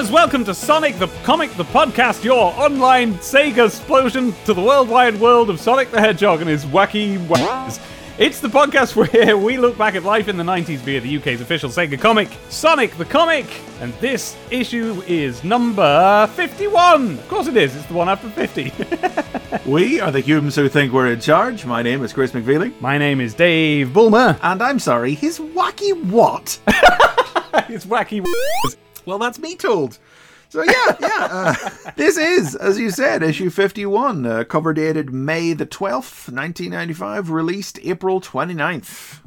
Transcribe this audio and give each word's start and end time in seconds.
Gamers, 0.00 0.10
welcome 0.10 0.44
to 0.46 0.54
Sonic 0.54 0.98
the 0.98 1.08
Comic, 1.24 1.52
the 1.56 1.64
podcast, 1.64 2.24
your 2.24 2.54
online 2.58 3.14
Sega 3.16 3.66
explosion 3.66 4.32
to 4.46 4.54
the 4.54 4.62
worldwide 4.62 5.20
world 5.20 5.50
of 5.50 5.60
Sonic 5.60 5.90
the 5.90 6.00
Hedgehog 6.00 6.40
and 6.40 6.48
his 6.48 6.64
wacky 6.64 7.18
ways. 7.28 7.78
It's 8.16 8.40
the 8.40 8.48
podcast 8.48 8.96
where 9.12 9.36
we 9.36 9.58
look 9.58 9.76
back 9.76 9.94
at 9.94 10.02
life 10.02 10.28
in 10.28 10.38
the 10.38 10.42
90s 10.42 10.78
via 10.78 11.02
the 11.02 11.18
UK's 11.18 11.42
official 11.42 11.68
Sega 11.68 12.00
comic, 12.00 12.30
Sonic 12.48 12.96
the 12.96 13.04
Comic. 13.04 13.46
And 13.82 13.92
this 13.94 14.38
issue 14.50 15.02
is 15.06 15.44
number 15.44 16.26
51. 16.28 17.18
Of 17.18 17.28
course 17.28 17.48
it 17.48 17.56
is, 17.58 17.76
it's 17.76 17.84
the 17.84 17.94
one 17.94 18.08
after 18.08 18.30
50. 18.30 18.72
We 19.70 20.00
are 20.00 20.10
the 20.10 20.20
humans 20.20 20.56
who 20.56 20.68
think 20.70 20.92
we're 20.92 21.12
in 21.12 21.20
charge. 21.20 21.66
My 21.66 21.82
name 21.82 22.02
is 22.02 22.14
Chris 22.14 22.32
McFeely. 22.32 22.72
My 22.80 22.96
name 22.96 23.20
is 23.20 23.34
Dave 23.34 23.92
Bulmer. 23.92 24.38
And 24.42 24.62
I'm 24.62 24.78
sorry, 24.78 25.12
his 25.12 25.38
wacky 25.38 25.92
what? 26.04 26.58
It's 27.68 27.84
wacky 27.84 28.24
well, 29.10 29.18
that's 29.18 29.40
me 29.40 29.56
told. 29.56 29.98
So, 30.50 30.62
yeah, 30.62 30.96
yeah. 31.00 31.28
Uh, 31.30 31.90
this 31.96 32.16
is, 32.16 32.54
as 32.54 32.78
you 32.78 32.90
said, 32.90 33.24
issue 33.24 33.50
51, 33.50 34.24
uh, 34.24 34.44
cover 34.44 34.72
dated 34.72 35.12
May 35.12 35.52
the 35.52 35.66
12th, 35.66 36.32
1995, 36.32 37.30
released 37.30 37.80
April 37.82 38.20
29th. 38.20 39.18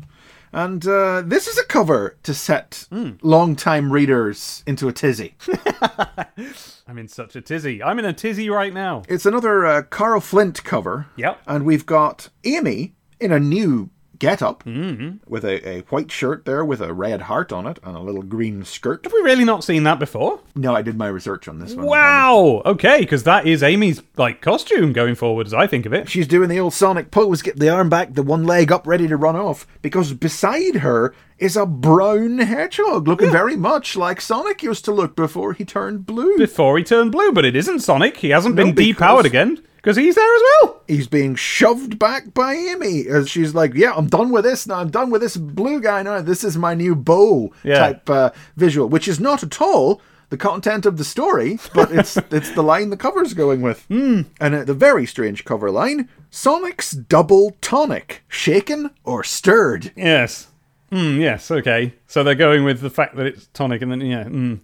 And 0.54 0.88
uh, 0.88 1.22
this 1.26 1.48
is 1.48 1.58
a 1.58 1.66
cover 1.66 2.16
to 2.24 2.34
set 2.34 2.88
long-time 3.22 3.92
readers 3.92 4.64
into 4.66 4.88
a 4.88 4.94
tizzy. 4.94 5.36
I'm 6.88 6.98
in 6.98 7.10
such 7.10 7.36
a 7.36 7.42
tizzy. 7.42 7.84
I'm 7.84 8.00
in 8.00 8.06
a 8.06 8.14
tizzy 8.14 8.50
right 8.50 8.74
now. 8.74 9.04
It's 9.10 9.26
another 9.26 9.66
uh, 9.66 9.82
Carl 9.82 10.22
Flint 10.22 10.64
cover. 10.64 11.08
Yep. 11.18 11.42
And 11.46 11.66
we've 11.66 11.86
got 11.86 12.30
Amy 12.46 12.94
in 13.20 13.34
a 13.34 13.40
new 13.40 13.90
get-up 14.24 14.64
mm-hmm. 14.64 15.18
with 15.28 15.44
a, 15.44 15.68
a 15.68 15.82
white 15.90 16.10
shirt 16.10 16.46
there 16.46 16.64
with 16.64 16.80
a 16.80 16.94
red 16.94 17.24
heart 17.24 17.52
on 17.52 17.68
it 17.68 17.78
and 17.84 17.98
a 17.98 18.00
little 18.00 18.24
green 18.24 18.64
skirt. 18.64 19.04
Have 19.04 19.12
we 19.12 19.20
really 19.20 19.44
not 19.44 19.66
seen 19.66 19.84
that 19.84 20.00
before? 20.00 20.40
No, 20.56 20.74
I 20.74 20.82
did 20.82 20.98
my 20.98 21.08
research 21.08 21.50
on 21.50 21.60
this 21.60 21.76
one. 21.76 21.88
Wow. 21.88 22.62
Okay, 22.66 23.02
because 23.02 23.24
that 23.24 23.46
is 23.46 23.62
Amy's 23.62 24.02
like 24.16 24.40
costume 24.40 24.94
going 24.94 25.16
forward, 25.16 25.46
as 25.46 25.54
I 25.54 25.68
think 25.68 25.86
of 25.86 25.92
it. 25.92 26.10
She's 26.10 26.26
doing 26.26 26.48
the 26.48 26.58
old 26.58 26.74
Sonic 26.74 27.12
pose, 27.12 27.42
get 27.42 27.60
the 27.60 27.68
arm 27.68 27.90
back, 27.90 28.14
the 28.14 28.24
one 28.24 28.46
leg 28.46 28.72
up, 28.72 28.88
ready 28.88 29.10
to 29.10 29.18
run 29.18 29.36
off. 29.36 29.68
Because 29.82 30.14
beside 30.14 30.76
her 30.76 31.14
is 31.38 31.58
a 31.58 31.66
brown 31.66 32.38
hedgehog 32.38 33.10
looking 33.10 33.30
very 33.30 33.58
much 33.58 33.98
like 33.98 34.22
Sonic 34.22 34.64
used 34.64 34.86
to 34.86 34.94
look 34.94 35.18
before 35.18 35.52
he 35.52 35.66
turned 35.66 36.06
blue. 36.06 36.38
Before 36.38 36.78
he 36.78 36.86
turned 36.86 37.12
blue, 37.12 37.34
but 37.34 37.44
it 37.44 37.58
isn't 37.58 37.82
Sonic. 37.82 38.16
He 38.16 38.30
hasn't 38.30 38.56
No, 38.56 38.72
been 38.72 38.74
depowered 38.74 39.26
again 39.26 39.62
because 39.84 39.98
he's 39.98 40.16
there 40.16 40.36
as 40.36 40.42
well. 40.62 40.82
He's 40.88 41.08
being 41.08 41.36
shoved 41.36 42.00
back 42.00 42.34
by 42.34 42.54
Amy 42.54 43.06
as 43.08 43.30
she's 43.30 43.54
like, 43.54 43.74
"Yeah, 43.74 43.94
I'm 43.94 44.08
done 44.08 44.32
with 44.32 44.46
this 44.46 44.66
now. 44.66 44.76
I'm 44.76 44.90
done 44.90 45.10
with 45.12 45.22
this 45.22 45.36
blue 45.36 45.82
guy 45.82 46.02
now. 46.04 46.22
This 46.22 46.44
is 46.46 46.58
my 46.58 46.74
new 46.74 46.96
bow 46.96 47.52
Yeah. 47.64 47.80
type 47.80 48.10
uh, 48.10 48.30
visual, 48.56 48.88
which 48.88 49.08
is 49.08 49.20
not 49.20 49.44
at 49.44 49.62
all." 49.62 50.02
The 50.30 50.38
content 50.38 50.88
of 50.88 50.98
the 50.98 51.04
story, 51.04 51.60
but 51.76 51.92
it's 51.92 52.18
it's 52.32 52.50
the 52.52 52.64
line 52.64 52.90
the 52.90 52.98
cover's 52.98 53.36
going 53.36 53.62
with, 53.62 53.88
mm. 53.88 54.26
and 54.40 54.56
uh, 54.56 54.64
the 54.64 54.74
very 54.74 55.06
strange 55.06 55.46
cover 55.46 55.70
line: 55.70 56.10
Sonic's 56.32 56.92
double 56.92 57.56
tonic, 57.62 58.24
shaken 58.30 58.90
or 59.04 59.24
stirred. 59.24 59.92
Yes. 59.96 60.48
Mm, 60.92 61.20
yes. 61.20 61.52
Okay. 61.52 61.94
So 62.08 62.24
they're 62.24 62.34
going 62.36 62.64
with 62.64 62.82
the 62.82 62.90
fact 62.90 63.16
that 63.18 63.28
it's 63.28 63.48
tonic, 63.54 63.82
and 63.84 63.92
then 63.92 64.02
yeah. 64.02 64.24
Mm. 64.24 64.60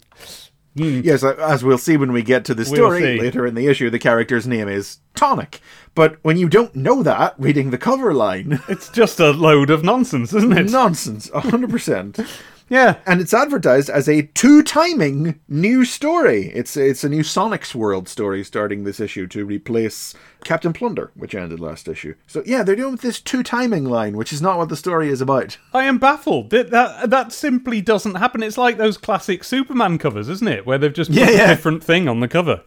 Yes, 0.76 1.24
uh, 1.24 1.36
as 1.36 1.64
we'll 1.64 1.78
see 1.78 1.98
when 1.98 2.12
we 2.12 2.22
get 2.24 2.46
to 2.46 2.54
the 2.54 2.64
We'll 2.64 2.76
story 2.76 3.20
later 3.20 3.46
in 3.46 3.56
the 3.56 3.68
issue, 3.68 3.90
the 3.90 4.00
character's 4.00 4.48
name 4.48 4.68
is 4.68 5.00
Tonic. 5.16 5.60
But 5.96 6.18
when 6.22 6.38
you 6.38 6.48
don't 6.48 6.76
know 6.76 7.04
that, 7.04 7.36
reading 7.38 7.72
the 7.72 7.78
cover 7.78 8.14
line, 8.14 8.62
It's 8.70 8.90
just 8.90 9.20
a 9.20 9.32
load 9.32 9.70
of 9.70 9.84
nonsense, 9.84 10.34
isn't 10.34 10.58
it? 10.58 10.72
nonsense, 10.72 11.30
100%. 11.32 12.30
Yeah. 12.70 12.98
and 13.06 13.20
it's 13.20 13.34
advertised 13.34 13.90
as 13.90 14.08
a 14.08 14.24
two-timing 14.24 15.40
new 15.48 15.86
story. 15.86 16.48
It's 16.54 16.78
it's 16.78 17.04
a 17.04 17.10
new 17.10 17.24
Sonic's 17.24 17.74
World 17.74 18.08
story 18.08 18.44
starting 18.44 18.84
this 18.84 19.00
issue 19.00 19.28
to 19.28 19.46
replace 19.46 20.14
Captain 20.44 20.72
Plunder, 20.74 21.12
which 21.16 21.34
ended 21.36 21.60
last 21.60 21.88
issue. 21.88 22.16
So 22.28 22.44
yeah, 22.46 22.64
they're 22.64 22.76
doing 22.76 22.96
this 22.98 23.20
two-timing 23.20 23.86
line, 23.86 24.16
which 24.16 24.32
is 24.32 24.42
not 24.42 24.58
what 24.58 24.70
the 24.70 24.78
story 24.78 25.10
is 25.10 25.22
about. 25.22 25.58
I 25.74 25.84
am 25.86 25.98
baffled. 25.98 26.52
That, 26.52 26.70
that 26.72 27.10
that 27.10 27.32
simply 27.34 27.82
doesn't 27.82 28.16
happen. 28.16 28.44
It's 28.44 28.58
like 28.58 28.78
those 28.78 28.98
classic 28.98 29.44
Superman 29.44 29.98
covers, 29.98 30.30
isn't 30.30 30.48
it? 30.48 30.66
Where 30.66 30.78
they've 30.78 30.94
just 30.94 31.10
put 31.12 31.20
Yeah, 31.20 31.28
a 31.30 31.48
different 31.48 31.84
thing 31.84 32.08
on 32.08 32.20
the 32.20 32.28
cover. 32.28 32.62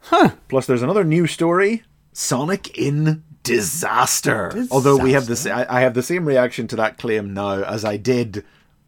Huh. 0.00 0.30
Plus, 0.48 0.66
there's 0.66 0.82
another 0.82 1.04
new 1.04 1.26
story: 1.26 1.82
Sonic 2.12 2.76
in 2.78 3.24
Disaster. 3.42 4.66
Although 4.70 4.96
we 4.96 5.12
have 5.12 5.28
I 5.46 5.66
I 5.68 5.80
have 5.80 5.94
the 5.94 6.02
same 6.02 6.26
reaction 6.26 6.66
to 6.68 6.76
that 6.76 6.98
claim 6.98 7.34
now 7.34 7.62
as 7.62 7.84
I 7.84 7.96
did 7.96 8.44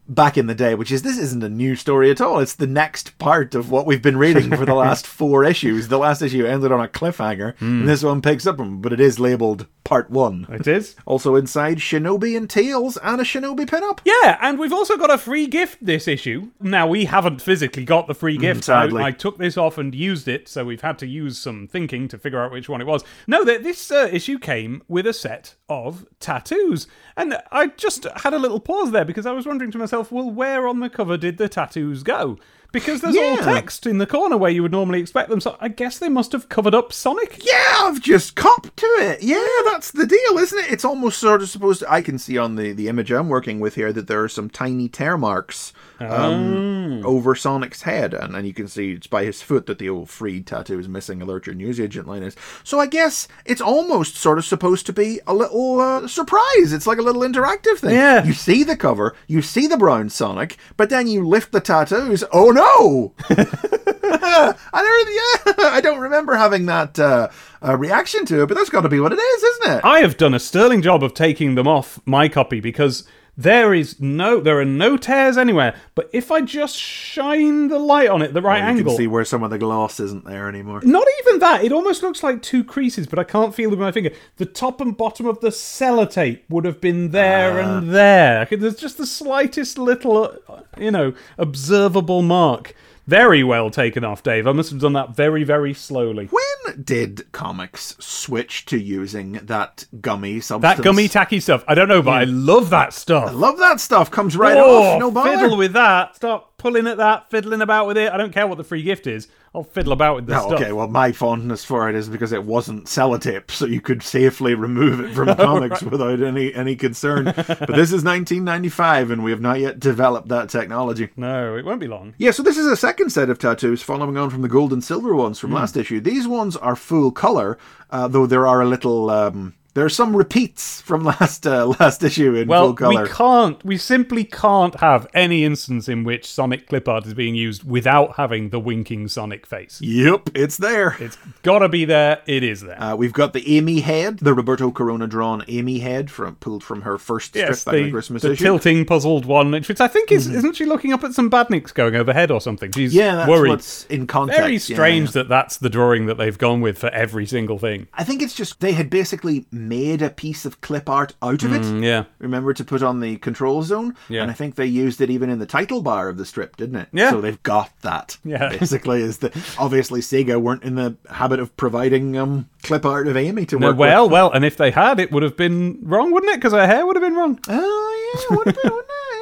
back 0.09 0.37
in 0.37 0.47
the 0.47 0.55
day, 0.55 0.75
which 0.75 0.91
is 0.91 1.03
this 1.03 1.17
isn't 1.17 1.43
a 1.43 1.49
new 1.49 1.75
story 1.75 2.11
at 2.11 2.19
all. 2.19 2.39
It's 2.39 2.55
the 2.55 2.67
next 2.67 3.17
part 3.17 3.55
of 3.55 3.71
what 3.71 3.85
we've 3.85 4.01
been 4.01 4.17
reading 4.17 4.49
for 4.55 4.65
the 4.65 4.73
last 4.75 5.07
four 5.07 5.45
issues. 5.45 5.87
The 5.87 5.99
last 5.99 6.21
issue 6.21 6.45
ended 6.45 6.71
on 6.71 6.81
a 6.83 6.87
cliffhanger, 6.87 7.53
and 7.61 7.87
this 7.87 8.03
one 8.03 8.21
picks 8.21 8.45
up 8.45 8.59
but 8.59 8.91
it 8.91 8.99
is 8.99 9.19
labeled 9.19 9.67
Part 9.89 10.11
One. 10.11 10.45
It 10.49 10.67
is. 10.67 10.95
Also 11.07 11.35
inside, 11.35 11.77
Shinobi 11.77 12.37
and 12.37 12.47
Tails 12.47 12.97
and 12.97 13.19
a 13.19 13.23
Shinobi 13.23 13.65
pinup. 13.65 13.99
Yeah, 14.05 14.37
and 14.39 14.59
we've 14.59 14.71
also 14.73 14.97
got 14.97 15.09
a 15.09 15.17
free 15.17 15.47
gift 15.47 15.83
this 15.83 16.07
issue. 16.07 16.51
Now, 16.61 16.85
we 16.85 17.05
haven't 17.05 17.41
physically 17.41 17.85
got 17.85 18.05
the 18.05 18.13
free 18.13 18.37
gift. 18.37 18.65
sadly. 18.65 19.01
I, 19.01 19.07
I 19.07 19.11
took 19.11 19.39
this 19.39 19.57
off 19.57 19.77
and 19.79 19.95
used 19.95 20.27
it, 20.27 20.47
so 20.47 20.63
we've 20.63 20.81
had 20.81 20.99
to 20.99 21.07
use 21.07 21.39
some 21.39 21.67
thinking 21.67 22.07
to 22.09 22.19
figure 22.19 22.39
out 22.39 22.51
which 22.51 22.69
one 22.69 22.81
it 22.81 22.87
was. 22.87 23.03
No, 23.25 23.43
that 23.45 23.63
this 23.63 23.89
uh, 23.89 24.09
issue 24.11 24.37
came 24.37 24.83
with 24.87 25.07
a 25.07 25.13
set 25.13 25.55
of 25.67 26.05
tattoos. 26.19 26.85
And 27.19 27.37
I 27.51 27.67
just 27.67 28.05
had 28.15 28.33
a 28.33 28.39
little 28.39 28.61
pause 28.61 28.91
there 28.91 29.03
because 29.03 29.25
I 29.25 29.33
was 29.33 29.45
wondering 29.45 29.71
to 29.71 29.77
myself, 29.77 30.09
well, 30.09 30.31
where 30.31 30.65
on 30.65 30.79
the 30.79 30.89
cover 30.89 31.17
did 31.17 31.37
the 31.37 31.49
tattoos 31.49 32.01
go? 32.01 32.37
Because 32.71 33.01
there's 33.01 33.17
all 33.17 33.35
text 33.35 33.85
in 33.85 33.97
the 33.97 34.07
corner 34.07 34.37
where 34.37 34.49
you 34.49 34.61
would 34.61 34.71
normally 34.71 35.01
expect 35.01 35.29
them, 35.29 35.41
so 35.41 35.57
I 35.59 35.67
guess 35.67 35.99
they 35.99 36.07
must 36.07 36.31
have 36.31 36.47
covered 36.47 36.73
up 36.73 36.93
Sonic. 36.93 37.43
Yeah, 37.45 37.75
I've 37.79 37.99
just 37.99 38.37
copped 38.37 38.77
to 38.77 38.85
it. 38.85 39.21
Yeah, 39.21 39.45
that's 39.65 39.91
the 39.91 40.05
deal, 40.05 40.37
isn't 40.37 40.59
it? 40.59 40.71
It's 40.71 40.85
almost 40.85 41.19
sort 41.19 41.41
of 41.41 41.49
supposed 41.49 41.81
to. 41.81 41.91
I 41.91 42.01
can 42.01 42.17
see 42.17 42.37
on 42.37 42.55
the, 42.55 42.71
the 42.71 42.87
image 42.87 43.11
I'm 43.11 43.27
working 43.27 43.59
with 43.59 43.75
here 43.75 43.91
that 43.91 44.07
there 44.07 44.23
are 44.23 44.29
some 44.29 44.49
tiny 44.49 44.87
tear 44.87 45.17
marks 45.17 45.73
um, 45.99 47.05
over 47.05 47.35
Sonic's 47.35 47.83
head, 47.83 48.13
and, 48.13 48.35
and 48.35 48.47
you 48.47 48.53
can 48.53 48.67
see 48.67 48.91
it's 48.91 49.07
by 49.07 49.23
his 49.23 49.41
foot 49.41 49.65
that 49.65 49.79
the 49.79 49.89
old 49.89 50.09
Freed 50.09 50.47
tattoo 50.47 50.79
is 50.79 50.87
missing. 50.87 51.21
Alert 51.21 51.47
your 51.47 51.55
newsagent 51.55 52.07
line 52.07 52.23
is. 52.23 52.35
So 52.63 52.79
I 52.79 52.87
guess 52.87 53.27
it's 53.45 53.61
almost 53.61 54.15
sort 54.15 54.37
of 54.37 54.45
supposed 54.45 54.85
to 54.87 54.93
be 54.93 55.19
a 55.27 55.33
little 55.33 55.79
uh, 55.79 56.07
surprise. 56.07 56.73
It's 56.73 56.87
like 56.87 56.97
a 56.97 57.03
little 57.03 57.21
interactive 57.21 57.79
thing. 57.79 57.95
Yeah. 57.95 58.23
You 58.23 58.33
see 58.33 58.63
the 58.63 58.77
cover, 58.77 59.15
you 59.27 59.41
see 59.41 59.67
the 59.67 59.77
brown 59.77 60.09
Sonic, 60.09 60.57
but 60.77 60.89
then 60.89 61.07
you 61.07 61.27
lift 61.27 61.51
the 61.51 61.61
tattoos. 61.61 62.23
Oh 62.31 62.51
no! 62.51 63.13
I 64.11 64.55
don't, 64.73 65.57
yeah, 65.57 65.69
I 65.71 65.81
don't 65.81 65.99
remember 65.99 66.35
having 66.35 66.65
that 66.67 66.97
uh, 66.99 67.29
uh, 67.65 67.77
reaction 67.77 68.25
to 68.25 68.43
it, 68.43 68.47
but 68.47 68.55
that's 68.55 68.69
got 68.69 68.81
to 68.81 68.89
be 68.89 68.99
what 68.99 69.13
it 69.13 69.19
is, 69.19 69.43
isn't 69.43 69.77
it? 69.77 69.85
I 69.85 69.99
have 69.99 70.17
done 70.17 70.33
a 70.33 70.39
sterling 70.39 70.81
job 70.81 71.03
of 71.03 71.13
taking 71.13 71.55
them 71.55 71.67
off 71.67 71.99
my 72.05 72.29
copy 72.29 72.59
because 72.59 73.07
there 73.41 73.73
is 73.73 73.99
no 74.01 74.41
there 74.41 74.59
are 74.59 74.65
no 74.65 74.97
tears 74.97 75.37
anywhere. 75.37 75.73
But 75.95 76.09
if 76.11 76.29
I 76.29 76.41
just 76.41 76.75
shine 76.77 77.69
the 77.69 77.79
light 77.79 78.09
on 78.09 78.21
it 78.21 78.33
the 78.33 78.41
right 78.41 78.61
Oh, 78.61 78.65
you 78.65 78.71
angle, 78.77 78.91
can 78.93 78.97
see 78.97 79.07
where 79.07 79.23
some 79.23 79.43
of 79.43 79.49
the 79.49 79.57
glass 79.57 79.99
isn't 79.99 80.25
there 80.25 80.49
anymore. 80.49 80.81
not 80.83 81.07
even 81.21 81.39
that, 81.39 81.63
it 81.63 81.71
almost 81.71 82.03
looks 82.03 82.21
like 82.21 82.41
two 82.41 82.63
creases, 82.63 83.07
but 83.07 83.17
I 83.17 83.23
can't 83.23 83.55
feel 83.55 83.69
with 83.69 83.79
my 83.79 83.91
finger. 83.93 84.11
The 84.37 84.45
top 84.45 84.81
and 84.81 84.95
bottom 84.97 85.25
of 85.25 85.39
the 85.39 85.49
sellotape 85.49 86.41
would 86.49 86.65
have 86.65 86.81
been 86.81 87.11
there 87.11 87.61
Ah. 87.61 87.77
and 87.77 87.91
there. 87.93 88.45
There's 88.51 88.75
just 88.75 88.97
the 88.97 89.05
slightest 89.05 89.77
little, 89.77 90.35
uh, 90.49 90.59
you 90.77 90.91
know, 90.91 91.13
observable 91.37 92.21
mark. 92.21 92.75
Very 93.09 93.43
well 93.43 93.71
taken 93.71 94.03
off, 94.03 94.21
Dave. 94.21 94.45
I 94.45 94.51
must 94.51 94.69
have 94.69 94.79
done 94.79 94.93
that 94.93 95.15
very, 95.15 95.43
very 95.43 95.73
slowly. 95.73 96.27
When 96.27 96.83
did 96.83 97.31
comics 97.31 97.95
switch 97.99 98.67
to 98.67 98.77
using 98.77 99.31
that 99.45 99.85
gummy 99.99 100.39
substance? 100.41 100.77
That 100.77 100.83
gummy 100.83 101.07
tacky 101.07 101.39
stuff. 101.39 101.63
I 101.67 101.73
don't 101.73 101.87
know, 101.87 102.03
but 102.03 102.11
I 102.11 102.25
love 102.25 102.69
that 102.69 102.93
stuff. 102.93 103.29
I 103.29 103.31
love 103.31 103.57
that 103.57 103.79
stuff. 103.79 104.11
Comes 104.11 104.37
right 104.37 104.55
oh, 104.55 104.83
off. 104.83 104.99
No 104.99 105.09
bother. 105.09 105.39
fiddle 105.39 105.57
with 105.57 105.73
that. 105.73 106.17
Start 106.17 106.45
pulling 106.59 106.85
at 106.85 106.97
that, 106.97 107.31
fiddling 107.31 107.61
about 107.61 107.87
with 107.87 107.97
it. 107.97 108.11
I 108.11 108.17
don't 108.17 108.31
care 108.33 108.45
what 108.45 108.57
the 108.59 108.63
free 108.63 108.83
gift 108.83 109.07
is. 109.07 109.27
I'll 109.55 109.63
fiddle 109.63 109.93
about 109.93 110.15
with 110.15 110.27
this 110.27 110.37
Oh, 110.37 110.47
stuff. 110.49 110.61
okay, 110.61 110.71
well, 110.71 110.87
my 110.87 111.11
fondness 111.11 111.65
for 111.65 111.89
it 111.89 111.95
is 111.95 112.07
because 112.07 112.31
it 112.31 112.43
wasn't 112.43 112.85
sellotape, 112.85 113.49
so 113.49 113.65
you 113.65 113.81
could 113.81 114.03
safely 114.03 114.53
remove 114.53 114.99
it 114.99 115.15
from 115.15 115.35
comics 115.35 115.81
without 115.81 116.21
any 116.21 116.53
any 116.53 116.75
concern. 116.75 117.25
but 117.25 117.45
this 117.75 117.91
is 117.91 118.03
1995, 118.03 119.09
and 119.09 119.23
we 119.23 119.31
have 119.31 119.41
not 119.41 119.59
yet 119.59 119.79
developed 119.79 120.27
that 120.27 120.49
technology. 120.49 121.09
No, 121.17 121.55
it 121.55 121.65
won't 121.65 121.79
be 121.79 121.87
long. 121.87 122.13
Yeah, 122.19 122.29
so 122.31 122.43
this 122.43 122.57
is 122.59 122.67
a 122.67 122.77
second 122.77 123.09
set 123.11 123.31
of 123.31 123.39
tattoos 123.39 123.81
following 123.81 124.17
on 124.17 124.29
from 124.29 124.43
the 124.43 124.47
gold 124.49 124.71
and 124.71 124.83
silver 124.83 125.15
ones 125.15 125.39
from 125.39 125.51
last 125.51 125.75
issue. 125.75 125.99
These 125.99 126.27
ones 126.27 126.55
are 126.55 126.75
full 126.75 127.11
color, 127.11 127.57
uh, 127.89 128.07
though 128.07 128.27
there 128.27 128.45
are 128.45 128.61
a 128.61 128.67
little 128.67 129.09
um, 129.09 129.55
There's 129.73 129.95
some 129.95 130.15
repeats 130.15 130.81
from 130.81 131.03
last 131.19 131.45
uh, 131.45 131.67
last 131.79 132.03
issue 132.03 132.35
in 132.35 132.47
Well, 132.47 132.67
full 132.67 132.73
color. 132.75 133.03
we 133.03 133.09
can't. 133.09 133.63
We 133.65 133.77
simply 133.77 134.23
can't 134.23 134.79
have 134.79 135.07
any 135.13 135.43
instance 135.43 135.87
in 135.87 136.03
which 136.03 136.25
Sonic 136.31 136.67
clip 136.67 136.87
art 136.87 137.05
is 137.05 137.13
being 137.13 137.35
used 137.35 137.63
without 137.63 138.15
having 138.17 138.49
the 138.49 138.59
winking 138.59 139.07
Sonic 139.07 139.45
face. 139.45 139.79
Yep, 139.81 140.29
it's 140.35 140.57
there. 140.57 140.97
It's 140.99 141.17
gotta 141.43 141.69
be 141.69 141.85
there. 141.85 142.21
It 142.25 142.43
is 142.43 142.61
there. 142.61 142.81
Uh, 142.81 142.95
we've 142.95 143.13
got 143.13 143.33
the 143.33 143.57
Amy 143.57 143.81
head, 143.81 144.19
the 144.19 144.33
Roberto 144.33 144.71
Corona 144.71 145.07
drawn 145.07 145.43
Amy 145.47 145.79
head 145.79 146.09
from 146.09 146.35
pulled 146.35 146.63
from 146.63 146.81
her 146.81 146.97
first 146.97 147.35
yes, 147.35 147.61
strip 147.61 147.73
back 147.73 147.79
in 147.79 147.85
the, 147.85 147.91
Christmas 147.91 148.21
the 148.21 148.31
issue. 148.31 148.43
tilting 148.43 148.85
puzzled 148.85 149.25
one, 149.25 149.51
which 149.51 149.79
I 149.79 149.87
think 149.87 150.11
is 150.11 150.27
isn't 150.27 150.55
she 150.55 150.65
looking 150.65 150.93
up 150.93 151.03
at 151.03 151.13
some 151.13 151.29
badniks 151.29 151.73
going 151.73 151.95
overhead 151.95 152.31
or 152.31 152.41
something? 152.41 152.71
She's 152.71 152.93
yeah, 152.93 153.15
that's 153.15 153.29
worried. 153.29 153.49
what's 153.49 153.85
in 153.85 154.07
context. 154.07 154.39
Very 154.41 154.53
yeah, 154.53 154.59
strange 154.59 155.09
yeah. 155.09 155.13
that 155.13 155.29
that's 155.29 155.57
the 155.57 155.69
drawing 155.69 156.07
that 156.07 156.15
they've 156.15 156.37
gone 156.37 156.61
with 156.61 156.77
for 156.77 156.89
every 156.89 157.25
single 157.25 157.59
thing. 157.59 157.87
I 157.93 158.03
think 158.03 158.21
it's 158.21 158.33
just 158.33 158.59
they 158.59 158.71
had 158.71 158.89
basically 158.89 159.45
made 159.59 160.01
a 160.01 160.09
piece 160.09 160.45
of 160.45 160.61
clip 160.61 160.89
art 160.89 161.13
out 161.21 161.43
of 161.43 161.53
it. 161.53 161.61
Mm, 161.61 161.83
yeah. 161.83 162.05
Remember 162.19 162.53
to 162.53 162.63
put 162.63 162.81
on 162.81 162.99
the 163.01 163.17
control 163.17 163.61
zone? 163.61 163.95
Yeah. 164.07 164.21
And 164.21 164.31
I 164.31 164.33
think 164.33 164.55
they 164.55 164.65
used 164.65 165.01
it 165.01 165.09
even 165.09 165.29
in 165.29 165.39
the 165.39 165.45
title 165.45 165.81
bar 165.81 166.07
of 166.09 166.17
the 166.17 166.25
strip, 166.25 166.55
didn't 166.55 166.77
it? 166.77 166.87
Yeah. 166.93 167.11
So 167.11 167.21
they've 167.21 167.41
got 167.43 167.71
that. 167.81 168.17
Yeah. 168.23 168.49
Basically, 168.59 169.01
is 169.01 169.17
that 169.19 169.35
obviously 169.59 169.99
Sega 169.99 170.41
weren't 170.41 170.63
in 170.63 170.75
the 170.75 170.95
habit 171.09 171.39
of 171.39 171.55
providing 171.57 172.17
um, 172.17 172.49
clip 172.63 172.85
art 172.85 173.07
of 173.07 173.17
Amy 173.17 173.45
to 173.47 173.59
No, 173.59 173.67
work 173.67 173.77
well, 173.77 174.03
with. 174.05 174.13
well, 174.13 174.31
and 174.31 174.45
if 174.45 174.55
they 174.57 174.71
had, 174.71 174.99
it 174.99 175.11
would 175.11 175.23
have 175.23 175.35
been 175.35 175.79
wrong, 175.83 176.11
wouldn't 176.11 176.31
it? 176.31 176.37
Because 176.37 176.53
her 176.53 176.65
hair 176.65 176.85
would 176.85 176.95
have 176.95 177.03
been 177.03 177.15
wrong. 177.15 177.39
Oh, 177.49 178.25
yeah, 178.29 178.37
would 178.37 178.47
have 178.47 178.55
been, 178.55 178.71
wouldn't 178.71 178.87
it? 178.89 179.18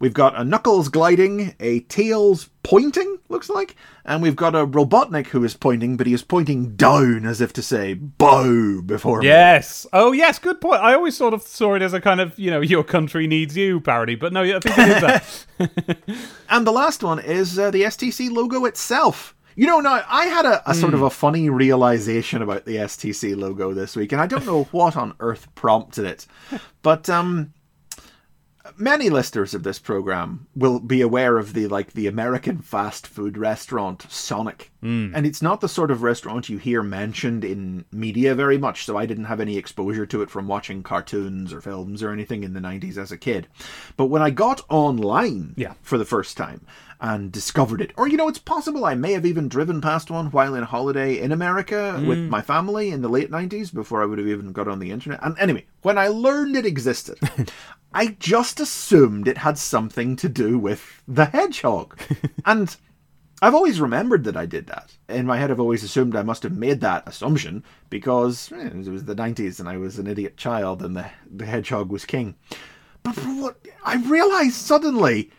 We've 0.00 0.14
got 0.14 0.38
a 0.38 0.44
Knuckles 0.44 0.88
gliding, 0.88 1.56
a 1.58 1.80
Tails 1.80 2.50
pointing, 2.62 3.18
looks 3.28 3.48
like, 3.50 3.74
and 4.04 4.22
we've 4.22 4.36
got 4.36 4.54
a 4.54 4.64
Robotnik 4.64 5.26
who 5.28 5.42
is 5.42 5.54
pointing, 5.54 5.96
but 5.96 6.06
he 6.06 6.12
is 6.12 6.22
pointing 6.22 6.76
down 6.76 7.26
as 7.26 7.40
if 7.40 7.52
to 7.54 7.62
say, 7.62 7.94
bow, 7.94 8.80
before 8.82 9.20
me. 9.20 9.26
Yes. 9.26 9.86
Oh, 9.92 10.12
yes. 10.12 10.38
Good 10.38 10.60
point. 10.60 10.82
I 10.82 10.94
always 10.94 11.16
sort 11.16 11.34
of 11.34 11.42
saw 11.42 11.74
it 11.74 11.82
as 11.82 11.94
a 11.94 12.00
kind 12.00 12.20
of, 12.20 12.38
you 12.38 12.48
know, 12.50 12.60
your 12.60 12.84
country 12.84 13.26
needs 13.26 13.56
you 13.56 13.80
parody, 13.80 14.14
but 14.14 14.32
no, 14.32 14.42
I 14.42 14.60
think 14.60 14.78
it 14.78 14.88
is 14.88 15.00
that. 15.00 15.98
And 16.48 16.66
the 16.66 16.72
last 16.72 17.02
one 17.02 17.18
is 17.18 17.58
uh, 17.58 17.70
the 17.70 17.82
STC 17.82 18.30
logo 18.30 18.64
itself. 18.66 19.34
You 19.56 19.66
know, 19.66 19.80
now 19.80 20.04
I 20.08 20.26
had 20.26 20.46
a, 20.46 20.62
a 20.70 20.74
Hmm. 20.74 20.80
sort 20.80 20.94
of 20.94 21.02
a 21.02 21.10
funny 21.10 21.50
realization 21.50 22.42
about 22.42 22.64
the 22.64 22.76
STC 22.76 23.36
logo 23.36 23.74
this 23.74 23.96
week, 23.96 24.12
and 24.12 24.20
I 24.20 24.26
don't 24.28 24.46
know 24.46 24.64
what 24.70 24.96
on 24.96 25.14
earth 25.18 25.52
prompted 25.56 26.04
it, 26.04 26.26
but 26.82 27.10
um, 27.10 27.52
many 28.76 29.08
listeners 29.10 29.54
of 29.54 29.62
this 29.62 29.78
program 29.78 30.46
will 30.54 30.80
be 30.80 31.00
aware 31.00 31.38
of 31.38 31.54
the 31.54 31.66
like 31.68 31.92
the 31.92 32.06
American 32.06 32.58
fast 32.60 33.06
food 33.06 33.38
restaurant 33.38 34.06
Sonic, 34.08 34.70
Hmm. 34.80 35.10
and 35.14 35.26
it's 35.26 35.42
not 35.42 35.60
the 35.60 35.68
sort 35.68 35.90
of 35.90 36.02
restaurant 36.02 36.48
you 36.48 36.58
hear 36.58 36.82
mentioned 36.82 37.44
in 37.44 37.84
media 37.90 38.34
very 38.34 38.58
much. 38.58 38.84
So 38.84 38.96
I 38.96 39.06
didn't 39.06 39.24
have 39.24 39.40
any 39.40 39.56
exposure 39.56 40.06
to 40.06 40.22
it 40.22 40.30
from 40.30 40.46
watching 40.46 40.82
cartoons 40.82 41.52
or 41.52 41.60
films 41.60 42.02
or 42.02 42.10
anything 42.12 42.44
in 42.44 42.52
the 42.52 42.60
'90s 42.60 42.96
as 42.98 43.10
a 43.10 43.16
kid. 43.18 43.48
But 43.96 44.06
when 44.06 44.22
I 44.22 44.30
got 44.30 44.60
online, 44.68 45.54
Yeah. 45.56 45.74
for 45.82 45.98
the 45.98 46.04
first 46.04 46.36
time 46.36 46.60
and 47.00 47.30
discovered 47.30 47.80
it. 47.80 47.92
Or, 47.96 48.08
you 48.08 48.16
know, 48.16 48.28
it's 48.28 48.38
possible 48.38 48.84
I 48.84 48.94
may 48.94 49.12
have 49.12 49.24
even 49.24 49.48
driven 49.48 49.80
past 49.80 50.10
one 50.10 50.30
while 50.30 50.54
in 50.54 50.64
holiday 50.64 51.20
in 51.20 51.30
America 51.30 52.02
with 52.06 52.18
my 52.18 52.42
family 52.42 52.90
in 52.90 53.02
the 53.02 53.08
late 53.08 53.30
90s 53.30 53.72
before 53.72 54.02
I 54.02 54.06
would 54.06 54.18
have 54.18 54.26
even 54.26 54.52
got 54.52 54.68
on 54.68 54.80
the 54.80 54.90
internet. 54.90 55.20
And 55.22 55.38
anyway, 55.38 55.66
when 55.82 55.96
I 55.96 56.08
learned 56.08 56.56
it 56.56 56.66
existed, 56.66 57.18
I 57.94 58.16
just 58.18 58.58
assumed 58.58 59.28
it 59.28 59.38
had 59.38 59.58
something 59.58 60.16
to 60.16 60.28
do 60.28 60.58
with 60.58 61.02
the 61.06 61.26
hedgehog. 61.26 61.98
and 62.44 62.76
I've 63.40 63.54
always 63.54 63.80
remembered 63.80 64.24
that 64.24 64.36
I 64.36 64.46
did 64.46 64.66
that. 64.66 64.96
In 65.08 65.24
my 65.26 65.38
head, 65.38 65.52
I've 65.52 65.60
always 65.60 65.84
assumed 65.84 66.16
I 66.16 66.22
must 66.22 66.42
have 66.42 66.56
made 66.56 66.80
that 66.80 67.08
assumption 67.08 67.62
because 67.88 68.50
eh, 68.52 68.66
it 68.66 68.88
was 68.88 69.04
the 69.04 69.14
90s 69.14 69.60
and 69.60 69.68
I 69.68 69.76
was 69.76 69.98
an 70.00 70.08
idiot 70.08 70.36
child 70.36 70.82
and 70.82 70.96
the, 70.96 71.08
the 71.30 71.46
hedgehog 71.46 71.90
was 71.90 72.04
king. 72.04 72.34
But 73.04 73.14
what 73.14 73.56
I 73.84 73.96
realized 73.96 74.56
suddenly 74.56 75.30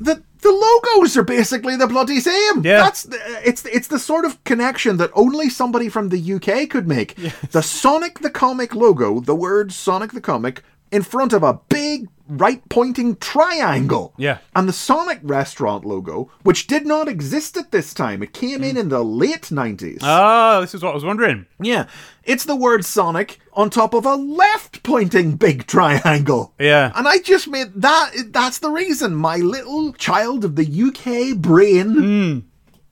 that 0.00 0.22
the 0.42 0.52
logos 0.52 1.16
are 1.16 1.24
basically 1.24 1.76
the 1.76 1.86
bloody 1.86 2.20
same. 2.20 2.64
Yeah. 2.64 2.82
That's 2.82 3.04
the, 3.04 3.18
it's 3.44 3.64
it's 3.66 3.88
the 3.88 3.98
sort 3.98 4.24
of 4.24 4.42
connection 4.44 4.98
that 4.98 5.10
only 5.14 5.48
somebody 5.48 5.88
from 5.88 6.10
the 6.10 6.34
UK 6.34 6.68
could 6.68 6.86
make. 6.86 7.16
The 7.50 7.62
Sonic 7.62 8.18
the 8.20 8.30
Comic 8.30 8.74
logo, 8.74 9.20
the 9.20 9.34
word 9.34 9.72
Sonic 9.72 10.12
the 10.12 10.20
Comic 10.20 10.62
in 10.90 11.02
front 11.02 11.32
of 11.32 11.42
a 11.42 11.58
big 11.68 12.08
right 12.38 12.66
pointing 12.68 13.16
triangle. 13.16 14.14
Yeah. 14.16 14.38
And 14.54 14.68
the 14.68 14.72
Sonic 14.72 15.20
restaurant 15.22 15.84
logo, 15.84 16.30
which 16.42 16.66
did 16.66 16.86
not 16.86 17.08
exist 17.08 17.56
at 17.56 17.70
this 17.70 17.94
time. 17.94 18.22
It 18.22 18.32
came 18.32 18.62
in 18.62 18.76
mm. 18.76 18.80
in 18.80 18.88
the 18.88 19.02
late 19.02 19.42
90s. 19.42 19.98
oh, 20.02 20.06
ah, 20.06 20.60
this 20.60 20.74
is 20.74 20.82
what 20.82 20.90
I 20.90 20.94
was 20.94 21.04
wondering. 21.04 21.46
yeah. 21.60 21.86
It's 22.24 22.44
the 22.44 22.56
word 22.56 22.84
Sonic 22.84 23.40
on 23.52 23.68
top 23.68 23.94
of 23.94 24.06
a 24.06 24.14
left 24.14 24.82
pointing 24.82 25.36
big 25.36 25.66
triangle. 25.66 26.54
Yeah. 26.58 26.92
And 26.94 27.08
I 27.08 27.18
just 27.18 27.48
made 27.48 27.72
that 27.74 28.12
that's 28.28 28.60
the 28.60 28.70
reason 28.70 29.14
my 29.16 29.36
little 29.36 29.92
child 29.94 30.44
of 30.44 30.54
the 30.54 30.64
UK 30.64 31.36
brain 31.36 31.94
hmm. 31.94 32.38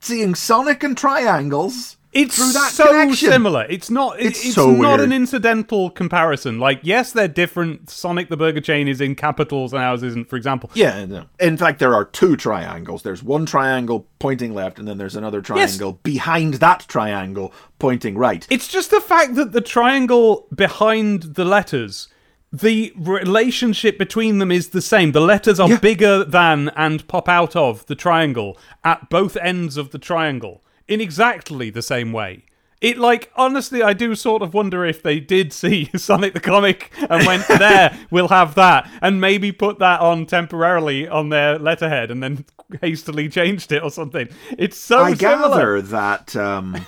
seeing 0.00 0.34
Sonic 0.34 0.82
and 0.82 0.96
triangles 0.96 1.96
It's 2.12 2.34
through 2.36 2.52
that 2.54 2.72
so 2.72 2.86
connection. 2.88 3.30
similar. 3.30 3.66
It's 3.70 3.88
not. 3.88 4.18
it- 4.18 4.26
It's 4.26 4.44
It's, 4.46 4.54
so 4.56 4.70
not 4.72 4.98
weird. 4.98 5.00
an 5.00 5.12
incidental 5.12 5.90
comparison. 5.90 6.58
Like, 6.58 6.80
yes, 6.82 7.12
they're 7.12 7.28
different. 7.28 7.88
Sonic 7.88 8.28
the 8.28 8.36
Burger 8.36 8.60
Chain 8.60 8.88
is 8.88 9.00
in 9.00 9.14
capitals 9.14 9.72
and 9.72 9.80
ours 9.80 10.02
isn't, 10.02 10.28
for 10.28 10.36
example. 10.36 10.70
Yeah, 10.74 11.04
no. 11.04 11.18
Uh, 11.18 11.24
in 11.38 11.56
fact, 11.56 11.78
there 11.78 11.94
are 11.94 12.04
two 12.04 12.36
triangles. 12.36 13.02
There's 13.02 13.22
one 13.22 13.46
triangle 13.46 14.06
pointing 14.18 14.54
left, 14.54 14.80
and 14.80 14.88
then 14.88 14.98
there's 14.98 15.14
another 15.14 15.40
triangle 15.40 16.00
behind 16.02 16.54
that 16.54 16.84
triangle 16.88 17.52
pointing 17.78 18.18
right. 18.18 18.44
It's 18.50 18.66
just 18.66 18.90
the 18.90 19.00
fact 19.00 19.36
that 19.36 19.52
the 19.52 19.60
triangle 19.60 20.48
behind 20.52 21.34
the 21.36 21.44
letters, 21.44 22.08
the 22.52 22.92
relationship 22.96 23.98
between 23.98 24.38
them 24.38 24.50
is 24.50 24.70
the 24.70 24.82
same. 24.82 25.12
The 25.12 25.20
letters 25.20 25.60
are 25.60 25.68
Yeah. 25.68 25.78
bigger 25.78 26.24
than 26.24 26.70
and 26.70 27.06
pop 27.06 27.28
out 27.28 27.54
of 27.54 27.86
the 27.86 27.94
triangle 27.94 28.58
at 28.82 29.08
both 29.10 29.36
ends 29.36 29.76
of 29.76 29.90
the 29.92 29.98
triangle 29.98 30.62
in 30.90 31.00
exactly 31.00 31.70
the 31.70 31.82
same 31.82 32.12
way. 32.12 32.44
It 32.80 32.96
like 32.96 33.30
honestly, 33.36 33.82
I 33.82 33.92
do 33.92 34.14
sort 34.14 34.42
of 34.42 34.54
wonder 34.54 34.86
if 34.86 35.02
they 35.02 35.20
did 35.20 35.52
see 35.62 35.90
Sonic 35.96 36.32
the 36.32 36.40
comic 36.40 36.90
and 37.08 37.26
went 37.26 37.46
there, 37.48 37.96
we'll 38.10 38.28
have 38.28 38.54
that, 38.54 38.90
and 39.02 39.20
maybe 39.20 39.52
put 39.52 39.78
that 39.78 40.00
on 40.00 40.26
temporarily 40.26 41.06
on 41.06 41.28
their 41.28 41.58
letterhead 41.58 42.10
and 42.10 42.22
then 42.22 42.44
hastily 42.80 43.28
changed 43.28 43.70
it 43.72 43.82
or 43.82 43.90
something. 43.90 44.28
It's 44.58 44.78
so 44.78 45.00
I 45.00 45.14
similar. 45.14 45.48
gather 45.48 45.82
that 45.82 46.36
um, 46.36 46.86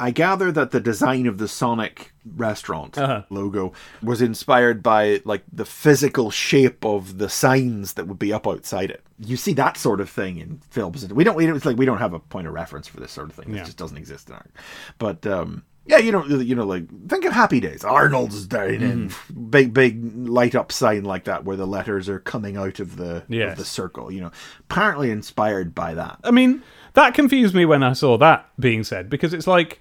I 0.00 0.10
gather 0.10 0.50
that 0.50 0.70
the 0.70 0.80
design 0.80 1.26
of 1.26 1.38
the 1.38 1.48
Sonic 1.48 2.13
restaurant 2.36 2.96
Uh-huh. 2.98 3.22
logo 3.30 3.72
was 4.02 4.22
inspired 4.22 4.82
by 4.82 5.20
like 5.24 5.42
the 5.52 5.64
physical 5.64 6.30
shape 6.30 6.84
of 6.84 7.18
the 7.18 7.28
signs 7.28 7.94
that 7.94 8.06
would 8.06 8.18
be 8.18 8.32
up 8.32 8.46
outside 8.46 8.90
it. 8.90 9.02
You 9.18 9.36
see 9.36 9.52
that 9.54 9.76
sort 9.76 10.00
of 10.00 10.08
thing 10.10 10.38
in 10.38 10.60
films. 10.70 11.06
We 11.12 11.24
don't. 11.24 11.36
We 11.36 11.46
don't. 11.46 11.56
It's 11.56 11.64
like 11.66 11.76
we 11.76 11.84
don't 11.86 11.98
have 11.98 12.14
a 12.14 12.18
point 12.18 12.46
of 12.46 12.54
reference 12.54 12.88
for 12.88 12.98
this 13.00 13.12
sort 13.12 13.28
of 13.28 13.34
thing. 13.36 13.50
It 13.52 13.56
Yeah. 13.58 13.64
just 13.64 13.76
doesn't 13.76 13.96
exist 13.98 14.28
in 14.28 14.34
art. 14.34 14.50
But 14.98 15.26
um, 15.26 15.62
yeah, 15.86 15.98
you 15.98 16.10
know, 16.12 16.24
you 16.24 16.54
know, 16.54 16.64
like 16.66 16.84
think 17.08 17.24
of 17.26 17.32
Happy 17.32 17.60
Days. 17.60 17.84
Arnold's 17.84 18.46
down 18.46 18.70
in 18.70 19.08
Mm-hmm. 19.10 19.44
big, 19.50 19.74
big 19.74 20.26
light 20.26 20.54
up 20.54 20.72
sign 20.72 21.04
like 21.04 21.24
that 21.24 21.44
where 21.44 21.56
the 21.58 21.66
letters 21.66 22.08
are 22.08 22.18
coming 22.18 22.56
out 22.56 22.80
of 22.80 22.96
the 22.96 23.22
Yes. 23.28 23.52
of 23.52 23.58
the 23.58 23.64
circle. 23.64 24.10
You 24.10 24.22
know, 24.22 24.30
apparently 24.70 25.10
inspired 25.10 25.74
by 25.74 25.94
that. 25.94 26.18
I 26.24 26.30
mean, 26.30 26.62
that 26.94 27.14
confused 27.14 27.54
me 27.54 27.66
when 27.66 27.82
I 27.82 27.92
saw 27.92 28.16
that 28.18 28.48
being 28.58 28.82
said 28.82 29.10
because 29.10 29.34
it's 29.34 29.46
like, 29.46 29.80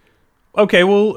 okay, 0.58 0.84
well, 0.84 1.14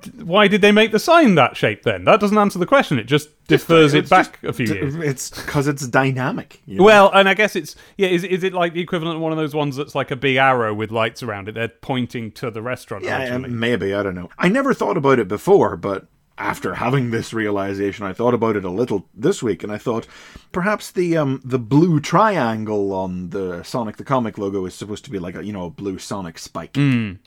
d- 0.00 0.10
why 0.22 0.48
did 0.48 0.60
they 0.60 0.72
make 0.72 0.92
the 0.92 0.98
sign 0.98 1.34
that 1.36 1.56
shape 1.56 1.82
then? 1.82 2.04
That 2.04 2.20
doesn't 2.20 2.38
answer 2.38 2.58
the 2.58 2.66
question. 2.66 2.98
It 2.98 3.04
just 3.04 3.28
defers 3.46 3.94
it 3.94 4.08
back 4.08 4.40
just- 4.40 4.44
a 4.44 4.52
few 4.52 4.66
years. 4.74 4.94
It's 4.96 5.30
because 5.30 5.66
it's 5.68 5.86
dynamic. 5.88 6.60
you 6.66 6.78
know? 6.78 6.84
Well, 6.84 7.10
and 7.12 7.28
I 7.28 7.34
guess 7.34 7.56
it's 7.56 7.76
yeah. 7.96 8.08
Is 8.08 8.24
is 8.24 8.44
it 8.44 8.52
like 8.52 8.72
the 8.74 8.80
equivalent 8.80 9.16
of 9.16 9.22
one 9.22 9.32
of 9.32 9.38
those 9.38 9.54
ones 9.54 9.76
that's 9.76 9.94
like 9.94 10.10
a 10.10 10.16
big 10.16 10.36
arrow 10.36 10.72
with 10.74 10.90
lights 10.90 11.22
around 11.22 11.48
it? 11.48 11.52
They're 11.54 11.68
pointing 11.68 12.32
to 12.32 12.50
the 12.50 12.62
restaurant. 12.62 13.04
yeah, 13.04 13.20
originally. 13.22 13.50
maybe 13.50 13.94
I 13.94 14.02
don't 14.02 14.14
know. 14.14 14.30
I 14.38 14.48
never 14.48 14.72
thought 14.74 14.96
about 14.96 15.18
it 15.18 15.28
before, 15.28 15.76
but 15.76 16.06
after 16.38 16.74
having 16.74 17.10
this 17.12 17.32
realization, 17.32 18.04
I 18.04 18.12
thought 18.12 18.34
about 18.34 18.56
it 18.56 18.64
a 18.64 18.70
little 18.70 19.08
this 19.14 19.42
week, 19.42 19.62
and 19.62 19.72
I 19.72 19.78
thought 19.78 20.06
perhaps 20.52 20.90
the 20.90 21.16
um 21.16 21.40
the 21.44 21.58
blue 21.58 21.98
triangle 21.98 22.92
on 22.92 23.30
the 23.30 23.62
Sonic 23.62 23.96
the 23.96 24.04
Comic 24.04 24.36
logo 24.38 24.64
is 24.66 24.74
supposed 24.74 25.04
to 25.06 25.10
be 25.10 25.18
like 25.18 25.34
a 25.34 25.44
you 25.44 25.52
know 25.52 25.64
a 25.66 25.70
blue 25.70 25.98
Sonic 25.98 26.38
spike. 26.38 26.74
Mm, 26.74 27.18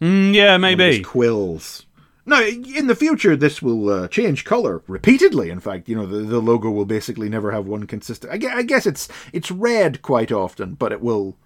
yeah, 0.00 0.56
Those 0.56 0.60
maybe. 0.60 1.02
quills. 1.02 1.86
Now, 2.26 2.42
in 2.42 2.86
the 2.86 2.94
future, 2.94 3.34
this 3.34 3.60
will 3.60 3.88
uh, 3.88 4.08
change 4.08 4.44
color 4.44 4.82
repeatedly. 4.86 5.50
In 5.50 5.58
fact, 5.58 5.88
you 5.88 5.96
know, 5.96 6.06
the, 6.06 6.18
the 6.18 6.38
logo 6.40 6.70
will 6.70 6.84
basically 6.84 7.28
never 7.28 7.50
have 7.50 7.66
one 7.66 7.86
consistent. 7.86 8.32
I 8.32 8.36
guess, 8.36 8.52
I 8.54 8.62
guess 8.62 8.86
it's 8.86 9.08
it's 9.32 9.50
red 9.50 10.02
quite 10.02 10.30
often, 10.30 10.74
but 10.74 10.92
it 10.92 11.00
will 11.00 11.36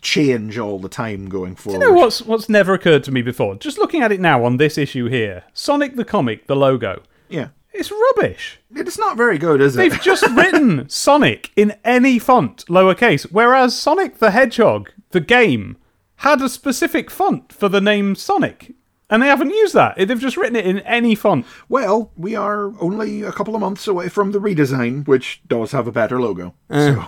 change 0.00 0.58
all 0.58 0.78
the 0.78 0.88
time 0.88 1.28
going 1.28 1.54
forward. 1.54 1.80
You 1.80 1.86
know 1.86 1.92
what's 1.92 2.22
what's 2.22 2.48
never 2.48 2.74
occurred 2.74 3.04
to 3.04 3.12
me 3.12 3.22
before? 3.22 3.54
Just 3.56 3.78
looking 3.78 4.02
at 4.02 4.10
it 4.12 4.20
now 4.20 4.44
on 4.44 4.56
this 4.56 4.78
issue 4.78 5.06
here, 5.08 5.44
Sonic 5.52 5.94
the 5.96 6.04
comic, 6.04 6.46
the 6.46 6.56
logo, 6.56 7.02
Yeah, 7.28 7.48
it's 7.72 7.92
rubbish. 7.92 8.58
it's 8.74 8.98
not 8.98 9.16
very 9.16 9.38
good, 9.38 9.60
is 9.60 9.76
it? 9.76 9.78
They've 9.78 10.00
just 10.00 10.26
written 10.30 10.88
Sonic 10.88 11.50
in 11.54 11.74
any 11.84 12.18
font, 12.18 12.64
lowercase, 12.66 13.24
whereas 13.30 13.78
Sonic 13.78 14.18
the 14.18 14.30
Hedgehog, 14.30 14.90
the 15.10 15.20
game, 15.20 15.76
had 16.20 16.42
a 16.42 16.48
specific 16.48 17.10
font 17.10 17.52
for 17.52 17.68
the 17.68 17.80
name 17.80 18.14
Sonic. 18.14 18.74
And 19.08 19.22
they 19.22 19.26
haven't 19.26 19.50
used 19.50 19.74
that. 19.74 19.96
They've 19.96 20.20
just 20.20 20.36
written 20.36 20.54
it 20.54 20.66
in 20.66 20.78
any 20.80 21.14
font. 21.16 21.44
Well, 21.68 22.12
we 22.16 22.36
are 22.36 22.72
only 22.80 23.22
a 23.22 23.32
couple 23.32 23.54
of 23.56 23.60
months 23.60 23.88
away 23.88 24.08
from 24.08 24.30
the 24.30 24.38
redesign, 24.38 25.08
which 25.08 25.40
does 25.48 25.72
have 25.72 25.88
a 25.88 25.92
better 25.92 26.20
logo. 26.20 26.54
So 26.70 27.04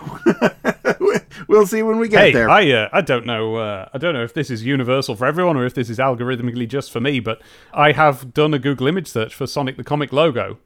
we'll 1.47 1.65
see 1.67 1.81
when 1.81 1.99
we 1.99 2.09
get 2.09 2.21
Hey, 2.21 2.33
there. 2.33 2.49
I 2.49 2.69
uh, 2.71 2.89
I 2.91 3.01
don't 3.01 3.25
know 3.25 3.55
uh, 3.55 3.87
I 3.93 3.97
don't 3.99 4.13
know 4.13 4.23
if 4.23 4.33
this 4.33 4.49
is 4.49 4.65
universal 4.65 5.15
for 5.15 5.25
everyone 5.25 5.55
or 5.55 5.65
if 5.65 5.75
this 5.75 5.89
is 5.89 5.97
algorithmically 5.97 6.67
just 6.67 6.91
for 6.91 6.99
me, 6.99 7.21
but 7.21 7.41
I 7.73 7.93
have 7.93 8.33
done 8.33 8.53
a 8.53 8.59
Google 8.59 8.87
image 8.87 9.07
search 9.07 9.33
for 9.33 9.47
Sonic 9.47 9.77
the 9.77 9.83
Comic 9.83 10.11
logo, 10.11 10.57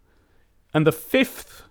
and 0.74 0.88
the 0.88 0.92
fifth 0.92 1.64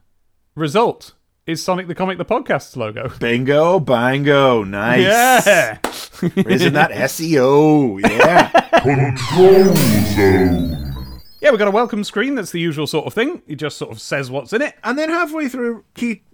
result 0.54 1.14
is 1.46 1.62
Sonic 1.62 1.86
the 1.86 1.94
Comic 1.94 2.18
the 2.18 2.24
podcast's 2.24 2.76
logo. 2.76 3.08
Bingo, 3.20 3.78
bango, 3.78 4.64
nice. 4.64 5.02
Yeah. 5.02 5.78
Isn't 6.34 6.72
that 6.74 6.90
SEO? 6.90 8.00
Yeah. 8.00 8.48
Control 8.80 9.74
Zone. 10.16 10.65
Yeah, 11.46 11.52
we've 11.52 11.60
got 11.60 11.68
a 11.68 11.70
welcome 11.70 12.02
screen. 12.02 12.34
That's 12.34 12.50
the 12.50 12.58
usual 12.58 12.88
sort 12.88 13.06
of 13.06 13.14
thing. 13.14 13.40
He 13.46 13.54
just 13.54 13.78
sort 13.78 13.92
of 13.92 14.00
says 14.00 14.32
what's 14.32 14.52
in 14.52 14.62
it. 14.62 14.74
and 14.82 14.98
then 14.98 15.08
halfway 15.08 15.48
through, 15.48 15.84
he 15.94 16.24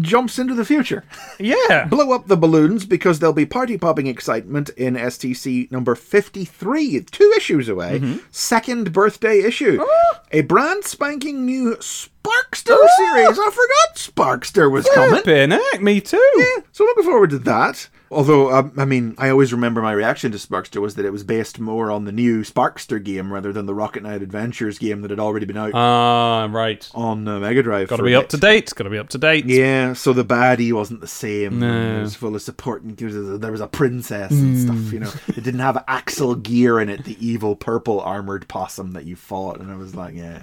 jumps 0.00 0.38
into 0.38 0.52
the 0.52 0.66
future. 0.66 1.04
Yeah. 1.38 1.86
Blow 1.90 2.12
up 2.12 2.26
the 2.26 2.36
balloons 2.36 2.84
because 2.84 3.18
there'll 3.18 3.32
be 3.32 3.46
party 3.46 3.78
popping 3.78 4.08
excitement 4.08 4.68
in 4.76 4.92
STC 4.92 5.72
number 5.72 5.94
53, 5.94 7.00
two 7.00 7.32
issues 7.34 7.70
away. 7.70 7.98
Mm-hmm. 7.98 8.18
Second 8.30 8.92
birthday 8.92 9.40
issue. 9.40 9.78
Ah. 9.80 10.20
A 10.32 10.42
brand 10.42 10.84
spanking 10.84 11.46
new 11.46 11.76
Sparkster 11.76 12.76
oh. 12.76 12.88
series. 12.98 13.38
I 13.38 13.50
forgot 13.50 13.94
Sparkster 13.96 14.70
was 14.70 14.86
coming. 14.90 15.22
Flippin' 15.22 15.52
heck, 15.52 15.80
me 15.80 16.02
too. 16.02 16.34
Yeah, 16.36 16.62
so 16.72 16.84
looking 16.84 17.04
forward 17.04 17.30
to 17.30 17.38
that. 17.38 17.88
Although, 18.10 18.50
um, 18.54 18.72
I 18.78 18.84
mean, 18.84 19.14
I 19.18 19.28
always 19.28 19.52
remember 19.52 19.82
my 19.82 19.92
reaction 19.92 20.32
to 20.32 20.38
Sparkster 20.38 20.80
was 20.80 20.94
that 20.94 21.04
it 21.04 21.10
was 21.12 21.24
based 21.24 21.58
more 21.58 21.90
on 21.90 22.04
the 22.06 22.12
new 22.12 22.42
Sparkster 22.42 23.02
game 23.02 23.32
rather 23.32 23.52
than 23.52 23.66
the 23.66 23.74
Rocket 23.74 24.02
Knight 24.02 24.22
Adventures 24.22 24.78
game 24.78 25.02
that 25.02 25.10
had 25.10 25.20
already 25.20 25.44
been 25.44 25.56
out 25.58 25.72
Ah, 25.74 26.48
right. 26.50 26.88
on 26.94 27.28
uh, 27.28 27.38
Mega 27.38 27.62
Drive. 27.62 27.88
Got 27.88 27.96
to 27.96 28.02
be 28.02 28.14
up 28.14 28.28
to 28.30 28.36
date. 28.38 28.72
Got 28.74 28.84
to 28.84 28.90
be 28.90 28.98
up 28.98 29.10
to 29.10 29.18
date. 29.18 29.44
Yeah, 29.44 29.92
so 29.92 30.12
the 30.12 30.24
baddie 30.24 30.72
wasn't 30.72 31.00
the 31.02 31.06
same. 31.06 31.58
No. 31.60 31.98
It 31.98 32.02
was 32.02 32.14
full 32.14 32.34
of 32.34 32.40
support, 32.42 32.82
and 32.82 32.96
there 32.96 33.06
was 33.08 33.16
a, 33.16 33.38
there 33.38 33.52
was 33.52 33.60
a 33.60 33.66
princess 33.68 34.32
and 34.32 34.58
stuff. 34.58 34.92
You 34.92 35.00
know, 35.00 35.12
it 35.28 35.44
didn't 35.44 35.60
have 35.60 35.84
Axel 35.86 36.34
Gear 36.34 36.80
in 36.80 36.88
it, 36.88 37.04
the 37.04 37.16
evil 37.24 37.56
purple 37.56 38.00
armored 38.00 38.48
possum 38.48 38.92
that 38.92 39.04
you 39.04 39.16
fought, 39.16 39.60
and 39.60 39.70
I 39.70 39.76
was 39.76 39.94
like, 39.94 40.14
yeah, 40.14 40.42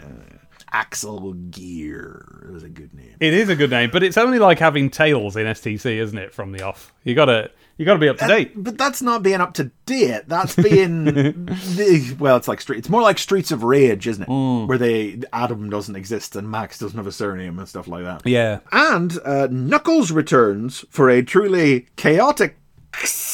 Axel 0.75 1.31
Gear. 1.51 2.43
It 2.49 2.51
was 2.51 2.63
a 2.63 2.69
good 2.69 2.93
name. 2.93 3.15
It 3.21 3.33
is 3.33 3.47
a 3.47 3.55
good 3.55 3.69
name, 3.69 3.91
but 3.93 4.03
it's 4.03 4.17
only 4.17 4.39
like 4.39 4.59
having 4.59 4.89
tails 4.89 5.37
in 5.37 5.45
STC, 5.45 6.01
isn't 6.01 6.17
it? 6.17 6.33
From 6.33 6.51
the 6.51 6.63
off, 6.63 6.93
you 7.05 7.15
gotta 7.15 7.49
you 7.77 7.85
gotta 7.85 7.99
be 7.99 8.09
up 8.09 8.17
to 8.17 8.27
date. 8.27 8.51
But 8.61 8.77
that's 8.77 9.01
not 9.01 9.23
being 9.23 9.39
up 9.39 9.53
to 9.53 9.71
date. 9.85 10.23
That's 10.27 10.53
being 10.57 11.05
the, 11.05 12.17
well, 12.19 12.35
it's 12.35 12.49
like 12.49 12.59
street. 12.59 12.79
It's 12.79 12.89
more 12.89 13.01
like 13.01 13.17
Streets 13.19 13.51
of 13.51 13.63
Rage, 13.63 14.05
isn't 14.05 14.23
it? 14.23 14.27
Mm. 14.27 14.67
Where 14.67 14.77
they 14.77 15.21
Adam 15.31 15.69
doesn't 15.69 15.95
exist 15.95 16.35
and 16.35 16.51
Max 16.51 16.77
doesn't 16.77 16.97
have 16.97 17.07
a 17.07 17.11
surname 17.13 17.57
and 17.57 17.69
stuff 17.69 17.87
like 17.87 18.03
that. 18.03 18.27
Yeah. 18.27 18.59
And 18.73 19.17
uh, 19.23 19.47
Knuckles 19.49 20.11
returns 20.11 20.83
for 20.89 21.09
a 21.09 21.23
truly 21.23 21.87
chaotic 21.95 22.57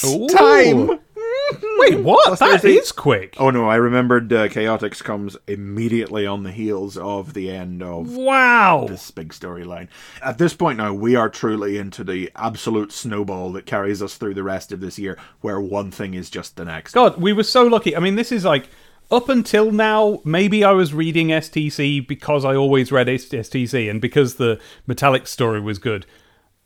Ooh. 0.06 0.28
time. 0.28 1.00
Wait, 1.78 2.00
what? 2.00 2.40
That 2.40 2.62
Thursday. 2.62 2.74
is 2.74 2.92
quick. 2.92 3.36
Oh 3.40 3.50
no, 3.50 3.68
I 3.70 3.76
remembered 3.76 4.32
uh, 4.32 4.48
Chaotix 4.48 5.04
comes 5.04 5.38
immediately 5.48 6.26
on 6.26 6.44
the 6.44 6.52
heels 6.52 6.98
of 6.98 7.34
the 7.34 7.50
end 7.52 7.82
of 7.84 8.16
Wow. 8.16 8.86
this 8.88 9.12
big 9.12 9.30
storyline. 9.34 9.88
At 10.24 10.38
this 10.38 10.54
point 10.54 10.78
now, 10.78 10.94
we 10.94 11.16
are 11.16 11.30
truly 11.30 11.78
into 11.78 12.04
the 12.04 12.32
absolute 12.36 12.92
snowball 12.92 13.52
that 13.54 13.66
carries 13.66 14.02
us 14.02 14.16
through 14.18 14.34
the 14.36 14.44
rest 14.44 14.72
of 14.72 14.80
this 14.80 14.98
year, 15.00 15.18
where 15.42 15.60
one 15.60 15.92
thing 15.92 16.14
is 16.14 16.30
just 16.30 16.56
the 16.56 16.66
next. 16.66 16.94
God, 16.94 17.18
we 17.22 17.34
were 17.34 17.44
so 17.44 17.64
lucky. 17.64 17.96
I 17.96 18.00
mean, 18.00 18.16
this 18.16 18.32
is 18.32 18.46
like 18.46 18.68
up 19.10 19.28
until 19.30 19.72
now. 19.72 20.22
Maybe 20.24 20.64
I 20.64 20.72
was 20.72 20.94
reading 20.94 21.28
STC 21.30 22.08
because 22.08 22.46
I 22.46 22.56
always 22.56 22.92
read 22.92 23.08
STC 23.08 23.90
and 23.90 24.00
because 24.02 24.36
the 24.36 24.60
Metallic 24.88 25.28
story 25.28 25.60
was 25.60 25.80
good. 25.80 26.06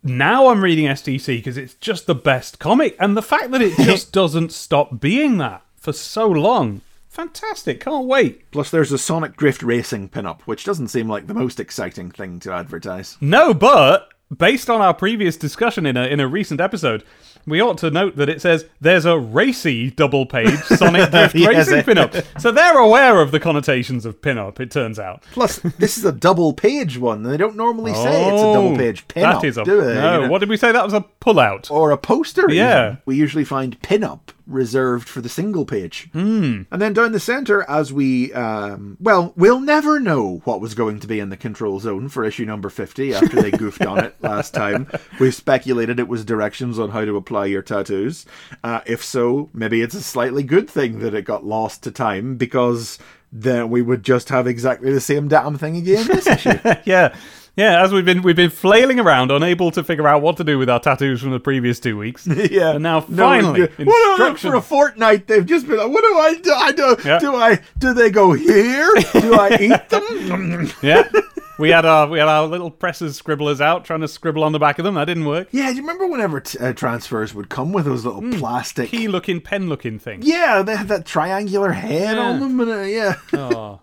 Now 0.06 0.50
I'm 0.50 0.64
reading 0.64 0.86
STC 0.86 1.38
because 1.38 1.58
it's 1.58 1.74
just 1.74 2.06
the 2.06 2.14
best 2.14 2.60
comic, 2.60 2.96
and 3.00 3.18
the 3.18 3.24
fact 3.24 3.50
that 3.50 3.62
it 3.62 3.76
just 3.84 4.12
doesn't 4.12 4.52
stop 4.52 5.00
being 5.00 5.40
that 5.40 5.64
for 5.76 5.94
so 5.94 6.28
long, 6.28 6.82
fantastic! 7.10 7.80
Can't 7.80 8.06
wait. 8.06 8.52
Plus, 8.52 8.70
there's 8.70 8.92
a 8.92 9.00
Sonic 9.00 9.36
Drift 9.36 9.64
Racing 9.64 10.10
pinup, 10.10 10.42
which 10.42 10.64
doesn't 10.64 10.90
seem 10.90 11.10
like 11.10 11.26
the 11.26 11.34
most 11.34 11.60
exciting 11.60 12.12
thing 12.12 12.40
to 12.42 12.54
advertise. 12.54 13.18
No, 13.20 13.52
but 13.52 14.10
based 14.36 14.70
on 14.70 14.80
our 14.80 14.94
previous 14.94 15.38
discussion 15.38 15.88
in 15.88 15.98
a 15.98 16.06
in 16.06 16.20
a 16.20 16.28
recent 16.28 16.62
episode, 16.62 17.04
we 17.46 17.62
ought 17.62 17.78
to 17.80 17.92
note 17.92 18.16
that 18.16 18.30
it 18.30 18.42
says 18.42 18.66
there's 18.82 19.06
a 19.06 19.18
racy 19.18 19.92
double 19.92 20.26
page 20.26 20.60
Sonic 20.64 21.12
Drift 21.12 21.36
Yes, 21.36 21.70
Racing 21.70 21.96
pinup. 21.96 22.42
So 22.42 22.52
they're 22.52 22.78
aware 22.78 23.22
of 23.22 23.32
the 23.32 23.40
connotations 23.40 24.06
of 24.06 24.22
pinup, 24.22 24.60
it 24.60 24.72
turns 24.72 25.00
out. 25.00 25.24
Plus, 25.32 25.58
this 25.60 25.98
is 25.98 26.06
a 26.06 26.12
double 26.12 26.54
page 26.54 26.98
one, 26.98 27.24
they 27.24 27.38
don't 27.38 27.56
normally 27.56 27.94
say 27.94 28.28
it's 28.28 28.42
a 28.42 28.54
double 28.54 28.74
oh, 28.74 28.78
page 28.78 29.08
pinup. 29.08 29.36
Oh, 29.36 29.42
That 29.42 29.44
is 29.44 29.58
a 29.58 29.64
do 29.64 29.82
they? 29.82 29.94
no. 29.96 30.16
You 30.16 30.26
know? 30.26 30.30
What 30.30 30.40
did 30.40 30.50
we 30.50 30.58
say? 30.58 30.72
That 30.72 30.84
was 30.84 30.94
a 30.94 31.06
pullout. 31.22 31.70
or 31.72 31.92
a 31.92 31.98
poster. 31.98 32.46
Yeah. 32.50 32.86
even. 32.86 32.98
we 33.06 33.16
usually 33.16 33.46
find 33.46 33.80
pinup 33.82 34.20
reserved 34.48 35.08
for 35.08 35.22
the 35.22 35.30
single 35.30 35.66
page. 35.66 36.10
Hmm. 36.14 36.64
And 36.72 36.82
then 36.82 36.94
down 36.94 37.12
the 37.12 37.20
center, 37.20 37.64
as 37.70 37.92
we, 37.92 38.34
um, 38.34 38.98
well, 39.00 39.34
we'll 39.36 39.60
never 39.60 40.00
know 40.00 40.42
what 40.46 40.62
was 40.62 40.74
going 40.74 41.00
to 41.00 41.08
be 41.08 41.20
in 41.20 41.30
the 41.30 41.38
control 41.38 41.80
zone 41.80 42.10
for 42.10 42.24
issue 42.24 42.46
number 42.46 42.70
50 42.70 43.14
after 43.14 43.42
they 43.42 43.52
goofed 43.52 43.86
on 43.86 44.04
it 44.04 44.16
last 44.22 44.54
time. 44.54 44.88
We 45.20 45.32
speculated 45.32 46.00
it 46.00 46.08
was 46.08 46.26
directions 46.26 46.80
on 46.80 46.92
how 46.92 47.06
to 47.06 47.18
apply 47.18 47.48
your 47.48 47.62
tattoos. 47.62 48.26
Uh, 48.64 48.82
if 48.86 49.04
so, 49.04 49.50
maybe 49.54 49.82
it's 49.82 49.96
a 49.96 50.04
slightly 50.04 50.44
good 50.44 50.70
thing 50.70 51.00
that 51.00 51.14
it 51.14 51.24
got 51.24 51.46
lost 51.46 51.84
to 51.84 51.92
time 51.92 52.38
because 52.38 53.00
then 53.32 53.70
we 53.70 53.82
would 53.82 54.04
just 54.04 54.30
have 54.30 54.48
exactly 54.48 54.92
the 54.94 55.02
same 55.02 55.28
damn 55.28 55.58
thing 55.58 55.76
again 55.76 56.08
this 56.08 56.28
issue. 56.46 56.58
yeah. 56.86 57.16
Yeah, 57.58 57.82
as 57.84 57.94
we've 57.94 58.04
been 58.04 58.22
we've 58.22 58.36
been 58.36 58.50
flailing 58.50 59.00
around, 59.00 59.32
unable 59.32 59.72
to 59.72 59.84
figure 59.84 60.08
out 60.08 60.22
what 60.22 60.36
to 60.38 60.44
do 60.44 60.58
with 60.58 60.70
our 60.70 60.80
tattoos 60.80 61.22
from 61.22 61.32
the 61.32 61.40
previous 61.40 61.80
two 61.80 61.98
weeks. 61.98 62.28
Yeah. 62.52 62.72
And 62.72 62.84
now 62.84 63.06
No, 63.08 63.26
finally. 63.28 63.62
What 63.62 63.80
are- 63.80 64.12
instructions. 64.12 64.42
for 64.52 64.56
a 64.58 64.62
fortnight 64.62 65.28
they've 65.28 65.46
just 65.46 65.66
been 65.68 65.78
like, 65.78 65.90
what 65.90 66.02
do 66.02 66.18
I 66.18 66.36
do? 66.42 66.52
I 66.54 66.72
do, 66.74 66.96
Yeah. 67.06 67.20
do 67.20 67.36
I 67.36 67.62
do 67.78 67.94
they 67.94 68.10
go 68.12 68.34
here? 68.34 68.90
Do 69.14 69.34
I 69.36 69.58
eat 69.62 69.90
them? 69.90 70.70
yeah. 70.82 71.10
We 71.58 71.70
had 71.70 71.86
our 71.86 72.10
we 72.10 72.20
had 72.20 72.28
our 72.28 72.46
little 72.48 72.70
presses 72.70 73.16
scribblers 73.16 73.62
out 73.62 73.86
trying 73.86 74.02
to 74.02 74.10
scribble 74.10 74.44
on 74.44 74.52
the 74.52 74.60
back 74.60 74.78
of 74.78 74.84
them. 74.84 74.96
That 74.96 75.06
didn't 75.06 75.24
work. 75.24 75.48
yeah, 75.52 75.70
do 75.70 75.76
you 75.78 75.82
remember 75.84 76.06
whenever 76.08 76.42
t- 76.42 76.60
uh, 76.60 76.74
transfers 76.74 77.34
would 77.34 77.48
come 77.48 77.72
with 77.72 77.86
those 77.86 78.04
little 78.04 78.30
plastic? 78.38 78.90
Key 78.90 79.08
looking 79.08 79.40
pen 79.40 79.70
looking 79.70 79.98
thing. 79.98 80.20
Yeah, 80.24 80.62
they 80.64 80.76
had 80.76 80.90
that 80.90 81.06
triangular 81.06 81.72
head 81.72 82.18
Yeah. 82.18 82.22
on 82.24 82.40
them, 82.42 82.60
and 82.60 82.70
uh, 82.72 82.82
yeah, 82.82 83.16
Oh. 83.32 83.80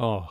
Oh. 0.00 0.28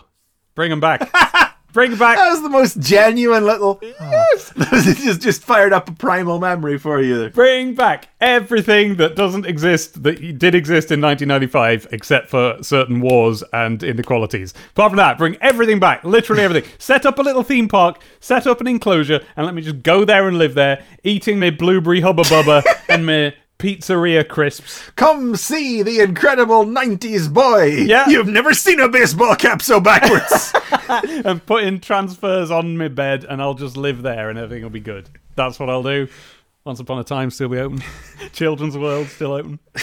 Bring 0.53 0.69
them 0.69 0.81
back. 0.81 1.09
Bring 1.73 1.95
back 1.95 2.17
that 2.17 2.29
was 2.29 2.41
the 2.41 2.49
most 2.49 2.79
genuine 2.79 3.45
little. 3.45 3.79
Yes, 3.81 4.53
just 5.03 5.21
just 5.21 5.43
fired 5.43 5.73
up 5.73 5.89
a 5.89 5.93
primal 5.93 6.39
memory 6.39 6.77
for 6.77 7.01
you 7.01 7.17
there. 7.17 7.29
Bring 7.29 7.75
back 7.75 8.09
everything 8.19 8.95
that 8.95 9.15
doesn't 9.15 9.45
exist 9.45 10.03
that 10.03 10.37
did 10.37 10.53
exist 10.53 10.91
in 10.91 11.01
1995, 11.01 11.87
except 11.91 12.29
for 12.29 12.61
certain 12.61 12.99
wars 12.99 13.43
and 13.53 13.81
inequalities. 13.83 14.53
Apart 14.71 14.91
from 14.91 14.97
that, 14.97 15.17
bring 15.17 15.37
everything 15.41 15.79
back, 15.79 16.03
literally 16.03 16.43
everything. 16.43 16.69
set 16.77 17.05
up 17.05 17.19
a 17.19 17.21
little 17.21 17.43
theme 17.43 17.67
park, 17.67 18.01
set 18.19 18.47
up 18.47 18.59
an 18.59 18.67
enclosure, 18.67 19.21
and 19.35 19.45
let 19.45 19.55
me 19.55 19.61
just 19.61 19.81
go 19.81 20.03
there 20.03 20.27
and 20.27 20.37
live 20.37 20.53
there, 20.55 20.83
eating 21.03 21.39
my 21.39 21.49
blueberry 21.49 22.01
hubba 22.01 22.23
bubba 22.23 22.63
and 22.89 23.05
my 23.05 23.33
pizzeria 23.61 24.27
crisps. 24.27 24.89
Come 24.95 25.35
see 25.35 25.83
the 25.83 25.99
incredible 25.99 26.65
'90s 26.65 27.31
boy. 27.31 27.65
Yeah. 27.65 28.09
you've 28.09 28.27
never 28.27 28.55
seen 28.55 28.79
a 28.79 28.89
baseball 28.89 29.35
cap 29.35 29.61
so 29.61 29.79
backwards. 29.79 30.51
and 31.25 31.45
put 31.45 31.63
in 31.63 31.79
transfers 31.79 32.49
on 32.49 32.75
my 32.75 32.87
bed, 32.87 33.23
and 33.23 33.39
I'll 33.41 33.53
just 33.53 33.77
live 33.77 34.01
there, 34.01 34.29
and 34.29 34.39
everything 34.39 34.63
will 34.63 34.71
be 34.71 34.79
good. 34.79 35.09
That's 35.35 35.59
what 35.59 35.69
I'll 35.69 35.83
do. 35.83 36.07
Once 36.63 36.79
upon 36.79 36.99
a 36.99 37.03
time, 37.03 37.31
still 37.31 37.49
be 37.49 37.57
open. 37.57 37.81
Children's 38.33 38.77
World 38.77 39.07
still 39.07 39.33
open. 39.33 39.59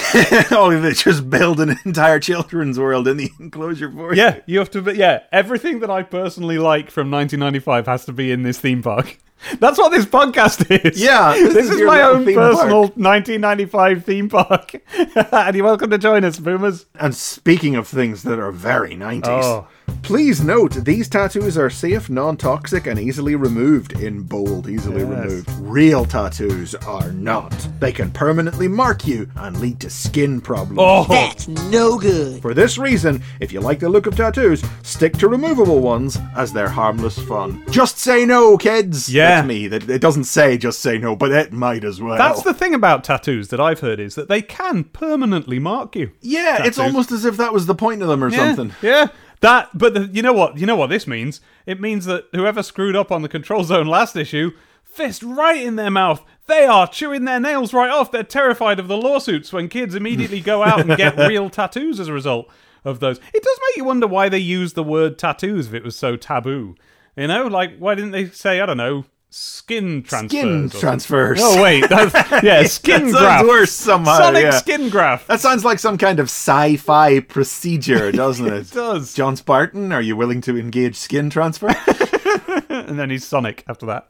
oh, 0.52 0.78
they 0.80 0.92
just 0.92 1.28
build 1.28 1.58
an 1.58 1.76
entire 1.84 2.20
children's 2.20 2.78
world 2.78 3.08
in 3.08 3.16
the 3.16 3.30
enclosure 3.40 3.90
for 3.90 4.14
you. 4.14 4.22
Yeah, 4.22 4.40
you 4.46 4.60
have 4.60 4.70
to. 4.70 4.82
Be, 4.82 4.92
yeah, 4.92 5.24
everything 5.32 5.80
that 5.80 5.90
I 5.90 6.04
personally 6.04 6.56
like 6.58 6.90
from 6.92 7.10
1995 7.10 7.86
has 7.86 8.04
to 8.04 8.12
be 8.12 8.30
in 8.30 8.44
this 8.44 8.60
theme 8.60 8.80
park. 8.82 9.18
That's 9.58 9.76
what 9.76 9.90
this 9.90 10.06
podcast 10.06 10.70
is. 10.84 11.00
Yeah, 11.00 11.32
this, 11.32 11.54
this 11.54 11.70
is, 11.70 11.80
is 11.80 11.82
my 11.82 12.00
own 12.02 12.24
personal 12.24 12.82
1995 12.82 14.04
theme 14.04 14.28
park, 14.28 14.74
and 15.32 15.56
you're 15.56 15.64
welcome 15.64 15.90
to 15.90 15.98
join 15.98 16.24
us, 16.24 16.38
boomers. 16.38 16.86
And 17.00 17.12
speaking 17.14 17.74
of 17.74 17.88
things 17.88 18.22
that 18.22 18.38
are 18.38 18.52
very 18.52 18.94
90s, 18.94 19.24
Oh. 19.26 19.66
Please 20.02 20.42
note 20.42 20.72
these 20.84 21.08
tattoos 21.08 21.56
are 21.58 21.70
safe, 21.70 22.08
non 22.10 22.36
toxic, 22.36 22.86
and 22.86 22.98
easily 22.98 23.34
removed 23.34 23.92
in 24.00 24.22
bold, 24.22 24.68
easily 24.68 25.02
Yes. 25.02 25.08
removed. 25.10 25.50
Real 25.60 26.04
tattoos 26.04 26.74
are 26.86 27.12
not. 27.12 27.52
They 27.80 27.92
can 27.92 28.10
permanently 28.10 28.68
mark 28.68 29.06
you 29.06 29.28
and 29.36 29.58
lead 29.60 29.80
to 29.80 29.90
skin 29.90 30.40
problems. 30.40 30.78
Oh, 30.82 31.06
That's 31.08 31.48
no 31.48 31.98
good. 31.98 32.40
For 32.42 32.54
this 32.54 32.78
reason, 32.78 33.22
if 33.40 33.52
you 33.52 33.60
like 33.60 33.80
the 33.80 33.88
look 33.88 34.06
of 34.06 34.16
tattoos, 34.16 34.62
stick 34.82 35.16
to 35.18 35.28
removable 35.28 35.80
ones 35.80 36.18
as 36.36 36.52
they're 36.52 36.68
harmless 36.68 37.18
fun. 37.18 37.62
Just 37.70 37.98
say 37.98 38.24
no, 38.24 38.56
kids! 38.56 39.12
Yeah. 39.12 39.40
get 39.40 39.46
me. 39.46 39.68
That 39.68 39.88
it 39.88 40.00
doesn't 40.00 40.24
say 40.24 40.56
just 40.58 40.80
say 40.80 40.98
no, 40.98 41.14
but 41.16 41.30
it 41.32 41.52
might 41.52 41.84
as 41.84 42.00
well. 42.00 42.16
That's 42.18 42.42
the 42.42 42.54
thing 42.54 42.74
about 42.74 43.04
tattoos 43.04 43.48
that 43.48 43.60
I've 43.60 43.80
heard 43.80 44.00
is 44.00 44.14
that 44.14 44.28
they 44.28 44.42
can 44.42 44.84
permanently 44.84 45.58
mark 45.58 45.94
you. 45.96 46.10
yeah. 46.20 46.64
It's 46.64 46.78
almost 46.78 47.12
as 47.12 47.24
if 47.24 47.36
that 47.36 47.52
was 47.52 47.66
the 47.66 47.74
point 47.74 48.02
of 48.02 48.08
them 48.08 48.22
or 48.24 48.28
Yeah, 48.30 48.54
something. 48.54 48.74
Yeah. 48.82 49.08
That, 49.40 49.70
but 49.76 49.94
the, 49.94 50.10
you 50.12 50.22
know 50.22 50.32
what? 50.32 50.58
You 50.58 50.66
know 50.66 50.76
what 50.76 50.90
this 50.90 51.06
means? 51.06 51.40
It 51.66 51.80
means 51.80 52.06
that 52.06 52.24
whoever 52.32 52.62
screwed 52.62 52.96
up 52.96 53.12
on 53.12 53.22
the 53.22 53.28
control 53.28 53.64
zone 53.64 53.86
last 53.86 54.16
issue, 54.16 54.52
fist 54.82 55.22
right 55.22 55.62
in 55.62 55.76
their 55.76 55.90
mouth. 55.90 56.24
They 56.46 56.66
are 56.66 56.88
chewing 56.88 57.24
their 57.24 57.38
nails 57.38 57.72
right 57.72 57.90
off. 57.90 58.10
They're 58.10 58.22
terrified 58.22 58.80
of 58.80 58.88
the 58.88 58.96
lawsuits 58.96 59.52
when 59.52 59.68
kids 59.68 59.94
immediately 59.94 60.40
go 60.40 60.64
out 60.64 60.80
and 60.80 60.96
get 60.96 61.16
real 61.28 61.50
tattoos 61.50 62.00
as 62.00 62.08
a 62.08 62.12
result 62.12 62.50
of 62.84 63.00
those. 63.00 63.18
It 63.34 63.42
does 63.42 63.60
make 63.68 63.76
you 63.76 63.84
wonder 63.84 64.06
why 64.06 64.28
they 64.28 64.38
used 64.38 64.74
the 64.74 64.82
word 64.82 65.18
tattoos 65.18 65.68
if 65.68 65.74
it 65.74 65.84
was 65.84 65.94
so 65.94 66.16
taboo. 66.16 66.74
You 67.16 67.26
know, 67.26 67.46
like 67.46 67.78
why 67.78 67.94
didn't 67.94 68.12
they 68.12 68.26
say 68.26 68.60
I 68.60 68.66
don't 68.66 68.76
know 68.76 69.04
skin 69.30 70.02
transfers? 70.02 70.30
Skin 70.30 70.70
transfers. 70.70 71.40
Oh 71.42 71.62
wait, 71.62 71.86
that's, 71.88 72.42
yeah, 72.42 72.62
skin 72.64 73.06
that 73.06 73.12
sounds 73.12 73.18
graft. 73.18 73.48
worse 73.48 73.72
somehow. 73.72 74.18
Sonic 74.18 74.42
yeah. 74.44 74.50
skin 74.50 74.88
graft. 74.88 75.28
That 75.28 75.40
sounds 75.40 75.64
like 75.64 75.78
some 75.78 75.98
kind 75.98 76.20
of 76.20 76.26
sci-fi 76.26 77.20
procedure, 77.20 78.12
doesn't 78.12 78.46
it? 78.46 78.52
It 78.52 78.70
does. 78.72 79.14
John 79.14 79.36
Spartan, 79.36 79.92
are 79.92 80.02
you 80.02 80.16
willing 80.16 80.40
to 80.42 80.58
engage 80.58 80.96
skin 80.96 81.30
transfer? 81.30 81.68
and 82.68 82.98
then 82.98 83.10
he's 83.10 83.26
Sonic 83.26 83.64
after 83.68 83.86
that. 83.86 84.08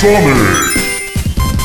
Sonic! 0.00 0.74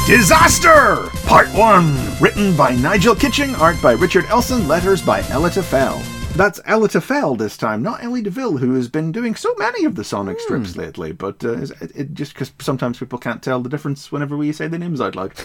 Disaster! 0.08 1.10
Part 1.26 1.48
1. 1.50 2.20
Written 2.20 2.58
by 2.58 2.76
Nigel 2.76 3.16
Kitching, 3.16 3.56
art 3.56 3.82
by 3.82 3.94
Richard 3.94 4.26
Elson, 4.26 4.68
letters 4.68 5.02
by 5.02 5.22
Elitta 5.22 5.64
Fell. 5.64 6.02
That's 6.36 6.60
Elitta 6.62 7.00
Fell 7.00 7.36
this 7.36 7.58
time, 7.58 7.84
not 7.84 8.04
Ellie 8.04 8.24
DeVille, 8.24 8.58
who 8.58 8.74
has 8.74 8.90
been 8.90 9.12
doing 9.12 9.36
so 9.36 9.54
many 9.60 9.86
of 9.86 9.94
the 9.94 10.04
Sonic 10.04 10.40
strips 10.40 10.76
lately. 10.76 11.12
But 11.12 11.46
uh, 11.46 11.60
it, 11.60 11.92
it 11.96 12.14
just 12.16 12.34
because 12.34 12.52
sometimes 12.60 12.98
people 12.98 13.20
can't 13.20 13.44
tell 13.44 13.62
the 13.62 13.70
difference 13.70 14.12
whenever 14.12 14.36
we 14.36 14.52
say 14.52 14.68
the 14.68 14.80
names 14.80 15.00
out 15.00 15.16
loud. 15.16 15.36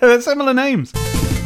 They're 0.00 0.20
similar 0.20 0.52
names. 0.52 0.92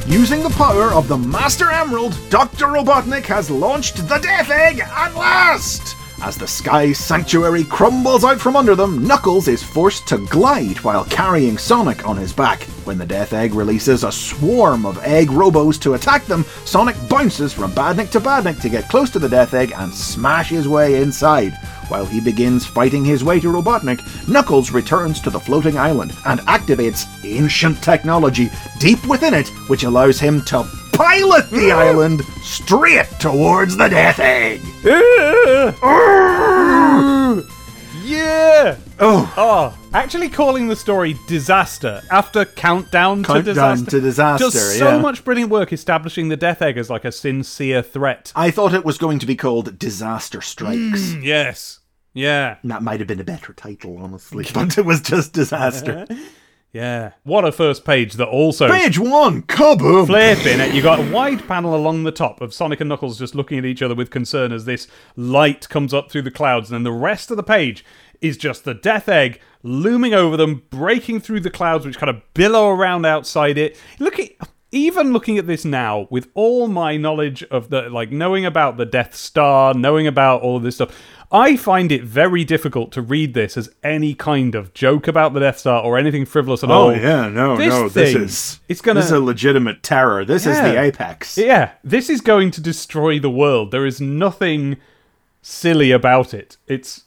Using 0.07 0.43
the 0.43 0.55
power 0.57 0.95
of 0.95 1.09
the 1.09 1.19
Master 1.19 1.71
Emerald, 1.71 2.19
Dr. 2.31 2.67
Robotnik 2.67 3.25
has 3.25 3.51
launched 3.51 3.97
the 4.09 4.19
Death 4.19 4.51
Egg 4.51 4.81
at 4.81 5.15
last! 5.15 5.95
As 6.23 6.39
the 6.39 6.49
Sky 6.49 6.93
Sanctuary 6.93 7.65
crumbles 7.65 8.25
out 8.25 8.41
from 8.41 8.57
under 8.57 8.75
them, 8.75 9.07
Knuckles 9.07 9.49
is 9.49 9.63
forced 9.63 10.09
to 10.09 10.19
glide 10.19 10.81
while 10.81 11.05
carrying 11.05 11.59
Sonic 11.59 12.09
on 12.09 12.17
his 12.17 12.33
back. 12.33 12.63
When 12.85 12.97
the 12.97 13.05
Death 13.05 13.35
Egg 13.35 13.55
releases 13.55 14.03
a 14.03 14.11
swarm 14.11 14.87
of 14.87 14.99
egg 15.05 15.29
robos 15.29 15.79
to 15.83 15.95
attack 15.95 16.25
them, 16.25 16.45
Sonic 16.65 16.97
bounces 17.09 17.53
from 17.53 17.73
Badnik 17.73 18.11
to 18.11 18.21
Badnik 18.21 18.61
to 18.63 18.71
get 18.71 18.89
close 18.89 19.11
to 19.11 19.19
the 19.19 19.29
Death 19.29 19.53
Egg 19.53 19.73
and 19.77 19.93
smash 19.93 20.49
his 20.49 20.67
way 20.67 21.03
inside. 21.03 21.53
While 21.89 22.07
he 22.07 22.21
begins 22.21 22.67
fighting 22.67 23.05
his 23.05 23.23
way 23.23 23.39
to 23.39 23.53
Robotnik, 23.53 24.01
Knuckles 24.27 24.73
returns 24.73 25.21
to 25.21 25.31
the 25.31 25.39
floating 25.39 25.79
island 25.79 26.13
and 26.25 26.41
activates 26.41 27.07
ancient 27.25 27.83
technology 27.83 28.51
deep 28.81 29.07
within 29.07 29.35
it, 29.35 29.49
which 29.69 29.85
allows 29.85 30.19
him 30.19 30.43
to 30.47 30.65
pilot 30.97 31.51
the 31.51 31.73
island 31.73 32.25
straight 32.43 33.07
towards 33.21 33.77
the 33.77 33.89
Death 33.89 34.19
Egg. 34.21 34.61
Yeah. 38.05 38.77
Oh, 39.01 39.33
Oh, 39.37 39.79
actually 39.93 40.29
calling 40.29 40.69
the 40.69 40.77
story 40.77 41.17
disaster 41.27 42.01
after 42.13 42.45
countdown, 42.45 43.25
to 43.25 43.27
Countdown 43.27 43.45
disaster 43.45 43.91
to 43.91 44.01
Disaster, 44.01 44.45
does 44.45 44.79
so 44.79 44.89
yeah. 44.95 44.99
much 44.99 45.25
brilliant 45.25 45.51
work 45.51 45.73
establishing 45.73 46.29
the 46.29 46.37
Death 46.37 46.63
Egg 46.63 46.79
as 46.79 46.89
like 46.89 47.05
a 47.05 47.11
sincere 47.11 47.83
threat. 47.83 48.33
I 48.37 48.53
thought 48.53 48.75
it 48.75 48.85
was 48.85 48.97
going 48.97 49.19
to 49.19 49.27
be 49.27 49.35
called 49.35 49.77
Disaster 49.79 50.41
Strikes. 50.41 51.15
Mm, 51.15 51.25
yes. 51.25 51.81
Yeah. 52.15 52.59
That 52.63 52.83
might 52.83 53.01
have 53.01 53.09
been 53.09 53.21
a 53.21 53.25
better 53.25 53.53
title, 53.53 53.99
honestly, 53.99 54.47
but 54.55 54.79
it 54.79 54.85
was 54.87 55.01
just 55.01 55.33
Disaster. 55.33 56.07
Yeah. 56.77 57.13
What 57.25 57.47
a 57.47 57.53
first 57.53 57.87
page 57.87 58.15
that 58.15 58.29
also 58.29 58.69
Page 58.69 58.99
one, 58.99 59.41
kaboom! 59.45 60.05
flipping 60.05 60.61
it. 60.61 60.75
You 60.75 60.83
got 60.83 60.99
a 60.99 61.11
wide 61.11 61.49
panel 61.49 61.75
along 61.75 62.05
the 62.05 62.13
top 62.13 62.43
of 62.43 62.53
Sonic 62.53 62.81
and 62.81 62.89
Knuckles 62.91 63.19
just 63.19 63.35
looking 63.35 63.59
at 63.59 63.65
each 63.65 63.81
other 63.81 63.95
with 63.95 64.11
concern 64.11 64.53
as 64.53 64.67
this 64.67 64.87
light 65.17 65.71
comes 65.71 65.95
up 65.95 66.11
through 66.11 66.21
the 66.21 66.31
clouds, 66.31 66.71
and 66.71 66.77
then 66.77 66.83
the 66.83 66.93
rest 66.93 67.31
of 67.31 67.39
the 67.39 67.43
page 67.43 67.83
is 68.21 68.37
just 68.37 68.65
the 68.65 68.75
Death 68.75 69.09
Egg 69.09 69.41
looming 69.63 70.13
over 70.13 70.37
them, 70.37 70.65
breaking 70.69 71.21
through 71.21 71.41
the 71.41 71.51
clouds, 71.51 71.87
which 71.87 71.97
kind 71.97 72.11
of 72.11 72.21
billow 72.35 72.69
around 72.69 73.07
outside 73.07 73.57
it. 73.57 73.81
Look 73.99 74.19
at. 74.19 74.33
Even 74.73 75.13
looking 75.13 75.39
at 75.39 75.47
this 75.47 75.65
now, 75.65 76.09
with 76.11 76.29
all 76.35 76.67
my 76.67 76.97
knowledge 76.97 77.43
of 77.45 77.71
the, 77.71 77.83
like, 77.89 78.11
knowing 78.11 78.45
about 78.45 78.77
the 78.77 78.85
Death 78.85 79.15
Star, 79.15 79.73
knowing 79.75 80.07
about 80.07 80.43
all 80.43 80.57
of 80.57 80.65
this 80.65 80.75
stuff, 80.75 81.01
I 81.31 81.57
find 81.57 81.91
it 81.93 82.03
very 82.03 82.45
difficult 82.45 82.93
to 82.93 83.03
read 83.03 83.35
this 83.35 83.57
as 83.57 83.69
any 83.83 84.15
kind 84.15 84.55
of 84.55 84.75
joke 84.75 85.07
about 85.09 85.35
the 85.35 85.41
Death 85.41 85.59
Star 85.59 85.83
or 85.83 85.99
anything 85.99 86.25
frivolous 86.25 86.63
at 86.65 86.71
oh, 86.71 86.75
all. 86.75 86.89
Oh 86.89 86.95
yeah, 86.95 87.29
no, 87.29 87.57
This 87.57 87.69
no. 87.69 87.89
thing, 87.89 88.05
this 88.05 88.15
is 88.15 88.61
it's 88.69 88.81
gonna- 88.81 89.01
This 89.01 89.07
is 89.07 89.13
a 89.13 89.21
legitimate 89.21 89.83
terror. 89.83 90.25
This 90.25 90.47
is 90.47 90.57
the 90.59 90.81
apex. 90.81 91.39
Yeah, 91.39 91.73
this 91.85 92.11
is 92.11 92.21
going 92.21 92.51
to 92.53 92.61
destroy 92.61 93.19
the 93.19 93.31
world. 93.31 93.71
There 93.71 93.87
is 93.87 94.01
nothing 94.01 94.77
silly 95.43 95.91
about 95.93 96.35
it. 96.35 96.57
It's 96.67 97.05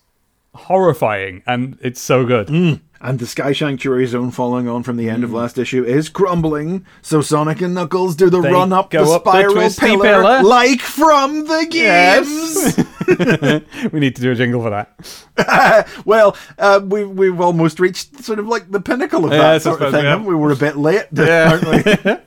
horrifying 0.56 1.44
and 1.46 1.78
it's 1.82 2.02
so 2.02 2.26
good. 2.26 2.48
Mm. 2.48 2.82
And 3.02 3.18
the 3.20 3.28
Sky 3.28 3.54
Sanctuary 3.54 4.06
zone 4.08 4.30
following 4.32 4.68
on 4.68 4.84
from 4.84 4.98
the 4.98 5.10
end 5.10 5.24
of 5.24 5.32
last 5.32 5.58
issue 5.58 5.86
is 5.86 6.10
crumbling. 6.10 6.86
So 7.02 7.22
Sonic 7.22 7.62
and 7.62 7.74
Knuckles 7.74 8.14
do 8.16 8.30
the 8.30 8.42
They 8.42 8.52
run 8.52 8.74
up 8.74 8.90
the 8.92 9.02
up 9.02 9.22
spiral 9.22 9.54
twisty 9.54 9.86
pillar, 9.88 10.04
pillar. 10.22 10.44
like 10.44 10.82
from 10.82 11.46
the 11.48 11.66
games. 11.70 12.78
we 13.94 14.00
need 14.02 14.16
to 14.18 14.22
do 14.22 14.32
a 14.32 14.36
jingle 14.36 14.62
for 14.62 14.70
that. 14.72 15.88
well, 16.06 16.36
uh, 16.58 16.82
we 16.84 17.06
we've 17.06 17.40
almost 17.40 17.80
reached 17.80 18.22
sort 18.24 18.38
of 18.40 18.48
like 18.48 18.70
the 18.70 18.82
pinnacle 18.82 19.24
of 19.24 19.30
that 19.32 19.54
Yes, 19.54 19.66
I 19.66 19.70
sort 19.70 19.82
of 19.82 19.92
thing. 19.94 20.26
we 20.26 20.36
were 20.36 20.52
a 20.52 20.56
bit 20.58 20.76
late, 20.76 21.06
Yeah. 21.14 21.52
aren't 21.64 21.86
we? 22.04 22.18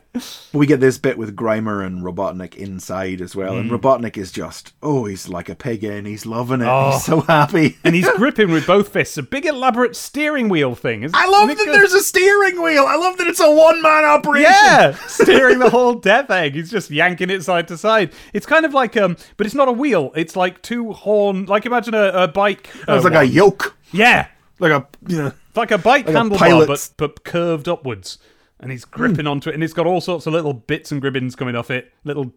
We 0.53 0.66
get 0.66 0.79
this 0.81 0.98
bit 0.98 1.16
with 1.16 1.35
Grimer 1.35 1.87
and 1.87 2.03
Robotnik 2.03 2.55
inside 2.55 3.22
as 3.22 3.35
well, 3.35 3.57
and 3.57 3.70
Mm. 3.70 3.79
Robotnik 3.79 4.18
is 4.18 4.31
just 4.31 4.75
oh, 4.83 5.07
he's 5.07 5.29
like 5.29 5.48
a 5.48 5.55
pig 5.55 5.85
and 5.85 6.07
he's 6.07 6.27
loving 6.27 6.61
it. 6.61 6.66
Oh. 6.68 6.92
He's 6.92 7.05
so 7.05 7.20
happy. 7.22 7.79
And 7.85 7.94
he's 7.94 8.09
gripping 8.16 8.51
with 8.51 8.66
both 8.66 8.88
fists 8.88 9.16
a 9.16 9.22
big 9.22 9.46
elaborate 9.46 9.96
steering 9.96 10.48
wheel 10.51 10.75
thing. 10.75 11.03
Isn't, 11.03 11.16
I 11.18 11.27
love 11.27 11.48
that 11.48 11.57
good? 11.57 11.75
there's 11.75 11.94
a 11.94 12.03
steering 12.03 12.62
wheel. 12.62 12.85
I 12.87 12.96
love 12.96 13.16
that 13.18 13.27
it's 13.27 13.40
a 13.40 13.51
one 13.51 13.81
man 13.81 14.05
operation. 14.05 14.51
Yeah, 14.53 14.92
steering 15.07 15.59
the 15.59 15.70
whole 15.70 15.94
death 15.94 16.31
egg. 16.31 16.55
He's 16.57 16.70
just 16.70 16.90
yanking 16.90 17.31
it 17.31 17.42
side 17.42 17.68
to 17.68 17.79
side. 17.79 18.12
It's 18.35 18.44
kind 18.46 18.66
of 18.66 18.75
like 18.75 18.96
um, 18.98 19.16
but 19.38 19.46
it's 19.46 19.55
not 19.55 19.68
a 19.68 19.72
wheel. 19.72 20.12
It's 20.14 20.37
like 20.37 20.61
two 20.62 20.92
horn. 20.92 21.46
Like 21.46 21.64
imagine 21.64 21.94
a, 21.94 22.09
a 22.09 22.29
bike. 22.29 22.68
uh, 22.87 22.94
It's 22.96 23.05
like 23.05 23.14
a 23.14 23.25
yoke, 23.25 23.77
yeah, 23.92 24.29
like 24.59 24.72
a 24.72 24.87
yeah. 25.07 25.31
It's 25.48 25.57
like 25.57 25.70
a 25.70 25.79
bike 25.79 26.07
Like 26.07 26.16
handlebar, 26.16 26.66
but 26.66 26.90
but 26.96 27.25
curved 27.25 27.68
upwards, 27.68 28.18
and 28.62 28.70
he's 28.70 28.85
hmm. 28.85 28.90
gripping 28.96 29.27
onto 29.27 29.51
it, 29.51 29.55
and 29.55 29.62
it's 29.62 29.75
got 29.75 29.87
all 29.87 30.01
sorts 30.01 30.27
of 30.27 30.33
little 30.33 30.55
bits 30.55 30.92
and 30.92 31.03
gribbins 31.03 31.37
coming 31.37 31.57
off 31.57 31.70
it, 31.70 31.92
little 32.05 32.33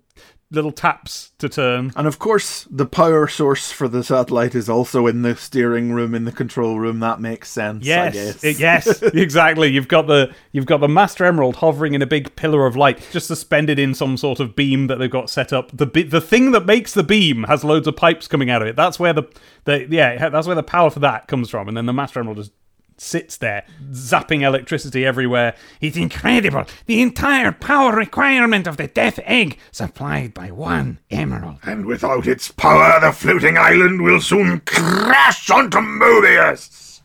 little 0.51 0.71
taps 0.71 1.31
to 1.39 1.49
turn. 1.49 1.91
And 1.95 2.07
of 2.07 2.19
course, 2.19 2.65
the 2.69 2.85
power 2.85 3.27
source 3.27 3.71
for 3.71 3.87
the 3.87 4.03
satellite 4.03 4.55
is 4.55 4.69
also 4.69 5.07
in 5.07 5.23
the 5.23 5.35
steering 5.35 5.91
room, 5.91 6.13
in 6.15 6.25
the 6.25 6.31
control 6.31 6.79
room. 6.79 6.99
That 6.99 7.19
makes 7.19 7.49
sense. 7.49 7.83
I 7.83 7.87
Yes, 7.87 8.13
guess. 8.13 8.43
it- 8.43 8.59
yes, 8.59 9.01
exactly. 9.01 9.69
You've 9.69 9.87
got 9.87 10.07
the 10.07 10.33
you've 10.51 10.65
got 10.65 10.79
the 10.81 10.87
Master 10.87 11.25
Emerald 11.25 11.57
hovering 11.57 11.93
in 11.93 12.01
a 12.01 12.07
big 12.07 12.35
pillar 12.35 12.65
of 12.65 12.75
light, 12.75 13.07
just 13.11 13.27
suspended 13.27 13.79
in 13.79 13.93
some 13.93 14.17
sort 14.17 14.39
of 14.39 14.55
beam 14.55 14.87
that 14.87 14.97
they've 14.99 15.09
got 15.09 15.29
set 15.29 15.53
up. 15.53 15.75
The 15.75 15.85
the 15.85 16.21
thing 16.21 16.51
that 16.51 16.65
makes 16.65 16.93
the 16.93 17.03
beam 17.03 17.43
has 17.43 17.63
loads 17.63 17.87
of 17.87 17.95
pipes 17.95 18.27
coming 18.27 18.49
out 18.49 18.61
of 18.61 18.67
it. 18.67 18.75
That's 18.75 18.99
where 18.99 19.13
the, 19.13 19.23
the 19.65 19.87
yeah, 19.89 20.29
that's 20.29 20.47
where 20.47 20.55
the 20.55 20.63
power 20.63 20.89
for 20.89 20.99
that 20.99 21.27
comes 21.27 21.49
from. 21.49 21.67
And 21.67 21.75
then 21.75 21.85
the 21.85 21.93
Master 21.93 22.19
Emerald 22.19 22.37
just 22.37 22.51
sits 22.97 23.37
there, 23.37 23.65
zapping 23.91 24.41
electricity 24.41 25.05
everywhere. 25.05 25.55
It's 25.81 25.97
incredible. 25.97 26.65
The 26.85 27.01
entire 27.01 27.51
power 27.51 27.95
requirement 27.95 28.67
of 28.67 28.77
the 28.77 28.87
Death 28.87 29.19
Egg 29.23 29.57
supplied 29.71 30.33
by 30.33 30.51
one 30.51 30.99
emerald. 31.11 31.57
And 31.63 31.85
without 31.85 32.27
its 32.27 32.51
power, 32.51 32.99
the 32.99 33.11
floating 33.11 33.57
island 33.57 34.01
will 34.01 34.21
soon 34.21 34.61
crash 34.61 35.49
onto 35.49 35.79
Mobius. 35.79 37.01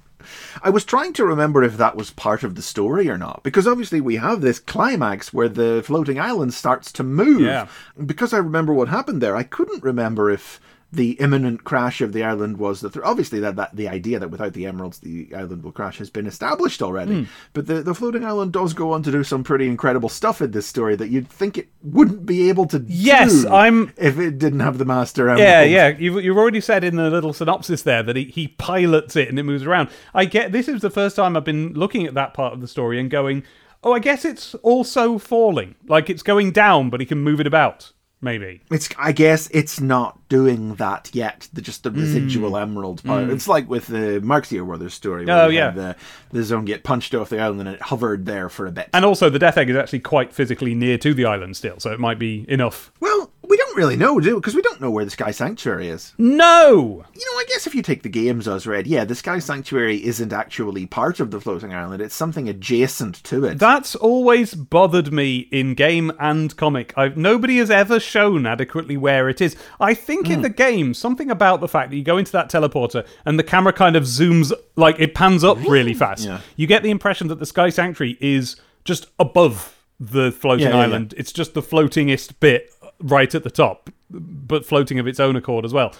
I 0.62 0.68
was 0.70 0.84
trying 0.84 1.14
to 1.14 1.24
remember 1.24 1.62
if 1.62 1.78
that 1.78 1.96
was 1.96 2.10
part 2.10 2.42
of 2.44 2.54
the 2.54 2.62
story 2.62 3.08
or 3.08 3.16
not, 3.16 3.42
because 3.42 3.66
obviously 3.66 4.00
we 4.00 4.16
have 4.16 4.42
this 4.42 4.58
climax 4.58 5.32
where 5.32 5.48
the 5.48 5.82
floating 5.84 6.20
island 6.20 6.52
starts 6.52 6.92
to 6.92 7.02
move. 7.02 7.40
Yeah. 7.40 7.66
Because 8.04 8.34
I 8.34 8.38
remember 8.38 8.74
what 8.74 8.88
happened 8.88 9.22
there, 9.22 9.36
I 9.36 9.42
couldn't 9.42 9.82
remember 9.82 10.30
if 10.30 10.60
the 10.92 11.12
imminent 11.20 11.62
crash 11.62 12.00
of 12.00 12.12
the 12.12 12.24
island 12.24 12.56
was 12.56 12.80
the 12.80 12.90
th- 12.90 13.04
obviously 13.04 13.38
that, 13.38 13.54
that 13.54 13.76
the 13.76 13.86
idea 13.88 14.18
that 14.18 14.28
without 14.30 14.54
the 14.54 14.66
emeralds 14.66 14.98
the 14.98 15.28
island 15.36 15.62
will 15.62 15.70
crash 15.70 15.98
has 15.98 16.10
been 16.10 16.26
established 16.26 16.82
already. 16.82 17.20
Hmm. 17.22 17.24
But 17.52 17.66
the 17.68 17.82
the 17.82 17.94
floating 17.94 18.24
island 18.24 18.52
does 18.52 18.74
go 18.74 18.92
on 18.92 19.02
to 19.04 19.12
do 19.12 19.22
some 19.22 19.44
pretty 19.44 19.68
incredible 19.68 20.08
stuff 20.08 20.40
in 20.42 20.50
this 20.50 20.66
story 20.66 20.96
that 20.96 21.08
you'd 21.08 21.28
think 21.28 21.56
it 21.56 21.68
wouldn't 21.82 22.26
be 22.26 22.48
able 22.48 22.66
to 22.66 22.84
Yes, 22.88 23.42
do 23.42 23.48
I'm- 23.50 23.92
if 23.96 24.18
it 24.18 24.38
didn't 24.38 24.60
have 24.60 24.78
the 24.78 24.84
master 24.84 25.28
emerald. 25.28 25.40
Yeah, 25.46 25.62
yeah. 25.62 25.88
You've, 25.96 26.24
you've 26.24 26.36
already 26.36 26.60
said 26.60 26.82
in 26.82 26.96
the 26.96 27.08
little 27.08 27.32
synopsis 27.32 27.82
there 27.82 28.02
that 28.02 28.16
he, 28.16 28.24
he 28.24 28.48
pilots 28.48 29.14
it 29.14 29.28
and 29.28 29.38
it 29.38 29.44
moves 29.44 29.64
around. 29.64 29.90
I 30.12 30.24
get 30.24 30.50
this 30.50 30.66
is 30.68 30.80
the 30.80 30.90
first 30.90 31.14
time 31.16 31.36
I've 31.36 31.44
been 31.44 31.72
looking 31.74 32.06
at 32.06 32.14
that 32.14 32.34
part 32.34 32.52
of 32.52 32.60
the 32.60 32.68
story 32.68 32.98
and 32.98 33.08
going, 33.10 33.44
oh, 33.84 33.92
I 33.92 33.98
guess 34.00 34.24
it's 34.24 34.54
also 34.56 35.18
falling. 35.18 35.76
Like 35.86 36.10
it's 36.10 36.22
going 36.24 36.50
down, 36.50 36.90
but 36.90 36.98
he 37.00 37.06
can 37.06 37.18
move 37.18 37.38
it 37.40 37.46
about. 37.46 37.92
Maybe. 38.22 38.60
It's. 38.70 38.88
I 38.98 39.12
guess 39.12 39.48
it's 39.50 39.80
not 39.80 40.18
doing 40.28 40.74
that 40.74 41.10
yet. 41.14 41.48
The, 41.54 41.62
just 41.62 41.84
the 41.84 41.90
residual 41.90 42.56
emerald 42.56 43.02
part. 43.02 43.30
It's 43.30 43.48
like 43.48 43.68
with 43.68 43.86
the 43.86 44.20
Marxio 44.22 44.66
Brothers 44.66 44.92
story. 44.94 45.24
Where 45.24 45.44
Hmm. 45.44 45.46
Oh, 45.46 45.48
yeah. 45.48 45.70
the 45.70 45.96
the 46.30 46.42
zone 46.42 46.66
get 46.66 46.84
punched 46.84 47.14
off 47.14 47.30
the 47.30 47.40
island 47.40 47.60
and 47.60 47.68
it 47.70 47.80
hovered 47.80 48.26
there 48.26 48.48
for 48.50 48.66
a 48.66 48.72
bit. 48.72 48.90
And 48.92 49.04
also, 49.06 49.30
the 49.30 49.38
Death 49.38 49.56
Egg 49.56 49.70
is 49.70 49.76
actually 49.76 50.00
quite 50.00 50.32
physically 50.34 50.74
near 50.74 50.98
to 50.98 51.14
the 51.14 51.24
island 51.24 51.56
still, 51.56 51.80
so 51.80 51.92
it 51.92 51.98
might 52.00 52.18
be 52.18 52.44
enough. 52.48 52.92
well, 53.00 53.30
we 53.50 53.56
don't 53.56 53.76
really 53.76 53.96
know, 53.96 54.20
do 54.20 54.36
Because 54.36 54.54
we 54.54 54.62
don't 54.62 54.80
know 54.80 54.92
where 54.92 55.04
the 55.04 55.10
Sky 55.10 55.32
Sanctuary 55.32 55.88
is. 55.88 56.14
No! 56.16 57.04
You 57.14 57.32
know, 57.32 57.38
I 57.38 57.44
guess 57.48 57.66
if 57.66 57.74
you 57.74 57.82
take 57.82 58.04
the 58.04 58.08
games 58.08 58.46
as 58.46 58.64
read, 58.64 58.86
yeah, 58.86 59.04
the 59.04 59.16
Sky 59.16 59.40
Sanctuary 59.40 60.02
isn't 60.04 60.32
actually 60.32 60.86
part 60.86 61.18
of 61.18 61.32
the 61.32 61.40
floating 61.40 61.74
island. 61.74 62.00
It's 62.00 62.14
something 62.14 62.48
adjacent 62.48 63.22
to 63.24 63.44
it. 63.44 63.58
That's 63.58 63.96
always 63.96 64.54
bothered 64.54 65.12
me 65.12 65.48
in 65.50 65.74
game 65.74 66.12
and 66.20 66.56
comic. 66.56 66.94
I've, 66.96 67.16
nobody 67.16 67.58
has 67.58 67.72
ever 67.72 67.98
shown 67.98 68.46
adequately 68.46 68.96
where 68.96 69.28
it 69.28 69.40
is. 69.40 69.56
I 69.80 69.94
think 69.94 70.30
in 70.30 70.36
hmm. 70.36 70.42
the 70.42 70.50
game, 70.50 70.94
something 70.94 71.28
about 71.28 71.60
the 71.60 71.68
fact 71.68 71.90
that 71.90 71.96
you 71.96 72.04
go 72.04 72.18
into 72.18 72.32
that 72.32 72.50
teleporter 72.50 73.04
and 73.24 73.36
the 73.36 73.44
camera 73.44 73.72
kind 73.72 73.96
of 73.96 74.04
zooms, 74.04 74.52
like 74.76 75.00
it 75.00 75.12
pans 75.16 75.42
up 75.42 75.58
really 75.66 75.92
fast. 75.92 76.24
Yeah. 76.24 76.40
You 76.54 76.68
get 76.68 76.84
the 76.84 76.90
impression 76.90 77.26
that 77.28 77.40
the 77.40 77.46
Sky 77.46 77.70
Sanctuary 77.70 78.16
is 78.20 78.54
just 78.84 79.08
above 79.18 79.76
the 80.00 80.32
floating 80.32 80.68
yeah, 80.68 80.74
yeah. 80.74 80.82
island. 80.82 81.14
It's 81.16 81.32
just 81.32 81.54
the 81.54 81.62
floatingest 81.62 82.40
bit 82.40 82.72
right 83.02 83.34
at 83.34 83.42
the 83.44 83.50
top, 83.50 83.90
but 84.10 84.64
floating 84.64 84.98
of 84.98 85.06
its 85.06 85.20
own 85.20 85.36
accord 85.36 85.64
as 85.64 85.72
well. 85.72 85.94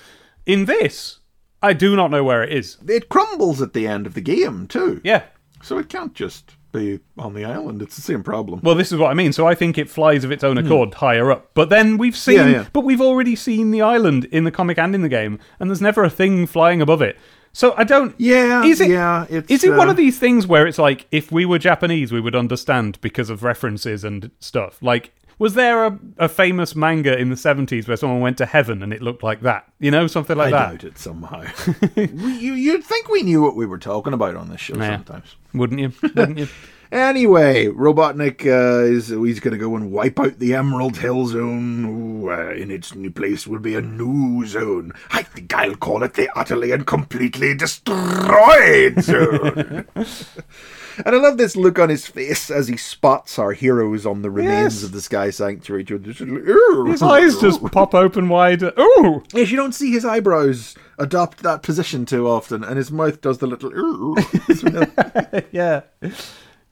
In 0.47 0.65
this, 0.65 1.19
I 1.63 1.73
do 1.73 1.97
not 1.97 2.11
know 2.11 2.25
where 2.25 2.43
it 2.43 2.53
is. 2.53 2.79
it 2.89 3.09
crumbles 3.09 3.61
at 3.63 3.73
the 3.73 3.87
end 3.87 4.07
of 4.07 4.15
the 4.15 4.21
game 4.21 4.67
too. 4.67 5.01
Yeah. 5.05 5.25
So 5.63 5.79
it 5.79 5.89
can't 5.89 6.15
just 6.15 6.53
be 6.73 7.01
on 7.19 7.35
the 7.35 7.45
island. 7.45 7.83
It's 7.83 7.97
the 7.97 8.03
same 8.03 8.23
problem. 8.23 8.61
Well, 8.63 8.75
this 8.75 8.93
is 8.93 8.99
what 8.99 9.11
I 9.11 9.15
mean. 9.15 9.33
So 9.33 9.47
I 9.47 9.55
think 9.55 9.77
it 9.77 9.91
flies 9.91 10.25
of 10.25 10.31
its 10.33 10.45
own 10.45 10.57
accord 10.57 10.95
higher 10.95 11.31
up. 11.31 11.51
But 11.55 11.69
then 11.69 11.99
we've 11.99 12.17
seen, 12.17 12.39
Hmm. 12.39 12.47
Yeah, 12.47 12.53
yeah. 12.53 12.67
but 12.73 12.85
we've 12.85 13.01
already 13.01 13.37
seen 13.37 13.71
the 13.73 13.83
island 13.83 14.25
in 14.27 14.45
the 14.45 14.51
comic 14.51 14.79
and 14.79 14.95
in 14.95 15.03
the 15.03 15.09
game, 15.09 15.39
and 15.59 15.69
there's 15.69 15.81
never 15.83 16.05
a 16.05 16.11
thing 16.11 16.47
flying 16.47 16.81
above 16.81 17.03
it. 17.03 17.19
So 17.53 17.75
I 17.77 17.83
don't. 17.83 18.15
Yeah, 18.19 18.63
is 18.65 18.81
it? 18.81 18.91
yeah, 18.91 19.27
it's, 19.29 19.51
is 19.51 19.65
it 19.65 19.75
one 19.75 19.89
uh, 19.89 19.91
of 19.91 19.97
these 19.97 20.19
things 20.21 20.47
where 20.47 20.67
it's 20.69 20.79
like 20.79 21.07
if 21.11 21.33
we 21.33 21.45
were 21.45 21.59
Japanese, 21.59 22.13
we 22.13 22.21
would 22.21 22.37
understand 22.37 23.01
because 23.01 23.29
of 23.29 23.43
references 23.43 24.05
and 24.05 24.31
stuff? 24.39 24.81
Like, 24.81 25.13
was 25.41 25.55
there 25.55 25.87
a, 25.87 25.99
a 26.19 26.29
famous 26.29 26.77
manga 26.77 27.19
in 27.19 27.31
the 27.31 27.35
70s 27.35 27.89
where 27.89 27.97
someone 27.97 28.21
went 28.21 28.39
to 28.39 28.47
heaven 28.47 28.83
and 28.85 28.93
it 28.93 29.03
looked 29.03 29.25
like 29.25 29.41
that? 29.41 29.67
You 29.81 29.91
know, 29.91 30.07
something 30.07 30.37
like 30.37 30.53
I 30.55 30.59
that. 30.71 30.71
doubt 30.71 30.85
it 30.85 30.99
somehow. 30.99 31.43
You, 31.97 32.53
you'd 32.55 32.85
think 32.85 33.09
we 33.09 33.23
knew 33.25 33.43
what 33.43 33.57
we 33.57 33.67
were 33.67 33.79
talking 33.79 34.13
about 34.13 34.37
on 34.37 34.49
this 34.49 34.61
show 34.61 34.77
Yeah. 34.77 34.97
sometimes. 34.97 35.35
Wouldn't 35.53 35.81
you? 35.81 35.93
Wouldn't 36.03 36.39
you? 36.39 36.49
Anyway, 36.93 37.67
Robotnik 37.67 38.45
uh, 38.47 38.85
is 38.85 39.09
he's 39.09 39.39
going 39.41 39.53
to 39.53 39.59
go 39.59 39.77
and 39.77 39.93
wipe 39.93 40.19
out 40.19 40.39
the 40.41 40.55
Emerald 40.55 40.97
Hill 40.99 41.27
Zone. 41.27 41.85
Ooh, 41.85 42.31
uh, 42.31 42.51
in 42.51 42.71
its 42.71 42.95
new 42.97 43.11
place 43.11 43.47
will 43.47 43.61
be 43.61 43.77
a 43.77 43.81
new 43.81 44.45
zone. 44.47 44.93
I 45.11 45.23
think 45.23 45.55
I'll 45.55 45.77
call 45.77 46.03
it 46.03 46.15
the 46.15 46.29
utterly 46.37 46.73
and 46.73 46.85
completely 46.87 47.55
destroyed 47.55 49.03
zone. 49.03 49.85
and 49.95 51.07
I 51.07 51.11
love 51.19 51.39
this 51.39 51.55
look 51.57 51.79
on 51.79 51.91
his 51.91 52.07
face 52.09 52.51
as 52.51 52.67
he 52.67 52.77
spots 52.77 53.39
our 53.39 53.53
heroes 53.53 54.05
on 54.05 54.23
the 54.23 54.31
remains 54.31 54.75
Yes. 54.77 54.83
of 54.83 54.91
the 54.93 55.01
Sky 55.01 55.31
Sanctuary. 55.31 55.85
His 55.85 56.19
His 56.19 57.03
eyes 57.03 57.39
just 57.41 57.63
pop 57.71 57.95
open 57.95 58.29
wide. 58.29 58.63
Ooh! 58.65 59.23
Yes, 59.33 59.51
you 59.53 59.57
don't 59.57 59.75
see 59.77 59.93
his 59.93 60.05
eyebrows 60.05 60.75
adopt 60.99 61.43
that 61.45 61.63
position 61.63 62.05
too 62.05 62.29
often, 62.29 62.63
and 62.65 62.77
his 62.77 62.91
mouth 62.91 63.21
does 63.21 63.39
the 63.39 63.47
little. 63.47 63.71
Yeah. 65.53 65.83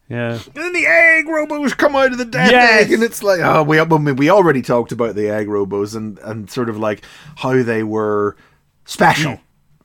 Yeah. 0.09 0.33
And 0.33 0.55
then 0.55 0.73
the 0.73 0.87
egg 0.87 1.27
robos 1.27 1.77
come 1.77 1.95
out 1.95 2.13
of 2.13 2.19
the 2.19 2.25
death 2.25 2.51
Yes! 2.51 2.85
egg, 2.85 2.93
and 2.93 3.03
it's 3.03 3.23
like, 3.23 3.41
oh, 3.43 3.63
we, 3.63 3.81
we 4.13 4.31
already 4.31 4.63
talked 4.63 4.91
about 4.93 5.15
the 5.15 5.29
egg 5.29 5.49
robos 5.49 5.95
and, 5.95 6.19
and 6.21 6.51
sort 6.51 6.69
of 6.71 6.79
like 6.79 7.03
how 7.37 7.63
they 7.63 7.83
were 7.83 8.37
special. 8.87 9.39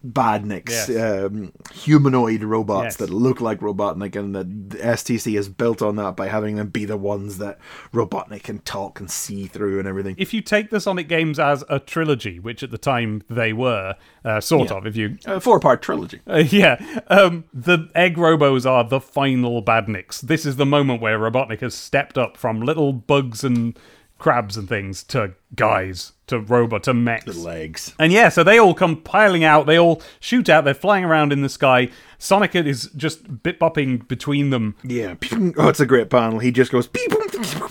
Badniks, 0.06 0.89
Yes. 0.89 0.89
um, 1.26 1.54
humanoid 1.74 2.44
robots 2.44 2.84
Yes. 2.86 2.96
that 2.98 3.10
look 3.10 3.39
like 3.39 3.60
Robotnik, 3.62 4.16
and 4.18 4.36
the 4.36 4.78
STC 4.86 5.38
is 5.38 5.48
built 5.48 5.82
on 5.82 5.96
that 5.96 6.18
by 6.18 6.28
having 6.28 6.58
them 6.58 6.68
be 6.68 6.84
the 6.84 6.98
ones 6.98 7.38
that 7.38 7.58
Robotnik 7.94 8.44
can 8.44 8.60
talk 8.60 9.00
and 9.00 9.10
see 9.10 9.48
through 9.48 9.80
and 9.80 9.88
everything. 9.88 10.16
if 10.18 10.34
you 10.34 10.42
take 10.42 10.70
the 10.72 10.82
Sonic 10.82 11.08
games 11.08 11.39
as 11.39 11.63
a 11.70 11.80
trilogy, 11.80 12.38
which 12.39 12.63
at 12.63 12.72
the 12.72 12.78
time 12.78 13.22
they 13.30 13.54
were, 13.54 13.96
uh, 14.26 14.42
sort 14.42 14.72
Yeah. 14.72 14.78
of, 14.78 14.86
if 14.88 14.98
you. 14.98 15.18
A 15.26 15.39
four 15.39 15.60
part 15.62 15.82
trilogy. 15.82 16.20
Uh, 16.28 16.44
yeah, 16.50 16.76
um, 17.08 17.46
the 17.54 17.89
Egg 17.96 18.18
Robos 18.18 18.70
are 18.70 18.84
the 18.84 19.00
final 19.00 19.63
badniks. 19.63 20.20
This 20.20 20.46
is 20.46 20.58
the 20.58 20.66
moment 20.66 21.02
where 21.02 21.18
Robotnik 21.18 21.62
has 21.62 21.74
stepped 21.76 22.18
up 22.18 22.36
from 22.36 22.62
little 22.62 22.92
bugs 22.92 23.44
and 23.44 23.78
crabs 24.20 24.58
and 24.58 24.68
things 24.70 25.04
to 25.04 25.34
guys, 25.56 26.13
to 26.28 26.39
robot, 26.39 26.84
to 26.84 26.94
mechs. 26.94 27.36
Legs. 27.38 27.94
And 28.00 28.12
yeah, 28.12 28.30
so 28.30 28.44
they 28.44 28.58
all 28.58 28.74
come 28.74 28.98
piling 29.02 29.44
out. 29.44 29.66
They 29.66 29.78
all 29.78 30.02
shoot 30.20 30.50
out. 30.50 30.63
They're 30.66 30.74
flying 30.74 31.04
around 31.04 31.32
in 31.34 31.42
the 31.42 31.50
sky. 31.50 31.89
Sonic 32.18 32.56
is 32.56 32.89
just 32.96 33.44
bit 33.44 33.60
bopping 33.60 34.08
between 34.08 34.50
them. 34.50 34.76
Yeah. 34.84 35.16
Oh, 35.58 35.68
it's 35.68 35.82
a 35.82 35.86
great 35.86 36.10
panel. 36.10 36.39
He 36.39 36.52
just 36.52 36.72
goes. 36.72 36.88
beep, 36.88 37.12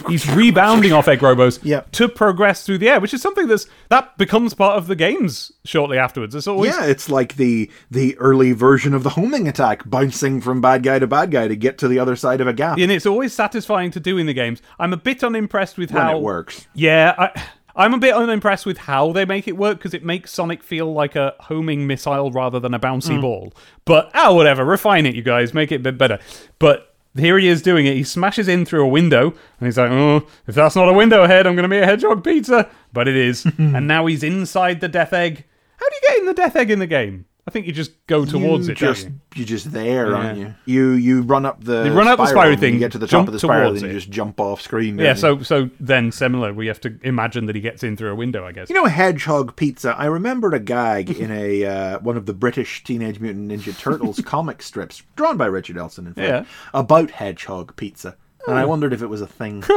He's 0.09 0.29
rebounding 0.31 0.93
off 0.93 1.09
Egg 1.09 1.21
Robos 1.21 1.59
Yep. 1.63 1.93
to 1.93 2.09
progress 2.09 2.65
through 2.67 2.79
the 2.79 2.91
air, 2.91 3.01
which 3.01 3.15
is 3.15 3.23
something 3.23 3.47
that's 3.49 3.67
that 3.89 4.19
becomes 4.19 4.53
part 4.53 4.77
of 4.77 4.87
the 4.89 4.97
games 4.97 5.53
shortly 5.65 5.97
afterwards. 5.97 6.35
It's 6.35 6.47
always 6.47 6.75
Yeah, 6.75 6.85
it's 6.85 7.09
like 7.09 7.37
the 7.37 7.71
the 7.91 8.17
early 8.19 8.53
version 8.53 8.93
of 8.93 9.03
the 9.05 9.11
homing 9.11 9.49
attack, 9.49 9.89
bouncing 9.89 10.43
from 10.43 10.61
bad 10.61 10.83
guy 10.83 10.99
to 10.99 11.07
bad 11.07 11.31
guy 11.31 11.49
to 11.49 11.57
get 11.57 11.79
to 11.79 11.89
the 11.89 11.99
other 11.99 12.17
side 12.17 12.43
of 12.43 12.47
a 12.47 12.53
gap. 12.53 12.77
and 12.79 12.93
it's 12.93 13.07
always 13.07 13.33
satisfying 13.33 13.91
to 13.93 14.01
do 14.01 14.19
in 14.19 14.27
the 14.27 14.35
games. 14.35 14.61
I'm 14.79 14.93
a 14.93 14.99
bit 14.99 15.25
unimpressed 15.25 15.79
with 15.79 15.93
when 15.93 16.03
how 16.03 16.17
it 16.19 16.23
works. 16.23 16.67
Yeah, 16.75 17.15
I, 17.17 17.43
I'm 17.75 17.95
a 17.95 17.99
bit 17.99 18.15
unimpressed 18.15 18.67
with 18.67 18.79
how 18.79 19.13
they 19.13 19.25
make 19.25 19.49
it 19.49 19.57
work 19.57 19.79
because 19.79 19.95
it 19.95 20.05
makes 20.05 20.33
Sonic 20.33 20.63
feel 20.63 20.93
like 20.93 21.17
a 21.17 21.35
homing 21.41 21.87
missile 21.87 22.31
rather 22.31 22.61
than 22.61 22.75
a 22.75 22.79
bouncy 22.81 23.21
ball. 23.21 23.53
But 23.85 24.11
ah, 24.15 24.33
whatever, 24.35 24.65
refine 24.65 25.07
it, 25.07 25.15
you 25.15 25.23
guys, 25.23 25.55
make 25.55 25.73
it 25.73 25.77
a 25.77 25.79
bit 25.81 25.99
better. 25.99 26.19
But 26.59 26.95
here 27.17 27.39
he 27.39 27.49
is 27.49 27.63
doing 27.63 27.87
it. 27.87 27.95
He 27.95 28.05
smashes 28.05 28.49
in 28.49 28.65
through 28.65 28.85
a 28.85 28.89
window, 28.89 29.31
and 29.59 29.67
he's 29.67 29.79
like, 29.79 29.91
"Oh, 29.91 30.27
if 30.47 30.55
that's 30.55 30.77
not 30.77 30.89
a 30.89 30.93
window 30.93 31.23
ahead, 31.23 31.47
I'm 31.47 31.55
going 31.55 31.69
to 31.69 31.69
be 31.69 31.79
a 31.79 31.87
hedgehog 31.87 32.25
pizza." 32.25 32.71
But 32.93 33.09
it 33.09 33.17
is, 33.17 33.45
and 33.59 33.87
now 33.87 34.07
he's 34.07 34.23
inside 34.23 34.81
the 34.81 34.89
death 34.89 35.13
egg. 35.13 35.45
How 35.77 35.89
do 35.89 35.95
you 35.95 36.09
get 36.09 36.19
in 36.21 36.27
the 36.27 36.35
death 36.35 36.57
egg 36.57 36.71
in 36.71 36.79
the 36.79 36.87
game? 36.87 37.27
I 37.45 37.51
think 37.51 37.67
you 37.67 37.73
just 37.73 38.07
go 38.07 38.25
towards 38.25 38.69
you 38.69 38.73
it. 38.73 38.79
just 38.79 39.07
you? 39.09 39.15
you're 39.35 39.47
just 39.47 39.73
there, 39.73 40.15
aren't 40.15 40.39
you? 40.39 40.55
You 40.65 40.91
you 40.93 41.23
run 41.23 41.45
up 41.45 41.65
the 41.65 41.85
You 41.87 41.93
run 41.93 42.07
up 42.07 42.19
the 42.19 42.27
spiral, 42.27 42.57
thing, 42.57 42.75
you 42.75 42.79
get 42.79 42.93
to 42.93 42.99
the 42.99 43.09
top 43.09 43.27
of 43.27 43.33
the 43.33 43.41
spiral, 43.41 43.73
and 43.73 43.81
you 43.83 43.93
just 43.93 44.11
jump 44.11 44.39
off 44.41 44.61
screen. 44.61 44.97
Yeah, 44.97 45.11
you? 45.11 45.17
so 45.17 45.43
so 45.43 45.69
then 45.81 46.13
similar, 46.13 46.53
we 46.53 46.69
have 46.69 46.81
to 46.83 46.97
imagine 47.03 47.47
that 47.47 47.57
he 47.57 47.61
gets 47.61 47.83
in 47.83 47.97
through 47.97 48.13
a 48.13 48.15
window, 48.15 48.47
I 48.47 48.53
guess. 48.53 48.69
You 48.71 48.77
know, 48.77 48.85
Hedgehog 48.87 49.57
Pizza. 49.57 49.97
I 49.99 50.05
remembered 50.07 50.55
a 50.55 50.61
gag 50.61 51.11
in 51.11 51.33
a 51.33 51.65
uh, 51.95 51.99
one 51.99 52.17
of 52.17 52.27
the 52.27 52.33
British 52.35 52.85
Teenage 52.85 53.19
Mutant 53.19 53.51
Ninja 53.51 53.77
Turtles 53.77 54.21
comic 54.25 54.63
strips, 54.63 55.03
drawn 55.17 55.37
by 55.37 55.47
Richard 55.47 55.77
Elson, 55.79 56.07
in 56.07 56.15
fact, 56.15 56.29
Yeah. 56.29 56.45
about 56.73 57.11
Hedgehog 57.11 57.75
Pizza. 57.75 58.17
And 58.49 58.59
I 58.59 58.65
wondered 58.65 58.93
if 58.93 59.03
it 59.03 59.07
was 59.09 59.21
a 59.21 59.27
thing. 59.27 59.63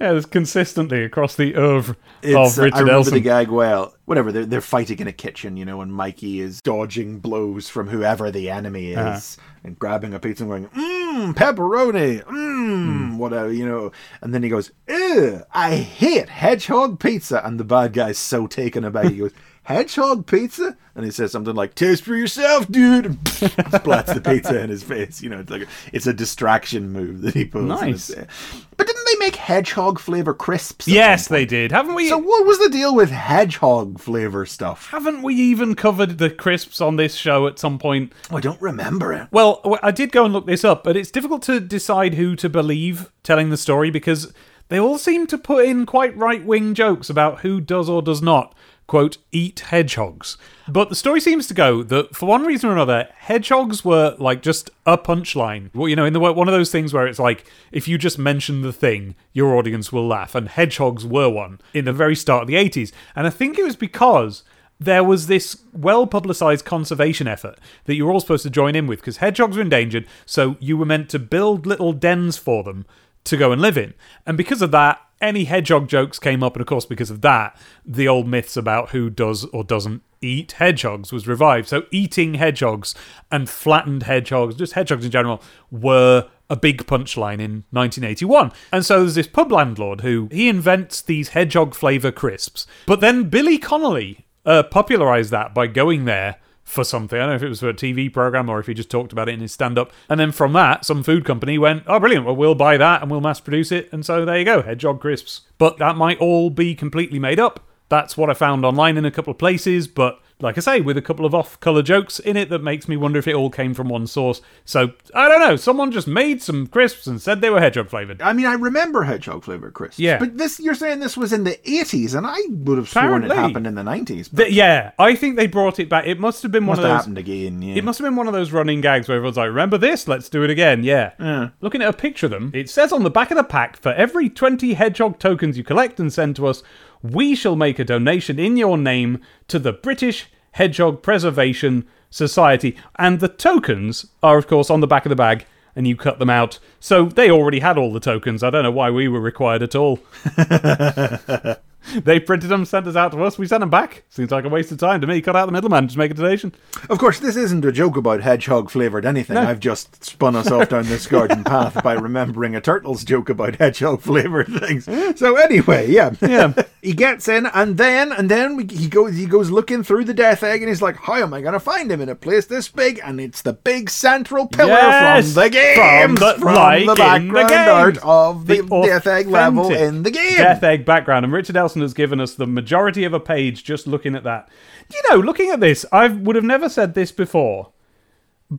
Yeah, 0.00 0.12
it's 0.12 0.26
consistently 0.26 1.02
across 1.02 1.34
the 1.34 1.56
oeuvre 1.56 1.96
It's, 2.22 2.36
of 2.36 2.56
uh, 2.56 2.62
I 2.62 2.64
Richard 2.66 2.78
remember 2.78 2.92
Elson. 2.92 3.14
the 3.14 3.20
gag 3.20 3.48
well. 3.48 3.94
Whatever, 4.04 4.30
they're, 4.30 4.46
they're 4.46 4.60
fighting 4.60 5.00
in 5.00 5.08
a 5.08 5.12
kitchen, 5.12 5.56
you 5.56 5.64
know, 5.64 5.80
and 5.80 5.92
Mikey 5.92 6.38
is 6.38 6.60
dodging 6.62 7.18
blows 7.18 7.68
from 7.68 7.88
whoever 7.88 8.30
the 8.30 8.48
enemy 8.48 8.92
is 8.92 8.96
Uh-huh. 8.96 9.48
and 9.64 9.76
grabbing 9.76 10.14
a 10.14 10.20
pizza 10.20 10.44
and 10.44 10.50
going, 10.50 10.68
mmm, 10.68 11.34
pepperoni, 11.34 12.22
mmm, 12.22 13.16
whatever, 13.16 13.52
you 13.52 13.66
know. 13.66 13.90
And 14.22 14.32
then 14.32 14.44
he 14.44 14.48
goes, 14.48 14.70
ew, 14.88 15.42
I 15.52 15.74
hate 15.74 16.28
hedgehog 16.28 17.00
pizza. 17.00 17.42
And 17.44 17.58
the 17.58 17.64
bad 17.64 17.92
guy's 17.92 18.18
so 18.18 18.46
taken 18.46 18.84
aback, 18.84 19.06
he 19.10 19.18
goes, 19.18 19.32
hedgehog 19.68 20.26
pizza? 20.26 20.76
And 20.94 21.04
he 21.04 21.10
says 21.10 21.30
something 21.30 21.54
like, 21.54 21.74
taste 21.74 22.02
for 22.02 22.16
yourself, 22.16 22.66
dude. 22.70 23.04
And 23.04 23.18
splats 23.24 24.12
the 24.12 24.20
pizza 24.20 24.60
in 24.60 24.70
his 24.70 24.82
face. 24.82 25.22
You 25.22 25.28
know, 25.28 25.40
it's 25.40 25.50
like 25.50 25.62
a, 25.62 25.66
it's 25.92 26.06
a 26.06 26.14
distraction 26.14 26.90
move 26.90 27.20
that 27.20 27.34
he 27.34 27.44
pulls. 27.44 27.66
Nice. 27.66 28.08
But 28.08 28.86
didn't 28.86 29.04
they 29.04 29.16
make 29.18 29.36
hedgehog 29.36 29.98
flavor 29.98 30.32
crisps? 30.32 30.88
Yes, 30.88 31.28
they 31.28 31.44
did. 31.44 31.70
Haven't 31.70 31.94
we? 31.94 32.08
so 32.08 32.16
what 32.16 32.46
was 32.46 32.58
the 32.58 32.70
deal 32.70 32.94
with 32.94 33.10
hedgehog 33.10 34.00
flavor 34.00 34.46
stuff? 34.46 34.88
haven't 34.90 35.22
we 35.22 35.34
even 35.34 35.74
covered 35.74 36.16
the 36.16 36.30
crisps 36.30 36.80
on 36.80 36.96
this 36.96 37.14
show 37.14 37.46
at 37.46 37.58
some 37.58 37.78
point? 37.78 38.12
Oh, 38.30 38.38
I 38.38 38.40
don't 38.40 38.60
remember 38.60 39.12
it. 39.12 39.28
Well, 39.30 39.78
I 39.82 39.90
did 39.90 40.12
go 40.12 40.24
and 40.24 40.32
look 40.32 40.46
this 40.46 40.64
up, 40.64 40.82
but 40.82 40.96
it's 40.96 41.10
difficult 41.10 41.42
to 41.42 41.60
decide 41.60 42.14
who 42.14 42.34
to 42.36 42.48
believe 42.48 43.12
telling 43.22 43.50
the 43.50 43.56
story 43.58 43.90
because 43.90 44.32
they 44.68 44.78
all 44.78 44.98
seem 44.98 45.26
to 45.28 45.38
put 45.38 45.64
in 45.64 45.86
quite 45.86 46.16
right 46.16 46.44
wing 46.44 46.74
jokes 46.74 47.08
about 47.08 47.40
who 47.40 47.60
does 47.60 47.88
or 47.88 48.02
does 48.02 48.22
not, 48.22 48.54
quote, 48.88 49.18
eat 49.30 49.60
hedgehogs. 49.60 50.36
But 50.66 50.88
the 50.88 50.96
story 50.96 51.20
seems 51.20 51.46
to 51.46 51.54
go 51.54 51.84
that 51.84 52.16
for 52.16 52.26
one 52.26 52.44
reason 52.44 52.70
or 52.70 52.72
another, 52.72 53.08
hedgehogs 53.16 53.84
were 53.84 54.16
like 54.18 54.42
just 54.42 54.70
a 54.84 54.98
punchline. 54.98 55.70
Well, 55.72 55.88
you 55.88 55.94
know, 55.94 56.06
in 56.06 56.14
the 56.14 56.20
one 56.20 56.48
of 56.48 56.54
those 56.54 56.72
things 56.72 56.92
where 56.92 57.06
it's 57.06 57.20
like 57.20 57.48
if 57.70 57.86
you 57.86 57.98
just 57.98 58.18
mention 58.18 58.62
the 58.62 58.72
thing, 58.72 59.14
your 59.32 59.54
audience 59.54 59.92
will 59.92 60.08
laugh, 60.08 60.34
and 60.34 60.48
hedgehogs 60.48 61.06
were 61.06 61.28
one 61.28 61.60
in 61.72 61.84
the 61.84 61.92
very 61.92 62.16
start 62.16 62.42
of 62.42 62.48
the 62.48 62.54
80s. 62.54 62.90
And 63.14 63.26
I 63.26 63.30
think 63.30 63.58
it 63.58 63.64
was 63.64 63.76
because 63.76 64.42
there 64.80 65.04
was 65.04 65.26
this 65.26 65.62
well 65.72 66.06
publicized 66.06 66.64
conservation 66.64 67.28
effort 67.28 67.58
that 67.84 67.94
you 67.94 68.06
were 68.06 68.12
all 68.12 68.20
supposed 68.20 68.44
to 68.44 68.50
join 68.50 68.74
in 68.74 68.86
with 68.86 69.00
because 69.00 69.18
hedgehogs 69.18 69.56
were 69.56 69.62
endangered, 69.62 70.06
so 70.24 70.56
you 70.60 70.78
were 70.78 70.86
meant 70.86 71.10
to 71.10 71.18
build 71.18 71.66
little 71.66 71.92
dens 71.92 72.38
for 72.38 72.64
them 72.64 72.86
to 73.24 73.36
go 73.36 73.52
and 73.52 73.60
live 73.60 73.76
in. 73.76 73.92
And 74.24 74.38
because 74.38 74.62
of 74.62 74.70
that, 74.70 75.00
any 75.20 75.44
hedgehog 75.44 75.88
jokes 75.88 76.18
came 76.18 76.42
up, 76.42 76.54
and 76.54 76.60
of 76.60 76.66
course, 76.66 76.84
because 76.84 77.10
of 77.10 77.20
that, 77.22 77.58
the 77.84 78.08
old 78.08 78.28
myths 78.28 78.56
about 78.56 78.90
who 78.90 79.10
does 79.10 79.44
or 79.46 79.64
doesn't 79.64 80.02
eat 80.20 80.52
hedgehogs 80.52 81.12
was 81.12 81.28
revived. 81.28 81.68
So, 81.68 81.84
eating 81.90 82.34
hedgehogs 82.34 82.94
and 83.30 83.48
flattened 83.48 84.04
hedgehogs, 84.04 84.56
just 84.56 84.74
hedgehogs 84.74 85.04
in 85.04 85.10
general, 85.10 85.42
were 85.70 86.28
a 86.50 86.56
big 86.56 86.86
punchline 86.86 87.40
in 87.40 87.64
1981. 87.70 88.52
And 88.72 88.84
so 88.84 89.00
there's 89.00 89.14
this 89.14 89.26
pub 89.26 89.52
landlord 89.52 90.00
who 90.00 90.28
he 90.32 90.48
invents 90.48 91.02
these 91.02 91.30
hedgehog 91.30 91.74
flavour 91.74 92.10
crisps. 92.10 92.66
But 92.86 93.00
then 93.00 93.24
Billy 93.24 93.58
Connolly 93.58 94.26
uh, 94.46 94.62
popularized 94.62 95.30
that 95.30 95.54
by 95.54 95.66
going 95.66 96.06
there 96.06 96.36
for 96.68 96.84
something. 96.84 97.18
I 97.18 97.22
don't 97.22 97.30
know 97.30 97.36
if 97.36 97.42
it 97.42 97.48
was 97.48 97.60
for 97.60 97.70
a 97.70 97.74
TV 97.74 98.12
program 98.12 98.48
or 98.48 98.60
if 98.60 98.66
he 98.66 98.74
just 98.74 98.90
talked 98.90 99.12
about 99.12 99.28
it 99.28 99.32
in 99.32 99.40
his 99.40 99.52
stand 99.52 99.78
up. 99.78 99.90
And 100.08 100.20
then 100.20 100.32
from 100.32 100.52
that, 100.52 100.84
some 100.84 101.02
food 101.02 101.24
company 101.24 101.56
went, 101.56 101.84
oh, 101.86 101.98
brilliant. 101.98 102.26
Well, 102.26 102.36
we'll 102.36 102.54
buy 102.54 102.76
that 102.76 103.00
and 103.00 103.10
we'll 103.10 103.22
mass 103.22 103.40
produce 103.40 103.72
it. 103.72 103.88
And 103.92 104.04
so 104.04 104.24
there 104.24 104.38
you 104.38 104.44
go, 104.44 104.62
hedgehog 104.62 105.00
crisps. 105.00 105.42
But 105.56 105.78
that 105.78 105.96
might 105.96 106.18
all 106.18 106.50
be 106.50 106.74
completely 106.74 107.18
made 107.18 107.40
up. 107.40 107.66
That's 107.88 108.18
what 108.18 108.28
I 108.28 108.34
found 108.34 108.66
online 108.66 108.98
in 108.98 109.06
a 109.06 109.10
couple 109.10 109.30
of 109.30 109.38
places, 109.38 109.88
but 109.88 110.20
like 110.40 110.56
I 110.56 110.60
say, 110.60 110.80
with 110.80 110.96
a 110.96 111.02
couple 111.02 111.26
of 111.26 111.34
off 111.34 111.58
color 111.60 111.82
jokes 111.82 112.18
in 112.20 112.36
it 112.36 112.48
that 112.50 112.62
makes 112.62 112.86
me 112.88 112.96
wonder 112.96 113.18
if 113.18 113.26
it 113.26 113.34
all 113.34 113.50
came 113.50 113.74
from 113.74 113.88
one 113.88 114.06
source. 114.06 114.40
So 114.64 114.92
I 115.14 115.28
don't 115.28 115.40
know. 115.40 115.56
Someone 115.56 115.90
just 115.90 116.06
made 116.06 116.40
some 116.42 116.66
crisps 116.68 117.06
and 117.08 117.20
said 117.20 117.40
they 117.40 117.50
were 117.50 117.60
hedgehog 117.60 117.88
flavored. 117.88 118.22
I 118.22 118.32
mean, 118.32 118.46
I 118.46 118.52
remember 118.54 119.02
hedgehog 119.02 119.42
flavored 119.44 119.74
crisps. 119.74 119.98
Yeah. 119.98 120.18
But 120.18 120.38
this, 120.38 120.60
you're 120.60 120.74
saying 120.76 121.00
this 121.00 121.16
was 121.16 121.32
in 121.32 121.44
the 121.44 121.56
80s, 121.64 122.14
and 122.16 122.26
I 122.26 122.38
would 122.50 122.78
have 122.78 122.88
sworn 122.88 123.24
it 123.24 123.32
happened 123.32 123.66
in 123.66 123.74
the 123.74 123.82
90s. 123.82 124.28
But 124.32 124.44
Th- 124.44 124.54
yeah, 124.54 124.92
I 124.98 125.14
think 125.16 125.36
they 125.36 125.46
brought 125.48 125.78
it 125.80 125.88
back. 125.88 126.06
It 126.06 126.20
must 126.20 126.42
have 126.44 126.52
been 126.52 126.66
one 126.66 126.76
must 126.76 126.84
of 126.84 126.90
those. 126.90 126.96
happened 126.98 127.18
again. 127.18 127.60
Yeah. 127.60 127.74
It 127.74 127.84
must 127.84 127.98
have 127.98 128.06
been 128.06 128.16
one 128.16 128.26
of 128.28 128.32
those 128.32 128.52
running 128.52 128.80
gags 128.80 129.08
where 129.08 129.16
everyone's 129.16 129.36
like, 129.36 129.48
"Remember 129.48 129.76
this? 129.78 130.06
Let's 130.06 130.28
do 130.28 130.44
it 130.44 130.50
again." 130.50 130.84
Yeah. 130.84 131.48
Looking 131.60 131.82
at 131.82 131.88
a 131.88 131.96
picture 131.96 132.26
of 132.26 132.30
them, 132.30 132.52
it 132.54 132.70
says 132.70 132.92
on 132.92 133.02
the 133.02 133.10
back 133.10 133.30
of 133.32 133.36
the 133.36 133.44
pack, 133.44 133.76
"For 133.76 133.92
every 133.92 134.28
twenty 134.28 134.74
hedgehog 134.74 135.18
tokens 135.18 135.58
you 135.58 135.64
collect 135.64 135.98
and 135.98 136.12
send 136.12 136.36
to 136.36 136.46
us, 136.46 136.62
we 137.02 137.34
shall 137.34 137.56
make 137.56 137.78
a 137.78 137.84
donation 137.84 138.38
in 138.38 138.56
your 138.56 138.76
name 138.76 139.20
to 139.48 139.58
the 139.58 139.72
British 139.72 140.26
Hedgehog 140.52 141.02
Preservation 141.02 141.86
Society." 142.10 142.76
And 142.96 143.20
the 143.20 143.28
tokens 143.28 144.06
are, 144.22 144.38
of 144.38 144.46
course, 144.46 144.70
on 144.70 144.80
the 144.80 144.86
back 144.86 145.04
of 145.04 145.10
the 145.10 145.16
bag. 145.16 145.46
And 145.76 145.86
you 145.86 145.94
cut 145.94 146.18
them 146.18 146.30
out. 146.30 146.58
So 146.80 147.04
they 147.04 147.30
already 147.30 147.60
had 147.60 147.78
all 147.78 147.92
the 147.92 148.00
tokens. 148.00 148.42
I 148.42 148.50
don't 148.50 148.64
know 148.64 148.72
why 148.72 148.90
we 148.90 149.06
were 149.06 149.20
required 149.20 149.62
at 149.62 149.76
all. 149.76 150.00
they 152.04 152.18
printed 152.20 152.50
them, 152.50 152.64
sent 152.64 152.86
us 152.86 152.96
out 152.96 153.12
to 153.12 153.22
us. 153.22 153.38
We 153.38 153.46
sent 153.46 153.60
them 153.60 153.70
back. 153.70 154.04
Seems 154.08 154.30
like 154.30 154.44
a 154.44 154.48
waste 154.48 154.72
of 154.72 154.78
time 154.78 155.00
to 155.00 155.06
me. 155.06 155.20
Cut 155.20 155.36
out 155.36 155.46
the 155.46 155.52
middleman, 155.52 155.86
just 155.86 155.96
make 155.96 156.10
a 156.10 156.14
donation. 156.14 156.54
Of 156.90 156.98
course, 156.98 157.18
this 157.20 157.36
isn't 157.36 157.64
a 157.64 157.72
joke 157.72 157.96
about 157.96 158.20
hedgehog 158.22 158.70
flavored 158.70 159.04
anything. 159.06 159.36
I've 159.36 159.60
just 159.60 160.04
spun 160.04 160.36
us 160.36 160.50
off 160.50 160.68
down 160.70 160.84
this 160.86 161.06
garden 161.06 161.44
path 161.44 161.82
by 161.82 161.94
remembering 161.94 162.54
a 162.56 162.60
turtle's 162.60 163.04
joke 163.04 163.28
about 163.28 163.56
hedgehog 163.56 164.00
flavored 164.00 164.48
things. 164.48 164.84
So 165.18 165.36
anyway, 165.36 165.90
yeah, 165.90 166.10
Yeah. 166.20 166.52
he 166.82 166.92
gets 166.92 167.28
in, 167.28 167.46
and 167.46 167.76
then 167.76 168.12
and 168.12 168.30
then 168.30 168.56
we, 168.56 168.64
he 168.66 168.88
goes 168.88 169.16
he 169.16 169.26
goes 169.26 169.50
looking 169.50 169.82
through 169.82 170.04
the 170.04 170.14
death 170.14 170.42
egg, 170.42 170.62
and 170.62 170.68
he's 170.68 170.82
like, 170.82 170.96
"How 170.96 171.14
am 171.14 171.34
I 171.34 171.40
going 171.40 171.52
to 171.54 171.60
find 171.60 171.90
him 171.90 172.00
in 172.00 172.08
a 172.08 172.14
place 172.14 172.46
this 172.46 172.68
big?" 172.68 173.00
And 173.04 173.20
it's 173.20 173.42
the 173.42 173.52
big 173.52 173.90
central 173.90 174.46
pillar 174.46 174.70
Yes! 174.70 175.32
from 175.32 175.42
the 175.44 175.50
game, 175.50 175.76
From 175.76 176.14
the- 176.16 176.44
like 176.44 176.86
the 176.86 176.94
background 176.94 177.48
games. 177.48 177.68
art 177.68 177.98
of 178.04 178.46
the, 178.46 178.60
The 178.62 178.82
death 178.86 179.06
egg 179.06 179.26
level 179.28 179.72
in 179.72 180.02
the 180.02 180.10
game. 180.10 180.36
Death 180.36 180.62
Egg 180.62 180.84
background, 180.84 181.24
and 181.24 181.32
Richard 181.32 181.56
Has 181.74 181.94
given 181.94 182.20
us 182.20 182.34
the 182.34 182.46
majority 182.46 183.04
of 183.04 183.12
a 183.12 183.20
page 183.20 183.64
just 183.64 183.86
looking 183.86 184.14
at 184.14 184.24
that. 184.24 184.48
You 184.92 185.00
know, 185.10 185.16
looking 185.18 185.50
at 185.50 185.60
this, 185.60 185.84
I 185.92 186.08
would 186.08 186.36
have 186.36 186.44
never 186.44 186.68
said 186.68 186.94
this 186.94 187.12
before, 187.12 187.72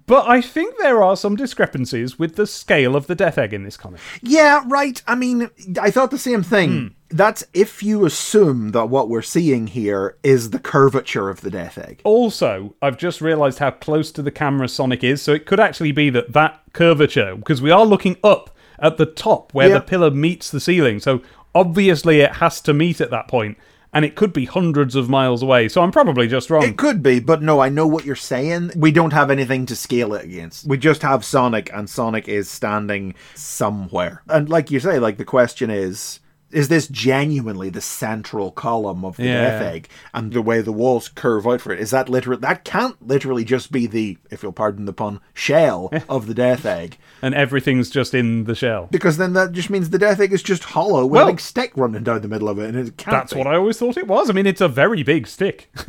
but 0.06 0.28
I 0.28 0.42
think 0.42 0.78
there 0.78 1.02
are 1.02 1.16
some 1.18 1.36
discrepancies 1.36 2.20
with 2.20 2.36
the 2.36 2.46
scale 2.46 2.96
of 2.96 3.08
the 3.08 3.16
Death 3.16 3.38
Egg 3.40 3.54
in 3.54 3.64
this 3.64 3.78
comic. 3.78 4.00
Yeah, 4.22 4.64
right. 4.68 5.02
I 5.08 5.16
mean, 5.16 5.50
I 5.82 5.90
thought 5.90 6.12
the 6.12 6.18
same 6.18 6.44
thing. 6.44 6.72
Hmm. 6.72 6.88
That's 7.12 7.44
if 7.56 7.82
you 7.82 8.06
assume 8.06 8.70
that 8.74 8.86
what 8.90 9.10
we're 9.10 9.24
seeing 9.24 9.66
here 9.66 10.18
is 10.22 10.52
the 10.52 10.60
curvature 10.60 11.28
of 11.28 11.42
the 11.42 11.50
death 11.50 11.80
egg. 11.80 12.02
Also, 12.04 12.76
I've 12.84 13.00
just 13.00 13.20
realised 13.20 13.58
how 13.58 13.72
close 13.72 14.12
to 14.12 14.22
the 14.22 14.30
camera 14.30 14.68
Sonic 14.68 15.04
is, 15.04 15.20
so 15.20 15.34
it 15.34 15.48
could 15.48 15.60
actually 15.60 15.92
be 15.92 16.12
that 16.12 16.34
that 16.34 16.62
curvature, 16.74 17.36
because 17.36 17.64
we 17.64 17.72
are 17.72 17.84
looking 17.84 18.18
up 18.24 18.56
at 18.78 18.98
the 18.98 19.08
top 19.08 19.56
where 19.56 19.70
Yeah. 19.70 19.74
the 19.80 19.82
pillar 19.82 20.12
meets 20.12 20.52
the 20.52 20.60
ceiling, 20.60 21.00
so 21.00 21.22
obviously 21.54 22.22
it 22.22 22.36
has 22.36 22.62
to 22.62 22.74
meet 22.74 23.02
at 23.02 23.12
that 23.12 23.28
point, 23.28 23.58
and 23.92 24.06
it 24.06 24.16
could 24.16 24.34
be 24.34 24.46
hundreds 24.46 24.96
of 24.96 25.10
miles 25.10 25.42
away. 25.42 25.68
So 25.68 25.82
I'm 25.82 25.92
probably 25.92 26.28
just 26.28 26.50
wrong. 26.50 26.64
It 26.64 26.78
could 26.78 27.02
be, 27.02 27.20
but 27.20 27.42
no, 27.42 27.60
I 27.60 27.70
know 27.70 27.88
what 27.88 28.06
you're 28.06 28.16
saying. 28.16 28.72
We 28.76 28.92
don't 28.92 29.14
have 29.14 29.32
anything 29.32 29.66
to 29.68 29.76
scale 29.76 30.14
it 30.14 30.26
against. 30.26 30.66
We 30.68 30.78
just 30.78 31.02
have 31.02 31.26
Sonic, 31.26 31.72
and 31.74 31.90
Sonic 31.90 32.28
is 32.28 32.50
standing 32.50 33.16
somewhere. 33.36 34.22
And 34.28 34.50
like 34.50 34.72
you 34.72 34.80
say, 34.80 35.00
like 35.00 35.18
the 35.18 35.26
question 35.26 35.70
is. 35.70 36.20
Is 36.52 36.68
this 36.68 36.88
genuinely 36.88 37.70
the 37.70 37.82
central 37.82 38.52
column 38.52 39.06
of 39.06 39.18
the 39.18 39.26
Yeah. 39.26 39.44
death 39.50 39.62
egg? 39.62 39.90
And 40.14 40.34
the 40.34 40.42
way 40.42 40.62
the 40.62 40.72
walls 40.72 41.08
curve 41.08 41.46
out 41.48 41.62
for 41.62 41.72
it, 41.74 41.80
is 41.80 41.92
that 41.92 42.10
literally 42.10 42.42
that 42.42 42.64
can't 42.66 42.96
literally 43.08 43.44
just 43.46 43.72
be 43.72 43.86
the, 43.88 44.18
if 44.32 44.42
you'll 44.44 44.52
pardon 44.52 44.86
the 44.86 44.94
pun, 44.94 45.20
shell 45.34 45.92
of 46.10 46.26
the 46.28 46.34
death 46.34 46.66
egg. 46.66 46.98
and 47.22 47.36
everything's 47.36 47.90
just 47.90 48.14
in 48.14 48.46
the 48.46 48.56
shell. 48.56 48.88
Because 48.92 49.18
then 49.18 49.34
that 49.34 49.52
just 49.52 49.70
means 49.70 49.90
the 49.90 50.00
death 50.00 50.20
egg 50.20 50.34
is 50.34 50.42
just 50.44 50.64
hollow 50.64 51.06
with 51.06 51.18
Well- 51.20 51.28
a 51.28 51.32
big 51.32 51.40
stick 51.40 51.72
running 51.76 52.04
down 52.04 52.22
the 52.22 52.28
middle 52.28 52.50
of 52.50 52.58
it, 52.60 52.74
and 52.74 52.78
it 52.88 52.98
can't. 52.98 53.12
That's 53.12 53.34
be. 53.34 53.40
what 53.40 53.48
I 53.48 53.56
always 53.56 53.78
thought 53.78 53.98
it 53.98 54.08
was. 54.08 54.30
I 54.30 54.34
mean, 54.34 54.48
it's 54.48 54.62
a 54.62 54.68
very 54.68 55.04
big 55.04 55.28
stick. 55.28 55.70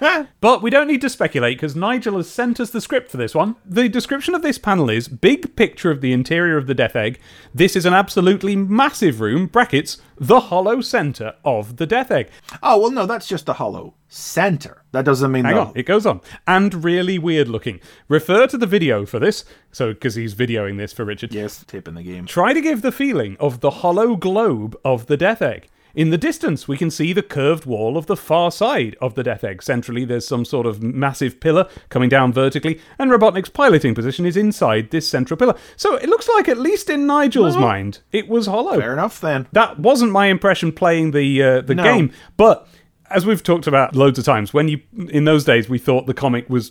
but 0.40 0.62
we 0.62 0.70
don't 0.70 0.86
need 0.88 1.00
to 1.00 1.08
speculate 1.10 1.56
because 1.56 1.76
Nigel 1.76 2.16
has 2.16 2.28
sent 2.30 2.60
us 2.60 2.70
the 2.70 2.80
script 2.80 3.10
for 3.10 3.16
this 3.16 3.34
one. 3.34 3.56
The 3.64 3.88
description 3.88 4.34
of 4.34 4.42
this 4.42 4.58
panel 4.58 4.90
is 4.90 5.08
big 5.08 5.56
picture 5.56 5.90
of 5.90 6.00
the 6.00 6.12
interior 6.12 6.56
of 6.56 6.66
the 6.66 6.74
Death 6.74 6.96
Egg. 6.96 7.18
This 7.54 7.76
is 7.76 7.86
an 7.86 7.94
absolutely 7.94 8.56
massive 8.56 9.20
room, 9.20 9.37
brackets, 9.46 9.98
the 10.18 10.40
hollow 10.40 10.80
center 10.80 11.34
of 11.44 11.76
the 11.76 11.86
Death 11.86 12.10
Egg. 12.10 12.28
Oh 12.62 12.78
well, 12.80 12.90
no, 12.90 13.06
that's 13.06 13.26
just 13.28 13.46
the 13.46 13.54
hollow 13.54 13.94
center. 14.08 14.82
That 14.92 15.04
doesn't 15.04 15.30
mean 15.30 15.44
Hang 15.44 15.54
the 15.54 15.60
on, 15.60 15.72
it 15.74 15.84
goes 15.84 16.06
on. 16.06 16.20
And 16.46 16.82
really 16.84 17.18
weird 17.18 17.48
looking. 17.48 17.80
Refer 18.08 18.46
to 18.48 18.58
the 18.58 18.66
video 18.66 19.06
for 19.06 19.18
this. 19.18 19.44
So, 19.70 19.92
because 19.92 20.14
he's 20.14 20.34
videoing 20.34 20.78
this 20.78 20.92
for 20.92 21.04
Richard. 21.04 21.32
yes, 21.32 21.64
tip 21.66 21.86
in 21.86 21.94
the 21.94 22.02
game. 22.02 22.26
Try 22.26 22.52
to 22.52 22.60
give 22.60 22.82
the 22.82 22.92
feeling 22.92 23.36
of 23.38 23.60
the 23.60 23.70
hollow 23.70 24.16
globe 24.16 24.76
of 24.84 25.06
the 25.06 25.16
Death 25.16 25.42
Egg. 25.42 25.68
In 25.98 26.10
the 26.10 26.16
distance, 26.16 26.68
we 26.68 26.76
can 26.76 26.92
see 26.92 27.12
the 27.12 27.24
curved 27.24 27.66
wall 27.66 27.96
of 27.96 28.06
the 28.06 28.16
far 28.16 28.52
side 28.52 28.96
of 29.00 29.16
the 29.16 29.24
Death 29.24 29.42
Egg. 29.42 29.64
Centrally, 29.64 30.04
there's 30.04 30.24
some 30.24 30.44
sort 30.44 30.64
of 30.64 30.80
massive 30.80 31.40
pillar 31.40 31.68
coming 31.88 32.08
down 32.08 32.32
vertically, 32.32 32.80
and 33.00 33.10
Robotnik's 33.10 33.48
piloting 33.48 33.96
position 33.96 34.24
is 34.24 34.36
inside 34.36 34.92
this 34.92 35.08
central 35.08 35.36
pillar. 35.36 35.56
So 35.76 35.96
it 35.96 36.08
looks 36.08 36.28
like, 36.36 36.48
at 36.48 36.56
least 36.56 36.88
in 36.88 37.08
Nigel's 37.08 37.56
mind, 37.56 37.98
it 38.12 38.28
was 38.28 38.46
hollow. 38.46 38.78
Fair 38.78 38.92
enough 38.92 39.20
then. 39.20 39.48
That 39.50 39.80
wasn't 39.80 40.12
my 40.12 40.26
impression 40.26 40.70
playing 40.70 41.10
the 41.10 41.42
uh, 41.42 41.60
the 41.62 41.74
No. 41.74 41.82
game, 41.82 42.12
but 42.36 42.68
as 43.10 43.26
we've 43.26 43.42
talked 43.42 43.66
about 43.66 43.96
loads 43.96 44.20
of 44.20 44.24
times, 44.24 44.54
when 44.54 44.68
you 44.68 44.80
in 45.08 45.24
those 45.24 45.42
days 45.42 45.68
we 45.68 45.78
thought 45.78 46.06
the 46.06 46.14
comic 46.14 46.48
was 46.48 46.70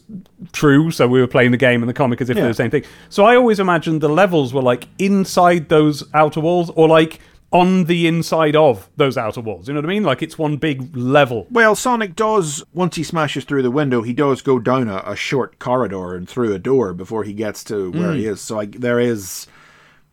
true, 0.53 0.89
so 0.89 1.05
we 1.05 1.19
were 1.19 1.27
playing 1.27 1.51
the 1.51 1.57
game 1.57 1.81
and 1.83 1.89
the 1.89 1.93
comic 1.93 2.21
as 2.21 2.29
if 2.29 2.37
they're 2.37 2.47
the 2.47 2.53
same 2.53 2.71
thing. 2.71 2.85
So 3.09 3.25
I 3.25 3.35
always 3.35 3.59
imagined 3.59 3.99
the 3.99 4.07
levels 4.07 4.53
were 4.53 4.61
like 4.61 4.87
inside 4.99 5.67
those 5.67 6.01
outer 6.13 6.39
walls, 6.39 6.69
or 6.77 6.87
like 6.87 7.19
on 7.51 7.85
the 7.85 8.07
inside 8.07 8.55
of 8.55 8.89
those 8.97 9.17
outer 9.17 9.41
walls. 9.41 9.67
You 9.67 9.73
know 9.73 9.79
what 9.79 9.85
I 9.85 9.93
mean? 9.93 10.03
Like 10.03 10.21
it's 10.21 10.37
one 10.37 10.57
big 10.57 10.95
level. 10.95 11.47
Well, 11.49 11.75
Sonic 11.75 12.15
does 12.15 12.63
once 12.73 12.95
he 12.97 13.03
smashes 13.03 13.45
through 13.45 13.61
the 13.63 13.71
window, 13.71 14.01
he 14.01 14.13
does 14.13 14.41
go 14.41 14.59
down 14.59 14.89
a, 14.89 15.01
a 15.05 15.15
short 15.15 15.57
corridor 15.59 16.15
and 16.15 16.27
through 16.27 16.53
a 16.53 16.59
door 16.59 16.93
before 16.93 17.23
he 17.23 17.33
gets 17.33 17.63
to 17.65 17.91
where 17.91 18.13
he 18.13 18.25
is. 18.25 18.41
So 18.41 18.59
I, 18.59 18.65
there 18.65 18.99
is 18.99 19.47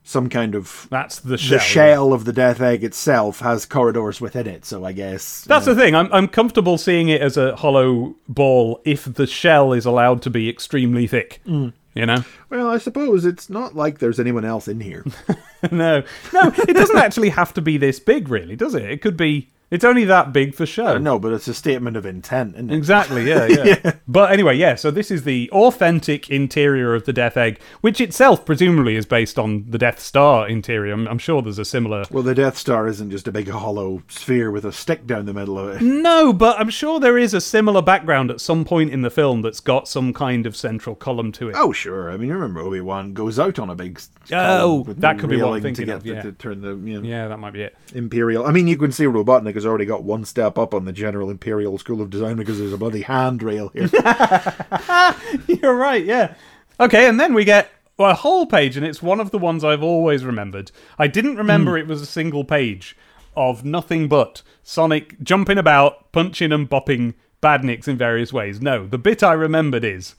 some 0.05 0.29
kind 0.29 0.55
of 0.55 0.87
That's 0.91 1.19
the 1.21 1.39
shell. 1.39 1.59
the 1.59 1.65
shell 1.65 2.13
of 2.13 2.25
the 2.25 2.33
death 2.33 2.61
egg 2.61 2.85
itself 2.85 3.41
has 3.41 3.65
corridors 3.67 4.21
within 4.21 4.47
it. 4.47 4.65
So 4.65 4.85
I 4.85 4.93
guess 4.93 5.43
That's 5.45 5.65
the 5.65 5.75
thing. 5.75 5.95
I'm, 5.97 6.13
I'm 6.13 6.29
comfortable 6.29 6.79
seeing 6.79 7.09
it 7.09 7.23
as 7.23 7.37
a 7.37 7.57
hollow 7.57 8.15
ball 8.29 8.81
if 8.85 9.05
the 9.05 9.27
shell 9.27 9.73
is 9.73 9.87
allowed 9.87 10.23
to 10.23 10.31
be 10.31 10.49
extremely 10.49 11.07
thick. 11.07 11.41
Mm. 11.47 11.73
You 11.95 12.07
know? 12.07 12.25
well, 12.51 12.69
I 12.69 12.79
suppose 12.79 13.25
it's 13.25 13.49
not 13.49 13.77
like 13.77 13.99
there's 13.99 14.19
anyone 14.19 14.45
else 14.45 14.67
in 14.67 14.81
here. 14.81 15.05
no, 15.71 16.03
no, 16.33 16.53
it 16.69 16.75
doesn't 16.75 16.99
actually 16.99 17.29
have 17.29 17.55
to 17.55 17.63
be 17.63 17.77
this 17.77 18.01
big, 18.01 18.29
really, 18.29 18.57
does 18.57 18.75
it? 18.75 18.83
It 18.83 19.01
could 19.01 19.17
be. 19.17 19.49
It's 19.75 19.83
only 19.85 20.05
that 20.05 20.33
big 20.33 20.55
for 20.55 20.67
show. 20.67 20.99
no, 20.99 21.19
but 21.19 21.33
it's 21.33 21.49
a 21.49 21.53
statement 21.55 21.97
of 21.97 22.07
intent, 22.07 22.55
isn't 22.55 22.71
it? 22.71 22.77
Exactly, 22.77 23.25
yeah, 23.29 23.47
yeah, 23.47 23.95
But 24.07 24.31
anyway, 24.31 24.57
yeah, 24.57 24.77
so 24.77 24.93
this 24.93 25.11
is 25.11 25.25
the 25.25 25.51
authentic 25.51 26.31
interior 26.31 26.95
of 26.95 27.07
the 27.07 27.13
Death 27.13 27.37
Egg, 27.37 27.59
which 27.81 28.01
itself 28.01 28.45
presumably 28.47 28.95
is 28.95 29.05
based 29.05 29.37
on 29.37 29.69
the 29.69 29.77
Death 29.77 29.99
Star 29.99 30.49
interior. 30.49 30.93
I'm, 30.93 31.09
I'm 31.09 31.19
sure 31.19 31.43
there's 31.43 31.59
a 31.59 31.65
similar. 31.65 32.05
Well, 32.13 32.23
the 32.23 32.37
Death 32.37 32.57
Star 32.57 32.87
isn't 32.87 33.11
just 33.11 33.27
a 33.27 33.33
big 33.33 33.49
hollow 33.49 34.05
sphere 34.07 34.53
with 34.53 34.65
a 34.65 34.71
stick 34.73 35.09
down 35.09 35.27
the 35.27 35.35
middle 35.35 35.59
of 35.59 35.75
it. 35.77 35.83
No, 35.85 36.33
but 36.33 36.61
I'm 36.61 36.71
sure 36.71 37.01
there 37.01 37.19
is 37.19 37.35
a 37.35 37.41
similar 37.41 37.83
background 37.83 38.31
at 38.31 38.41
some 38.41 38.65
point 38.65 38.91
in 38.93 39.03
the 39.03 39.11
film 39.11 39.43
that's 39.43 39.59
got 39.59 39.89
some 39.89 40.13
kind 40.13 40.47
of 40.47 40.55
central 40.55 40.95
column 40.95 41.33
to 41.33 41.49
it. 41.49 41.57
Oh, 41.59 41.73
sure. 41.73 42.13
I 42.13 42.17
mean, 42.17 42.29
you 42.29 42.35
remember 42.35 42.61
Obi 42.61 42.81
Wan 42.81 43.13
goes 43.13 43.41
out 43.41 43.59
on 43.59 43.71
a 43.71 43.75
big. 43.75 44.01
Oh, 44.31 44.85
that 44.87 45.19
could 45.19 45.31
be 45.31 45.43
what 45.43 45.55
I'm 45.55 45.63
thinking 45.63 45.83
to 45.83 45.87
get 45.87 45.97
of, 45.97 46.03
the- 46.05 46.11
yeah. 46.11 46.23
to 46.23 46.33
turn 46.33 46.61
the 46.61 46.77
you 46.89 47.01
know, 47.01 47.09
Yeah, 47.09 47.27
that 47.29 47.39
might 47.39 47.53
be 47.53 47.63
it. 47.63 47.77
Imperial. 47.93 48.47
I 48.47 48.53
mean, 48.53 48.69
you 48.69 48.77
can 48.77 48.93
see 48.93 49.05
Robotnik 49.05 49.57
has 49.65 49.69
already 49.69 49.87
got 49.87 50.05
one 50.05 50.25
step 50.25 50.59
up 50.59 50.75
on 50.75 50.85
the 50.85 50.93
General 50.93 51.31
Imperial 51.31 51.79
School 51.79 52.03
of 52.03 52.11
Design 52.11 52.37
because 52.37 52.59
there's 52.59 52.73
a 52.73 52.79
bloody 52.79 53.03
handrail 53.03 53.69
here. 53.69 53.89
You're 55.49 55.75
right, 55.75 56.05
yeah. 56.05 56.35
Okay, 56.79 57.09
and 57.09 57.19
then 57.19 57.33
we 57.33 57.45
get 57.45 57.71
a 57.99 58.15
whole 58.15 58.47
page, 58.47 58.77
and 58.77 58.85
it's 58.85 59.03
one 59.03 59.21
of 59.21 59.31
the 59.31 59.39
ones 59.39 59.65
I've 59.65 59.83
always 59.83 60.25
remembered. 60.25 60.71
I 60.99 61.07
didn't 61.07 61.37
remember 61.37 61.73
hmm. 61.73 61.79
it 61.79 61.87
was 61.87 62.03
a 62.03 62.07
single 62.07 62.45
page 62.45 62.97
of 63.37 63.65
nothing 63.65 64.09
but 64.09 64.43
Sonic 64.63 65.21
jumping 65.23 65.59
about, 65.59 66.13
punching 66.13 66.53
and 66.53 66.69
bopping 66.69 67.15
badniks 67.43 67.89
in 67.89 67.97
various 67.97 68.33
ways. 68.33 68.61
No, 68.61 68.87
the 68.87 68.99
bit 68.99 69.23
I 69.23 69.33
remembered 69.33 69.85
is 69.85 70.15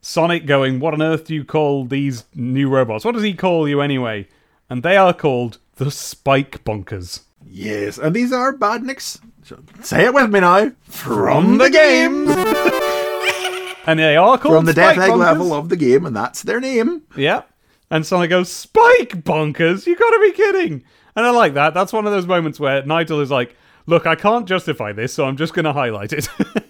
Sonic 0.00 0.46
going, 0.46 0.80
What 0.80 0.94
on 0.94 1.02
earth 1.02 1.26
do 1.26 1.34
you 1.34 1.44
call 1.44 1.84
these 1.84 2.24
new 2.34 2.68
robots? 2.68 3.04
What 3.04 3.14
does 3.14 3.22
he 3.22 3.34
call 3.34 3.68
you 3.68 3.80
anyway? 3.80 4.28
And 4.68 4.82
they 4.82 4.96
are 4.96 5.12
called 5.12 5.58
the 5.76 5.90
Spike 5.90 6.64
Bonkers. 6.64 7.23
Yes, 7.46 7.98
and 7.98 8.14
these 8.14 8.32
are 8.32 8.52
badniks. 8.56 9.20
So, 9.42 9.62
Say 9.82 10.06
it 10.06 10.14
with 10.14 10.30
me 10.30 10.40
now. 10.40 10.72
From 10.82 11.58
the 11.58 11.70
game. 11.70 12.26
And 13.86 13.98
they 13.98 14.16
are 14.16 14.38
called 14.38 14.54
From 14.54 14.64
the 14.64 14.72
Spike 14.72 14.96
Death 14.96 15.04
Egg 15.04 15.10
Bunkers. 15.10 15.26
level 15.26 15.52
of 15.52 15.68
the 15.68 15.76
game, 15.76 16.06
and 16.06 16.16
that's 16.16 16.42
their 16.42 16.58
name. 16.58 17.02
Yeah. 17.16 17.42
And 17.90 18.06
Sonic 18.06 18.30
goes, 18.30 18.50
Spike 18.50 19.22
Bonkers? 19.22 19.86
You 19.86 19.94
gotta 19.94 20.18
be 20.22 20.32
kidding. 20.32 20.84
And 21.14 21.26
I 21.26 21.30
like 21.30 21.52
that. 21.52 21.74
That's 21.74 21.92
one 21.92 22.06
of 22.06 22.12
those 22.12 22.26
moments 22.26 22.58
where 22.58 22.82
Nigel 22.86 23.20
is 23.20 23.30
like, 23.30 23.56
Look, 23.86 24.06
I 24.06 24.14
can't 24.14 24.48
justify 24.48 24.92
this, 24.92 25.12
so 25.12 25.26
I'm 25.26 25.36
just 25.36 25.52
gonna 25.52 25.74
highlight 25.74 26.14
it. 26.14 26.28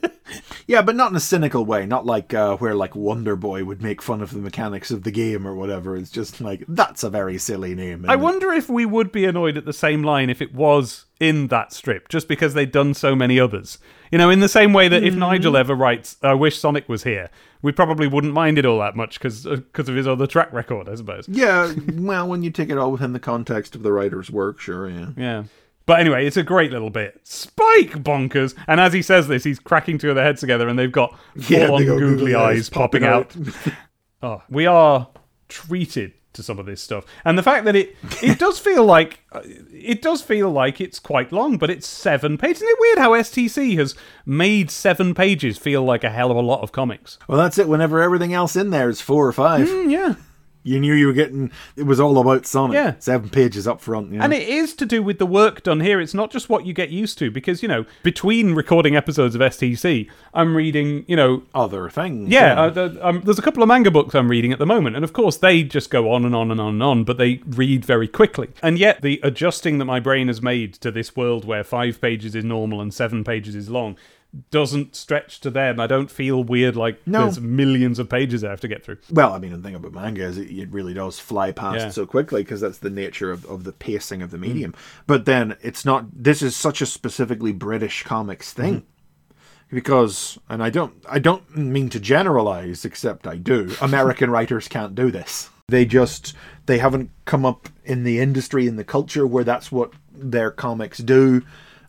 Yeah, 0.66 0.82
but 0.82 0.96
not 0.96 1.10
in 1.10 1.16
a 1.16 1.20
cynical 1.20 1.64
way. 1.64 1.86
Not 1.86 2.06
like 2.06 2.32
uh, 2.32 2.56
where 2.56 2.74
like 2.74 2.94
Wonder 2.96 3.36
Boy 3.36 3.64
would 3.64 3.82
make 3.82 4.00
fun 4.00 4.22
of 4.22 4.30
the 4.32 4.38
mechanics 4.38 4.90
of 4.90 5.02
the 5.02 5.10
game 5.10 5.46
or 5.46 5.54
whatever. 5.54 5.96
It's 5.96 6.10
just 6.10 6.40
like 6.40 6.64
that's 6.68 7.04
a 7.04 7.10
very 7.10 7.38
silly 7.38 7.74
name. 7.74 8.04
I 8.06 8.14
isn't 8.14 8.20
it? 8.20 8.22
wonder 8.22 8.52
if 8.52 8.68
we 8.68 8.86
would 8.86 9.12
be 9.12 9.24
annoyed 9.24 9.56
at 9.56 9.64
the 9.66 9.72
same 9.72 10.02
line 10.02 10.30
if 10.30 10.40
it 10.40 10.54
was 10.54 11.04
in 11.20 11.48
that 11.48 11.72
strip, 11.72 12.08
just 12.08 12.28
because 12.28 12.54
they'd 12.54 12.72
done 12.72 12.94
so 12.94 13.14
many 13.14 13.38
others. 13.38 13.78
You 14.10 14.18
know, 14.18 14.30
in 14.30 14.40
the 14.40 14.48
same 14.48 14.72
way 14.72 14.88
that 14.88 15.02
if 15.02 15.14
Nigel 15.14 15.56
ever 15.56 15.74
writes, 15.74 16.16
I 16.22 16.34
wish 16.34 16.58
Sonic 16.58 16.88
was 16.88 17.02
here, 17.04 17.30
we 17.62 17.72
probably 17.72 18.06
wouldn't 18.06 18.32
mind 18.32 18.58
it 18.58 18.66
all 18.66 18.78
that 18.80 18.94
much 18.94 19.18
because 19.18 19.46
of 19.46 19.64
his 19.86 20.06
other 20.06 20.26
track 20.26 20.52
record, 20.52 20.88
I 20.88 20.94
suppose. 20.94 21.26
Yeah, 21.28 21.72
well, 21.94 22.28
when 22.28 22.42
you 22.42 22.50
take 22.50 22.68
it 22.68 22.78
all 22.78 22.92
within 22.92 23.12
the 23.12 23.20
context 23.20 23.74
of 23.74 23.82
the 23.82 23.92
writer's 23.92 24.30
work, 24.30 24.60
sure, 24.60 24.88
yeah. 24.88 25.08
Yeah. 25.16 25.44
But 25.86 26.00
anyway, 26.00 26.26
it's 26.26 26.36
a 26.38 26.42
great 26.42 26.70
little 26.72 26.90
bit. 26.90 27.20
Spike 27.24 28.02
Bonkers. 28.02 28.54
And 28.66 28.80
as 28.80 28.92
he 28.92 29.02
says 29.02 29.28
this, 29.28 29.44
he's 29.44 29.58
cracking 29.58 29.98
two 29.98 30.08
of 30.10 30.16
their 30.16 30.24
heads 30.24 30.40
together 30.40 30.68
and 30.68 30.78
they've 30.78 30.90
got 30.90 31.14
Yeah, 31.48 31.66
full 31.66 31.74
on 31.76 31.84
googly, 31.84 31.98
googly 32.00 32.34
eyes 32.34 32.56
eyes 32.58 32.70
popping, 32.70 33.02
popping 33.02 33.46
out. 33.48 33.74
oh, 34.22 34.42
we 34.48 34.66
are 34.66 35.08
treated 35.48 36.12
to 36.32 36.42
some 36.42 36.58
of 36.58 36.66
this 36.66 36.80
stuff. 36.82 37.04
And 37.24 37.38
the 37.38 37.42
fact 37.42 37.64
that 37.66 37.76
it 37.76 37.94
it 38.22 38.38
does 38.40 38.58
feel 38.58 38.84
like 38.84 39.20
it 39.72 40.02
does 40.02 40.20
feel 40.22 40.50
like 40.50 40.80
it's 40.80 40.98
quite 40.98 41.30
long, 41.32 41.58
but 41.58 41.70
it's 41.70 41.86
7 41.86 42.38
pages. 42.38 42.62
Isn't 42.62 42.68
it 42.68 42.80
weird 42.80 42.98
how 42.98 43.10
STC 43.12 43.76
has 43.78 43.94
made 44.26 44.70
7 44.70 45.14
pages 45.14 45.58
feel 45.58 45.84
like 45.84 46.02
a 46.02 46.10
hell 46.10 46.30
of 46.30 46.36
a 46.36 46.40
lot 46.40 46.62
of 46.62 46.72
comics? 46.72 47.18
Well, 47.28 47.38
that's 47.38 47.58
it. 47.58 47.68
Whenever 47.68 48.00
everything 48.02 48.32
else 48.34 48.56
in 48.56 48.70
there 48.70 48.88
is 48.88 49.00
four 49.00 49.26
or 49.28 49.32
five, 49.32 49.68
Mm, 49.68 49.90
yeah. 49.92 50.14
You 50.64 50.80
knew 50.80 50.94
you 50.94 51.06
were 51.06 51.12
getting. 51.12 51.52
It 51.76 51.84
was 51.84 52.00
all 52.00 52.18
about 52.18 52.46
Sonic. 52.46 52.74
Yeah. 52.74 52.94
seven 52.98 53.28
pages 53.28 53.68
up 53.68 53.80
front. 53.80 54.12
Yeah. 54.12 54.24
And 54.24 54.32
it 54.32 54.48
is 54.48 54.74
to 54.74 54.86
do 54.86 55.02
with 55.02 55.18
the 55.18 55.26
work 55.26 55.62
done 55.62 55.80
here. 55.80 56.00
It's 56.00 56.14
not 56.14 56.30
just 56.32 56.48
what 56.48 56.66
you 56.66 56.72
get 56.72 56.90
used 56.90 57.18
to, 57.18 57.30
because, 57.30 57.62
you 57.62 57.68
know, 57.68 57.84
between 58.02 58.54
recording 58.54 58.96
episodes 58.96 59.34
of 59.34 59.40
STC, 59.42 60.10
I'm 60.32 60.56
reading, 60.56 61.04
you 61.06 61.16
know, 61.16 61.42
other 61.54 61.88
things. 61.90 62.30
Yeah, 62.30 62.60
uh, 62.60 62.70
the, 62.70 63.06
um, 63.06 63.20
there's 63.24 63.38
a 63.38 63.42
couple 63.42 63.62
of 63.62 63.68
manga 63.68 63.90
books 63.90 64.14
I'm 64.14 64.30
reading 64.30 64.52
at 64.52 64.58
the 64.58 64.66
moment, 64.66 64.96
and 64.96 65.04
of 65.04 65.12
course 65.12 65.36
they 65.36 65.62
just 65.62 65.90
go 65.90 66.10
on 66.10 66.24
and 66.24 66.34
on 66.34 66.50
and 66.50 66.60
on 66.60 66.74
and 66.74 66.82
on, 66.82 67.04
but 67.04 67.18
they 67.18 67.40
read 67.46 67.84
very 67.84 68.08
quickly. 68.08 68.48
And 68.62 68.78
yet, 68.78 69.02
the 69.02 69.20
adjusting 69.22 69.78
that 69.78 69.84
my 69.84 70.00
brain 70.00 70.28
has 70.28 70.40
made 70.40 70.74
to 70.74 70.90
this 70.90 71.14
world 71.14 71.44
where 71.44 71.62
five 71.62 72.00
pages 72.00 72.34
is 72.34 72.44
normal 72.44 72.80
and 72.80 72.92
seven 72.92 73.22
pages 73.22 73.54
is 73.54 73.68
long 73.68 73.96
doesn't 74.50 74.96
stretch 74.96 75.40
to 75.40 75.50
them. 75.50 75.78
I 75.78 75.86
don't 75.86 76.10
feel 76.10 76.42
weird 76.42 76.76
like 76.76 77.06
No. 77.06 77.22
there's 77.22 77.40
millions 77.40 77.98
of 77.98 78.08
pages 78.08 78.42
I 78.42 78.50
have 78.50 78.60
to 78.60 78.68
get 78.68 78.84
through. 78.84 78.98
Well, 79.10 79.32
I 79.32 79.38
mean, 79.38 79.52
the 79.52 79.58
thing 79.58 79.74
about 79.74 79.92
manga 79.92 80.24
is 80.24 80.38
it, 80.38 80.50
it 80.50 80.70
really 80.70 80.94
does 80.94 81.18
fly 81.18 81.52
past 81.52 81.78
Yeah. 81.78 81.88
so 81.90 82.06
quickly 82.06 82.42
because 82.42 82.60
that's 82.60 82.78
the 82.78 82.90
nature 82.90 83.30
of, 83.30 83.44
of 83.46 83.64
the 83.64 83.72
pacing 83.72 84.22
of 84.22 84.30
the 84.30 84.36
hmm. 84.36 84.42
medium. 84.42 84.74
But 85.06 85.24
then 85.24 85.56
it's 85.62 85.84
not. 85.84 86.06
This 86.12 86.42
is 86.42 86.56
such 86.56 86.80
a 86.80 86.86
specifically 86.86 87.52
British 87.52 88.02
comics 88.02 88.52
hmm. 88.52 88.62
thing. 88.62 88.86
Because, 89.70 90.38
and 90.48 90.62
I 90.62 90.70
don't, 90.70 90.94
I 91.08 91.18
don't 91.18 91.56
mean 91.56 91.88
to 91.88 91.98
generalize, 91.98 92.84
except 92.84 93.26
I 93.26 93.36
do. 93.36 93.74
American 93.80 94.30
writers 94.36 94.68
can't 94.68 94.94
do 94.94 95.10
this. 95.10 95.48
They 95.68 95.84
just, 95.84 96.34
they 96.66 96.78
haven't 96.78 97.10
come 97.24 97.44
up 97.46 97.68
in 97.84 98.04
the 98.04 98.20
industry 98.20 98.68
in 98.68 98.76
the 98.76 98.84
culture 98.84 99.26
where 99.26 99.42
that's 99.42 99.72
what 99.72 99.92
their 100.12 100.50
comics 100.50 100.98
do. 100.98 101.42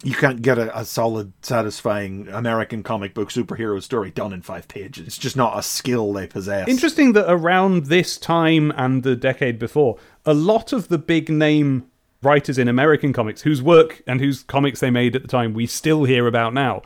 You 0.05 0.13
can't 0.13 0.43
get 0.43 0.59
a, 0.59 0.77
a 0.77 0.85
solid, 0.85 1.33
satisfying 1.41 2.27
American 2.27 2.83
comic 2.83 3.15
book 3.15 3.29
superhero 3.29 3.81
story 3.81 4.11
done 4.11 4.33
in 4.33 4.43
five 4.43 4.67
pages. 4.67 5.07
It's 5.07 5.17
just 5.17 5.35
not 5.35 5.57
a 5.57 5.63
skill 5.63 6.13
they 6.13 6.27
possess. 6.27 6.67
Interesting 6.67 7.13
that 7.13 7.25
around 7.27 7.87
this 7.87 8.15
time 8.15 8.71
and 8.77 9.01
the 9.01 9.15
decade 9.15 9.57
before, 9.57 9.97
a 10.23 10.35
lot 10.35 10.71
of 10.73 10.89
the 10.89 10.99
big 10.99 11.29
name 11.29 11.87
writers 12.21 12.59
in 12.59 12.67
American 12.67 13.13
comics 13.13 13.41
whose 13.41 13.63
work 13.63 14.03
and 14.05 14.21
whose 14.21 14.43
comics 14.43 14.79
they 14.79 14.91
made 14.91 15.15
at 15.15 15.23
the 15.23 15.27
time 15.27 15.55
we 15.55 15.65
still 15.65 16.03
hear 16.03 16.27
about 16.27 16.53
now, 16.53 16.83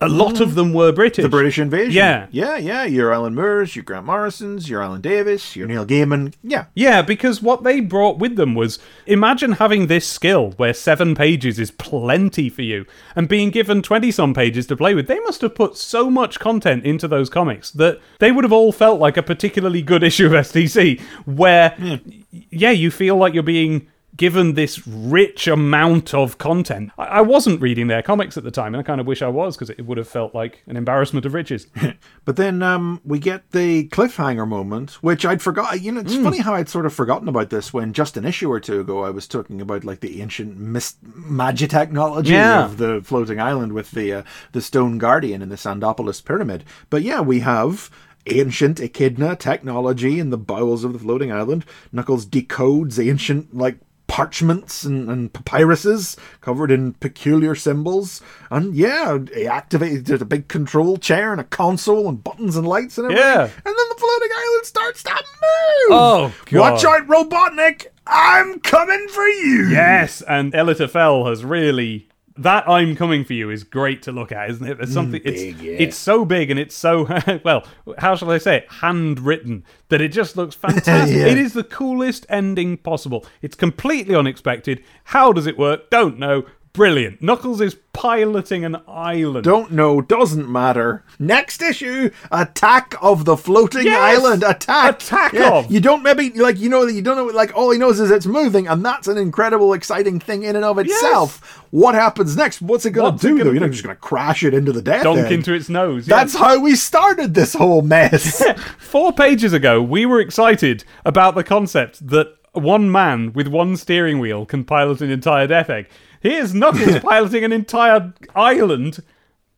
a 0.00 0.08
lot 0.08 0.40
of 0.40 0.50
mm. 0.50 0.54
them 0.54 0.72
were 0.72 0.92
British. 0.92 1.22
The 1.22 1.28
British 1.28 1.58
invasion. 1.58 1.92
Yeah. 1.92 2.26
Yeah, 2.30 2.56
yeah. 2.56 2.84
Your 2.84 3.12
Alan 3.12 3.34
Moores, 3.34 3.76
your 3.76 3.82
Grant 3.82 4.06
Morrisons, 4.06 4.68
your 4.68 4.82
Alan 4.82 5.00
Davis, 5.00 5.54
your 5.54 5.66
Neil 5.66 5.84
Gaiman. 5.84 6.32
Yeah. 6.42 6.66
Yeah, 6.74 7.02
because 7.02 7.42
what 7.42 7.64
they 7.64 7.80
brought 7.80 8.18
with 8.18 8.36
them 8.36 8.54
was 8.54 8.78
imagine 9.06 9.52
having 9.52 9.86
this 9.86 10.08
skill 10.08 10.52
where 10.52 10.72
seven 10.72 11.14
pages 11.14 11.58
is 11.58 11.70
plenty 11.70 12.48
for 12.48 12.62
you 12.62 12.86
and 13.14 13.28
being 13.28 13.50
given 13.50 13.82
20 13.82 14.10
some 14.10 14.32
pages 14.32 14.66
to 14.68 14.76
play 14.76 14.94
with. 14.94 15.06
They 15.06 15.20
must 15.20 15.42
have 15.42 15.54
put 15.54 15.76
so 15.76 16.10
much 16.10 16.40
content 16.40 16.84
into 16.84 17.06
those 17.06 17.28
comics 17.28 17.70
that 17.72 18.00
they 18.20 18.32
would 18.32 18.44
have 18.44 18.52
all 18.52 18.72
felt 18.72 19.00
like 19.00 19.18
a 19.18 19.22
particularly 19.22 19.82
good 19.82 20.02
issue 20.02 20.26
of 20.26 20.32
STC 20.32 21.00
where, 21.26 21.70
hmm. 21.70 21.96
yeah, 22.30 22.70
you 22.70 22.90
feel 22.90 23.16
like 23.16 23.34
you're 23.34 23.42
being 23.42 23.86
given 24.20 24.52
this 24.52 24.86
rich 24.86 25.48
amount 25.48 26.12
of 26.12 26.36
content. 26.36 26.90
I, 26.98 27.04
I 27.04 27.20
wasn't 27.22 27.62
reading 27.62 27.86
their 27.86 28.02
comics 28.02 28.36
at 28.36 28.44
the 28.44 28.50
time, 28.50 28.74
and 28.74 28.80
I 28.80 28.82
kind 28.82 29.00
of 29.00 29.06
wish 29.06 29.22
I 29.22 29.28
was 29.28 29.56
because 29.56 29.70
it 29.70 29.86
would 29.86 29.96
have 29.96 30.06
felt 30.06 30.34
like 30.34 30.62
an 30.66 30.76
embarrassment 30.76 31.24
of 31.24 31.32
riches. 31.34 31.66
But 32.26 32.36
then 32.36 32.62
um, 32.62 33.00
we 33.02 33.18
get 33.18 33.50
the 33.52 33.88
cliffhanger 33.88 34.46
moment, 34.46 34.92
which 35.02 35.24
I'd 35.24 35.40
forgot. 35.42 35.80
You 35.80 35.90
know, 35.92 36.00
it's 36.02 36.14
funny 36.14 36.38
how 36.38 36.54
I'd 36.54 36.68
sort 36.68 36.84
of 36.86 36.92
forgotten 36.92 37.28
about 37.28 37.48
this 37.50 37.72
when 37.72 37.94
just 37.94 38.16
an 38.18 38.26
issue 38.26 38.52
or 38.52 38.60
two 38.60 38.78
ago 38.80 39.02
I 39.04 39.10
was 39.10 39.26
talking 39.26 39.60
about 39.60 39.84
like 39.84 40.00
the 40.00 40.20
ancient 40.20 40.56
mist 40.58 40.98
magic 41.02 41.70
technology 41.70 42.32
Yeah. 42.34 42.66
of 42.66 42.76
the 42.76 43.00
floating 43.02 43.40
island 43.40 43.72
with 43.72 43.90
the 43.92 44.12
uh, 44.12 44.22
the 44.52 44.60
stone 44.60 44.98
guardian 44.98 45.40
and 45.42 45.50
the 45.50 45.56
Sandopolis 45.56 46.22
pyramid. 46.22 46.62
But 46.90 47.02
yeah, 47.02 47.20
we 47.22 47.40
have 47.40 47.90
ancient 48.26 48.78
echidna 48.80 49.34
technology 49.34 50.20
in 50.20 50.28
the 50.30 50.38
bowels 50.38 50.84
of 50.84 50.92
the 50.92 50.98
floating 50.98 51.32
island. 51.32 51.64
Knuckles 51.90 52.26
decodes 52.26 53.02
ancient 53.04 53.56
like 53.56 53.78
parchments 54.10 54.82
and, 54.82 55.08
and 55.08 55.32
papyruses 55.32 56.18
covered 56.40 56.72
in 56.72 56.94
peculiar 56.94 57.54
symbols. 57.54 58.20
And 58.50 58.74
yeah, 58.74 59.18
he 59.32 59.46
activated 59.46 60.06
there's 60.06 60.20
a 60.20 60.26
big 60.26 60.48
control 60.48 60.96
chair 60.96 61.30
and 61.30 61.40
a 61.40 61.44
console 61.44 62.08
and 62.08 62.22
buttons 62.22 62.56
and 62.56 62.66
lights 62.66 62.98
and 62.98 63.04
everything. 63.04 63.24
Yeah. 63.24 63.42
And 63.42 63.50
then 63.64 63.74
the 63.88 63.94
floating 63.96 64.30
island 64.36 64.66
starts 64.66 65.04
to 65.04 65.10
move. 65.10 65.90
Oh, 65.92 66.34
God. 66.46 66.72
Watch 66.72 66.84
out, 66.84 67.06
Robotnik! 67.06 67.86
I'm 68.04 68.58
coming 68.58 69.06
for 69.10 69.28
you. 69.28 69.68
Yes, 69.68 70.22
and 70.22 70.52
Elitta 70.54 70.90
Fell 70.90 71.26
has 71.26 71.44
really 71.44 72.08
that 72.42 72.68
I'm 72.68 72.96
coming 72.96 73.24
for 73.24 73.34
you 73.34 73.50
is 73.50 73.64
great 73.64 74.02
to 74.02 74.12
look 74.12 74.32
at, 74.32 74.50
isn't 74.50 74.66
it? 74.66 74.78
There's 74.78 74.90
mm, 74.90 74.94
something 74.94 75.20
it's 75.24 75.42
big, 75.42 75.60
yeah. 75.60 75.72
it's 75.78 75.96
so 75.96 76.24
big 76.24 76.50
and 76.50 76.58
it's 76.58 76.74
so 76.74 77.06
well, 77.44 77.66
how 77.98 78.16
shall 78.16 78.30
I 78.30 78.38
say 78.38 78.58
it? 78.58 78.66
Handwritten 78.70 79.64
that 79.88 80.00
it 80.00 80.08
just 80.08 80.36
looks 80.36 80.54
fantastic. 80.56 81.16
Yeah. 81.16 81.26
It 81.26 81.38
is 81.38 81.52
the 81.52 81.64
coolest 81.64 82.26
ending 82.28 82.78
possible. 82.78 83.26
It's 83.42 83.54
completely 83.54 84.14
unexpected. 84.14 84.82
How 85.04 85.32
does 85.32 85.46
it 85.46 85.58
work? 85.58 85.90
Don't 85.90 86.18
know. 86.18 86.44
Brilliant. 86.72 87.20
Knuckles 87.20 87.60
is 87.60 87.76
piloting 87.92 88.64
an 88.64 88.76
island. 88.86 89.44
Don't 89.44 89.72
know, 89.72 90.00
doesn't 90.00 90.48
matter. 90.48 91.02
Next 91.18 91.60
issue, 91.62 92.10
Attack 92.30 92.94
of 93.02 93.24
the 93.24 93.36
Floating 93.36 93.84
Yes! 93.86 93.98
Island. 94.18 94.44
Attack. 94.44 95.02
Attack 95.02 95.32
Yeah, 95.32 95.50
of. 95.52 95.70
You 95.70 95.80
don't 95.80 96.04
maybe 96.04 96.30
like 96.30 96.58
you 96.58 96.68
know 96.68 96.86
that 96.86 96.92
you 96.92 97.02
don't 97.02 97.16
know 97.16 97.26
like 97.26 97.56
all 97.56 97.72
he 97.72 97.78
knows 97.78 97.98
is 97.98 98.12
it's 98.12 98.24
moving, 98.26 98.68
and 98.68 98.84
that's 98.84 99.08
an 99.08 99.18
incredible, 99.18 99.72
exciting 99.72 100.20
thing 100.20 100.44
in 100.44 100.54
and 100.54 100.64
of 100.64 100.78
itself. 100.78 101.60
What 101.70 101.96
happens 101.96 102.36
next? 102.36 102.62
What's 102.62 102.86
it 102.86 102.92
gonna 102.92 103.10
What's 103.10 103.24
it 103.24 103.28
do 103.28 103.32
gonna 103.38 103.44
though? 103.44 103.50
You're 103.52 103.60
not 103.62 103.70
just 103.72 103.82
gonna 103.82 103.96
crash 103.96 104.44
it 104.44 104.54
into 104.54 104.70
the 104.72 104.82
death. 104.82 105.02
Dunk 105.02 105.18
end. 105.18 105.32
into 105.32 105.52
its 105.52 105.68
nose. 105.68 106.06
yeah. 106.06 106.16
That's 106.18 106.36
how 106.36 106.60
we 106.60 106.76
started 106.76 107.34
this 107.34 107.52
whole 107.54 107.82
mess. 107.82 108.44
Four 108.78 109.12
pages 109.12 109.52
ago, 109.52 109.82
we 109.82 110.06
were 110.06 110.20
excited 110.20 110.84
about 111.04 111.34
the 111.34 111.42
concept 111.42 112.06
that 112.08 112.32
one 112.52 112.90
man 112.90 113.32
with 113.32 113.46
one 113.48 113.76
steering 113.76 114.18
wheel 114.20 114.44
can 114.46 114.64
pilot 114.64 115.00
an 115.00 115.10
entire 115.10 115.46
Death 115.48 115.70
Egg. 115.70 115.88
Here's 116.20 116.54
Knuckles 116.54 116.98
piloting 117.02 117.44
an 117.44 117.52
entire 117.52 118.12
island 118.34 119.00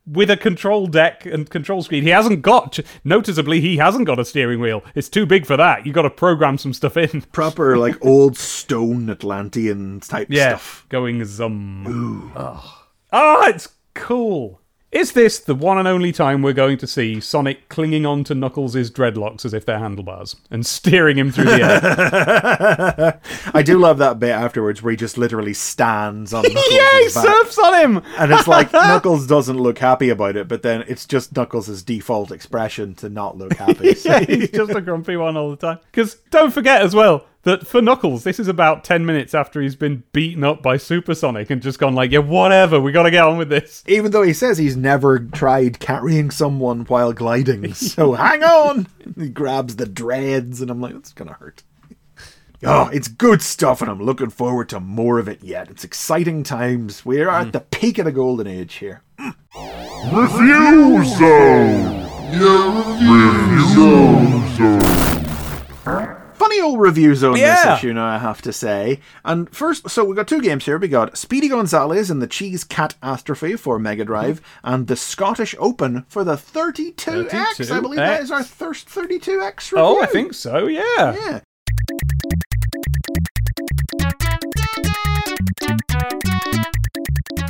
with 0.06 0.30
a 0.30 0.36
control 0.36 0.86
deck 0.88 1.24
and 1.26 1.48
control 1.48 1.82
screen. 1.82 2.02
He 2.02 2.08
hasn't 2.08 2.42
got, 2.42 2.78
noticeably, 3.04 3.60
he 3.60 3.76
hasn't 3.76 4.06
got 4.06 4.18
a 4.18 4.24
steering 4.24 4.60
wheel. 4.60 4.82
It's 4.96 5.08
too 5.08 5.26
big 5.26 5.46
for 5.46 5.56
that. 5.56 5.86
You've 5.86 5.94
got 5.94 6.02
to 6.02 6.10
program 6.10 6.58
some 6.58 6.72
stuff 6.72 6.96
in. 6.96 7.22
Proper 7.32 7.76
like 7.76 8.04
old 8.04 8.36
stone 8.36 9.08
Atlantean 9.10 10.00
type 10.00 10.26
Yeah, 10.30 10.50
stuff. 10.56 10.86
going 10.88 11.24
zum. 11.24 12.32
Oh. 12.34 12.84
Ah, 13.12 13.48
it's 13.48 13.68
cool. 13.94 14.60
Is 14.92 15.12
this 15.12 15.38
the 15.38 15.54
one 15.54 15.78
and 15.78 15.88
only 15.88 16.12
time 16.12 16.42
we're 16.42 16.52
going 16.52 16.76
to 16.76 16.86
see 16.86 17.18
Sonic 17.18 17.70
clinging 17.70 18.04
on 18.04 18.24
to 18.24 18.34
Knuckles' 18.34 18.74
dreadlocks 18.90 19.46
as 19.46 19.54
if 19.54 19.64
they're 19.64 19.78
handlebars 19.78 20.36
and 20.50 20.66
steering 20.66 21.16
him 21.16 21.32
through 21.32 21.46
the 21.46 21.62
air? 21.62 23.20
I 23.54 23.62
do 23.62 23.78
love 23.78 23.96
that 23.98 24.18
bit 24.18 24.32
afterwards 24.32 24.82
where 24.82 24.90
he 24.90 24.98
just 24.98 25.16
literally 25.16 25.54
stands 25.54 26.34
on 26.34 26.42
Knuckles' 26.46 26.66
yeah, 26.70 26.98
he 26.98 27.04
back. 27.06 27.24
surfs 27.24 27.58
on 27.58 27.74
him! 27.80 28.02
And 28.18 28.32
it's 28.32 28.46
like 28.46 28.70
Knuckles 28.74 29.26
doesn't 29.26 29.56
look 29.58 29.78
happy 29.78 30.10
about 30.10 30.36
it, 30.36 30.46
but 30.46 30.60
then 30.62 30.84
it's 30.86 31.06
just 31.06 31.34
Knuckles' 31.34 31.82
default 31.82 32.30
expression 32.30 32.94
to 32.96 33.08
not 33.08 33.38
look 33.38 33.54
happy. 33.54 33.94
So- 33.94 34.10
yeah, 34.10 34.20
he's 34.26 34.50
just 34.50 34.72
a 34.72 34.82
grumpy 34.82 35.16
one 35.16 35.38
all 35.38 35.48
the 35.50 35.56
time. 35.56 35.78
Because 35.90 36.16
don't 36.30 36.50
forget 36.52 36.82
as 36.82 36.94
well 36.94 37.24
that 37.42 37.66
for 37.66 37.82
Knuckles, 37.82 38.24
this 38.24 38.38
is 38.38 38.48
about 38.48 38.84
10 38.84 39.04
minutes 39.04 39.34
after 39.34 39.60
he's 39.60 39.76
been 39.76 40.04
beaten 40.12 40.44
up 40.44 40.62
by 40.62 40.76
Supersonic 40.76 41.50
and 41.50 41.60
just 41.60 41.78
gone 41.78 41.94
like, 41.94 42.12
yeah, 42.12 42.20
whatever, 42.20 42.80
we 42.80 42.92
gotta 42.92 43.10
get 43.10 43.24
on 43.24 43.38
with 43.38 43.48
this. 43.48 43.82
Even 43.86 44.12
though 44.12 44.22
he 44.22 44.32
says 44.32 44.58
he's 44.58 44.76
never 44.76 45.18
tried 45.18 45.80
carrying 45.80 46.30
someone 46.30 46.84
while 46.84 47.12
gliding. 47.12 47.72
So 47.82 48.14
hang 48.14 48.42
on! 48.42 48.86
He 49.16 49.28
grabs 49.28 49.76
the 49.76 49.86
dreads, 49.86 50.60
and 50.60 50.70
I'm 50.70 50.80
like, 50.80 50.94
that's 50.94 51.12
gonna 51.12 51.34
hurt. 51.34 51.62
Oh, 52.64 52.88
it's 52.88 53.08
good 53.08 53.42
stuff, 53.42 53.82
and 53.82 53.90
I'm 53.90 54.00
looking 54.00 54.30
forward 54.30 54.68
to 54.70 54.80
more 54.80 55.18
of 55.18 55.28
it 55.28 55.42
yet. 55.42 55.68
It's 55.68 55.84
exciting 55.84 56.44
times. 56.44 57.04
We're 57.04 57.28
at 57.28 57.48
mm. 57.48 57.52
the 57.52 57.60
peak 57.60 57.98
of 57.98 58.04
the 58.04 58.12
golden 58.12 58.46
age 58.46 58.74
here. 58.74 59.02
Review 60.12 61.04
zone. 61.04 62.08
Review 62.32 63.68
zone. 63.74 64.22
Funny 66.42 66.60
old 66.60 66.80
review 66.80 67.14
zone 67.14 67.36
Yeah. 67.36 67.54
this 67.54 67.78
issue 67.78 67.92
now, 67.92 68.04
I 68.04 68.18
have 68.18 68.42
to 68.42 68.52
say. 68.52 68.98
And 69.24 69.48
first, 69.54 69.88
so 69.88 70.04
we've 70.04 70.16
got 70.16 70.26
two 70.26 70.40
games 70.40 70.64
here. 70.64 70.76
We 70.76 70.88
got 70.88 71.16
Speedy 71.16 71.46
Gonzales 71.46 72.10
and 72.10 72.20
the 72.20 72.26
Cheese 72.26 72.64
Cat-Astrophe 72.64 73.56
for 73.56 73.78
Mega 73.78 74.04
Drive, 74.04 74.40
mm-hmm. 74.40 74.74
and 74.74 74.86
the 74.88 74.96
Scottish 74.96 75.54
Open 75.60 76.04
for 76.08 76.24
the 76.24 76.34
32X. 76.34 77.70
I 77.70 77.78
believe 77.78 77.98
that 77.98 78.22
is 78.22 78.32
our 78.32 78.42
first 78.42 78.88
32X 78.88 79.70
review. 79.70 79.86
Oh, 79.86 80.02
I 80.02 80.06
think 80.06 80.34
so, 80.34 80.66
yeah. 80.66 81.14
Yeah. 81.14 81.40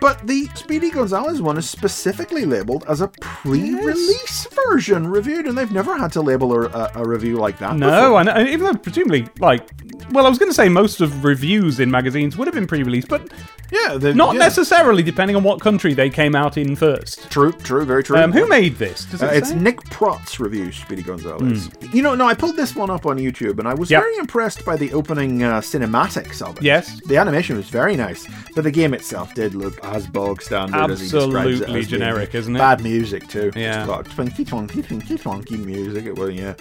But 0.02 0.26
the 0.26 0.48
Speedy 0.56 0.90
Gonzales 0.90 1.40
one 1.40 1.56
is 1.56 1.70
specifically 1.70 2.44
labeled 2.44 2.84
as 2.88 3.00
a 3.02 3.08
pre-release 3.20 4.48
version 4.66 5.06
reviewed, 5.06 5.46
and 5.46 5.56
they've 5.56 5.70
never 5.70 5.96
had 5.96 6.10
to 6.14 6.22
label 6.22 6.52
a, 6.52 6.66
a, 6.66 6.90
a 6.96 7.06
review 7.06 7.36
like 7.36 7.60
that. 7.60 7.76
No, 7.76 8.20
know, 8.20 8.30
and 8.32 8.48
even 8.48 8.66
though 8.66 8.74
presumably, 8.74 9.28
like, 9.38 9.70
well, 10.10 10.26
I 10.26 10.28
was 10.28 10.40
going 10.40 10.50
to 10.50 10.54
say 10.54 10.68
most 10.68 11.00
of 11.00 11.24
reviews 11.24 11.78
in 11.78 11.88
magazines 11.88 12.36
would 12.36 12.48
have 12.48 12.54
been 12.54 12.66
pre-released, 12.66 13.06
but 13.06 13.32
yeah, 13.70 13.96
the, 13.96 14.12
not 14.12 14.34
yeah. 14.34 14.40
necessarily, 14.40 15.02
depending 15.04 15.34
on 15.34 15.44
what 15.44 15.60
country 15.60 15.94
they 15.94 16.10
came 16.10 16.34
out 16.34 16.58
in 16.58 16.76
first. 16.76 17.30
True, 17.30 17.52
true, 17.52 17.84
very 17.84 18.02
true. 18.02 18.18
Um, 18.18 18.32
who 18.32 18.46
made 18.48 18.76
this? 18.76 19.06
Does 19.06 19.22
it 19.22 19.30
Uh, 19.30 19.32
it's? 19.32 19.52
Nick 19.52 19.82
Prott's 19.84 20.38
review, 20.40 20.72
Speedy 20.72 21.02
Gonzales. 21.02 21.70
You 21.92 22.02
know, 22.02 22.14
no, 22.14 22.26
I 22.26 22.34
pulled 22.34 22.56
this 22.56 22.74
one 22.74 22.90
up 22.90 23.06
on 23.06 23.18
YouTube, 23.18 23.60
and 23.60 23.68
I 23.68 23.74
was. 23.74 23.90
Yep. 23.90 24.02
very 24.02 24.16
impressed 24.16 24.64
by 24.64 24.76
the 24.76 24.92
opening 24.92 25.42
uh, 25.42 25.60
cinematics 25.60 26.42
of 26.42 26.56
it. 26.56 26.62
Yes. 26.62 27.00
the 27.06 27.16
animation 27.16 27.56
was 27.56 27.68
very 27.68 27.96
nice, 27.96 28.26
but 28.54 28.64
the 28.64 28.70
game 28.70 28.94
itself 28.94 29.32
did 29.34 29.54
look 29.54 29.82
as 29.94 30.06
bog 30.06 30.42
standard 30.42 30.90
as 30.90 31.00
he 31.00 31.06
Absolutely 31.06 31.84
generic, 31.84 32.34
isn't 32.34 32.54
it? 32.56 32.58
Bad 32.58 32.82
music 32.82 33.28
too. 33.28 33.50
Yeah. 33.54 33.86
Twinky 33.86 34.44
twonky 34.46 34.82
twinky 34.82 35.18
twonky 35.20 35.64
music. 35.64 36.06
It 36.06 36.18
was 36.18 36.34
yeah. 36.34 36.54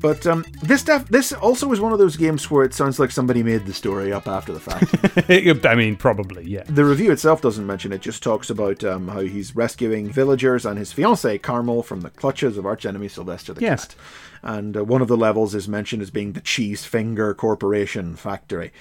But 0.00 0.26
um, 0.26 0.44
this 0.62 0.82
def- 0.82 1.06
this 1.08 1.32
also 1.32 1.70
is 1.70 1.78
one 1.80 1.92
of 1.92 2.00
those 2.00 2.16
games 2.16 2.50
where 2.50 2.64
it 2.64 2.74
sounds 2.74 2.98
like 2.98 3.12
somebody 3.12 3.44
made 3.44 3.66
the 3.66 3.72
story 3.72 4.12
up 4.12 4.26
after 4.26 4.52
the 4.52 4.58
fact. 4.58 5.64
I 5.64 5.74
mean, 5.76 5.94
probably, 5.94 6.44
yeah. 6.44 6.64
The 6.64 6.84
review 6.84 7.12
itself 7.12 7.40
doesn't 7.40 7.64
mention 7.64 7.92
it, 7.92 8.00
just 8.00 8.20
talks 8.20 8.50
about 8.50 8.82
um, 8.82 9.06
how 9.06 9.20
he's 9.20 9.54
rescuing 9.54 10.10
villagers 10.10 10.66
and 10.66 10.76
his 10.76 10.92
fiancee 10.92 11.38
Carmel 11.38 11.84
from 11.84 12.00
the 12.00 12.10
clutches 12.10 12.58
of 12.58 12.66
archenemy 12.66 13.06
Sylvester 13.06 13.54
the 13.54 13.60
Yes. 13.60 13.84
Cat. 13.86 13.94
And 14.42 14.76
uh, 14.76 14.82
one 14.84 15.02
of 15.02 15.06
the 15.08 15.16
levels 15.16 15.54
is 15.54 15.68
mentioned 15.68 16.02
as 16.02 16.10
being 16.10 16.32
the 16.32 16.40
Cheese 16.40 16.84
Finger 16.84 17.32
Corporation 17.32 18.16
factory. 18.16 18.72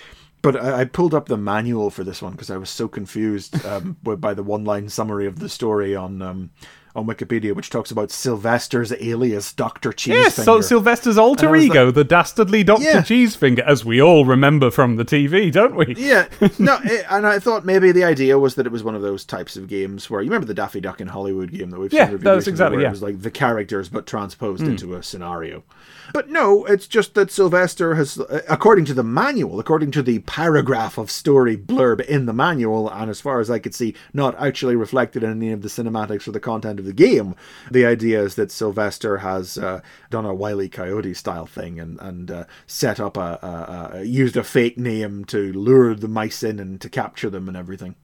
But 0.41 0.55
I, 0.55 0.81
I 0.81 0.85
pulled 0.85 1.13
up 1.13 1.27
the 1.27 1.37
manual 1.37 1.89
for 1.89 2.03
this 2.03 2.21
one 2.21 2.31
because 2.31 2.49
I 2.49 2.57
was 2.57 2.69
so 2.69 2.87
confused 2.87 3.63
um, 3.65 3.97
by 4.03 4.33
the 4.33 4.43
one-line 4.43 4.89
summary 4.89 5.27
of 5.27 5.39
the 5.39 5.49
story 5.49 5.95
on 5.95 6.21
um, 6.21 6.49
on 6.95 7.05
Wikipedia, 7.05 7.55
which 7.55 7.69
talks 7.69 7.89
about 7.91 8.11
Sylvester's 8.11 8.91
alias 8.91 9.53
Doctor 9.53 9.91
Cheesefinger. 9.91 10.13
Yes, 10.13 10.35
so 10.35 10.61
Sylvester's 10.61 11.17
alter 11.17 11.55
ego, 11.55 11.89
the 11.91 12.03
dastardly 12.03 12.63
Dr. 12.63 12.83
Yeah. 12.83 13.01
Cheesefinger, 13.01 13.59
as 13.65 13.85
we 13.85 14.01
all 14.01 14.25
remember 14.25 14.69
from 14.71 14.97
the 14.97 15.05
TV, 15.05 15.51
don't 15.51 15.75
we? 15.75 15.95
Yeah, 15.95 16.27
no, 16.59 16.79
it, 16.83 17.05
and 17.09 17.25
I 17.25 17.39
thought 17.39 17.65
maybe 17.65 17.91
the 17.91 18.03
idea 18.03 18.37
was 18.37 18.55
that 18.55 18.65
it 18.65 18.71
was 18.71 18.83
one 18.83 18.95
of 18.95 19.01
those 19.01 19.23
types 19.23 19.55
of 19.55 19.67
games 19.67 20.09
where 20.09 20.21
you 20.21 20.29
remember 20.29 20.47
the 20.47 20.53
Daffy 20.53 20.81
Duck 20.81 20.99
in 20.99 21.07
Hollywood 21.07 21.51
game 21.51 21.69
that 21.69 21.79
we've 21.79 21.93
Yeah, 21.93 22.05
seen 22.05 22.13
reviewed 22.13 22.27
that 22.27 22.35
was 22.35 22.41
recently, 22.47 22.53
exactly, 22.53 22.75
where 22.77 22.83
yeah. 22.83 22.89
it 22.89 22.91
was 22.91 23.03
like 23.03 23.21
the 23.21 23.31
characters 23.31 23.87
but 23.89 24.05
transposed 24.05 24.63
into 24.63 24.95
a 24.95 25.03
scenario. 25.03 25.63
But 26.13 26.29
no, 26.29 26.65
it's 26.65 26.87
just 26.87 27.13
that 27.15 27.31
Sylvester 27.31 27.95
has, 27.95 28.19
uh, 28.19 28.41
according 28.49 28.85
to 28.85 28.93
the 28.93 29.03
manual, 29.03 29.59
according 29.59 29.91
to 29.91 30.01
the 30.01 30.19
paragraph 30.19 30.97
of 30.97 31.11
story 31.11 31.57
blurb 31.57 32.01
in 32.01 32.25
the 32.25 32.33
manual, 32.33 32.89
and 32.89 33.09
as 33.09 33.21
far 33.21 33.39
as 33.39 33.49
I 33.49 33.59
could 33.59 33.75
see, 33.75 33.95
not 34.13 34.39
actually 34.39 34.75
reflected 34.75 35.23
in 35.23 35.31
any 35.31 35.51
of 35.51 35.61
the 35.61 35.69
cinematics 35.69 36.27
or 36.27 36.31
the 36.31 36.39
content 36.39 36.79
of 36.79 36.85
the 36.85 36.93
game, 36.93 37.35
the 37.69 37.85
idea 37.85 38.21
is 38.21 38.35
that 38.35 38.51
Sylvester 38.51 39.17
has 39.17 39.57
uh, 39.57 39.81
done 40.09 40.25
a 40.25 40.33
Wile 40.33 40.61
E. 40.61 40.69
Coyote 40.69 41.13
style 41.13 41.45
thing 41.45 41.79
and 41.79 41.99
and 41.99 42.31
uh, 42.31 42.45
set 42.67 42.99
up 42.99 43.17
a, 43.17 43.39
a, 43.41 43.97
a 43.99 44.03
used 44.03 44.37
a 44.37 44.43
fake 44.43 44.77
name 44.77 45.25
to 45.25 45.53
lure 45.53 45.95
the 45.95 46.07
mice 46.07 46.43
in 46.43 46.59
and 46.59 46.81
to 46.81 46.89
capture 46.89 47.29
them 47.29 47.47
and 47.47 47.57
everything. 47.57 47.95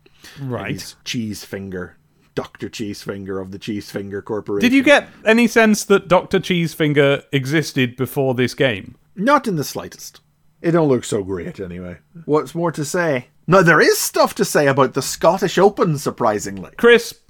Right. 0.41 0.77
Cheese 1.03 1.45
Cheesefinger, 1.45 1.93
Doctor 2.37 2.69
Cheesefinger 2.69 3.41
of 3.41 3.49
the 3.49 3.57
Cheesefinger 3.57 4.23
Corporation. 4.23 4.69
Did 4.69 4.75
you 4.75 4.83
get 4.83 5.09
any 5.25 5.47
sense 5.47 5.83
that 5.85 6.07
Dr. 6.07 6.39
Cheesefinger 6.39 7.23
existed 7.31 7.95
before 7.95 8.35
this 8.35 8.53
game? 8.53 8.95
Not 9.15 9.47
in 9.47 9.55
the 9.55 9.63
slightest. 9.63 10.21
It 10.61 10.73
don't 10.73 10.87
look 10.87 11.03
so 11.03 11.23
great 11.23 11.59
anyway. 11.59 11.97
What's 12.25 12.53
more 12.53 12.71
to 12.73 12.85
say? 12.85 13.29
Now, 13.47 13.63
there 13.63 13.81
is 13.81 13.97
stuff 13.97 14.35
to 14.35 14.45
say 14.45 14.67
about 14.67 14.93
the 14.93 15.01
Scottish 15.01 15.57
Open, 15.57 15.97
surprisingly. 15.97 16.69
Chris, 16.77 17.21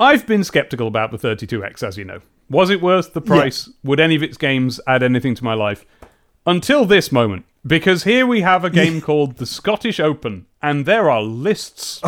I've 0.00 0.26
been 0.26 0.42
skeptical 0.42 0.88
about 0.88 1.10
the 1.10 1.18
32X, 1.18 1.82
as 1.82 1.98
you 1.98 2.06
know. 2.06 2.20
Was 2.48 2.70
it 2.70 2.80
worth 2.80 3.12
the 3.12 3.20
price? 3.20 3.68
Would 3.84 4.00
any 4.00 4.16
of 4.16 4.22
its 4.22 4.38
games 4.38 4.80
add 4.86 5.02
anything 5.02 5.34
to 5.34 5.44
my 5.44 5.52
life? 5.52 5.84
Until 6.46 6.86
this 6.86 7.12
moment. 7.12 7.44
Because 7.66 8.04
here 8.04 8.26
we 8.26 8.40
have 8.40 8.64
a 8.64 8.70
game 8.70 9.00
called 9.02 9.36
the 9.36 9.44
Scottish 9.44 10.00
Open, 10.00 10.46
and 10.62 10.86
there 10.86 11.10
are 11.10 11.20
lists. 11.20 12.00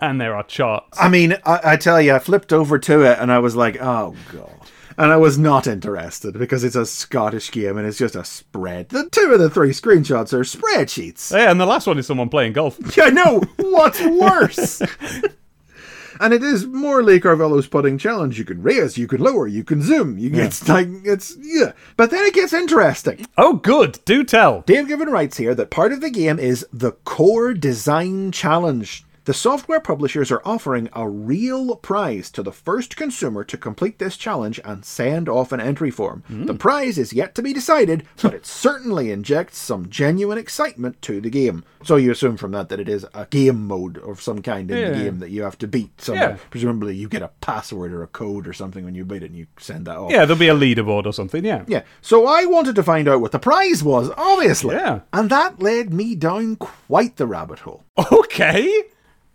And 0.00 0.20
there 0.20 0.34
are 0.34 0.42
charts. 0.44 0.98
I 0.98 1.08
mean, 1.08 1.36
I, 1.44 1.60
I 1.64 1.76
tell 1.76 2.00
you, 2.00 2.14
I 2.14 2.18
flipped 2.18 2.52
over 2.52 2.78
to 2.78 3.02
it 3.02 3.18
and 3.18 3.30
I 3.30 3.38
was 3.38 3.54
like, 3.54 3.80
oh 3.80 4.14
god. 4.32 4.50
And 4.96 5.10
I 5.12 5.16
was 5.16 5.38
not 5.38 5.66
interested 5.66 6.38
because 6.38 6.62
it's 6.64 6.76
a 6.76 6.84
Scottish 6.84 7.50
game 7.50 7.78
and 7.78 7.86
it's 7.86 7.96
just 7.98 8.16
a 8.16 8.24
spread. 8.24 8.90
The 8.90 9.08
two 9.10 9.32
of 9.32 9.38
the 9.38 9.48
three 9.48 9.70
screenshots 9.70 10.32
are 10.32 10.40
spreadsheets. 10.40 11.32
Yeah, 11.32 11.50
and 11.50 11.58
the 11.60 11.66
last 11.66 11.86
one 11.86 11.98
is 11.98 12.06
someone 12.06 12.28
playing 12.28 12.52
golf. 12.54 12.78
Yeah, 12.96 13.08
no. 13.10 13.40
What's 13.56 14.00
worse? 14.02 14.82
and 16.20 16.34
it 16.34 16.42
is 16.42 16.66
more 16.66 17.02
Lee 17.02 17.18
Carvallo's 17.18 17.66
putting 17.66 17.96
challenge. 17.96 18.38
You 18.38 18.44
can 18.44 18.62
raise, 18.62 18.98
you 18.98 19.06
can 19.06 19.22
lower, 19.22 19.46
you 19.46 19.64
can 19.64 19.80
zoom. 19.80 20.18
You 20.18 20.30
it's 20.34 20.68
like 20.68 20.88
it's 21.04 21.36
yeah. 21.40 21.72
But 21.96 22.10
then 22.10 22.26
it 22.26 22.34
gets 22.34 22.52
interesting. 22.52 23.26
Oh, 23.38 23.54
good. 23.54 23.98
Do 24.04 24.22
tell. 24.22 24.62
Dave 24.62 24.88
Gibbon 24.88 25.08
writes 25.08 25.38
here 25.38 25.54
that 25.54 25.70
part 25.70 25.92
of 25.92 26.00
the 26.02 26.10
game 26.10 26.38
is 26.38 26.66
the 26.72 26.92
Core 26.92 27.54
Design 27.54 28.32
Challenge. 28.32 29.04
The 29.30 29.34
software 29.34 29.78
publishers 29.78 30.32
are 30.32 30.42
offering 30.44 30.88
a 30.92 31.08
real 31.08 31.76
prize 31.76 32.32
to 32.32 32.42
the 32.42 32.50
first 32.50 32.96
consumer 32.96 33.44
to 33.44 33.56
complete 33.56 34.00
this 34.00 34.16
challenge 34.16 34.58
and 34.64 34.84
send 34.84 35.28
off 35.28 35.52
an 35.52 35.60
entry 35.60 35.92
form. 35.92 36.24
Hmm. 36.26 36.46
The 36.46 36.54
prize 36.54 36.98
is 36.98 37.12
yet 37.12 37.36
to 37.36 37.42
be 37.42 37.52
decided, 37.52 38.04
but 38.22 38.34
it 38.34 38.44
certainly 38.44 39.12
injects 39.12 39.56
some 39.56 39.88
genuine 39.88 40.36
excitement 40.36 41.00
to 41.02 41.20
the 41.20 41.30
game. 41.30 41.62
So 41.84 41.94
you 41.94 42.10
assume 42.10 42.38
from 42.38 42.50
that 42.50 42.70
that 42.70 42.80
it 42.80 42.88
is 42.88 43.06
a 43.14 43.24
game 43.26 43.68
mode 43.68 43.98
of 43.98 44.20
some 44.20 44.42
kind 44.42 44.68
in 44.68 44.90
the 44.90 44.98
game 44.98 45.20
that 45.20 45.30
you 45.30 45.44
have 45.44 45.56
to 45.58 45.68
beat 45.68 46.00
So 46.00 46.12
Yeah. 46.12 46.38
Presumably 46.50 46.96
you 46.96 47.08
get 47.08 47.22
a 47.22 47.30
password 47.40 47.92
or 47.92 48.02
a 48.02 48.08
code 48.08 48.48
or 48.48 48.52
something 48.52 48.84
when 48.84 48.96
you 48.96 49.04
beat 49.04 49.22
it 49.22 49.26
and 49.26 49.36
you 49.38 49.46
send 49.60 49.86
that 49.86 49.96
off. 49.96 50.10
Yeah, 50.10 50.24
there'll 50.24 50.40
be 50.40 50.48
a 50.48 50.56
leaderboard 50.56 51.06
or 51.06 51.12
something, 51.12 51.44
yeah. 51.44 51.62
Yeah, 51.68 51.82
so 52.00 52.26
I 52.26 52.46
wanted 52.46 52.74
to 52.74 52.82
find 52.82 53.06
out 53.06 53.20
what 53.20 53.30
the 53.30 53.38
prize 53.38 53.84
was, 53.84 54.10
obviously. 54.16 54.74
Yeah. 54.74 55.02
And 55.12 55.30
that 55.30 55.62
led 55.62 55.94
me 55.94 56.16
down 56.16 56.56
quite 56.56 57.14
the 57.14 57.28
rabbit 57.28 57.60
hole. 57.60 57.84
Okay. 58.12 58.86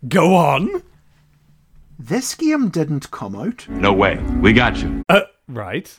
Go 0.08 0.34
on. 0.34 0.82
This 1.98 2.34
game 2.34 2.68
didn't 2.68 3.10
come 3.10 3.34
out. 3.34 3.68
No 3.68 3.92
way. 3.92 4.18
We 4.40 4.52
got 4.52 4.76
you. 4.82 5.02
Uh, 5.08 5.22
right. 5.48 5.98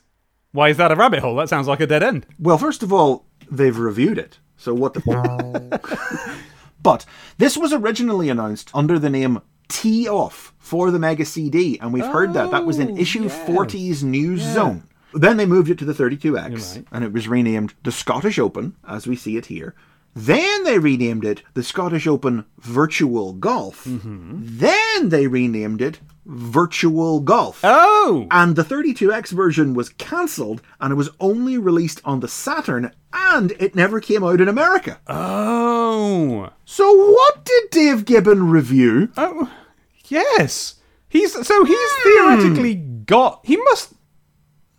Why 0.52 0.70
is 0.70 0.78
that 0.78 0.92
a 0.92 0.96
rabbit 0.96 1.20
hole? 1.20 1.36
That 1.36 1.50
sounds 1.50 1.68
like 1.68 1.80
a 1.80 1.88
dead 1.88 2.04
end. 2.04 2.26
Well, 2.40 2.58
first 2.58 2.84
of 2.84 2.94
all, 2.94 3.26
they've 3.50 3.78
reviewed 3.78 4.18
it. 4.18 4.38
So 4.58 4.74
what 4.74 4.94
the 4.94 5.72
f- 5.82 6.44
But 6.84 7.06
this 7.38 7.58
was 7.58 7.74
originally 7.74 8.30
announced 8.30 8.72
under 8.74 8.98
the 9.00 9.10
name 9.10 9.42
Tee 9.68 10.08
Off 10.08 10.54
for 10.60 10.90
the 10.92 11.00
Mega 11.00 11.26
CD, 11.26 11.78
and 11.80 11.92
we've 11.92 12.06
heard 12.06 12.34
that. 12.34 12.52
That 12.52 12.66
was 12.66 12.80
in 12.80 12.98
issue 12.98 13.26
40's 13.26 14.04
News 14.04 14.42
Zone. 14.42 14.84
Then 15.14 15.38
they 15.38 15.46
moved 15.46 15.70
it 15.70 15.78
to 15.80 15.86
the 15.86 15.94
32X, 15.94 16.76
Right. 16.76 16.86
and 16.92 17.04
it 17.04 17.12
was 17.12 17.28
renamed 17.28 17.74
the 17.84 17.92
Scottish 17.92 18.40
Open, 18.40 18.76
as 18.88 19.08
we 19.08 19.16
see 19.16 19.36
it 19.36 19.48
here. 19.48 19.76
Then 20.18 20.64
they 20.64 20.80
renamed 20.80 21.24
it 21.24 21.44
the 21.54 21.64
Scottish 21.64 22.08
Open 22.08 22.46
Virtual 22.60 23.34
Golf. 23.34 23.84
Then 23.86 24.68
then 24.98 25.10
they 25.10 25.28
renamed 25.28 25.82
it 25.82 26.00
Virtual 26.26 27.20
Golf. 27.20 27.60
Oh! 27.64 28.28
And 28.32 28.56
the 28.56 28.64
32X 28.64 29.30
version 29.32 29.74
was 29.76 29.90
cancelled 29.90 30.62
and 30.82 30.92
it 30.92 30.96
was 30.96 31.10
only 31.20 31.58
released 31.58 32.02
on 32.04 32.20
the 32.20 32.28
Saturn 32.28 32.92
and 33.14 33.52
it 33.60 33.76
never 33.76 34.02
came 34.02 34.24
out 34.24 34.42
in 34.42 34.48
America. 34.48 35.00
Oh. 35.08 36.50
So 36.66 36.92
what 37.12 37.46
did 37.46 37.70
Dave 37.70 38.06
Gibbon 38.06 38.50
review? 38.50 39.10
Oh. 39.18 39.54
Yes. 40.08 40.76
He's 41.08 41.34
so 41.46 41.64
he's 41.64 41.92
theoretically 42.04 42.74
got 42.76 43.42
he 43.46 43.56
must 43.58 43.94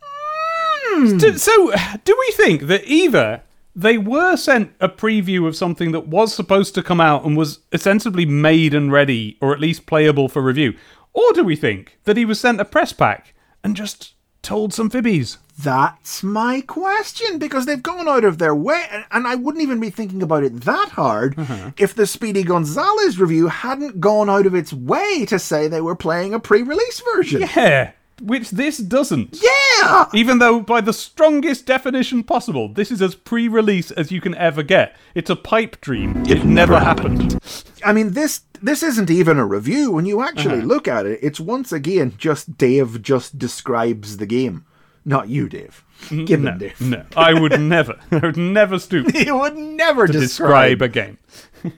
Hmm. 0.03 1.17
Do- 1.19 1.39
so 1.39 1.73
do 2.05 2.17
we 2.19 2.33
think 2.33 2.63
that 2.63 2.83
either 2.87 3.43
they 3.79 3.97
were 3.97 4.37
sent 4.37 4.73
a 4.81 4.89
preview 4.89 5.47
of 5.47 5.55
something 5.55 5.93
that 5.93 6.09
was 6.09 6.35
supposed 6.35 6.75
to 6.75 6.83
come 6.83 7.01
out 7.01 7.25
and 7.25 7.37
was 7.37 7.61
ostensibly 7.73 8.27
made 8.27 8.75
and 8.75 8.91
ready 8.91 9.39
or 9.41 9.53
at 9.53 9.61
least 9.61 9.87
playable 9.87 10.29
for 10.29 10.43
review. 10.43 10.75
Or 11.13 11.33
do 11.33 11.45
we 11.45 11.55
think 11.55 11.97
that 12.03 12.17
he 12.17 12.25
was 12.25 12.41
sent 12.41 12.61
a 12.61 12.65
press 12.65 12.93
pack 12.93 13.35
and 13.63 13.77
just 13.77 14.15
told 14.43 14.75
some 14.75 14.91
fibbies? 14.91 15.39
That's 15.57 16.25
my 16.25 16.61
question 16.61 17.39
because 17.39 17.67
they've 17.67 17.83
gone 17.83 18.09
out 18.09 18.25
of 18.25 18.39
their 18.39 18.55
way, 18.55 18.85
and- 18.91 19.05
and 19.13 19.27
I 19.29 19.37
wouldn't 19.37 19.63
even 19.63 19.79
be 19.79 19.91
thinking 19.91 20.23
about 20.23 20.43
it 20.43 20.63
that 20.63 20.89
hard 20.91 21.39
uh-huh. 21.39 21.71
if 21.77 21.95
the 21.95 22.07
Speedy 22.07 22.43
Gonzalez 22.43 23.21
review 23.21 23.47
hadn't 23.47 24.01
gone 24.01 24.29
out 24.29 24.47
of 24.47 24.57
its 24.57 24.73
way 24.73 25.25
to 25.27 25.39
say 25.39 25.69
they 25.69 25.81
were 25.81 25.97
playing 25.97 26.35
a 26.35 26.41
pre-release 26.41 27.01
version. 27.15 27.43
yeah 27.57 27.93
which 28.21 28.51
this 28.51 28.79
doesn't 28.79 29.39
Yeah! 29.43 30.07
Even 30.15 30.39
though, 30.39 30.61
by 30.61 30.81
the 30.81 30.93
strongest 30.93 31.67
definition 31.67 32.23
possible, 32.25 32.69
this 32.69 32.91
is 32.91 33.01
as 33.01 33.15
pre 33.15 33.49
release 33.49 33.91
as 33.93 34.11
you 34.11 34.21
can 34.21 34.35
ever 34.35 34.63
get. 34.63 34.97
It's 35.15 35.31
a 35.31 35.37
pipe 35.37 35.81
dream. 35.81 36.25
It, 36.27 36.45
never 36.45 36.79
happened. 36.81 37.39
I 37.85 37.93
mean, 37.93 38.13
this 38.13 38.43
this 38.61 38.83
isn't 38.83 39.09
even 39.11 39.39
a 39.39 39.47
review. 39.47 39.93
When 39.93 40.05
you 40.07 40.21
actually 40.23 40.59
Uh-huh. 40.59 40.67
look 40.67 40.89
at 40.89 41.07
it, 41.07 41.21
it's 41.23 41.39
once 41.39 41.73
again 41.73 42.15
just 42.19 42.59
Dave 42.59 43.03
just 43.03 43.39
describes 43.39 44.17
the 44.17 44.27
game, 44.27 44.65
not 45.05 45.29
you, 45.29 45.49
Dave. 45.49 45.85
Gibbon, 46.11 46.45
No, 46.45 46.59
Dave. 46.59 46.81
no. 46.81 47.05
I 47.17 47.35
would 47.35 47.61
never, 47.77 47.99
I 48.13 48.19
would 48.19 48.37
never 48.37 48.79
stoop 48.79 49.09
to 49.13 49.19
He 49.19 49.31
would 49.33 49.57
never 49.57 50.07
describe 50.07 50.81
a 50.83 50.89
game. 50.89 51.19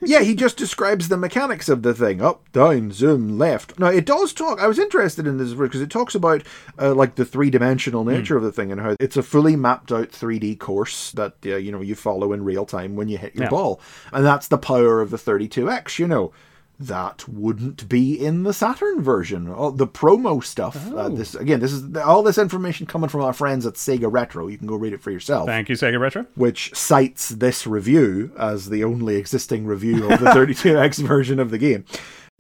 Yeah, 0.03 0.21
he 0.21 0.35
just 0.35 0.57
describes 0.57 1.09
the 1.09 1.17
mechanics 1.17 1.69
of 1.69 1.83
the 1.83 1.95
thing 1.95 2.21
up, 2.21 2.51
down, 2.53 2.93
zoom, 2.93 3.39
left. 3.39 3.79
Now, 3.79 3.89
it 3.89 4.05
does 4.07 4.33
talk. 4.33 4.61
I 4.61 4.67
was 4.67 4.79
interested 4.79 5.27
in 5.27 5.39
this 5.39 5.53
because 5.55 5.81
it 5.81 5.91
talks 5.91 6.15
about 6.15 6.43
uh, 6.79 6.95
like 6.95 7.15
the 7.17 7.25
three 7.25 7.51
dimensional 7.51 8.05
nature 8.05 8.37
of 8.37 8.43
the 8.43 8.53
thing 8.53 8.71
and 8.73 8.81
how 8.81 8.97
it's 9.01 9.17
a 9.17 9.23
fully 9.23 9.57
mapped 9.57 9.93
out 9.93 10.11
3D 10.11 10.59
course 10.59 11.13
that 11.13 11.35
uh, 11.47 11.57
you 11.57 11.73
know 11.73 11.81
you 11.81 11.95
follow 11.95 12.33
in 12.33 12.45
real 12.45 12.67
time 12.67 12.97
when 12.97 13.09
you 13.09 13.19
hit 13.19 13.35
your 13.35 13.45
Yeah. 13.45 13.51
ball, 13.51 13.81
and 14.13 14.25
that's 14.25 14.49
the 14.49 14.59
power 14.59 15.01
of 15.01 15.11
the 15.11 15.17
32x. 15.19 15.99
You 15.99 16.09
know. 16.09 16.33
That 16.81 17.29
wouldn't 17.29 17.89
be 17.91 18.15
in 18.15 18.43
the 18.45 18.55
Saturn 18.55 19.03
version. 19.03 19.49
All 19.51 19.71
the 19.71 19.87
promo 19.87 20.43
stuff. 20.43 20.91
Uh, 20.91 21.11
this 21.11 21.35
again. 21.35 21.61
This 21.61 21.73
is 21.73 21.95
all 21.97 22.23
this 22.23 22.39
information 22.39 22.87
coming 22.87 23.11
from 23.11 23.21
our 23.21 23.35
friends 23.35 23.67
at 23.67 23.75
Sega 23.75 24.11
Retro. 24.11 24.49
You 24.49 24.57
can 24.57 24.67
go 24.67 24.77
read 24.77 24.95
it 24.95 25.03
for 25.03 25.11
yourself 25.11 25.47
Thank 25.47 25.69
you, 25.69 25.75
Sega 25.77 26.01
Retro. 26.01 26.27
which 26.37 26.75
cites 26.75 27.29
this 27.29 27.67
review 27.67 28.33
as 28.39 28.71
the 28.71 28.83
only 28.83 29.17
existing 29.17 29.67
review 29.67 30.11
of 30.11 30.21
the 30.21 30.27
32X 30.31 31.03
version 31.07 31.39
of 31.39 31.51
the 31.51 31.59
game. 31.59 31.85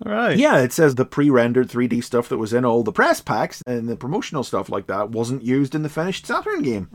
All 0.06 0.12
right. 0.12 0.38
Yeah, 0.38 0.58
it 0.60 0.72
says 0.72 0.94
the 0.94 1.04
pre 1.04 1.28
rendered 1.28 1.68
3D 1.68 2.02
stuff 2.02 2.30
that 2.30 2.38
was 2.38 2.54
in 2.54 2.64
all 2.64 2.82
the 2.82 2.92
press 2.92 3.20
packs 3.20 3.62
and 3.66 3.86
the 3.90 3.96
promotional 3.96 4.42
stuff 4.42 4.70
like 4.70 4.86
that 4.86 5.10
wasn't 5.10 5.42
used 5.42 5.74
in 5.74 5.82
the 5.82 5.90
finished 5.90 6.26
Saturn 6.26 6.62
game. 6.62 6.88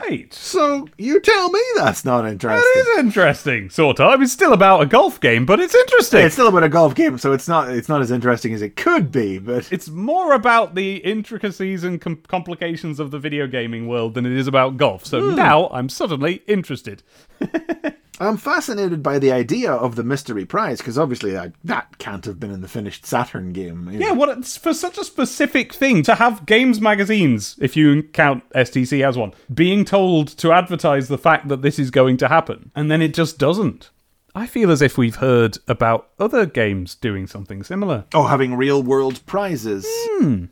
Right. 0.00 0.32
So 0.34 0.88
you 0.98 1.20
tell 1.20 1.50
me 1.50 1.60
that's 1.76 2.04
not 2.04 2.26
interesting. 2.26 2.60
That 2.84 2.90
is 2.92 2.98
interesting, 2.98 3.70
sort 3.70 4.00
of. 4.00 4.20
It's 4.20 4.32
still 4.32 4.52
about 4.52 4.82
a 4.82 4.86
golf 4.86 5.20
game, 5.20 5.46
but 5.46 5.60
it's 5.60 5.74
interesting. 5.74 6.24
It's 6.24 6.34
still 6.34 6.48
about 6.48 6.64
a 6.64 6.68
golf 6.68 6.94
game, 6.94 7.18
so 7.18 7.32
it's 7.32 7.46
not 7.48 7.70
it's 7.70 7.88
not 7.88 8.00
as 8.02 8.10
interesting 8.10 8.52
as 8.52 8.62
it 8.62 8.74
could 8.76 9.12
be, 9.12 9.38
but 9.38 9.72
It's 9.72 9.88
more 9.88 10.32
about 10.34 10.74
the 10.74 10.96
intricacies 10.96 11.84
and 11.84 12.00
com- 12.00 12.22
complications 12.28 12.98
of 13.00 13.10
the 13.10 13.18
video 13.18 13.46
gaming 13.46 13.86
world 13.86 14.14
than 14.14 14.26
it 14.26 14.32
is 14.32 14.46
about 14.48 14.76
golf. 14.76 15.06
So 15.06 15.30
Hmm. 15.30 15.36
now 15.36 15.68
I'm 15.72 15.88
suddenly 15.88 16.42
interested. 16.46 17.02
I'm 18.20 18.36
fascinated 18.36 19.02
by 19.02 19.18
the 19.18 19.32
idea 19.32 19.72
of 19.72 19.96
the 19.96 20.04
mystery 20.04 20.44
prize 20.44 20.78
because 20.78 20.98
obviously 20.98 21.32
that, 21.32 21.52
that 21.64 21.98
can't 21.98 22.24
have 22.26 22.38
been 22.38 22.50
in 22.52 22.60
the 22.60 22.68
finished 22.68 23.06
Saturn 23.06 23.52
game. 23.52 23.86
know. 23.86 23.90
Yeah, 23.92 24.12
what 24.12 24.28
it's 24.36 24.56
for 24.56 24.74
such 24.74 24.98
a 24.98 25.04
specific 25.04 25.72
thing 25.72 26.02
to 26.04 26.14
have 26.16 26.44
games 26.46 26.80
magazines, 26.80 27.56
if 27.60 27.76
you 27.76 28.02
count 28.02 28.48
STC 28.50 29.06
as 29.06 29.16
one, 29.16 29.32
being 29.52 29.84
told 29.84 30.28
to 30.38 30.52
advertise 30.52 31.08
the 31.08 31.18
fact 31.18 31.48
that 31.48 31.62
this 31.62 31.78
is 31.78 31.90
going 31.90 32.16
to 32.18 32.28
happen, 32.28 32.70
and 32.74 32.90
then 32.90 33.00
it 33.02 33.14
just 33.14 33.38
doesn't. 33.38 33.90
I 34.34 34.46
feel 34.46 34.70
as 34.70 34.80
if 34.80 34.96
we've 34.96 35.16
heard 35.16 35.58
about 35.68 36.08
other 36.18 36.46
games 36.46 36.94
doing 36.94 37.26
something 37.26 37.62
similar, 37.62 38.04
Oh, 38.14 38.24
having 38.28 38.54
real 38.54 38.82
world 38.82 39.20
prizes. 39.26 39.86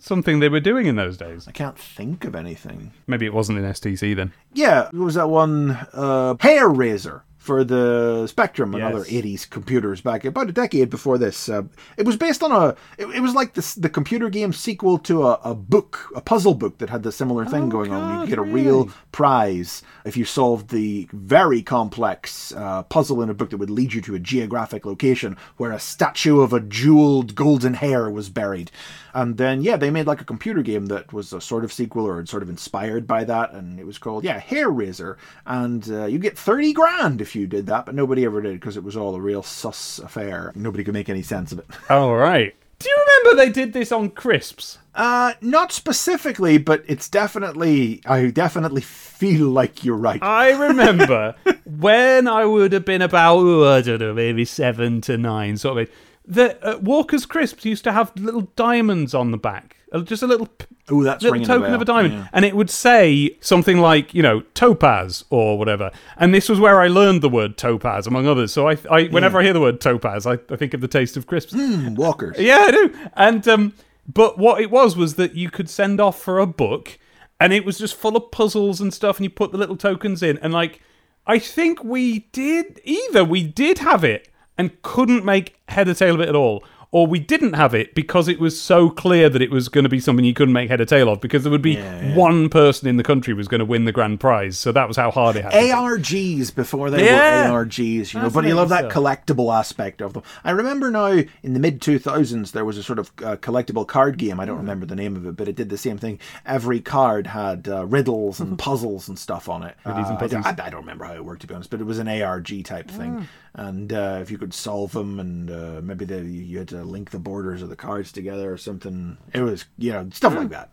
something 0.01 0.41
they 0.41 0.51
were 0.51 0.61
doing 0.61 0.87
in 0.87 0.97
those 0.97 1.17
days. 1.17 1.47
I 1.49 1.53
can't 1.53 1.79
think 1.79 2.25
of 2.25 2.35
anything. 2.35 2.93
Maybe 3.07 3.25
it 3.25 3.33
wasn't 3.33 3.59
in 3.59 3.65
STC 3.65 4.15
then. 4.17 4.33
Yeah, 4.53 4.89
it 4.89 4.97
was 4.97 5.15
that 5.15 5.31
one 5.31 5.71
uh, 5.95 6.35
Hair 6.41 6.69
Razor 6.69 7.23
for 7.41 7.65
the 7.65 8.27
Spectrum 8.27 8.75
and 8.75 8.83
Yes. 8.85 8.95
other 8.95 9.05
80s 9.05 9.49
computers 9.49 10.03
back 10.03 10.27
about 10.27 10.51
a 10.51 10.53
decade 10.53 10.91
before 10.91 11.17
this. 11.17 11.49
Uh, 11.49 11.63
it 11.97 12.05
was 12.05 12.17
based 12.19 12.43
on 12.43 12.53
a. 12.53 12.77
It, 12.99 13.07
it 13.17 13.21
was 13.21 13.35
like 13.35 13.55
this, 13.55 13.75
the 13.75 13.89
computer 13.89 14.29
game 14.29 14.53
sequel 14.53 14.99
to 14.99 15.27
a, 15.27 15.41
a 15.43 15.55
book, 15.55 16.13
a 16.15 16.21
puzzle 16.21 16.53
book 16.55 16.77
that 16.79 16.91
had 16.91 17.03
the 17.03 17.11
similar 17.11 17.47
thing 17.47 17.71
going 17.71 17.93
on. 17.93 18.21
You 18.21 18.27
get 18.27 18.39
a 18.39 18.43
really? 18.43 18.63
real 18.67 18.91
prize 19.11 19.83
if 20.05 20.19
you 20.19 20.27
solved 20.27 20.69
the 20.69 21.09
very 21.13 21.63
complex 21.63 22.53
uh, 22.53 22.83
puzzle 22.85 23.23
in 23.23 23.31
a 23.31 23.35
book 23.35 23.51
that 23.51 23.57
would 23.57 23.71
lead 23.71 23.95
you 23.95 24.03
to 24.03 24.15
a 24.15 24.19
geographic 24.19 24.85
location 24.85 25.37
where 25.57 25.73
a 25.73 25.81
statue 25.81 26.41
of 26.41 26.53
a 26.53 26.61
jeweled 26.61 27.35
golden 27.35 27.75
hare 27.75 28.11
was 28.11 28.29
buried. 28.29 28.71
And 29.15 29.37
then, 29.37 29.63
yeah, 29.63 29.77
they 29.77 29.91
made 29.91 30.07
like 30.07 30.21
a 30.21 30.25
computer 30.25 30.63
game 30.63 30.87
that 30.87 31.13
was 31.13 31.33
a 31.33 31.41
sort 31.41 31.65
of 31.65 31.73
sequel 31.73 32.07
or 32.07 32.25
sort 32.27 32.43
of 32.43 32.49
inspired 32.49 33.07
by 33.07 33.25
that, 33.25 33.53
and 33.53 33.79
it 33.79 33.87
was 33.87 33.99
called, 33.99 34.25
yeah, 34.25 34.41
Hareraiser. 34.41 35.17
And 35.47 35.91
uh, 35.91 36.07
you 36.07 36.19
get 36.19 36.39
30 36.39 36.73
grand 36.73 37.21
if 37.21 37.35
you 37.35 37.47
did 37.47 37.67
that, 37.67 37.87
but 37.87 37.95
nobody 37.95 38.25
ever 38.25 38.41
did 38.41 38.61
because 38.61 38.77
it 38.77 38.85
was 38.85 38.97
all 38.97 39.15
a 39.15 39.21
real 39.21 39.43
sus 39.43 39.99
affair. 39.99 40.53
Nobody 40.55 40.85
could 40.85 40.95
make 40.95 41.09
any 41.09 41.23
sense 41.23 41.53
of 41.53 41.59
it. 41.59 41.67
All 41.89 42.17
right. 42.17 42.55
Do 42.79 42.89
you 42.89 42.97
remember 43.07 43.37
they 43.37 43.53
did 43.53 43.75
this 43.75 43.93
on 43.93 44.09
Crisps? 44.09 44.79
Uh, 44.95 45.35
not 45.43 45.71
specifically, 45.71 46.57
but 46.57 46.83
it's 46.87 47.11
definitely, 47.11 48.01
I 48.07 48.31
definitely 48.31 48.81
feel 48.81 49.49
like 49.49 49.85
you're 49.85 49.97
right. 49.97 50.23
I 50.23 50.51
remember 50.69 51.35
when 51.67 52.27
I 52.27 52.47
would 52.47 52.73
have 52.73 52.87
been 52.87 53.03
about, 53.03 53.37
oh, 53.37 53.69
I 53.69 53.83
don't 53.83 54.01
know, 54.01 54.15
maybe 54.15 54.47
seven 54.47 55.03
to 55.03 55.19
nine, 55.19 55.59
sort 55.59 55.79
of. 55.79 55.91
That 56.31 56.59
uh, 56.65 56.79
Walker's 56.81 57.27
Crisps 57.27 57.65
used 57.65 57.85
to 57.85 57.93
have 57.93 58.13
little 58.17 58.49
diamonds 58.57 59.15
on 59.15 59.31
the 59.33 59.37
back, 59.37 59.77
Uh, 59.93 60.01
just 60.01 60.23
a 60.23 60.27
little 60.27 60.47
p- 60.47 60.67
Ooh, 60.93 61.03
that's 61.03 61.23
little 61.23 61.33
ringing 61.35 61.47
token 61.49 61.73
a 61.73 61.75
of 61.75 61.83
a 61.83 61.85
bell. 61.85 61.97
diamond, 61.97 62.15
Yeah. 62.15 62.29
and 62.33 62.45
it 62.45 62.55
would 62.55 62.71
say 62.71 63.37
something 63.41 63.79
like, 63.79 64.15
you 64.15 64.23
know, 64.23 64.41
topaz 64.55 65.25
or 65.31 65.59
whatever. 65.59 65.91
And 66.17 66.33
this 66.33 66.49
was 66.49 66.61
where 66.61 66.81
I 66.81 66.87
learned 66.89 67.23
the 67.23 67.29
word 67.29 67.57
topaz, 67.57 68.07
among 68.07 68.27
others. 68.29 68.53
So 68.53 68.69
I, 68.69 68.77
I 68.91 69.05
whenever 69.09 69.41
I 69.41 69.43
hear 69.43 69.53
the 69.53 69.61
word 69.61 69.81
topaz, 69.81 70.27
I, 70.27 70.35
I 70.51 70.57
think 70.57 70.73
of 70.75 70.81
the 70.81 70.89
taste 70.89 71.17
of 71.17 71.27
crisps. 71.27 71.53
Hmm, 71.53 71.95
Walkers. 71.97 72.37
Yeah, 72.51 72.65
I 72.69 72.71
do. 72.71 72.95
And 73.15 73.47
um, 73.49 73.73
but 74.13 74.39
what 74.39 74.61
it 74.61 74.71
was 74.71 74.97
was 74.97 75.17
that 75.17 75.35
you 75.35 75.51
could 75.51 75.69
send 75.69 76.01
off 76.01 76.21
for 76.21 76.39
a 76.39 76.47
book, 76.47 76.97
and 77.41 77.53
it 77.53 77.65
was 77.65 77.77
just 77.79 77.95
full 77.97 78.17
of 78.17 78.31
puzzles 78.31 78.81
and 78.81 78.95
stuff, 78.95 79.17
and 79.19 79.25
you 79.25 79.31
put 79.31 79.51
the 79.53 79.59
little 79.59 79.77
tokens 79.77 80.23
in, 80.23 80.39
and 80.39 80.53
like 80.53 80.81
I 81.27 81.39
think 81.41 81.83
we 81.83 82.21
did 82.33 82.81
either 82.85 83.25
we 83.25 83.43
did 83.43 83.79
have 83.79 84.05
it 84.05 84.29
and 84.61 84.83
couldn't 84.83 85.25
make 85.25 85.57
head 85.69 85.89
or 85.89 85.95
tail 85.95 86.15
of 86.15 86.21
it 86.21 86.29
at 86.29 86.37
all. 86.37 86.63
Or 86.93 87.07
we 87.07 87.21
didn't 87.21 87.53
have 87.53 87.73
it 87.73 87.95
because 87.95 88.27
it 88.27 88.41
was 88.41 88.61
so 88.61 88.91
clear 88.91 89.29
that 89.29 89.41
it 89.41 89.53
was 89.53 89.69
going 89.69 89.85
to 89.85 89.89
be 89.89 90.01
something 90.01 90.25
you 90.25 90.35
couldn't 90.35 90.53
make 90.55 90.69
head 90.71 90.81
or 90.81 90.85
tail 90.85 91.09
of 91.09 91.21
because 91.21 91.45
there 91.45 91.53
would 91.53 91.63
be 91.63 91.77
one 92.15 92.49
person 92.49 92.89
in 92.89 92.97
the 92.97 93.05
country 93.05 93.33
was 93.33 93.47
going 93.47 93.61
to 93.61 93.65
win 93.65 93.85
the 93.85 93.93
grand 93.93 94.19
prize. 94.19 94.59
So 94.59 94.73
that 94.73 94.89
was 94.89 94.97
how 94.97 95.13
hard 95.13 95.37
it 95.37 95.45
had. 95.45 95.53
ARGs 95.53 96.53
before 96.53 96.91
they 96.91 97.05
Yeah. 97.05 97.53
were 97.53 97.65
ARGs, 97.65 98.13
you 98.13 98.21
know, 98.21 98.29
but 98.29 98.45
you 98.45 98.55
love 98.55 98.71
that 98.71 98.91
collectible 98.91 99.57
aspect 99.57 100.01
of 100.01 100.15
them. 100.15 100.25
I 100.43 100.51
remember 100.51 100.91
now 100.91 101.23
in 101.45 101.55
the 101.55 101.61
mid 101.61 101.81
2000s 101.81 102.51
there 102.51 102.65
was 102.65 102.77
a 102.77 102.83
sort 102.83 102.99
of 102.99 103.13
uh, 103.23 103.37
collectible 103.37 103.87
card 103.87 104.19
game. 104.19 104.41
I 104.41 104.45
don't 104.45 104.59
remember 104.59 104.85
the 104.85 104.97
name 104.97 105.15
of 105.15 105.25
it, 105.27 105.37
but 105.37 105.47
it 105.47 105.55
did 105.55 105.69
the 105.69 105.79
same 105.79 105.97
thing. 105.99 106.19
Every 106.45 106.81
card 106.81 107.29
had 107.29 107.69
uh, 107.69 107.87
riddles 107.87 108.41
and 108.41 108.59
puzzles 108.67 109.09
and 109.09 109.17
stuff 109.17 109.49
on 109.49 109.63
it. 109.63 109.77
Uh, 109.87 109.91
and 109.91 110.07
I, 110.07 110.17
puzzles. 110.17 110.45
I- 110.45 110.51
I 110.51 110.71
don't 110.71 110.81
remember 110.81 111.05
how 111.05 111.15
it 111.15 111.25
worked 111.25 111.43
to 111.43 111.47
be 111.47 111.55
honest, 111.55 111.71
but 111.71 111.81
it 111.81 111.85
was 111.85 111.99
an 112.01 112.09
ARG 112.09 112.65
type 112.65 112.91
thing. 112.91 113.29
And 113.55 113.93
uh, 113.93 114.19
if 114.23 114.31
you 114.31 114.39
could 114.39 114.55
solve 114.55 114.93
them, 114.93 115.19
and 115.19 115.51
uh, 115.51 115.81
maybe 115.83 116.05
the, 116.05 116.21
you 116.23 116.59
had 116.59 116.69
to 116.69 116.80
link 116.85 117.11
the 117.11 117.19
borders 117.19 117.63
of 117.63 117.69
the 117.69 117.77
cards 117.77 118.13
together 118.13 118.53
or 118.53 118.57
something, 118.57 119.17
it 119.33 119.41
was 119.41 119.65
you 119.79 119.93
know 119.93 120.09
stuff 120.13 120.35
like 120.35 120.51
that. 120.51 120.71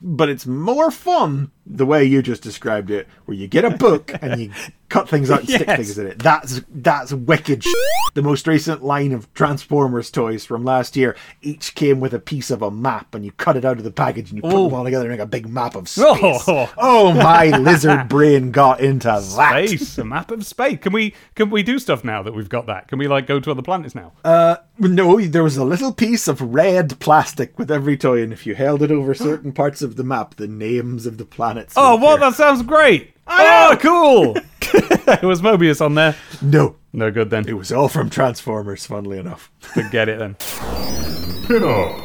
But 0.00 0.28
it's 0.28 0.46
more 0.46 0.92
fun 0.92 1.50
the 1.66 1.86
way 1.86 2.04
you 2.04 2.22
just 2.22 2.42
described 2.42 2.90
it, 2.90 3.08
where 3.24 3.36
you 3.36 3.48
get 3.48 3.64
a 3.64 3.70
book 3.70 4.12
and 4.22 4.40
you 4.40 4.52
cut 4.88 5.08
things 5.08 5.30
out 5.30 5.40
and 5.40 5.48
stick 5.48 5.66
Yes. 5.66 5.76
things 5.76 5.98
in 5.98 6.06
it. 6.06 6.18
That's 6.18 6.62
that's 6.68 7.12
wicked. 7.12 7.64
Sh- 7.64 7.68
the 8.14 8.22
most 8.22 8.46
recent 8.46 8.82
line 8.82 9.12
of 9.12 9.32
Transformers 9.34 10.10
toys 10.10 10.44
from 10.44 10.64
last 10.64 10.96
year 10.96 11.14
each 11.42 11.74
came 11.74 12.00
with 12.00 12.14
a 12.14 12.18
piece 12.18 12.50
of 12.50 12.62
a 12.62 12.70
map, 12.70 13.14
and 13.14 13.24
you 13.24 13.32
cut 13.32 13.56
it 13.56 13.64
out 13.64 13.78
of 13.78 13.84
the 13.84 13.90
package 13.90 14.30
and 14.30 14.36
you 14.38 14.42
put 14.42 14.50
them 14.50 14.74
all 14.74 14.84
together 14.84 15.04
and 15.06 15.12
make 15.12 15.20
a 15.20 15.26
big 15.26 15.48
map 15.48 15.74
of 15.74 15.88
space. 15.88 16.08
Oh. 16.48 16.72
Oh, 16.76 17.12
my 17.12 17.46
lizard 17.58 18.08
brain 18.08 18.50
got 18.50 18.80
into 18.80 19.06
that. 19.08 19.22
Space, 19.68 19.98
a 19.98 20.04
map 20.04 20.30
of 20.30 20.44
space. 20.46 20.78
Can 20.80 20.92
we 20.92 21.14
can 21.34 21.50
we 21.50 21.62
do 21.62 21.78
stuff 21.78 22.02
now 22.04 22.22
that 22.22 22.34
we've 22.34 22.48
got 22.48 22.66
that? 22.66 22.88
Can 22.88 22.98
we 22.98 23.08
like 23.08 23.26
go 23.26 23.40
to 23.40 23.50
other 23.50 23.62
planets 23.62 23.94
now? 23.94 24.12
Uh, 24.24 24.56
No, 24.78 25.20
there 25.20 25.42
was 25.44 25.56
a 25.56 25.64
little 25.64 25.92
piece 25.92 26.28
of 26.28 26.40
red 26.40 26.98
plastic 27.00 27.58
with 27.58 27.70
every 27.70 27.96
toy, 27.96 28.22
and 28.22 28.32
if 28.32 28.46
you 28.46 28.54
held 28.54 28.82
it 28.82 28.90
over 28.90 29.14
certain 29.14 29.52
parts 29.52 29.82
of 29.82 29.96
the 29.96 30.04
map, 30.04 30.36
the 30.36 30.46
names 30.48 31.04
of 31.06 31.18
the 31.18 31.24
planets. 31.24 31.74
Oh, 31.76 31.96
what? 31.96 32.14
appear. 32.16 32.30
That 32.30 32.36
sounds 32.36 32.62
great. 32.62 33.14
Oh, 33.28 33.76
cool. 33.80 34.36
It 34.60 35.22
was 35.22 35.40
Mobius 35.42 35.84
on 35.84 35.94
there? 35.94 36.16
No, 36.42 36.76
No 36.92 37.10
good 37.10 37.30
then. 37.30 37.48
it 37.48 37.54
was 37.54 37.72
all 37.72 37.88
from 37.88 38.10
Transformers. 38.10 38.86
Funnily 38.86 39.18
enough, 39.18 39.50
Forget 39.60 40.08
it 40.08 40.18
then. 40.18 40.34
Pin-up. 41.46 41.98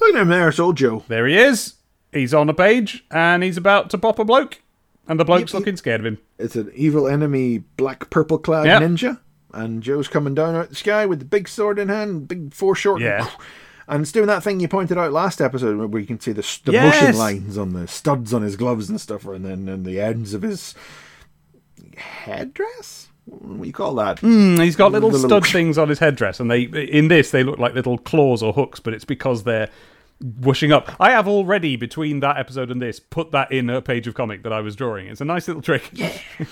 look 0.00 0.14
at 0.14 0.20
him 0.20 0.28
there, 0.28 0.48
it's 0.48 0.58
old 0.58 0.76
Joe. 0.76 1.04
There 1.08 1.26
he 1.26 1.36
is. 1.38 1.74
He's 2.12 2.34
on 2.34 2.48
a 2.48 2.54
page 2.54 3.04
and 3.10 3.42
he's 3.42 3.56
about 3.56 3.90
to 3.90 3.98
pop 3.98 4.18
a 4.18 4.24
bloke. 4.24 4.60
And 5.08 5.18
the 5.18 5.24
bloke's 5.24 5.40
Yep, 5.42 5.48
yep. 5.48 5.54
looking 5.60 5.76
scared 5.76 6.00
of 6.00 6.06
him. 6.06 6.18
It's 6.38 6.56
an 6.56 6.70
evil 6.74 7.06
enemy, 7.08 7.58
black 7.76 8.10
purple 8.10 8.38
clad 8.38 8.66
Yep. 8.66 8.82
ninja, 8.82 9.20
and 9.52 9.82
Joe's 9.82 10.08
coming 10.08 10.34
down 10.34 10.54
out 10.54 10.64
of 10.64 10.68
the 10.70 10.74
sky 10.76 11.06
with 11.06 11.18
the 11.20 11.24
big 11.24 11.48
sword 11.48 11.78
in 11.78 11.88
hand, 11.88 12.28
big 12.28 12.52
foreshortened. 12.54 13.04
Yeah. 13.04 13.28
And 13.88 14.02
it's 14.02 14.12
doing 14.12 14.26
that 14.28 14.42
thing 14.42 14.60
you 14.60 14.68
pointed 14.68 14.96
out 14.98 15.12
last 15.12 15.40
episode 15.40 15.90
where 15.90 16.00
you 16.00 16.06
can 16.06 16.20
see 16.20 16.32
the, 16.32 16.42
the 16.64 16.72
Yes. 16.72 17.02
motion 17.02 17.18
lines 17.18 17.58
on 17.58 17.72
the 17.72 17.88
studs 17.88 18.32
on 18.32 18.42
his 18.42 18.56
gloves 18.56 18.88
and 18.88 19.00
stuff, 19.00 19.26
and 19.26 19.44
then 19.44 19.68
and 19.68 19.84
the 19.84 20.00
ends 20.00 20.34
of 20.34 20.42
his 20.42 20.74
headdress. 21.96 23.08
What 23.26 23.60
do 23.62 23.66
you 23.66 23.72
call 23.72 23.94
that? 23.96 24.18
Hmm, 24.18 24.58
he's 24.60 24.76
got 24.76 24.92
little 24.92 25.10
The 25.10 25.18
stud 25.18 25.30
little- 25.30 25.50
things 25.50 25.78
on 25.78 25.88
his 25.88 26.00
headdress, 26.00 26.40
and 26.40 26.50
they 26.50 26.62
in 26.62 27.08
this 27.08 27.30
they 27.30 27.44
look 27.44 27.58
like 27.58 27.74
little 27.74 27.98
claws 27.98 28.42
or 28.42 28.52
hooks, 28.52 28.80
but 28.80 28.94
it's 28.94 29.04
because 29.04 29.44
they're 29.44 29.68
whooshing 30.22 30.72
up. 30.72 30.94
I 31.00 31.10
have 31.10 31.26
already 31.28 31.76
between 31.76 32.20
that 32.20 32.36
episode 32.38 32.70
and 32.70 32.80
this 32.80 33.00
put 33.00 33.30
that 33.32 33.50
in 33.52 33.68
a 33.70 33.82
page 33.82 34.06
of 34.06 34.14
comic 34.14 34.42
that 34.44 34.52
I 34.52 34.60
was 34.60 34.76
drawing. 34.76 35.06
It's 35.08 35.20
a 35.20 35.24
nice 35.24 35.46
little 35.48 35.62
trick. 35.62 35.90
Yeah. 35.92 36.16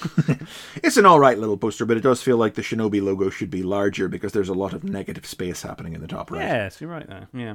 It's 0.83 0.97
an 0.97 1.07
all 1.07 1.21
right 1.21 1.39
little 1.39 1.57
poster, 1.57 1.85
but 1.87 1.97
it 1.97 2.01
does 2.03 2.23
feel 2.23 2.37
like 2.37 2.55
the 2.55 2.63
Shinobi 2.63 3.03
logo 3.03 3.31
should 3.31 3.51
be 3.51 3.63
larger 3.63 4.09
because 4.09 4.33
there's 4.33 4.49
a 4.49 4.55
lot 4.55 4.73
of 4.73 4.83
negative 4.85 5.25
space 5.27 5.63
happening 5.63 5.93
in 5.95 6.01
the 6.01 6.07
top 6.09 6.31
right. 6.31 6.41
Yes, 6.41 6.81
you're 6.81 6.91
right 6.91 7.07
there. 7.07 7.29
Yeah. 7.33 7.55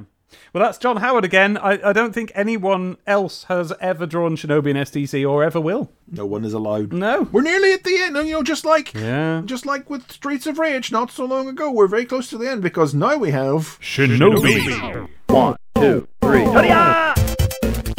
Well, 0.52 0.64
that's 0.64 0.78
John 0.78 0.96
Howard 0.96 1.24
again. 1.24 1.56
I, 1.56 1.78
I 1.90 1.92
don't 1.92 2.12
think 2.12 2.32
anyone 2.34 2.96
else 3.06 3.44
has 3.44 3.72
ever 3.80 4.06
drawn 4.06 4.36
Shinobi 4.36 4.68
in 4.70 4.76
STC 4.76 5.28
or 5.28 5.44
ever 5.44 5.60
will. 5.60 5.90
No 6.10 6.26
one 6.26 6.44
is 6.44 6.52
allowed. 6.52 6.92
No. 6.92 7.28
We're 7.30 7.42
nearly 7.42 7.72
at 7.72 7.84
the 7.84 7.96
end, 7.98 8.16
and 8.16 8.26
you 8.26 8.34
know, 8.34 8.42
just 8.42 8.64
like 8.64 8.92
Yeah. 8.94 9.42
just 9.44 9.66
like 9.66 9.88
with 9.90 10.10
Streets 10.10 10.46
of 10.46 10.58
Rage 10.58 10.90
not 10.90 11.10
so 11.10 11.24
long 11.24 11.48
ago, 11.48 11.70
we're 11.70 11.86
very 11.86 12.04
close 12.06 12.28
to 12.30 12.38
the 12.38 12.48
end 12.50 12.62
because 12.62 12.94
now 12.94 13.16
we 13.16 13.30
have 13.32 13.78
Shinobi. 13.80 15.08
one, 15.28 15.56
two, 15.80 16.08
three. 16.22 16.44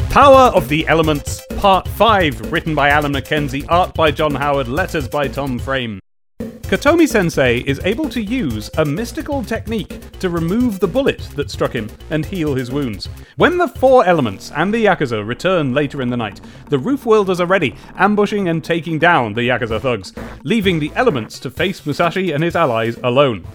Power 0.10 0.52
of 0.56 0.68
the 0.68 0.88
Elements, 0.88 1.42
Part 1.58 1.88
5, 1.88 2.52
written 2.52 2.74
by 2.74 2.90
Alan 2.90 3.14
McKenzie, 3.14 3.66
art 3.70 3.94
by 3.94 4.10
John 4.10 4.34
Howard, 4.34 4.68
letters 4.68 5.08
by 5.08 5.28
Tom 5.28 5.60
Frame. 5.60 6.00
Katomi 6.40 7.08
sensei 7.08 7.60
is 7.60 7.80
able 7.86 8.10
to 8.10 8.22
use 8.22 8.70
a 8.78 8.84
mystical 8.84 9.44
technique 9.44 10.02
to 10.20 10.30
remove 10.30 10.80
the 10.80 10.88
bullet 10.88 11.20
that 11.36 11.52
struck 11.52 11.72
him 11.72 11.90
and 12.10 12.26
heal 12.26 12.56
his 12.56 12.72
wounds. 12.72 13.08
When 13.38 13.58
the 13.58 13.70
four 13.70 14.06
elements 14.06 14.52
and 14.52 14.74
the 14.74 14.84
Yakuza 14.86 15.26
return 15.26 15.74
later 15.74 16.02
in 16.02 16.10
the 16.10 16.18
night, 16.18 16.42
the 16.70 16.80
roof 16.80 17.06
worlders 17.06 17.40
are 17.40 17.46
ready, 17.46 17.76
ambushing 17.96 18.50
and 18.50 18.64
taking 18.64 19.00
down 19.00 19.34
the 19.34 19.48
Yakuza 19.48 19.80
thugs, 19.80 20.14
leaving 20.44 20.80
the 20.80 20.92
elements 20.96 21.40
to 21.40 21.52
face 21.52 21.86
Musashi 21.86 22.34
and 22.34 22.44
his 22.44 22.56
allies 22.56 22.98
alone. 23.04 23.46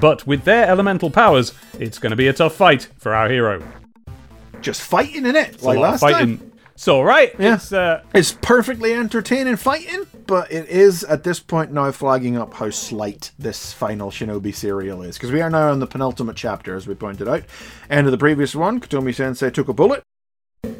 But 0.00 0.26
with 0.26 0.44
their 0.44 0.66
elemental 0.66 1.10
powers, 1.10 1.54
it's 1.78 1.98
going 1.98 2.10
to 2.10 2.16
be 2.16 2.28
a 2.28 2.32
tough 2.32 2.54
fight 2.54 2.88
for 2.98 3.14
our 3.14 3.28
hero. 3.28 3.62
Just 4.60 4.82
fighting 4.82 5.26
in 5.26 5.36
it, 5.36 5.62
like 5.62 5.78
last 5.78 6.00
fighting. 6.00 6.38
time. 6.38 6.52
So, 6.76 7.02
right? 7.02 7.32
Yeah. 7.38 7.54
It's, 7.54 7.72
uh, 7.72 8.02
It's 8.14 8.32
perfectly 8.32 8.92
entertaining 8.92 9.56
fighting, 9.56 10.06
but 10.26 10.50
it 10.50 10.68
is 10.68 11.04
at 11.04 11.22
this 11.22 11.38
point 11.38 11.72
now 11.72 11.92
flagging 11.92 12.36
up 12.36 12.54
how 12.54 12.70
slight 12.70 13.30
this 13.38 13.72
final 13.72 14.10
Shinobi 14.10 14.54
serial 14.54 15.02
is. 15.02 15.16
Because 15.16 15.30
we 15.30 15.40
are 15.40 15.50
now 15.50 15.70
on 15.70 15.78
the 15.78 15.86
penultimate 15.86 16.36
chapter, 16.36 16.74
as 16.74 16.88
we 16.88 16.94
pointed 16.94 17.28
out. 17.28 17.44
End 17.88 18.06
of 18.06 18.10
the 18.10 18.18
previous 18.18 18.54
one, 18.56 18.80
Katomi 18.80 19.14
Sensei 19.14 19.50
took 19.50 19.68
a 19.68 19.72
bullet. 19.72 20.02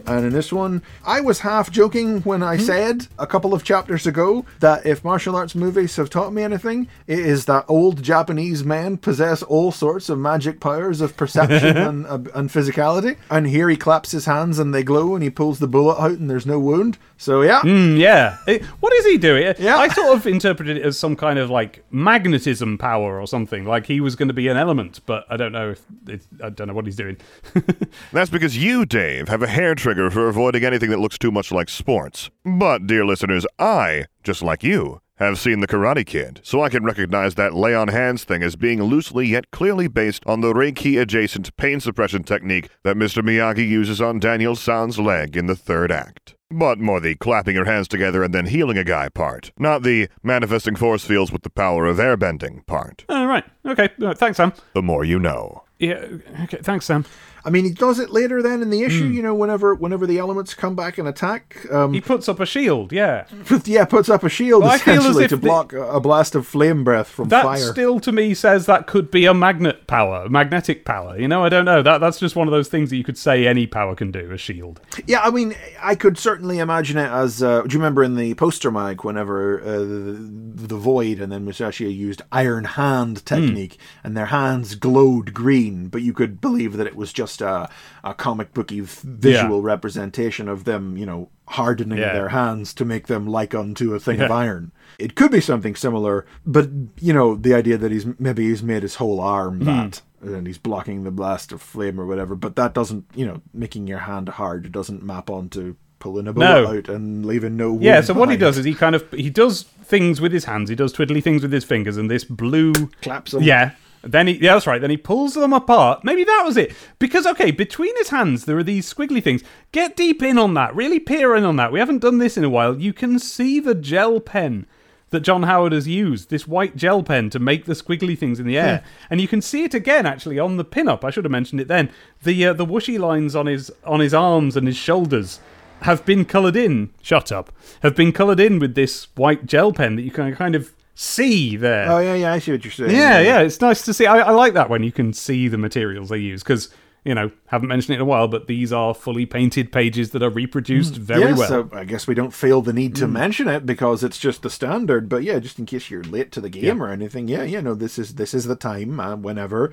And 0.06 0.26
in 0.26 0.32
this 0.32 0.52
one, 0.52 0.82
I 1.04 1.20
was 1.20 1.40
half 1.40 1.70
joking 1.70 2.20
when 2.22 2.42
I 2.42 2.56
said 2.56 3.06
a 3.18 3.26
couple 3.26 3.54
of 3.54 3.64
chapters 3.64 4.06
ago 4.06 4.44
that 4.60 4.84
if 4.84 5.02
martial 5.04 5.34
arts 5.36 5.54
movies 5.54 5.96
have 5.96 6.10
taught 6.10 6.32
me 6.32 6.42
anything, 6.42 6.88
it 7.06 7.18
is 7.18 7.46
that 7.46 7.64
old 7.68 8.02
Japanese 8.02 8.64
men 8.64 8.96
possess 8.98 9.42
all 9.42 9.72
sorts 9.72 10.08
of 10.08 10.18
magic 10.18 10.60
powers 10.60 11.00
of 11.00 11.16
perception 11.16 11.76
and, 11.76 12.06
uh, 12.06 12.18
and 12.34 12.50
physicality. 12.50 13.16
And 13.30 13.46
here 13.46 13.68
he 13.68 13.76
claps 13.76 14.10
his 14.12 14.26
hands 14.26 14.58
and 14.58 14.74
they 14.74 14.82
glow, 14.82 15.14
and 15.14 15.22
he 15.22 15.30
pulls 15.30 15.58
the 15.58 15.66
bullet 15.68 15.98
out 15.98 16.12
and 16.12 16.28
there's 16.28 16.46
no 16.46 16.58
wound. 16.60 16.98
So 17.16 17.42
yeah, 17.42 17.62
mm, 17.62 17.98
yeah. 17.98 18.38
It- 18.46 18.64
what 18.80 18.92
is 18.92 19.06
he 19.06 19.16
doing? 19.18 19.54
Yeah. 19.58 19.78
I 19.78 19.88
sort 19.88 20.16
of 20.16 20.26
interpreted 20.26 20.76
it 20.76 20.82
as 20.84 20.98
some 20.98 21.16
kind 21.16 21.38
of 21.38 21.48
like 21.50 21.84
magnetism 21.90 22.76
power 22.78 23.20
or 23.20 23.26
something. 23.26 23.64
Like 23.64 23.86
he 23.86 24.00
was 24.00 24.16
going 24.16 24.28
to 24.28 24.34
be 24.34 24.48
an 24.48 24.56
element, 24.56 25.00
but 25.06 25.24
I 25.30 25.36
don't 25.36 25.52
know 25.52 25.70
if 25.70 25.82
it's, 26.08 26.26
I 26.42 26.50
don't 26.50 26.68
know 26.68 26.74
what 26.74 26.84
he's 26.86 26.96
doing. 26.96 27.16
That's 28.12 28.30
because 28.30 28.56
you, 28.56 28.84
Dave, 28.84 29.28
have 29.28 29.42
a 29.42 29.46
hair 29.46 29.73
trigger 29.74 30.10
for 30.10 30.28
avoiding 30.28 30.64
anything 30.64 30.90
that 30.90 31.00
looks 31.00 31.18
too 31.18 31.30
much 31.30 31.50
like 31.52 31.68
sports. 31.68 32.30
But, 32.44 32.86
dear 32.86 33.04
listeners, 33.04 33.46
I, 33.58 34.06
just 34.22 34.42
like 34.42 34.62
you, 34.62 35.00
have 35.16 35.38
seen 35.38 35.60
The 35.60 35.68
Karate 35.68 36.04
Kid, 36.04 36.40
so 36.42 36.62
I 36.62 36.68
can 36.68 36.84
recognize 36.84 37.36
that 37.36 37.54
lay 37.54 37.74
on 37.74 37.88
hands 37.88 38.24
thing 38.24 38.42
as 38.42 38.56
being 38.56 38.82
loosely 38.82 39.26
yet 39.26 39.50
clearly 39.52 39.86
based 39.86 40.24
on 40.26 40.40
the 40.40 40.52
Reiki 40.52 41.00
adjacent 41.00 41.56
pain 41.56 41.78
suppression 41.80 42.24
technique 42.24 42.68
that 42.82 42.96
Mr. 42.96 43.22
Miyagi 43.22 43.66
uses 43.68 44.00
on 44.00 44.18
Daniel 44.18 44.56
San's 44.56 44.98
leg 44.98 45.36
in 45.36 45.46
the 45.46 45.54
third 45.56 45.92
act. 45.92 46.34
But 46.50 46.78
more 46.78 47.00
the 47.00 47.14
clapping 47.14 47.54
your 47.54 47.64
hands 47.64 47.88
together 47.88 48.22
and 48.22 48.34
then 48.34 48.46
healing 48.46 48.78
a 48.78 48.84
guy 48.84 49.08
part, 49.08 49.52
not 49.58 49.82
the 49.82 50.08
manifesting 50.22 50.76
force 50.76 51.04
fields 51.04 51.32
with 51.32 51.42
the 51.42 51.50
power 51.50 51.86
of 51.86 51.98
airbending 51.98 52.66
part. 52.66 53.04
oh, 53.08 53.26
right. 53.26 53.44
Okay. 53.64 53.88
Uh, 54.02 54.14
thanks, 54.14 54.36
Sam. 54.36 54.52
The 54.72 54.82
more 54.82 55.04
you 55.04 55.18
know. 55.18 55.62
Yeah. 55.78 56.04
Okay. 56.44 56.58
Thanks, 56.62 56.86
Sam. 56.86 57.04
I 57.44 57.50
mean 57.50 57.64
he 57.64 57.70
does 57.70 57.98
it 57.98 58.10
later 58.10 58.42
then 58.42 58.62
in 58.62 58.70
the 58.70 58.82
issue. 58.82 59.04
You 59.04 59.22
know, 59.22 59.34
whenever 59.34 59.74
whenever 59.74 60.06
the 60.06 60.18
elements 60.18 60.54
come 60.54 60.74
back 60.74 60.98
and 60.98 61.06
attack, 61.06 61.66
um, 61.70 61.92
He 61.92 62.00
puts 62.00 62.28
up 62.28 62.40
a 62.40 62.46
shield. 62.46 62.92
Yeah. 62.92 63.26
yeah, 63.64 63.84
puts 63.84 64.08
up 64.08 64.24
a 64.24 64.28
shield 64.28 64.62
Well, 64.62 64.72
I 64.72 64.78
feel 64.78 64.94
as 64.94 65.00
essentially 65.00 65.28
to 65.28 65.36
block 65.36 65.72
a, 65.72 65.82
a 65.82 66.00
blast 66.00 66.34
of 66.34 66.46
flame 66.46 66.84
breath 66.84 67.08
from 67.08 67.28
fire. 67.28 67.42
That 67.42 67.44
fire. 67.44 67.72
still 67.72 68.00
to 68.00 68.12
me 68.12 68.34
says 68.34 68.66
that 68.66 68.86
could 68.86 69.10
be 69.10 69.26
a 69.26 69.34
magnet 69.34 69.86
power, 69.86 70.28
magnetic 70.28 70.84
power. 70.84 71.18
You 71.18 71.28
know, 71.28 71.44
I 71.44 71.48
don't 71.48 71.64
know. 71.64 71.82
That 71.82 71.98
that's 71.98 72.18
just 72.18 72.36
one 72.36 72.48
of 72.48 72.52
those 72.52 72.68
things 72.68 72.90
that 72.90 72.96
you 72.96 73.04
could 73.04 73.18
say 73.18 73.46
any 73.46 73.66
power 73.66 73.94
can 73.94 74.10
do. 74.10 74.30
A 74.32 74.38
shield. 74.38 74.80
Yeah, 75.06 75.20
I 75.20 75.30
mean, 75.30 75.54
I 75.80 75.94
could 75.94 76.18
certainly 76.18 76.58
imagine 76.58 76.96
it 76.98 77.10
as. 77.10 77.42
Uh, 77.42 77.62
do 77.62 77.72
you 77.74 77.78
remember 77.78 78.02
in 78.02 78.16
the 78.16 78.34
poster 78.34 78.70
mag 78.70 79.04
whenever 79.04 79.60
uh, 79.60 79.78
the, 79.78 80.66
the 80.66 80.76
void 80.76 81.20
and 81.20 81.30
then 81.30 81.44
Musashi 81.44 81.92
used 81.92 82.22
iron 82.32 82.64
hand 82.64 83.24
technique 83.26 83.78
and 84.02 84.16
their 84.16 84.26
hands 84.26 84.74
glowed 84.74 85.34
green, 85.34 85.88
but 85.88 86.02
you 86.02 86.12
could 86.12 86.40
believe 86.40 86.76
that 86.76 86.86
it 86.86 86.96
was 86.96 87.12
just 87.12 87.33
a, 87.40 87.68
a 88.02 88.14
comic 88.14 88.52
booky 88.54 88.80
visual 88.80 89.62
representation 89.62 90.48
of 90.48 90.64
them, 90.64 90.96
you 90.96 91.06
know, 91.06 91.28
hardening 91.48 91.98
Yeah. 91.98 92.12
their 92.14 92.28
hands 92.30 92.72
to 92.74 92.84
make 92.84 93.06
them 93.06 93.26
like 93.26 93.54
unto 93.54 93.94
a 93.94 94.00
thing 94.00 94.20
of 94.20 94.30
iron. 94.30 94.72
It 94.98 95.14
could 95.14 95.30
be 95.30 95.40
something 95.40 95.74
similar, 95.76 96.24
but 96.46 96.68
you 97.00 97.12
know, 97.12 97.34
the 97.34 97.54
idea 97.54 97.76
that 97.78 97.92
he's 97.92 98.06
maybe 98.18 98.48
he's 98.48 98.62
made 98.62 98.82
his 98.82 98.96
whole 98.96 99.20
arm 99.20 99.58
Hmm. 99.60 99.64
that. 99.66 100.02
And 100.22 100.46
he's 100.46 100.56
blocking 100.56 101.04
the 101.04 101.10
blast 101.10 101.52
of 101.52 101.60
flame 101.60 102.00
or 102.00 102.06
whatever, 102.06 102.34
but 102.34 102.56
that 102.56 102.72
doesn't, 102.72 103.04
you 103.14 103.26
know, 103.26 103.42
making 103.52 103.86
your 103.86 103.98
hand 103.98 104.30
hard 104.30 104.72
doesn't 104.72 105.02
map 105.02 105.28
onto 105.28 105.74
pulling 105.98 106.26
a 106.26 106.32
bullet 106.32 106.46
No. 106.62 106.66
out 106.78 106.88
and 106.88 107.26
leaving 107.26 107.58
no. 107.58 107.78
Yeah, 107.78 108.00
so 108.00 108.14
what 108.14 108.30
he 108.30 108.36
does 108.38 108.56
is 108.56 108.64
he 108.64 108.72
kind 108.74 108.94
of 108.94 109.04
he 109.12 109.28
does 109.28 109.64
things 109.82 110.22
with 110.22 110.32
his 110.32 110.46
hands, 110.46 110.70
he 110.70 110.74
does 110.76 110.94
twiddly 110.94 111.22
things 111.22 111.42
with 111.42 111.52
his 111.52 111.64
fingers, 111.64 111.98
and 111.98 112.10
this 112.10 112.24
blue 112.24 112.72
claps 113.02 113.32
them. 113.32 113.42
Yeah. 113.42 113.72
Then 114.06 114.26
he 114.26 114.34
yeah, 114.34 114.54
that's 114.54 114.66
right. 114.66 114.80
Then 114.80 114.90
he 114.90 114.96
pulls 114.96 115.34
them 115.34 115.52
apart. 115.52 116.04
Maybe 116.04 116.24
that 116.24 116.42
was 116.44 116.56
it. 116.56 116.74
Because 116.98 117.26
okay, 117.26 117.50
between 117.50 117.96
his 117.96 118.10
hands 118.10 118.44
there 118.44 118.58
are 118.58 118.62
these 118.62 118.92
squiggly 118.92 119.22
things. 119.22 119.42
Get 119.72 119.96
deep 119.96 120.22
in 120.22 120.38
on 120.38 120.54
that. 120.54 120.74
Really 120.74 121.00
peer 121.00 121.34
in 121.34 121.44
on 121.44 121.56
that. 121.56 121.72
We 121.72 121.78
haven't 121.78 122.02
done 122.02 122.18
this 122.18 122.36
in 122.36 122.44
a 122.44 122.50
while. 122.50 122.78
You 122.80 122.92
can 122.92 123.18
see 123.18 123.60
the 123.60 123.74
gel 123.74 124.20
pen 124.20 124.66
that 125.10 125.20
John 125.20 125.44
Howard 125.44 125.72
has 125.72 125.86
used, 125.86 126.28
this 126.28 126.48
white 126.48 126.74
gel 126.74 127.02
pen 127.04 127.30
to 127.30 127.38
make 127.38 127.66
the 127.66 127.74
squiggly 127.74 128.18
things 128.18 128.40
in 128.40 128.46
the 128.46 128.58
air. 128.58 128.82
And 129.08 129.20
you 129.20 129.28
can 129.28 129.40
see 129.40 129.62
it 129.62 129.72
again 129.72 130.06
actually 130.06 130.40
on 130.40 130.56
the 130.56 130.64
pin-up. 130.64 131.04
I 131.04 131.10
should 131.10 131.24
have 131.24 131.30
mentioned 131.30 131.60
it 131.60 131.68
then. 131.68 131.90
The 132.24 132.46
uh, 132.46 132.52
the 132.52 132.66
whooshy 132.66 132.98
lines 132.98 133.36
on 133.36 133.46
his 133.46 133.70
on 133.84 134.00
his 134.00 134.12
arms 134.12 134.56
and 134.56 134.66
his 134.66 134.76
shoulders 134.76 135.40
have 135.82 136.04
been 136.04 136.24
coloured 136.24 136.56
in. 136.56 136.90
Shut 137.00 137.30
up. 137.30 137.52
Have 137.82 137.94
been 137.94 138.12
coloured 138.12 138.40
in 138.40 138.58
with 138.58 138.74
this 138.74 139.06
white 139.14 139.46
gel 139.46 139.72
pen 139.72 139.96
that 139.96 140.02
you 140.02 140.10
can 140.10 140.34
kind 140.34 140.56
of 140.56 140.72
see 140.94 141.56
there. 141.56 141.90
Oh 141.90 141.98
yeah, 141.98 142.14
yeah. 142.14 142.32
I 142.32 142.38
see 142.38 142.52
what 142.52 142.64
you're 142.64 142.72
saying. 142.72 142.90
Yeah, 142.90 143.20
yeah, 143.20 143.40
it's 143.40 143.60
nice 143.60 143.84
to 143.84 143.94
see. 143.94 144.06
I, 144.06 144.20
I 144.20 144.30
like 144.30 144.54
that 144.54 144.70
when 144.70 144.82
you 144.82 144.92
can 144.92 145.12
see 145.12 145.48
the 145.48 145.58
materials 145.58 146.08
they 146.08 146.18
use 146.18 146.42
because 146.42 146.68
you 147.04 147.14
know 147.14 147.30
haven't 147.46 147.68
mentioned 147.68 147.94
it 147.94 147.96
in 147.96 148.00
a 148.00 148.06
while, 148.06 148.28
but 148.28 148.46
these 148.46 148.72
are 148.72 148.94
fully 148.94 149.26
painted 149.26 149.72
pages 149.72 150.10
that 150.10 150.22
are 150.22 150.30
reproduced 150.30 150.94
very 150.94 151.22
yeah, 151.22 151.34
well. 151.34 151.48
so 151.48 151.70
I 151.72 151.84
guess 151.84 152.06
we 152.06 152.14
don't 152.14 152.32
feel 152.32 152.62
the 152.62 152.72
need 152.72 152.94
to 152.96 153.06
mention 153.08 153.48
it 153.48 153.66
because 153.66 154.02
it's 154.02 154.18
just 154.18 154.42
the 154.42 154.50
standard. 154.50 155.08
But 155.08 155.22
yeah, 155.22 155.38
just 155.38 155.58
in 155.58 155.66
case 155.66 155.90
you're 155.90 156.04
late 156.04 156.32
to 156.32 156.40
the 156.40 156.50
game 156.50 156.82
or 156.82 156.90
anything, 156.90 157.28
yeah, 157.28 157.42
you 157.42 157.60
know, 157.60 157.74
this 157.74 157.98
is 157.98 158.14
this 158.14 158.32
is 158.34 158.44
the 158.44 158.56
time 158.56 159.00
uh, 159.00 159.16
whenever, 159.16 159.72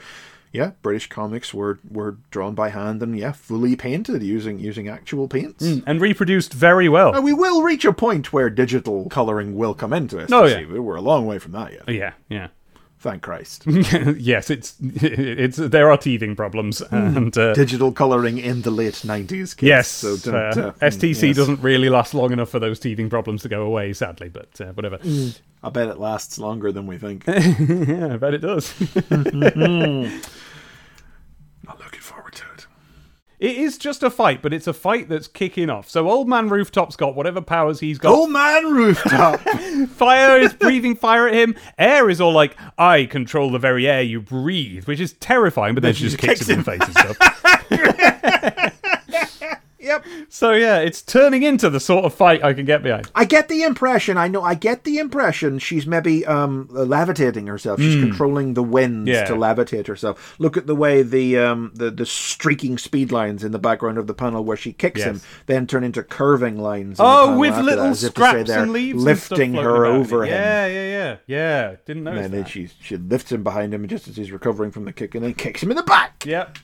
yeah, 0.52 0.72
British 0.82 1.08
comics 1.10 1.54
were 1.54 1.80
were 1.90 2.18
drawn 2.30 2.56
by 2.56 2.70
hand 2.70 3.02
and 3.02 3.18
yeah, 3.18 3.32
fully 3.32 3.76
painted 3.76 4.22
using 4.22 4.60
using 4.60 4.88
actual 4.88 5.28
paints. 5.28 5.64
and 5.64 6.02
reproduced 6.02 6.54
very 6.54 6.90
well. 6.90 7.14
Now, 7.14 7.22
we 7.22 7.34
will 7.34 7.62
reach 7.62 7.86
a 7.86 7.94
point 7.94 8.34
where 8.34 8.50
digital 8.50 9.08
coloring 9.10 9.56
will 9.56 9.74
come 9.74 9.94
into 9.94 10.18
it. 10.18 10.32
Oh, 10.32 10.46
yeah. 10.46 10.66
We're 10.66 10.96
a 10.96 11.02
long 11.02 11.26
way 11.26 11.40
from 11.40 11.54
that 11.54 11.72
yet. 11.74 11.90
yeah, 11.90 12.14
yeah. 12.30 12.48
Thank 13.00 13.24
Christ. 13.24 13.64
yes, 13.68 14.52
it's 14.52 14.76
it's 14.82 15.58
there 15.58 15.90
are 15.90 15.98
teething 15.98 16.36
problems 16.36 16.82
and 16.82 17.36
uh, 17.36 17.54
Digital 17.56 17.92
coloring 17.92 18.38
in 18.38 18.62
the 18.62 18.70
late 18.70 18.94
90s. 18.94 19.60
Yes, 19.60 19.88
So 19.88 20.18
don't, 20.18 20.36
uh, 20.36 20.68
uh, 20.68 20.72
STC 20.82 21.30
yes. 21.30 21.36
doesn't 21.36 21.62
really 21.62 21.90
last 21.90 22.14
long 22.14 22.32
enough 22.32 22.50
for 22.50 22.60
those 22.60 22.80
teething 22.80 23.10
problems 23.10 23.42
to 23.42 23.50
go 23.50 23.64
away, 23.64 23.94
sadly. 23.94 24.30
But 24.30 24.62
uh, 24.62 24.74
whatever. 24.74 25.00
I 25.64 25.70
bet 25.70 25.90
it 25.90 26.00
lasts 26.00 26.40
longer 26.40 26.72
than 26.72 26.88
we 26.88 26.98
think. 26.98 27.24
yeah, 27.28 28.14
I 28.14 28.18
bet 28.18 28.34
it 28.34 28.40
does. 28.40 28.74
Not 29.12 29.34
looking 31.80 32.02
forward 32.02 32.34
to 32.34 32.44
it. 32.56 32.66
it 33.40 33.58
is 33.58 33.78
just 33.78 34.02
a 34.02 34.10
fight, 34.10 34.42
but 34.42 34.54
it's 34.54 34.66
a 34.66 34.74
fight 34.74 35.08
that's 35.08 35.28
kicking 35.28 35.70
off. 35.70 35.88
So 35.88 36.10
Old 36.10 36.28
Man 36.28 36.50
Rooftop's 36.50 36.96
got 36.96 37.14
whatever 37.16 37.42
powers 37.42 37.80
he's 37.80 38.00
got. 38.00 38.12
Old 38.12 38.32
man 38.32 38.74
rooftop. 38.74 39.40
Fire 39.90 40.40
is 40.40 40.52
breathing 40.54 40.96
fire 40.96 41.28
at 41.28 41.36
him. 41.36 41.54
Air 41.78 42.10
is 42.10 42.20
all 42.20 42.34
like, 42.34 42.58
I 42.80 43.06
control 43.06 43.52
the 43.52 43.60
very 43.60 43.88
air 43.88 44.02
you 44.02 44.20
breathe, 44.20 44.86
which 44.86 45.00
is 45.00 45.14
terrifying, 45.14 45.76
but 45.76 45.84
then 45.84 45.94
she 45.94 46.06
just 46.06 46.18
kicks 46.18 46.50
him 46.50 46.60
in 46.60 46.66
the 46.66 46.72
face 46.72 46.82
and 46.82 46.98
stuff. 46.98 47.18
Yep. 49.92 50.06
So 50.30 50.52
yeah, 50.52 50.80
it's 50.80 51.02
turning 51.02 51.44
into 51.44 51.70
the 51.70 51.80
sort 51.80 52.06
of 52.06 52.14
fight 52.14 52.44
I 52.44 52.54
can 52.54 52.66
get 52.66 52.84
behind. 52.84 53.10
I 53.16 53.26
get 53.26 53.48
the 53.50 53.64
impression. 53.64 54.18
I 54.18 54.28
know. 54.28 54.42
I 54.42 54.56
get 54.56 54.84
the 54.84 54.98
impression 55.00 55.60
she's 55.60 55.86
maybe 55.86 56.26
um, 56.26 56.68
levitating 56.72 57.48
herself. 57.48 57.80
She's 57.80 58.02
controlling 58.02 58.54
the 58.54 58.64
winds. 58.64 59.10
Yeah. 59.10 59.26
to 59.26 59.34
levitate 59.34 59.88
herself. 59.88 60.36
Look 60.40 60.58
at 60.58 60.68
the 60.68 60.76
way 60.76 61.02
the 61.02 61.38
um, 61.38 61.72
the 61.76 61.92
the 61.92 62.06
streaking 62.06 62.78
speed 62.78 63.12
lines 63.12 63.44
in 63.44 63.52
the 63.52 63.60
background 63.60 63.98
of 63.98 64.08
the 64.08 64.14
panel 64.14 64.44
where 64.44 64.58
she 64.58 64.74
kicks 64.74 65.00
Yes. 65.00 65.08
him, 65.08 65.22
then 65.46 65.68
turn 65.68 65.84
into 65.84 66.04
curving 66.04 66.58
lines. 66.58 66.98
Oh, 67.00 67.38
with 67.38 67.58
little 67.58 67.90
that, 67.90 67.96
scraps 67.96 68.50
and 68.50 68.72
leaves, 68.72 69.02
lifting 69.04 69.56
and 69.58 69.66
her 69.66 69.86
over 69.86 70.24
him. 70.24 70.30
Yeah, 70.30 70.66
yeah, 70.68 70.86
yeah, 70.86 71.18
yeah. 71.28 71.76
Didn't 71.86 72.04
notice 72.04 72.20
that. 72.20 72.26
And 72.26 72.34
then 72.34 72.44
that. 72.44 72.50
she 72.50 72.70
she 72.82 72.98
lifts 72.98 73.32
him 73.32 73.44
behind 73.44 73.74
him 73.74 73.88
just 73.88 74.08
as 74.08 74.16
he's 74.18 74.32
recovering 74.32 74.72
from 74.72 74.86
the 74.86 74.94
kick, 74.94 75.16
and 75.16 75.24
then 75.24 75.34
kicks 75.34 75.62
him 75.64 75.72
in 75.72 75.78
the 75.78 75.84
back. 75.84 76.26
Yep. 76.26 76.58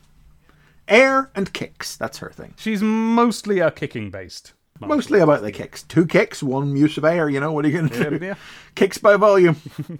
Air 0.87 1.31
and 1.35 1.51
kicks. 1.53 1.95
That's 1.97 2.19
her 2.19 2.29
thing. 2.31 2.53
She's 2.57 2.81
mostly 2.81 3.59
a 3.59 3.71
kicking 3.71 4.09
based. 4.11 4.53
Mostly 4.79 5.19
about 5.19 5.41
the 5.41 5.51
kicks. 5.51 5.81
Two 5.83 6.05
kicks, 6.05 6.43
one 6.43 6.75
use 6.77 6.97
of 6.97 7.05
air. 7.05 7.29
You 7.29 7.39
know 7.39 7.51
what 7.51 7.65
are 7.65 7.67
you 7.69 7.77
going 7.79 7.89
to 7.89 8.19
do? 8.19 8.25
yeah. 8.25 8.35
Kicks 8.75 8.99
by 8.99 9.15
volume. 9.17 9.57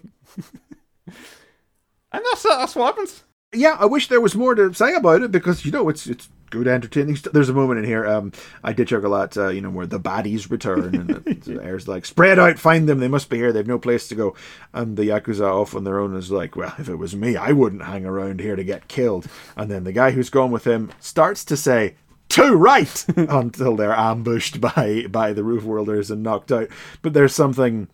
And 2.12 2.24
that's 2.32 2.46
uh, 2.46 2.58
that's 2.58 2.76
what 2.76 2.86
happens. 2.86 3.24
yeah, 3.54 3.76
I 3.80 3.86
wish 3.86 4.08
there 4.08 4.22
was 4.22 4.36
more 4.36 4.56
to 4.56 4.74
say 4.74 4.96
about 4.96 5.22
it 5.22 5.32
because 5.32 5.66
you 5.66 5.72
know 5.72 5.90
it's 5.90 6.08
it's 6.08 6.30
good 6.50 6.68
entertaining. 6.68 7.16
St- 7.16 7.34
There's 7.34 7.50
a 7.50 7.54
moment 7.54 7.80
in 7.80 7.86
here. 7.86 8.06
Um, 8.08 8.32
I 8.64 8.74
did 8.74 8.88
chuckle 8.88 9.16
at 9.16 9.38
uh, 9.38 9.50
you 9.50 9.62
know 9.62 9.70
where 9.70 9.88
the 9.88 10.00
baddies 10.00 10.50
return 10.50 10.96
and 10.96 11.10
the, 11.44 11.64
air's 11.64 11.88
like 11.88 12.06
spread 12.06 12.40
out, 12.40 12.60
find 12.60 12.88
them. 12.88 13.00
They 13.00 13.08
must 13.08 13.30
be 13.30 13.38
here. 13.38 13.52
They've 13.52 13.68
no 13.68 13.80
place 13.80 14.08
to 14.10 14.16
go. 14.16 14.36
And 14.74 14.98
the 14.98 15.04
yakuza 15.04 15.46
off 15.46 15.76
on 15.76 15.84
their 15.84 16.00
own 16.00 16.16
is 16.16 16.32
like, 16.32 16.56
well, 16.56 16.74
if 16.78 16.90
it 16.90 16.96
was 16.96 17.16
me, 17.16 17.36
I 17.36 17.52
wouldn't 17.52 17.84
hang 17.84 18.06
around 18.06 18.40
here 18.40 18.56
to 18.56 18.64
get 18.64 18.88
killed. 18.88 19.28
And 19.56 19.70
then 19.70 19.84
the 19.84 19.94
guy 19.94 20.12
who's 20.12 20.30
gone 20.30 20.52
with 20.52 20.66
him 20.66 20.92
starts 21.00 21.44
to 21.46 21.58
say. 21.58 21.96
Too 22.30 22.56
right 22.56 23.06
until 23.16 23.78
they're 23.78 23.96
ambushed 23.96 24.60
by 24.60 25.06
by 25.10 25.32
the 25.32 25.46
roof 25.46 25.64
worlders 25.64 26.12
and 26.12 26.24
knocked 26.24 26.52
out. 26.52 26.68
But 27.02 27.14
there's 27.14 27.34
something 27.34 27.88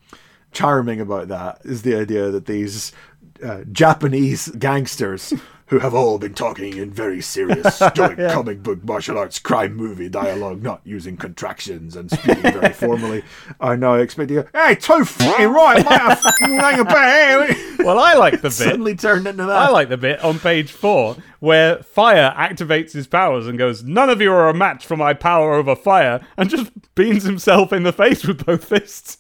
charming 0.52 1.00
about 1.00 1.28
that 1.28 1.60
is 1.64 1.84
the 1.84 1.96
idea 1.96 2.32
that 2.32 2.48
these 2.48 2.92
uh, 3.44 3.64
Japanese 3.72 4.48
gangsters 4.58 5.34
who 5.74 5.80
have 5.80 5.96
all 5.96 6.20
been 6.20 6.36
talking 6.36 6.78
in 6.78 6.92
very 6.92 7.20
serious, 7.20 7.78
stoic 7.78 8.16
comic 8.32 8.62
book 8.62 8.84
martial 8.84 9.18
arts 9.18 9.40
crime 9.40 9.76
movie 9.76 10.08
dialogue, 10.08 10.62
not 10.62 10.80
using 10.84 11.18
contractions 11.18 11.96
and 11.96 12.12
speaking 12.12 12.44
very 12.44 12.72
formally, 12.74 13.24
are 13.60 13.76
now 13.76 13.96
expecting, 13.96 14.38
a, 14.38 14.48
hey, 14.54 14.76
too 14.76 15.04
fucking 15.04 15.50
right, 15.50 15.78
mate, 15.78 16.80
about 16.80 17.50
Well, 17.80 17.98
I 17.98 18.14
like 18.14 18.36
the 18.36 18.42
bit. 18.50 18.54
Suddenly 18.54 18.96
turned 18.96 19.26
into 19.26 19.46
that. 19.46 19.58
I 19.58 19.70
like 19.72 19.90
the 19.90 19.98
bit 19.98 20.24
on 20.24 20.38
page 20.38 20.72
four 20.72 21.18
where 21.40 21.82
Fire 21.82 22.32
activates 22.38 22.92
his 22.92 23.08
powers 23.08 23.48
and 23.48 23.58
goes, 23.58 23.84
None 23.84 24.12
of 24.12 24.22
you 24.22 24.32
are 24.32 24.50
a 24.50 24.54
match 24.54 24.86
for 24.86 24.96
my 24.96 25.16
power 25.16 25.56
over 25.56 25.76
fire, 25.76 26.24
and 26.38 26.52
just 26.52 26.72
beans 26.94 27.24
himself 27.24 27.74
in 27.74 27.82
the 27.82 27.92
face 27.92 28.28
with 28.28 28.46
both 28.46 28.64
fists. 28.64 29.18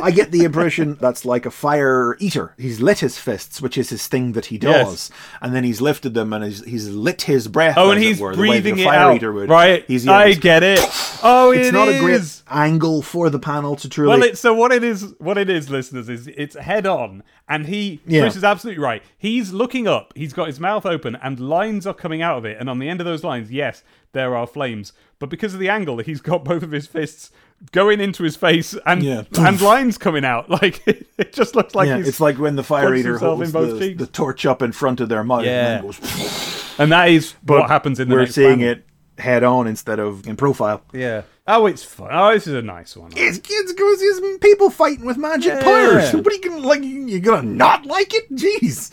I 0.00 0.10
get 0.10 0.30
the 0.30 0.44
impression 0.44 0.96
that's 1.00 1.24
like 1.24 1.46
a 1.46 1.50
fire 1.50 2.16
eater. 2.20 2.54
He's 2.58 2.80
lit 2.80 3.00
his 3.00 3.18
fists, 3.18 3.60
which 3.60 3.76
is 3.78 3.90
his 3.90 4.06
thing 4.06 4.32
that 4.32 4.46
he 4.46 4.58
does, 4.58 5.10
Yes. 5.10 5.10
and 5.40 5.54
then 5.54 5.64
he's 5.64 5.80
lifted 5.80 6.14
them 6.14 6.32
and 6.32 6.44
he's, 6.44 6.64
he's 6.64 6.88
lit 6.90 7.22
his 7.22 7.48
breath. 7.48 7.76
Oh, 7.78 7.90
and 7.90 8.02
it 8.02 8.06
he's 8.06 8.20
were, 8.20 8.34
the 8.34 8.40
way 8.42 8.60
that 8.60 8.62
breathing 8.62 8.78
a 8.78 8.82
it 8.82 8.84
fire 8.84 8.98
out. 8.98 9.16
eater 9.16 9.32
would. 9.32 9.48
Right. 9.48 9.84
He's, 9.86 10.04
yeah, 10.06 10.12
I 10.12 10.26
he's- 10.28 10.38
get 10.38 10.62
it. 10.62 10.80
Oh, 11.26 11.52
It's 11.52 11.68
it 11.68 11.72
not 11.72 11.88
a 11.88 11.98
great 12.00 12.20
angle 12.50 13.00
for 13.00 13.30
the 13.30 13.38
panel 13.38 13.76
to 13.76 13.88
truly. 13.88 14.10
Well, 14.10 14.22
it's 14.24 14.40
so 14.40 14.52
what 14.52 14.72
it 14.72 14.84
is. 14.84 15.14
What 15.18 15.38
it 15.38 15.48
is, 15.48 15.70
listeners, 15.70 16.10
is 16.10 16.26
it's 16.28 16.54
head 16.54 16.86
on, 16.86 17.22
and 17.48 17.64
he. 17.64 18.02
Yeah. 18.06 18.20
Chris 18.20 18.36
is 18.36 18.44
absolutely 18.44 18.82
right. 18.84 19.02
He's 19.16 19.50
looking 19.50 19.88
up. 19.88 20.12
He's 20.14 20.34
got 20.34 20.48
his 20.48 20.60
mouth 20.60 20.84
open, 20.84 21.16
and 21.16 21.40
lines 21.40 21.86
are 21.86 21.94
coming 21.94 22.20
out 22.20 22.36
of 22.36 22.44
it. 22.44 22.58
And 22.60 22.68
on 22.68 22.78
the 22.78 22.90
end 22.90 23.00
of 23.00 23.06
those 23.06 23.24
lines, 23.24 23.50
yes, 23.50 23.82
there 24.12 24.36
are 24.36 24.46
flames. 24.46 24.92
But 25.18 25.30
because 25.30 25.54
of 25.54 25.60
the 25.60 25.70
angle, 25.70 25.96
he's 26.00 26.20
got 26.20 26.44
both 26.44 26.62
of 26.62 26.72
his 26.72 26.86
fists 26.86 27.30
going 27.72 28.00
into 28.00 28.22
his 28.22 28.36
face, 28.36 28.76
and 28.86 29.02
Yeah. 29.02 29.22
and 29.38 29.60
lines 29.60 29.98
coming 29.98 30.24
out. 30.24 30.48
Like 30.62 30.86
it, 30.86 31.06
it 31.18 31.32
just 31.32 31.54
looks 31.56 31.74
like 31.74 31.88
yeah, 31.88 31.96
he's. 31.98 32.08
it's 32.08 32.20
like 32.20 32.38
when 32.38 32.56
the 32.56 32.62
fire 32.62 32.88
puts 32.88 33.00
eater 33.00 33.10
himself 33.12 33.36
holds 33.38 33.48
in 33.48 33.52
both 33.52 33.78
the, 33.80 33.94
the 33.94 34.06
torch 34.06 34.46
up 34.46 34.62
in 34.62 34.72
front 34.72 35.00
of 35.00 35.08
their 35.08 35.24
mouth 35.24 35.44
Yeah. 35.44 35.76
and 35.78 35.82
goes. 35.84 36.74
and 36.78 36.92
that 36.92 37.08
is 37.08 37.34
But 37.44 37.60
what 37.60 37.70
happens 37.70 37.98
in 38.00 38.08
the 38.08 38.14
we're 38.14 38.20
next 38.22 38.34
seeing 38.34 38.58
panel. 38.60 38.72
it 38.72 38.86
head 39.18 39.42
on 39.44 39.66
instead 39.66 39.98
of 39.98 40.26
in 40.26 40.36
profile. 40.36 40.82
Yeah. 40.92 41.22
Oh, 41.46 41.66
it's 41.66 41.82
fun. 41.84 42.08
Oh, 42.10 42.32
this 42.32 42.46
is 42.46 42.54
a 42.54 42.62
nice 42.62 42.96
one. 42.96 43.12
It's 43.16 43.38
kids 43.38 43.72
goes 43.74 43.98
it's 44.00 44.38
people 44.40 44.70
fighting 44.70 45.04
with 45.04 45.16
magic 45.18 45.52
Yeah. 45.54 45.62
powers. 45.62 46.10
gonna 46.42 46.58
like 46.58 46.82
you 46.82 47.20
gonna 47.20 47.42
not 47.48 47.86
like 47.86 48.12
it? 48.14 48.30
Jeez. 48.34 48.90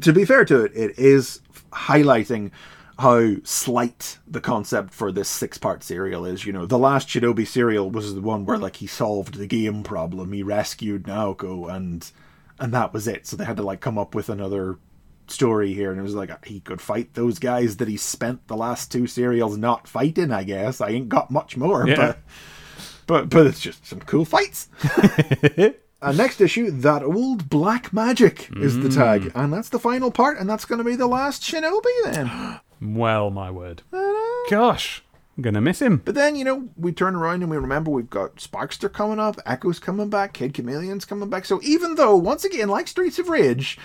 to 0.00 0.12
be 0.12 0.24
fair 0.24 0.44
to 0.44 0.64
it, 0.64 0.72
it 0.74 0.98
is 0.98 1.40
highlighting 1.72 2.50
how 2.98 3.36
slight 3.44 4.18
the 4.26 4.40
concept 4.40 4.92
for 4.92 5.12
this 5.12 5.28
six 5.28 5.56
part 5.56 5.84
serial 5.84 6.24
is. 6.26 6.44
You 6.44 6.52
know, 6.52 6.66
the 6.66 6.78
last 6.78 7.08
Shinobi 7.08 7.46
serial 7.46 7.90
was 7.90 8.14
the 8.14 8.20
one 8.20 8.44
where 8.44 8.58
like 8.58 8.76
he 8.76 8.86
solved 8.86 9.34
the 9.34 9.46
game 9.46 9.84
problem, 9.84 10.32
he 10.32 10.42
rescued 10.42 11.04
Naoko 11.04 11.72
and 11.72 12.10
and 12.58 12.74
that 12.74 12.92
was 12.92 13.06
it. 13.06 13.26
So 13.26 13.36
they 13.36 13.44
had 13.44 13.56
to 13.58 13.62
like 13.62 13.80
come 13.80 13.98
up 13.98 14.14
with 14.14 14.28
another 14.28 14.78
story 15.28 15.74
here 15.74 15.90
and 15.90 16.00
it 16.00 16.02
was 16.02 16.14
like 16.14 16.44
he 16.44 16.58
could 16.58 16.80
fight 16.80 17.14
those 17.14 17.38
guys 17.38 17.76
that 17.76 17.86
he 17.86 17.96
spent 17.96 18.48
the 18.48 18.56
last 18.56 18.90
two 18.90 19.06
serials 19.06 19.56
not 19.56 19.86
fighting, 19.86 20.32
I 20.32 20.42
guess. 20.42 20.80
I 20.80 20.90
ain't 20.90 21.08
got 21.08 21.30
much 21.30 21.56
more, 21.56 21.86
Yeah. 21.88 21.96
but 21.96 22.18
but 23.06 23.30
but 23.30 23.46
it's 23.46 23.60
just 23.60 23.86
some 23.86 24.00
cool 24.00 24.24
fights. 24.24 24.68
uh, 26.02 26.12
next 26.12 26.40
issue, 26.40 26.72
that 26.72 27.04
old 27.04 27.48
black 27.48 27.92
magic 27.92 28.50
is 28.56 28.80
the 28.80 28.88
tag, 28.88 29.30
and 29.36 29.52
that's 29.52 29.68
the 29.68 29.78
final 29.78 30.10
part, 30.10 30.36
and 30.38 30.50
that's 30.50 30.64
going 30.64 30.78
to 30.78 30.84
be 30.84 30.96
the 30.96 31.06
last 31.06 31.42
Shinobi 31.42 31.84
then. 32.04 32.60
Well, 32.80 33.30
my 33.30 33.50
word. 33.50 33.82
Gosh, 34.50 35.02
I'm 35.36 35.42
gonna 35.42 35.60
miss 35.60 35.80
him. 35.80 36.02
But 36.04 36.14
then 36.14 36.36
you 36.36 36.44
know 36.44 36.68
we 36.76 36.92
turn 36.92 37.14
around 37.14 37.42
and 37.42 37.50
we 37.50 37.56
remember 37.56 37.90
we've 37.90 38.10
got 38.10 38.36
Sparkster 38.36 38.92
coming 38.92 39.18
up, 39.20 39.38
Echo's 39.46 39.78
coming 39.78 40.10
back, 40.10 40.32
Kid 40.32 40.54
Chameleon's 40.54 41.04
coming 41.04 41.30
back. 41.30 41.44
So 41.44 41.60
even 41.62 41.94
though 41.94 42.16
once 42.16 42.44
again, 42.44 42.68
like 42.68 42.88
Streets 42.88 43.18
of 43.18 43.28
Rage, 43.28 43.78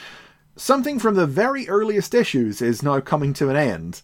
something 0.56 1.00
from 1.00 1.16
the 1.16 1.28
very 1.28 1.68
earliest 1.68 2.14
issues 2.14 2.62
is 2.62 2.84
now 2.84 3.00
coming 3.00 3.34
to 3.34 3.50
an 3.50 3.56
end. 3.56 4.02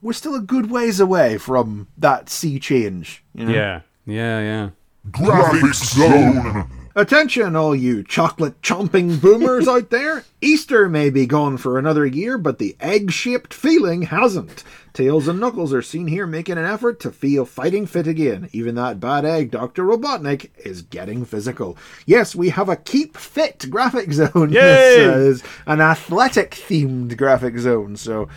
We're 0.00 0.12
still 0.12 0.36
a 0.36 0.40
good 0.40 0.70
ways 0.70 1.00
away 1.00 1.38
from 1.38 1.88
that 1.96 2.28
sea 2.28 2.60
change. 2.60 3.24
You 3.34 3.46
know? 3.46 3.52
Yeah. 3.52 3.80
Yeah. 4.06 4.40
Yeah. 4.40 4.70
Graphics 5.10 5.96
Zone. 5.96 6.70
Attention, 6.98 7.54
all 7.54 7.76
you 7.76 8.02
chocolate 8.02 8.60
chomping 8.60 9.20
boomers 9.20 9.68
out 9.68 9.88
there. 9.90 10.24
Easter 10.40 10.88
may 10.88 11.10
be 11.10 11.26
gone 11.26 11.56
for 11.56 11.78
another 11.78 12.04
year, 12.04 12.36
but 12.36 12.58
the 12.58 12.76
egg 12.80 13.12
shaped 13.12 13.54
feeling 13.54 14.02
hasn't. 14.02 14.64
Tails 14.94 15.28
and 15.28 15.38
Knuckles 15.38 15.72
are 15.72 15.80
seen 15.80 16.08
here 16.08 16.26
making 16.26 16.58
an 16.58 16.64
effort 16.64 16.98
to 16.98 17.12
feel 17.12 17.44
fighting 17.44 17.86
fit 17.86 18.08
again. 18.08 18.48
Even 18.52 18.74
that 18.74 18.98
bad 18.98 19.24
egg, 19.24 19.52
Dr. 19.52 19.84
Robotnik, 19.84 20.50
is 20.58 20.82
getting 20.82 21.24
physical. 21.24 21.78
Yes, 22.04 22.34
we 22.34 22.48
have 22.48 22.68
a 22.68 22.74
keep 22.74 23.16
fit 23.16 23.70
graphic 23.70 24.12
zone. 24.12 24.50
Yay! 24.52 24.58
This 24.58 25.16
is 25.16 25.42
an 25.66 25.80
athletic 25.80 26.50
themed 26.50 27.16
graphic 27.16 27.58
zone, 27.58 27.94
so 27.94 28.28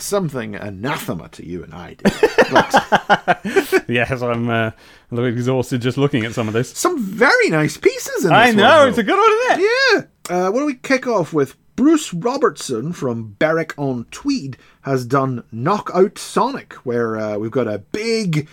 something 0.00 0.54
anathema 0.54 1.28
to 1.30 1.46
you 1.46 1.62
and 1.64 1.74
I. 1.74 1.96
Yes, 3.88 4.20
I'm 4.22 4.48
uh, 4.50 4.70
a 4.70 4.74
little 5.10 5.30
exhausted 5.30 5.80
just 5.80 5.96
looking 5.96 6.24
at 6.24 6.32
some 6.34 6.46
of 6.46 6.54
this. 6.54 6.76
some 6.76 6.98
very 7.02 7.48
nice 7.48 7.76
pieces 7.78 8.24
in 8.24 8.30
this 8.30 8.38
I 8.38 8.50
know 8.52 8.82
though. 8.84 8.88
it's 8.88 8.98
a 8.98 9.02
good 9.02 9.16
one, 9.18 9.32
isn't 9.32 9.60
it? 9.60 9.70
Yeah. 10.30 10.36
Uh, 10.36 10.50
what 10.50 10.60
do 10.60 10.66
we 10.66 10.74
kick 10.74 11.06
off 11.06 11.32
with? 11.32 11.56
Bruce 11.74 12.12
Robertson 12.12 12.92
from 12.92 13.36
Berwick 13.38 13.72
on 13.78 14.04
Tweed 14.10 14.58
has 14.82 15.06
done 15.06 15.44
Knockout 15.52 16.18
Sonic, 16.18 16.72
where 16.84 17.16
uh, 17.16 17.38
we've 17.38 17.50
got 17.52 17.68
a 17.68 17.78
big, 17.78 18.48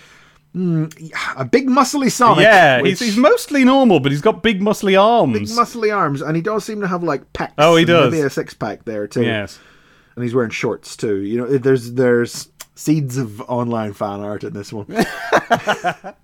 mm, 0.55 1.11
a 1.35 1.43
big 1.43 1.67
muscly 1.67 2.11
Sonic. 2.11 2.43
Yeah, 2.43 2.81
which- 2.81 2.99
he's, 2.99 2.99
he's 2.99 3.17
mostly 3.17 3.63
normal, 3.65 3.99
but 3.99 4.11
he's 4.11 4.21
got 4.21 4.43
big 4.43 4.61
muscly 4.61 4.97
arms. 5.01 5.33
big 5.37 5.47
muscly 5.57 5.93
arms, 5.95 6.21
and 6.21 6.35
he 6.35 6.41
does 6.41 6.63
seem 6.63 6.81
to 6.81 6.87
have 6.87 7.03
like 7.03 7.33
pecs. 7.33 7.51
Oh, 7.57 7.75
he 7.75 7.83
does. 7.83 8.11
Maybe 8.11 8.23
a 8.23 8.29
six 8.29 8.53
pack 8.53 8.85
there 8.85 9.07
too. 9.07 9.23
yes. 9.23 9.59
And 10.15 10.23
he's 10.23 10.33
wearing 10.33 10.51
shorts 10.51 10.95
too. 10.95 11.17
You 11.17 11.37
know, 11.37 11.57
there's 11.57 11.93
there's 11.93 12.49
seeds 12.75 13.17
of 13.17 13.41
online 13.41 13.93
fan 13.93 14.21
art 14.21 14.43
in 14.43 14.53
this 14.53 14.71
one. 14.71 14.87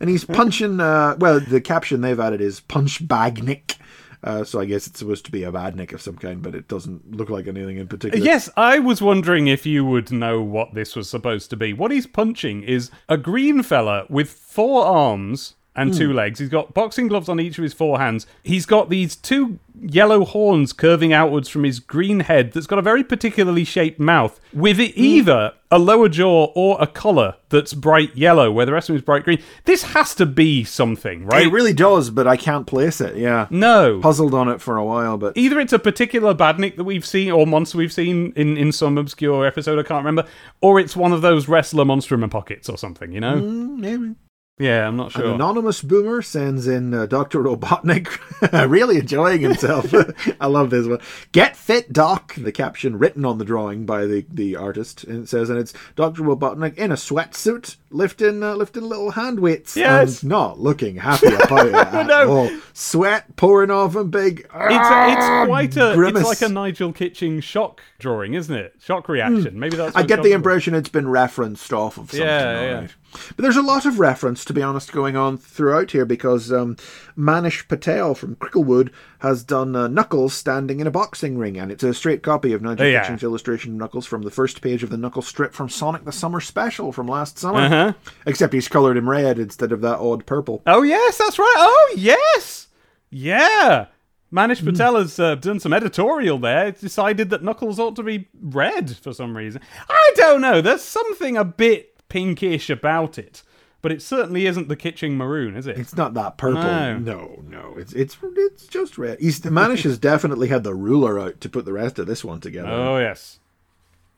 and 0.00 0.10
he's 0.10 0.24
punching. 0.24 0.80
Uh, 0.80 1.16
well, 1.18 1.40
the 1.40 1.60
caption 1.60 2.00
they've 2.00 2.20
added 2.20 2.40
is 2.40 2.60
"Punch 2.60 3.06
Bag 3.06 3.42
Nick." 3.42 3.76
Uh, 4.22 4.42
so 4.42 4.58
I 4.58 4.64
guess 4.64 4.86
it's 4.86 4.98
supposed 4.98 5.26
to 5.26 5.30
be 5.30 5.44
a 5.44 5.52
badnik 5.52 5.92
of 5.92 6.00
some 6.00 6.16
kind, 6.16 6.40
but 6.40 6.54
it 6.54 6.66
doesn't 6.66 7.14
look 7.14 7.28
like 7.28 7.46
anything 7.46 7.76
in 7.76 7.86
particular. 7.86 8.24
Yes, 8.24 8.48
I 8.56 8.78
was 8.78 9.02
wondering 9.02 9.48
if 9.48 9.66
you 9.66 9.84
would 9.84 10.10
know 10.10 10.40
what 10.40 10.72
this 10.72 10.96
was 10.96 11.10
supposed 11.10 11.50
to 11.50 11.56
be. 11.56 11.74
What 11.74 11.90
he's 11.90 12.06
punching 12.06 12.62
is 12.62 12.90
a 13.06 13.18
green 13.18 13.62
fella 13.62 14.06
with 14.08 14.30
four 14.30 14.86
arms 14.86 15.56
and 15.76 15.92
two 15.92 16.10
hmm. 16.10 16.16
legs. 16.16 16.38
He's 16.38 16.48
got 16.48 16.74
boxing 16.74 17.08
gloves 17.08 17.28
on 17.28 17.40
each 17.40 17.58
of 17.58 17.62
his 17.62 17.72
four 17.72 17.98
hands. 17.98 18.26
He's 18.42 18.66
got 18.66 18.90
these 18.90 19.16
two 19.16 19.58
yellow 19.80 20.24
horns 20.24 20.72
curving 20.72 21.12
outwards 21.12 21.48
from 21.48 21.64
his 21.64 21.80
green 21.80 22.20
head 22.20 22.52
that's 22.52 22.66
got 22.66 22.78
a 22.78 22.82
very 22.82 23.02
particularly 23.02 23.64
shaped 23.64 23.98
mouth 23.98 24.40
with 24.52 24.78
it 24.78 24.94
hmm. 24.94 25.02
either 25.02 25.52
a 25.70 25.78
lower 25.78 26.08
jaw 26.08 26.52
or 26.54 26.80
a 26.80 26.86
collar 26.86 27.34
that's 27.48 27.74
bright 27.74 28.16
yellow 28.16 28.52
where 28.52 28.64
the 28.64 28.72
rest 28.72 28.88
of 28.88 28.94
him 28.94 28.98
is 28.98 29.02
bright 29.02 29.24
green. 29.24 29.42
This 29.64 29.82
has 29.82 30.14
to 30.16 30.26
be 30.26 30.62
something, 30.62 31.26
right? 31.26 31.46
It 31.46 31.50
really 31.50 31.72
does, 31.72 32.10
but 32.10 32.28
I 32.28 32.36
can't 32.36 32.66
place 32.66 33.00
it. 33.00 33.16
Yeah. 33.16 33.48
no. 33.50 33.98
Puzzled 34.00 34.34
on 34.34 34.48
it 34.48 34.60
for 34.60 34.76
a 34.76 34.84
while, 34.84 35.16
but 35.16 35.36
either 35.36 35.58
it's 35.58 35.72
a 35.72 35.78
particular 35.80 36.32
badnik 36.34 36.76
that 36.76 36.84
we've 36.84 37.04
seen 37.04 37.32
or 37.32 37.44
monster 37.44 37.78
we've 37.78 37.92
seen 37.92 38.32
in, 38.36 38.56
in 38.56 38.70
some 38.70 38.96
obscure 38.96 39.44
episode 39.44 39.80
I 39.80 39.82
can't 39.82 40.04
remember, 40.04 40.30
or 40.60 40.78
it's 40.78 40.94
one 40.94 41.12
of 41.12 41.22
those 41.22 41.48
wrestler 41.48 41.84
monstrum 41.84 42.30
pockets 42.30 42.68
or 42.68 42.78
something, 42.78 43.10
you 43.10 43.20
know? 43.20 43.34
Mm, 43.34 43.78
maybe. 43.78 44.14
Yeah, 44.58 44.86
I'm 44.86 44.96
not 44.96 45.10
sure. 45.10 45.24
An 45.24 45.32
anonymous 45.32 45.82
boomer 45.82 46.22
sends 46.22 46.68
in 46.68 46.94
uh, 46.94 47.06
Dr. 47.06 47.42
Robotnik, 47.42 48.08
really 48.70 48.98
enjoying 48.98 49.40
himself. 49.40 49.92
I 50.40 50.46
love 50.46 50.70
this 50.70 50.86
one. 50.86 51.00
Get 51.32 51.56
fit, 51.56 51.92
Doc, 51.92 52.34
the 52.36 52.52
caption 52.52 52.96
written 52.96 53.24
on 53.24 53.38
the 53.38 53.44
drawing 53.44 53.84
by 53.84 54.06
the, 54.06 54.24
the 54.30 54.54
artist. 54.54 55.02
And 55.02 55.24
it 55.24 55.28
says, 55.28 55.50
and 55.50 55.58
it's 55.58 55.74
Dr. 55.96 56.22
Robotnik 56.22 56.76
in 56.76 56.92
a 56.92 56.94
sweatsuit, 56.94 57.76
lifting 57.94 58.42
uh, 58.42 58.54
lifting 58.54 58.82
little 58.82 59.12
hand 59.12 59.40
weights. 59.40 59.76
Yes. 59.76 60.22
And 60.22 60.30
not 60.30 60.60
looking 60.60 60.96
happy 60.96 61.28
about 61.28 61.66
it 61.68 61.74
at 61.74 62.06
No. 62.06 62.30
all. 62.30 62.50
Sweat 62.72 63.36
pouring 63.36 63.70
off 63.70 63.94
him 63.96 64.10
big. 64.10 64.40
It's 64.40 64.50
a, 64.52 65.12
it's 65.12 65.46
quite 65.48 65.76
a 65.76 65.94
grimace. 65.94 66.28
it's 66.28 66.40
like 66.42 66.50
a 66.50 66.52
Nigel 66.52 66.92
Kitching 66.92 67.40
shock 67.40 67.80
drawing, 67.98 68.34
isn't 68.34 68.54
it? 68.54 68.74
Shock 68.80 69.08
reaction. 69.08 69.58
Maybe 69.58 69.76
that's. 69.76 69.94
I 69.96 70.02
get 70.02 70.22
the 70.22 70.32
impression 70.32 70.74
it's 70.74 70.88
been 70.88 71.08
referenced 71.08 71.72
off 71.72 71.96
of 71.96 72.10
something. 72.10 72.20
Yeah, 72.26 72.60
yeah. 72.62 72.74
alright. 72.74 72.94
But 73.36 73.42
there's 73.44 73.56
a 73.56 73.62
lot 73.62 73.86
of 73.86 74.00
reference, 74.00 74.44
to 74.46 74.52
be 74.52 74.60
honest, 74.60 74.90
going 74.90 75.14
on 75.16 75.38
throughout 75.38 75.92
here 75.92 76.04
because 76.04 76.52
um, 76.52 76.74
Manish 77.16 77.68
Patel 77.68 78.16
from 78.16 78.34
Cricklewood 78.34 78.90
has 79.24 79.42
done 79.42 79.74
uh, 79.74 79.88
Knuckles 79.88 80.34
standing 80.34 80.80
in 80.80 80.86
a 80.86 80.90
boxing 80.90 81.38
ring, 81.38 81.56
and 81.58 81.72
it's 81.72 81.82
a 81.82 81.92
straight 81.94 82.22
copy 82.22 82.52
of 82.52 82.62
Nigel 82.62 82.84
Oh, 82.86 82.88
yeah. 82.88 83.00
Kitching's 83.00 83.22
illustration 83.22 83.72
of 83.72 83.78
Knuckles 83.78 84.06
from 84.06 84.22
the 84.22 84.30
first 84.30 84.60
page 84.60 84.82
of 84.82 84.90
the 84.90 84.96
Knuckles 84.96 85.26
strip 85.26 85.52
from 85.54 85.68
Sonic 85.68 86.04
the 86.04 86.12
Summer 86.12 86.40
Special 86.40 86.92
from 86.92 87.08
last 87.08 87.38
summer. 87.38 87.60
Uh-huh. 87.60 87.92
Except 88.26 88.52
he's 88.52 88.68
coloured 88.68 88.96
in 88.96 89.08
red 89.08 89.38
instead 89.38 89.72
of 89.72 89.80
that 89.80 89.98
odd 89.98 90.26
purple. 90.26 90.62
Oh 90.66 90.82
yes, 90.82 91.18
that's 91.18 91.38
right. 91.38 91.54
Oh 91.56 91.94
yes, 91.96 92.68
yeah. 93.10 93.86
Manish 94.32 94.60
Hmm. 94.60 94.66
Patel 94.66 94.96
has 94.96 95.18
uh, 95.20 95.36
done 95.36 95.60
some 95.60 95.72
editorial 95.72 96.38
there. 96.38 96.66
It's 96.68 96.80
decided 96.80 97.30
that 97.30 97.42
Knuckles 97.42 97.78
ought 97.78 97.94
to 97.96 98.02
be 98.02 98.28
red 98.42 98.96
for 98.96 99.12
some 99.12 99.36
reason. 99.36 99.60
I 99.88 100.12
don't 100.16 100.40
know. 100.40 100.60
There's 100.60 100.82
something 100.82 101.36
a 101.36 101.44
bit 101.44 101.92
pinkish 102.08 102.68
about 102.68 103.16
it, 103.18 103.42
but 103.84 103.92
it 103.92 104.02
certainly 104.02 104.46
isn't 104.46 104.66
the 104.68 104.74
Kitching 104.76 105.16
maroon, 105.16 105.56
is 105.56 105.68
it? 105.68 105.78
It's 105.78 105.94
not 105.94 106.14
that 106.14 106.36
purple. 106.38 106.62
No. 106.62 106.98
No, 106.98 107.44
no. 107.48 107.74
It's 107.76 107.92
it's 107.92 108.16
it's 108.36 108.66
just 108.66 108.98
red. 108.98 109.20
He's 109.20 109.38
Manish 109.40 109.82
has 109.84 109.98
definitely 109.98 110.48
had 110.48 110.64
the 110.64 110.74
ruler 110.74 111.20
out 111.20 111.40
to 111.42 111.48
put 111.48 111.64
the 111.66 111.72
rest 111.74 111.98
of 112.00 112.06
this 112.08 112.24
one 112.24 112.40
together. 112.40 112.68
oh 112.68 112.98
yes, 112.98 113.38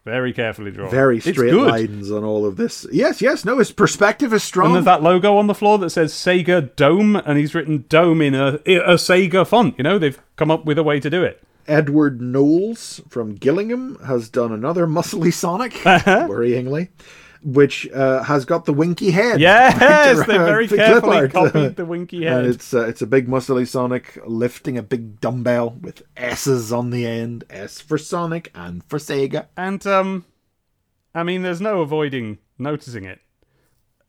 very 0.05 0.33
carefully 0.33 0.71
drawn. 0.71 0.89
Very 0.91 1.19
straight 1.21 1.53
lines 1.53 2.12
on 2.12 2.23
all 2.23 2.47
of 2.47 2.57
this. 2.57 2.87
Yes, 2.93 3.21
yes, 3.21 3.45
no, 3.45 3.59
his 3.59 3.73
perspective 3.73 4.33
is 4.33 4.45
strong. 4.45 4.67
And 4.69 4.75
there's 4.77 4.85
that 4.85 5.03
logo 5.03 5.37
on 5.37 5.49
the 5.49 5.55
floor 5.55 5.79
that 5.79 5.91
says 5.91 6.12
Sega 6.12 6.75
Dome, 6.77 7.17
and 7.17 7.37
he's 7.37 7.55
written 7.57 7.85
Dome 7.89 8.23
in 8.23 8.35
a, 8.35 8.61
a 8.64 8.95
Sega 8.95 9.45
font. 9.45 9.75
You 9.77 9.83
know, 9.85 9.99
they've 9.99 10.21
come 10.37 10.51
up 10.51 10.64
with 10.64 10.79
a 10.79 10.85
way 10.85 11.01
to 11.01 11.11
do 11.11 11.25
it. 11.25 11.43
Edward 11.69 12.21
Knowles 12.23 13.01
from 13.09 13.35
Gillingham 13.35 13.99
has 14.07 14.29
done 14.29 14.53
another 14.53 14.87
muscly 14.87 15.33
Sonic, 15.33 15.75
Uh-huh. 15.85 16.29
worryingly, 16.31 16.91
which 17.47 17.88
uh, 17.90 18.24
has 18.24 18.44
got 18.44 18.64
the 18.64 18.72
winky 18.72 19.12
head. 19.12 19.40
Yes, 19.40 20.18
they 20.26 20.36
very 20.36 20.66
the 20.66 20.76
carefully 20.76 21.28
copied 21.28 21.76
the 21.76 21.84
winky 21.86 22.24
head. 22.24 22.44
And 22.44 22.55
it's 22.55 22.74
uh, 22.74 22.86
it's 22.88 23.01
a 23.03 23.07
big 23.07 23.28
muscly 23.28 23.66
Sonic 23.66 24.18
lifting 24.26 24.76
a 24.76 24.82
big 24.82 25.20
dumbbell 25.20 25.70
with 25.70 26.03
S's 26.16 26.72
on 26.72 26.90
the 26.90 27.07
end. 27.07 27.44
S 27.49 27.80
for 27.80 27.99
Sonic 27.99 28.51
and 28.53 28.82
for 28.84 28.99
Sega. 28.99 29.47
And 29.57 29.86
um, 29.86 30.24
I 31.14 31.22
mean, 31.22 31.42
there's 31.42 31.61
no 31.61 31.82
avoiding 31.82 32.38
noticing 32.59 33.05
it. 33.05 33.20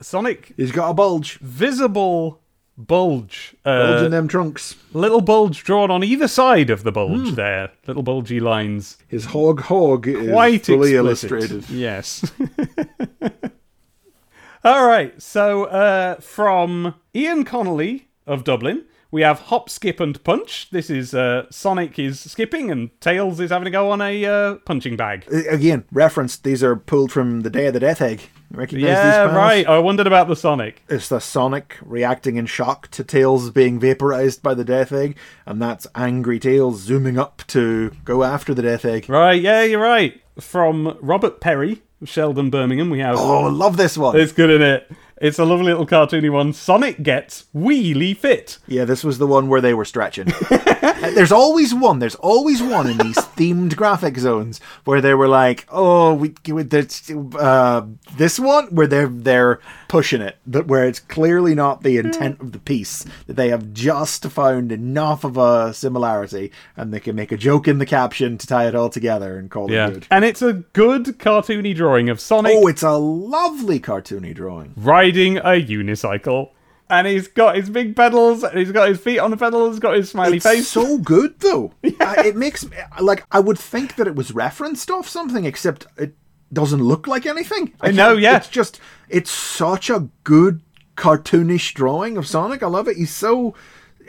Sonic 0.02 0.54
He's 0.58 0.72
got 0.72 0.90
a 0.90 0.94
bulge. 0.96 1.38
visible 1.40 2.42
bulge, 2.78 3.56
Bulge 3.64 4.02
uh, 4.02 4.06
in 4.06 4.12
them 4.12 4.28
trunks. 4.28 4.76
little 4.94 5.22
bulge 5.22 5.64
drawn 5.64 5.90
on 5.92 6.04
either 6.04 6.28
side 6.28 6.70
of 6.70 6.84
the 6.84 6.92
Hmm. 6.92 6.94
bulge. 6.94 7.36
There, 7.36 7.72
little 7.88 8.04
bulgy 8.04 8.40
lines, 8.40 8.98
His 9.08 9.26
hog 9.26 9.62
hog 9.62 10.08
is 10.08 10.30
quite 10.32 10.66
fully 10.66 10.94
explicit. 10.96 11.32
illustrated. 11.32 11.70
Yes. 11.70 12.32
All 14.64 14.86
right. 14.88 15.20
So 15.22 15.66
uh, 15.66 16.16
from 16.16 16.96
Ian 17.16 17.46
Connolly 17.46 18.08
of 18.26 18.44
Dublin. 18.44 18.84
We 19.10 19.22
have 19.22 19.40
hop, 19.40 19.70
skip, 19.70 20.02
and 20.02 20.22
punch. 20.26 20.70
This 20.72 20.90
is 20.90 21.14
uh, 21.14 21.46
Sonic 21.50 21.98
is 21.98 22.20
skipping 22.20 22.70
and 22.70 22.90
Tails 23.00 23.40
is 23.40 23.52
having 23.52 23.64
to 23.64 23.72
go 23.72 23.90
on 23.90 24.02
a 24.02 24.26
uh, 24.26 24.56
punching 24.66 24.98
bag. 24.98 25.24
Uh, 25.34 25.44
Again, 25.50 25.86
referenced. 25.94 26.44
These 26.44 26.62
are 26.62 26.76
pulled 26.76 27.14
from 27.14 27.40
the 27.42 27.50
Day 27.50 27.68
of 27.68 27.74
the 27.74 27.80
Death 27.80 28.02
Egg. 28.02 28.24
Recognize 28.52 28.84
these 28.84 28.96
Yeah, 28.96 29.36
right. 29.36 29.68
I 29.68 29.80
wondered 29.80 30.08
about 30.08 30.28
the 30.28 30.36
Sonic. 30.36 30.84
It's 30.88 31.10
the 31.10 31.20
Sonic 31.20 31.78
reacting 31.82 32.38
in 32.38 32.46
shock 32.46 32.90
to 32.92 33.04
Tails 33.04 33.50
being 33.52 33.80
vaporized 33.80 34.42
by 34.42 34.54
the 34.54 34.64
Death 34.64 34.92
Egg, 34.92 35.18
and 35.46 35.62
that's 35.62 35.86
angry 35.96 36.40
Tails 36.40 36.80
zooming 36.80 37.18
up 37.18 37.44
to 37.48 37.92
go 38.06 38.24
after 38.24 38.54
the 38.54 38.62
Death 38.62 38.86
Egg. 38.86 39.10
Right, 39.10 39.42
yeah, 39.42 39.64
you're 39.64 39.82
right. 39.82 40.22
From 40.40 40.98
Robert 41.02 41.42
Perry, 41.42 41.82
Sheldon, 42.04 42.50
Birmingham, 42.50 42.90
we 42.90 43.00
have. 43.00 43.18
Oh, 43.18 43.48
I 43.48 43.50
love 43.50 43.76
this 43.76 43.98
one. 43.98 44.18
It's 44.18 44.32
good 44.32 44.50
in 44.50 44.62
it. 44.62 44.90
It's 45.20 45.40
a 45.40 45.46
lovely 45.46 45.66
little 45.68 45.88
cartoony 45.88 46.32
one. 46.32 46.54
Sonic 46.54 47.02
gets 47.02 47.46
wheelie 47.56 48.16
fit. 48.16 48.60
Yeah, 48.68 48.86
this 48.86 49.04
was 49.04 49.18
the 49.18 49.28
one 49.28 49.48
where 49.48 49.62
they 49.62 49.74
were 49.74 49.86
stretching. 49.86 50.32
There's 51.16 51.32
always 51.32 51.74
one. 51.74 52.00
There's 52.00 52.16
always 52.16 52.62
one 52.62 52.88
in 52.90 52.98
these 52.98 53.16
themed 53.38 53.76
graphic 53.76 54.18
zones 54.18 54.60
where 54.86 55.02
they 55.02 55.14
were 55.14 55.28
like, 55.28 55.66
"Oh, 55.72 56.14
we, 56.14 56.34
we 56.48 56.64
this, 56.64 57.10
uh, 57.12 57.86
this 58.16 58.40
one 58.40 58.68
where 58.68 58.88
they're 58.88 59.08
they're 59.08 59.60
pushing 59.88 60.22
it, 60.22 60.38
but 60.46 60.68
where 60.68 60.86
it's 60.86 61.00
clearly 61.00 61.56
not 61.56 61.82
the 61.84 61.98
intent 61.98 62.40
of 62.42 62.52
the 62.52 62.60
piece. 62.60 63.06
That 63.28 63.36
they 63.36 63.50
have 63.50 63.74
just 63.74 64.24
found 64.26 64.72
enough 64.72 65.24
of 65.24 65.38
a 65.38 65.74
similarity, 65.74 66.52
and 66.76 66.94
they 66.94 67.00
can 67.00 67.16
make 67.16 67.32
a 67.32 67.38
joke 67.38 67.68
in 67.68 67.80
the 67.80 67.86
caption 67.86 68.38
to 68.38 68.48
tie 68.48 68.68
it 68.68 68.76
all 68.76 68.90
together 68.90 69.38
and 69.38 69.50
call 69.50 69.72
Yeah. 69.72 69.88
it 69.88 69.94
good." 69.94 70.08
And 70.12 70.26
it's 70.26 70.42
a 70.42 70.54
good 70.54 71.06
cartoony 71.20 71.76
drawing 71.76 72.10
of 72.10 72.20
Sonic 72.20 72.54
Oh, 72.56 72.68
it's 72.68 72.84
a 72.84 72.92
lovely 72.98 73.80
cartoony 73.80 74.34
drawing. 74.36 74.74
Riding 75.08 75.38
a 75.38 75.62
unicycle. 75.66 76.52
And 76.90 77.06
he's 77.06 77.28
got 77.28 77.58
his 77.58 77.70
big 77.70 77.96
pedals, 77.98 78.44
and 78.44 78.58
he's 78.58 78.72
got 78.72 78.88
his 78.88 78.98
feet 79.00 79.20
on 79.20 79.30
the 79.32 79.36
pedals, 79.38 79.72
he's 79.76 79.80
got 79.82 79.96
his 79.98 80.10
smiley 80.10 80.38
It's 80.38 80.46
face. 80.46 80.68
so 80.70 80.98
good 81.00 81.40
though. 81.40 81.74
Uh, 82.00 82.14
it 82.26 82.36
makes 82.38 82.66
me, 82.70 82.78
like 83.02 83.26
I 83.32 83.40
would 83.42 83.60
think 83.60 83.96
that 83.98 84.08
it 84.08 84.16
was 84.16 84.32
referenced 84.32 84.90
off 84.90 85.10
something, 85.10 85.44
except 85.44 85.86
it 85.98 86.16
doesn't 86.54 86.82
look 86.82 87.06
like 87.08 87.26
anything. 87.26 87.74
I 87.82 87.92
know, 87.92 88.14
yeah. 88.14 88.38
It's 88.38 88.48
just 88.48 88.80
it's 89.10 89.30
such 89.32 89.90
a 89.90 90.08
good 90.24 90.62
cartoonish 90.96 91.74
drawing 91.74 92.16
of 92.18 92.26
Sonic. 92.28 92.64
I 92.64 92.68
love 92.68 92.88
it. 92.88 92.96
He's 92.98 93.14
so. 93.14 93.54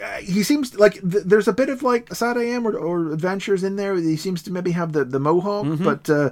Uh, 0.01 0.19
he 0.19 0.45
seems 0.45 0.79
like 0.79 0.93
th- 1.01 1.25
there's 1.25 1.49
a 1.49 1.53
bit 1.53 1.69
of 1.69 1.83
like 1.83 2.09
SatAM 2.11 2.65
or, 2.65 2.77
or 2.79 3.13
Adventures 3.13 3.65
in 3.65 3.75
there. 3.75 3.97
He 3.97 4.15
seems 4.17 4.43
to 4.45 4.53
maybe 4.53 4.71
have 4.71 4.93
the 4.93 5.05
the 5.05 5.19
mohawk, 5.19 5.67
Mm-hmm. 5.67 5.83
but 5.85 6.09
uh, 6.09 6.19
yeah, 6.21 6.31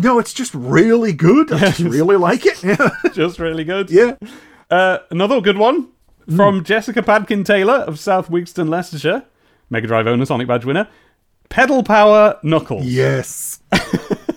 no, 0.00 0.18
it's 0.18 0.32
just 0.32 0.54
really 0.54 1.12
good. 1.12 1.52
I 1.52 1.58
just 1.70 1.80
really 1.80 2.16
like 2.16 2.46
it. 2.46 2.62
Yeah, 2.62 2.90
Just 3.12 3.38
really 3.38 3.64
good. 3.64 3.90
yeah. 3.90 4.16
Uh, 4.70 4.98
another 5.10 5.40
good 5.40 5.58
one 5.58 5.88
from 6.34 6.64
Jessica 6.64 7.02
Padkin 7.02 7.44
Taylor 7.44 7.74
of 7.74 7.98
South 7.98 8.28
Wigston, 8.30 8.68
Leicestershire. 8.68 9.24
Mega 9.70 9.86
Drive 9.86 10.06
owner, 10.06 10.24
Sonic 10.24 10.46
Badge 10.48 10.64
winner. 10.64 10.88
Pedal 11.48 11.82
Power 11.82 12.38
Knuckles. 12.42 12.84
Yes. 12.86 13.60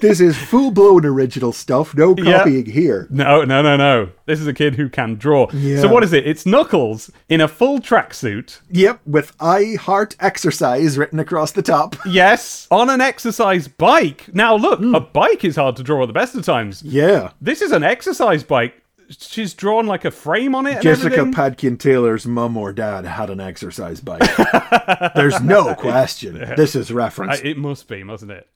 this 0.01 0.19
is 0.19 0.37
full 0.37 0.71
blown 0.71 1.05
original 1.05 1.51
stuff. 1.53 1.95
No 1.95 2.15
Yeah. 2.17 2.39
copying 2.39 2.65
here. 2.65 3.07
No, 3.09 3.43
no, 3.43 3.61
no, 3.61 3.75
no. 3.77 4.09
This 4.25 4.39
is 4.39 4.47
a 4.47 4.53
kid 4.53 4.75
who 4.75 4.89
can 4.89 5.15
draw. 5.15 5.47
Yeah. 5.53 5.81
So 5.81 5.87
what 5.87 6.03
is 6.03 6.13
it? 6.13 6.27
It's 6.27 6.45
Knuckles 6.45 7.09
in 7.29 7.41
a 7.41 7.47
full 7.47 7.79
tracksuit. 7.79 8.59
Yep, 8.71 9.01
with 9.05 9.33
I 9.39 9.75
heart 9.79 10.15
exercise 10.19 10.97
written 10.97 11.19
across 11.19 11.51
the 11.51 11.61
top. 11.61 11.95
Yes, 12.05 12.67
on 12.71 12.89
an 12.89 13.01
exercise 13.01 13.67
bike. 13.67 14.25
Now 14.33 14.55
look, 14.55 14.79
Hmm. 14.79 14.95
a 14.95 14.99
bike 14.99 15.43
is 15.45 15.55
hard 15.55 15.75
to 15.77 15.83
draw 15.83 16.01
at 16.03 16.07
the 16.07 16.13
best 16.13 16.35
of 16.35 16.43
times. 16.45 16.81
Yeah. 16.83 17.31
This 17.41 17.61
is 17.61 17.71
an 17.71 17.83
exercise 17.83 18.43
bike. 18.43 18.81
She's 19.09 19.53
drawn 19.53 19.87
like 19.87 20.03
a 20.03 20.11
frame 20.11 20.53
on 20.53 20.65
it. 20.67 20.81
Jessica. 20.81 21.25
Padkin 21.31 21.77
Taylor's 21.77 22.25
mum 22.27 22.57
or 22.57 22.73
dad 22.73 23.05
had 23.05 23.29
an 23.29 23.39
exercise 23.39 24.01
bike. 24.01 24.21
There's 25.15 25.39
no 25.41 25.75
question. 25.75 26.33
This 26.57 26.75
is 26.75 26.91
reference. 26.91 27.39
it 27.41 27.57
must 27.57 27.87
be, 27.87 28.03
mustn't 28.03 28.31
it? 28.31 28.47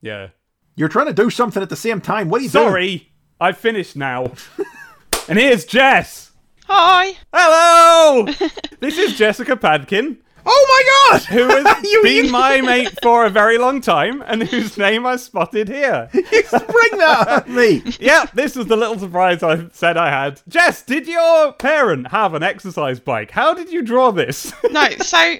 Yeah. 0.00 0.28
You're 0.76 0.88
trying 0.88 1.06
to 1.06 1.12
do 1.12 1.30
something 1.30 1.62
at 1.62 1.70
the 1.70 1.76
same 1.76 2.00
time. 2.00 2.28
What 2.28 2.40
are 2.40 2.44
you 2.44 2.50
doing? 2.50 2.64
Sorry, 2.68 3.12
I've 3.40 3.58
finished 3.58 3.96
now. 3.96 4.32
and 5.28 5.38
here's 5.38 5.64
Jess. 5.64 6.32
Hi. 6.66 7.12
Hello! 7.32 8.24
this 8.80 8.98
is 8.98 9.16
Jessica 9.16 9.56
Padkin, 9.56 10.18
Oh 10.50 10.66
my 11.10 11.18
god! 11.18 11.24
who 11.24 11.48
has 11.66 11.82
You- 11.82 12.02
been 12.02 12.26
you- 12.26 12.30
my 12.30 12.60
mate 12.60 12.96
for 13.02 13.24
a 13.26 13.30
very 13.30 13.58
long 13.58 13.80
time 13.80 14.22
and 14.26 14.42
whose 14.42 14.78
name 14.78 15.04
I 15.04 15.16
spotted 15.16 15.68
here. 15.68 16.08
You 16.12 16.22
bring 16.22 16.98
that 16.98 17.28
at 17.28 17.48
me. 17.48 17.82
yeah, 18.00 18.26
this 18.34 18.54
was 18.54 18.66
the 18.66 18.76
little 18.76 18.98
surprise 18.98 19.42
I 19.42 19.68
said 19.72 19.96
I 19.96 20.10
had. 20.10 20.40
Jess, 20.48 20.82
did 20.82 21.06
your 21.08 21.52
parent 21.54 22.08
have 22.08 22.34
an 22.34 22.42
exercise 22.42 23.00
bike? 23.00 23.30
How 23.32 23.52
did 23.54 23.70
you 23.72 23.82
draw 23.82 24.10
this? 24.12 24.52
No, 24.70 24.88
so 25.02 25.36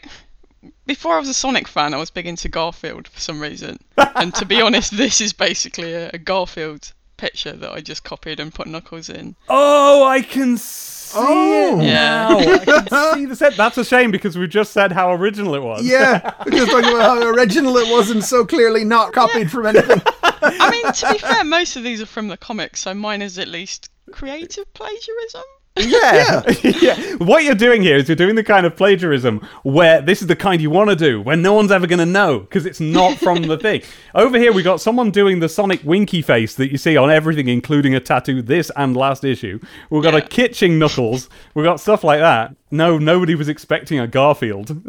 before 0.89 1.14
I 1.14 1.20
was 1.20 1.28
a 1.28 1.34
Sonic 1.34 1.68
fan, 1.68 1.95
I 1.95 1.99
was 1.99 2.11
big 2.11 2.26
into 2.26 2.49
Garfield 2.49 3.07
for 3.07 3.20
some 3.20 3.41
reason. 3.41 3.78
And 4.16 4.34
to 4.34 4.45
be 4.45 4.61
honest, 4.61 4.97
this 4.97 5.20
is 5.20 5.32
basically 5.32 5.93
a, 5.93 6.11
a 6.12 6.18
Garfield 6.18 6.93
picture 7.16 7.53
that 7.53 7.70
I 7.70 7.80
just 7.80 8.03
copied 8.03 8.41
and 8.41 8.53
put 8.53 8.66
Knuckles 8.66 9.09
in. 9.09 9.36
oh, 9.49 10.03
I 10.05 10.22
can 10.22 10.57
see 10.57 11.16
Oh. 11.16 11.80
it 11.80 11.84
Yeah. 11.84 12.28
now. 12.28 12.39
I 12.39 12.59
can 12.59 12.89
see 13.14 13.24
the 13.26 13.36
set. 13.36 13.57
That's 13.57 13.78
a 13.78 13.84
shame 13.84 14.11
because 14.11 14.36
we 14.36 14.47
just 14.49 14.72
said 14.72 14.93
how 14.93 15.12
original 15.12 15.55
it 15.55 15.62
was. 15.62 15.86
Yeah, 15.86 16.34
we're 16.45 16.53
just 16.53 16.70
talking 16.70 16.91
about 16.91 17.18
how 17.22 17.28
original 17.28 17.76
it 17.78 17.89
was 17.91 18.11
and 18.11 18.22
so 18.24 18.45
clearly 18.45 18.84
not 18.84 19.12
copied 19.12 19.51
from 19.51 19.66
anything. 19.66 20.03
I 20.22 20.70
mean, 20.70 20.93
to 20.93 21.12
be 21.12 21.18
fair, 21.18 21.45
most 21.45 21.76
of 21.76 21.82
these 21.84 22.03
are 22.03 22.07
from 22.07 22.28
the 22.28 22.36
comics, 22.36 22.80
so 22.80 22.93
mine 22.95 23.22
is 23.22 23.39
at 23.39 23.49
least 23.49 23.89
creative 24.12 24.72
plagiarism. 24.74 25.43
Yeah. 25.79 26.43
yeah. 26.62 27.14
What 27.16 27.45
you're 27.45 27.55
doing 27.55 27.83
here 27.83 27.97
is 27.97 28.09
you're 28.09 28.16
doing 28.16 28.35
the 28.35 28.45
kind 28.45 28.66
of 28.66 28.76
plagiarism 28.76 29.47
where 29.62 30.01
this 30.01 30.20
is 30.22 30.29
the 30.29 30.37
kind 30.37 30.61
you 30.61 30.70
want 30.70 30.91
to 30.91 30.97
do, 30.97 31.20
where 31.20 31.37
no 31.37 31.53
one's 31.53 31.70
ever 31.72 31.87
going 31.87 31.99
to 31.99 32.07
know 32.07 32.41
because 32.41 32.66
it's 32.66 32.81
not 32.81 33.18
from 33.18 33.43
the 33.43 33.57
thing. 33.59 33.83
Over 34.14 34.39
here, 34.39 34.53
we 34.53 34.62
got 34.62 34.81
someone 34.81 35.11
doing 35.11 35.41
the 35.41 35.49
Sonic 35.49 35.83
winky 35.85 36.22
face 36.22 36.55
that 36.57 36.70
you 36.70 36.79
see 36.79 36.97
on 36.97 37.11
everything, 37.11 37.49
including 37.49 37.95
a 37.95 38.01
tattoo 38.01 38.43
this 38.43 38.70
and 38.76 38.97
last 38.97 39.24
issue. 39.24 39.61
We've 39.91 40.03
got 40.03 40.14
a 40.14 40.18
Yeah. 40.18 40.26
kitching 40.29 40.79
knuckles. 40.79 41.29
We've 41.55 41.64
got 41.64 41.81
stuff 41.81 42.05
like 42.05 42.20
that. 42.20 42.55
No, 42.70 42.99
nobody 42.99 43.35
was 43.35 43.49
expecting 43.49 43.99
a 43.99 44.07
Garfield. 44.07 44.83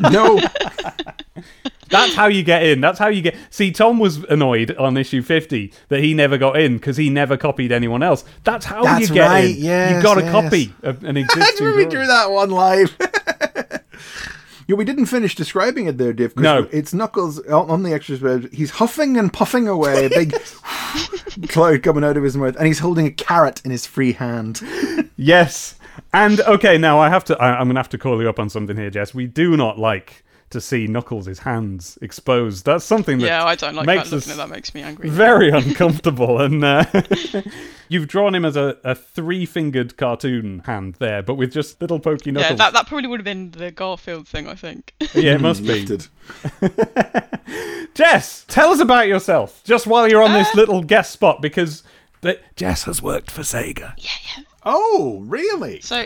No, 0.00 0.40
That's 1.90 2.14
how 2.14 2.26
you 2.26 2.42
get 2.42 2.62
in. 2.64 2.80
That's 2.80 2.98
how 2.98 3.08
you 3.08 3.22
get. 3.22 3.36
See, 3.50 3.70
Tom 3.72 3.98
was 3.98 4.18
annoyed 4.24 4.76
on 4.76 4.96
issue 4.96 5.22
50 5.22 5.72
that 5.88 6.00
he 6.00 6.14
never 6.14 6.38
got 6.38 6.58
in 6.60 6.74
because 6.78 6.96
he 6.96 7.10
never 7.10 7.36
copied 7.36 7.72
anyone 7.72 8.02
else. 8.02 8.24
That's 8.44 8.64
how 8.66 8.82
That's 8.84 9.08
you 9.08 9.14
get 9.14 9.26
right, 9.28 9.44
in. 9.50 9.56
yes, 9.56 9.96
you 9.96 10.02
got 10.02 10.14
to 10.14 10.22
yes. 10.22 10.32
copy 10.32 10.74
a- 10.82 11.06
an 11.06 11.16
existing. 11.18 11.66
remember 11.66 11.76
we 11.84 11.90
drew 11.90 12.06
that 12.06 12.30
one 12.30 12.50
live. 12.50 12.96
Yeah, 14.68 14.76
we 14.76 14.84
didn't 14.84 15.06
finish 15.06 15.34
describing 15.34 15.86
it 15.86 15.96
there, 15.96 16.12
Dave. 16.12 16.36
No. 16.36 16.68
it's 16.70 16.92
Knuckles 16.92 17.40
on 17.48 17.84
the 17.84 17.94
extras 17.94 18.20
page. 18.20 18.54
He's 18.54 18.68
huffing 18.72 19.16
and 19.16 19.32
puffing 19.32 19.66
away, 19.66 20.04
a 20.04 20.08
big 20.10 20.34
cloud 21.48 21.82
coming 21.82 22.04
out 22.04 22.18
of 22.18 22.22
his 22.22 22.36
mouth, 22.36 22.54
and 22.56 22.66
he's 22.66 22.80
holding 22.80 23.06
a 23.06 23.10
carrot 23.10 23.62
in 23.64 23.70
his 23.70 23.86
free 23.86 24.12
hand. 24.12 24.60
Yes. 25.16 25.76
And 26.12 26.40
okay, 26.42 26.76
now 26.76 26.98
I 27.00 27.08
have 27.08 27.24
to. 27.24 27.38
I, 27.38 27.58
I'm 27.58 27.66
gonna 27.68 27.78
have 27.80 27.88
to 27.88 27.98
call 27.98 28.20
you 28.20 28.28
up 28.28 28.38
on 28.38 28.50
something 28.50 28.76
here, 28.76 28.90
Jess. 28.90 29.14
We 29.14 29.26
do 29.26 29.56
not 29.56 29.78
like 29.78 30.22
to 30.50 30.60
see 30.60 30.86
Knuckles' 30.86 31.40
hands 31.40 31.98
exposed. 32.00 32.64
That's 32.64 32.84
something 32.84 33.18
that 33.18 33.26
Yeah, 33.26 33.44
I 33.44 33.54
don't 33.54 33.74
like 33.74 33.86
makes 33.86 34.10
that. 34.10 34.16
Looking 34.16 34.32
us 34.32 34.38
at 34.38 34.48
that 34.48 34.54
makes 34.54 34.74
me 34.74 34.82
angry. 34.82 35.08
very 35.10 35.50
uncomfortable. 35.50 36.40
And 36.40 36.64
uh, 36.64 36.84
you've 37.88 38.08
drawn 38.08 38.34
him 38.34 38.44
as 38.44 38.56
a, 38.56 38.76
a 38.84 38.94
three-fingered 38.94 39.96
cartoon 39.96 40.60
hand 40.60 40.94
there, 40.98 41.22
but 41.22 41.34
with 41.34 41.52
just 41.52 41.80
little 41.80 42.00
pokey 42.00 42.30
Yeah, 42.30 42.40
knuckles. 42.40 42.58
that, 42.58 42.72
that 42.72 42.86
probably 42.86 43.08
would 43.08 43.20
have 43.20 43.24
been 43.24 43.50
the 43.50 43.70
Garfield 43.70 44.26
thing, 44.26 44.48
I 44.48 44.54
think. 44.54 44.94
Yeah, 45.14 45.34
it 45.34 45.40
must 45.40 45.62
be. 45.64 45.84
Jess, 47.94 48.44
tell 48.48 48.70
us 48.70 48.80
about 48.80 49.08
yourself, 49.08 49.62
just 49.64 49.86
while 49.86 50.08
you're 50.08 50.22
on 50.22 50.30
Uh, 50.32 50.38
this 50.38 50.54
little 50.54 50.82
guest 50.82 51.10
spot, 51.12 51.42
because 51.42 51.82
the, 52.20 52.38
Jess 52.56 52.84
has 52.84 53.02
worked 53.02 53.30
for 53.30 53.42
Sega. 53.42 53.94
Yeah, 53.96 54.10
yeah. 54.36 54.42
Oh, 54.64 55.22
really? 55.26 55.80
So, 55.80 56.04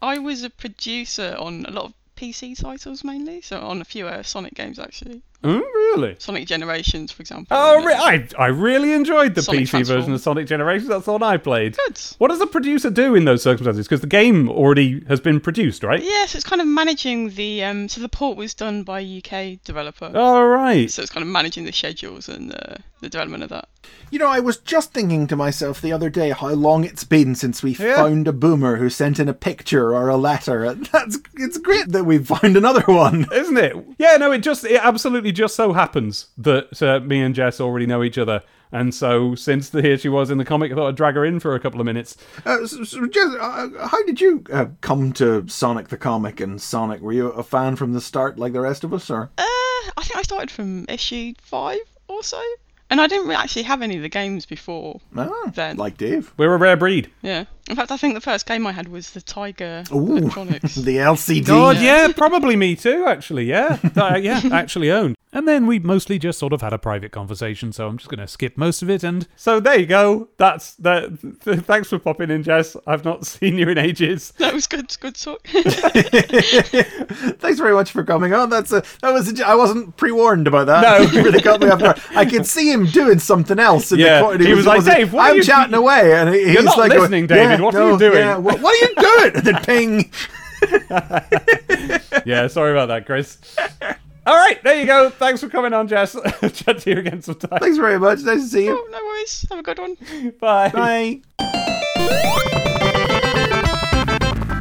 I 0.00 0.18
was 0.18 0.42
a 0.44 0.50
producer 0.50 1.34
on 1.38 1.64
a 1.66 1.70
lot 1.70 1.86
of 1.86 1.92
PC 2.22 2.56
titles 2.56 3.02
mainly, 3.02 3.40
so 3.40 3.60
on 3.60 3.80
a 3.80 3.84
few 3.84 4.06
uh, 4.06 4.22
Sonic 4.22 4.54
games 4.54 4.78
actually. 4.78 5.22
Oh, 5.44 5.58
really? 5.58 6.16
Sonic 6.18 6.46
Generations, 6.46 7.10
for 7.12 7.20
example. 7.22 7.48
Oh, 7.50 7.84
re- 7.84 7.94
I 7.94 8.28
I 8.38 8.46
really 8.46 8.92
enjoyed 8.92 9.34
the 9.34 9.42
Sonic 9.42 9.62
PC 9.64 9.86
version 9.86 10.12
of 10.12 10.20
Sonic 10.20 10.46
Generations. 10.46 10.88
That's 10.88 11.04
the 11.06 11.12
one 11.12 11.22
I 11.22 11.36
played. 11.36 11.76
Good. 11.76 11.98
What 12.18 12.28
does 12.28 12.40
a 12.40 12.46
producer 12.46 12.90
do 12.90 13.14
in 13.14 13.24
those 13.24 13.42
circumstances? 13.42 13.86
Because 13.86 14.00
the 14.00 14.06
game 14.06 14.48
already 14.48 15.04
has 15.08 15.20
been 15.20 15.40
produced, 15.40 15.82
right? 15.82 16.02
Yes, 16.02 16.34
it's 16.34 16.44
kind 16.44 16.60
of 16.60 16.68
managing 16.68 17.30
the. 17.30 17.64
Um, 17.64 17.88
so 17.88 18.00
the 18.00 18.08
port 18.08 18.36
was 18.36 18.54
done 18.54 18.82
by 18.84 19.00
a 19.00 19.18
UK 19.18 19.62
developer. 19.64 20.10
All 20.14 20.46
right. 20.46 20.90
So 20.90 21.02
it's 21.02 21.10
kind 21.10 21.22
of 21.24 21.28
managing 21.28 21.64
the 21.64 21.72
schedules 21.72 22.28
and 22.28 22.52
uh, 22.54 22.76
the 23.00 23.08
development 23.08 23.42
of 23.42 23.50
that. 23.50 23.68
You 24.12 24.18
know, 24.18 24.28
I 24.28 24.40
was 24.40 24.58
just 24.58 24.92
thinking 24.92 25.26
to 25.26 25.36
myself 25.36 25.80
the 25.80 25.92
other 25.92 26.08
day 26.10 26.30
how 26.30 26.50
long 26.50 26.84
it's 26.84 27.02
been 27.02 27.34
since 27.34 27.62
we 27.62 27.72
Yeah. 27.72 27.96
found 27.96 28.28
a 28.28 28.32
boomer 28.32 28.76
who 28.76 28.88
sent 28.90 29.18
in 29.18 29.28
a 29.28 29.34
picture 29.34 29.92
or 29.94 30.08
a 30.08 30.16
letter. 30.16 30.64
And 30.64 30.86
That's 30.92 31.18
it's 31.34 31.58
great 31.58 31.88
that 31.88 32.04
we've 32.04 32.26
found 32.26 32.56
another 32.56 32.84
one. 32.86 33.26
Isn't 33.32 33.56
it? 33.56 33.74
Yeah, 33.98 34.16
no, 34.18 34.30
it 34.30 34.38
just 34.42 34.64
it 34.64 34.80
absolutely 34.82 35.31
just 35.32 35.56
so 35.56 35.72
happens 35.72 36.28
that 36.38 36.80
uh, 36.82 37.00
me 37.00 37.20
and 37.20 37.34
Jess 37.34 37.60
already 37.60 37.86
know 37.86 38.02
each 38.02 38.18
other. 38.18 38.42
And 38.74 38.94
so, 38.94 39.34
since 39.34 39.68
the, 39.68 39.82
here 39.82 39.98
she 39.98 40.08
was 40.08 40.30
in 40.30 40.38
the 40.38 40.46
comic, 40.46 40.72
I 40.72 40.74
thought 40.74 40.88
I'd 40.88 40.96
drag 40.96 41.14
her 41.16 41.26
in 41.26 41.40
for 41.40 41.54
a 41.54 41.60
couple 41.60 41.78
of 41.78 41.84
minutes. 41.84 42.16
Uh, 42.46 42.66
so, 42.66 42.84
so 42.84 43.06
just, 43.06 43.36
uh, 43.38 43.68
how 43.86 44.02
did 44.04 44.18
you 44.18 44.42
uh, 44.50 44.66
come 44.80 45.12
to 45.14 45.46
Sonic 45.46 45.88
the 45.88 45.98
comic 45.98 46.40
and 46.40 46.58
Sonic? 46.60 47.02
Were 47.02 47.12
you 47.12 47.28
a 47.28 47.42
fan 47.42 47.76
from 47.76 47.92
the 47.92 48.00
start, 48.00 48.38
like 48.38 48.54
the 48.54 48.62
rest 48.62 48.82
of 48.82 48.94
us, 48.94 49.10
or? 49.10 49.24
Uh, 49.36 49.42
I 49.44 50.02
think 50.02 50.16
I 50.16 50.22
started 50.22 50.50
from 50.50 50.86
issue 50.88 51.34
five 51.42 51.80
or 52.08 52.22
so, 52.22 52.40
and 52.88 52.98
I 52.98 53.08
didn't 53.08 53.30
actually 53.32 53.64
have 53.64 53.82
any 53.82 53.96
of 53.96 54.02
the 54.02 54.08
games 54.08 54.46
before 54.46 55.00
Ah, 55.18 55.28
then. 55.54 55.76
like 55.76 55.98
Dave. 55.98 56.32
We're 56.38 56.54
a 56.54 56.56
rare 56.58 56.76
breed. 56.78 57.10
yeah. 57.20 57.44
In 57.72 57.76
fact, 57.76 57.90
I 57.90 57.96
think 57.96 58.12
the 58.12 58.20
first 58.20 58.44
game 58.44 58.66
I 58.66 58.72
had 58.72 58.88
was 58.88 59.12
the 59.12 59.22
Tiger 59.22 59.82
Ooh, 59.94 60.18
Electronics. 60.18 60.74
the 60.74 60.98
LCD. 60.98 61.46
God, 61.46 61.78
yeah, 61.80 62.12
probably 62.14 62.54
me 62.54 62.76
too, 62.76 63.06
actually, 63.06 63.46
yeah. 63.46 63.78
Uh, 63.96 64.18
yeah, 64.20 64.42
actually 64.52 64.90
owned. 64.90 65.16
And 65.34 65.48
then 65.48 65.66
we 65.66 65.78
mostly 65.78 66.18
just 66.18 66.38
sort 66.38 66.52
of 66.52 66.60
had 66.60 66.74
a 66.74 66.78
private 66.78 67.10
conversation, 67.10 67.72
so 67.72 67.88
I'm 67.88 67.96
just 67.96 68.10
going 68.10 68.20
to 68.20 68.28
skip 68.28 68.58
most 68.58 68.82
of 68.82 68.90
it. 68.90 69.02
And 69.02 69.26
so 69.34 69.60
there 69.60 69.80
you 69.80 69.86
go. 69.86 70.28
That's 70.36 70.74
that. 70.74 71.18
Th- 71.42 71.60
thanks 71.60 71.88
for 71.88 71.98
popping 71.98 72.30
in, 72.30 72.42
Jess. 72.42 72.76
I've 72.86 73.02
not 73.06 73.24
seen 73.26 73.56
you 73.56 73.66
in 73.70 73.78
ages. 73.78 74.34
that 74.36 74.52
was 74.52 74.66
good. 74.66 74.94
Good 75.00 75.14
talk. 75.14 75.48
Thanks 75.48 75.70
very 77.58 77.72
much 77.72 77.92
for 77.92 78.04
coming 78.04 78.34
on. 78.34 78.50
That's 78.50 78.72
a 78.72 78.82
that 79.00 79.10
was 79.14 79.40
a, 79.40 79.46
I 79.46 79.54
wasn't 79.54 79.96
pre 79.96 80.12
warned 80.12 80.48
about 80.48 80.66
that. 80.66 80.82
No. 80.82 80.98
you 81.10 81.22
really 81.24 81.40
got 81.40 81.62
me 81.62 81.68
off 81.68 81.80
guard. 81.80 81.98
I 82.10 82.26
could 82.26 82.44
see 82.44 82.70
him 82.70 82.84
doing 82.84 83.18
something 83.18 83.58
else. 83.58 83.90
In 83.90 84.00
Yeah, 84.00 84.18
the 84.18 84.24
corner. 84.24 84.44
he 84.44 84.52
was 84.52 84.66
like, 84.66 84.84
"Dave, 84.84 85.14
what 85.14 85.30
I'm 85.30 85.36
you- 85.36 85.42
chatting 85.44 85.72
away," 85.74 86.12
and 86.14 86.28
he, 86.34 86.44
he's 86.50 86.62
not 86.64 86.76
like, 86.76 86.90
listening, 86.90 87.26
going, 87.26 87.40
David. 87.40 87.60
"Yeah, 87.60 87.61
What 87.62 87.74
are 87.74 87.84
you 87.84 87.92
no, 87.92 87.98
doing?" 87.98 88.18
Yeah, 88.18 88.36
what, 88.36 88.60
what 88.60 88.74
are 88.74 88.88
you 88.88 88.94
doing? 88.96 89.36
And 89.36 89.44
then 89.46 89.62
ping. 89.64 90.10
Yeah, 92.24 92.46
sorry 92.46 92.70
about 92.70 92.86
that, 92.86 93.04
Chris. 93.06 93.38
All 94.24 94.36
right, 94.36 94.62
there 94.62 94.78
you 94.78 94.86
go. 94.86 95.10
Thanks 95.10 95.40
for 95.40 95.48
coming 95.48 95.72
on, 95.72 95.88
Jess. 95.88 96.12
Chat 96.52 96.78
to 96.80 96.90
you 96.90 96.98
again 96.98 97.20
sometime. 97.22 97.58
Thanks 97.58 97.78
very 97.78 97.98
much. 97.98 98.20
Nice 98.20 98.42
to 98.42 98.48
see 98.48 98.64
you. 98.66 98.78
oh, 98.78 98.88
no 98.92 98.98
worries. 99.04 99.44
Have 99.50 99.58
a 99.58 99.62
good 99.62 99.78
one. 99.80 99.96
Bye. 100.38 100.68
Bye. 100.68 101.20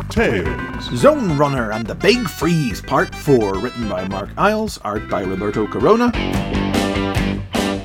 Tails. 0.10 0.86
Zone 0.96 1.38
Runner 1.38 1.72
and 1.72 1.86
the 1.86 1.94
Big 1.96 2.28
Freeze, 2.28 2.82
Part 2.82 3.14
4, 3.14 3.60
written 3.60 3.88
by 3.88 4.08
Mark 4.08 4.30
Eyles, 4.38 4.80
art 4.84 5.08
by 5.08 5.24
Roberto 5.24 5.68
Corona. 5.68 6.12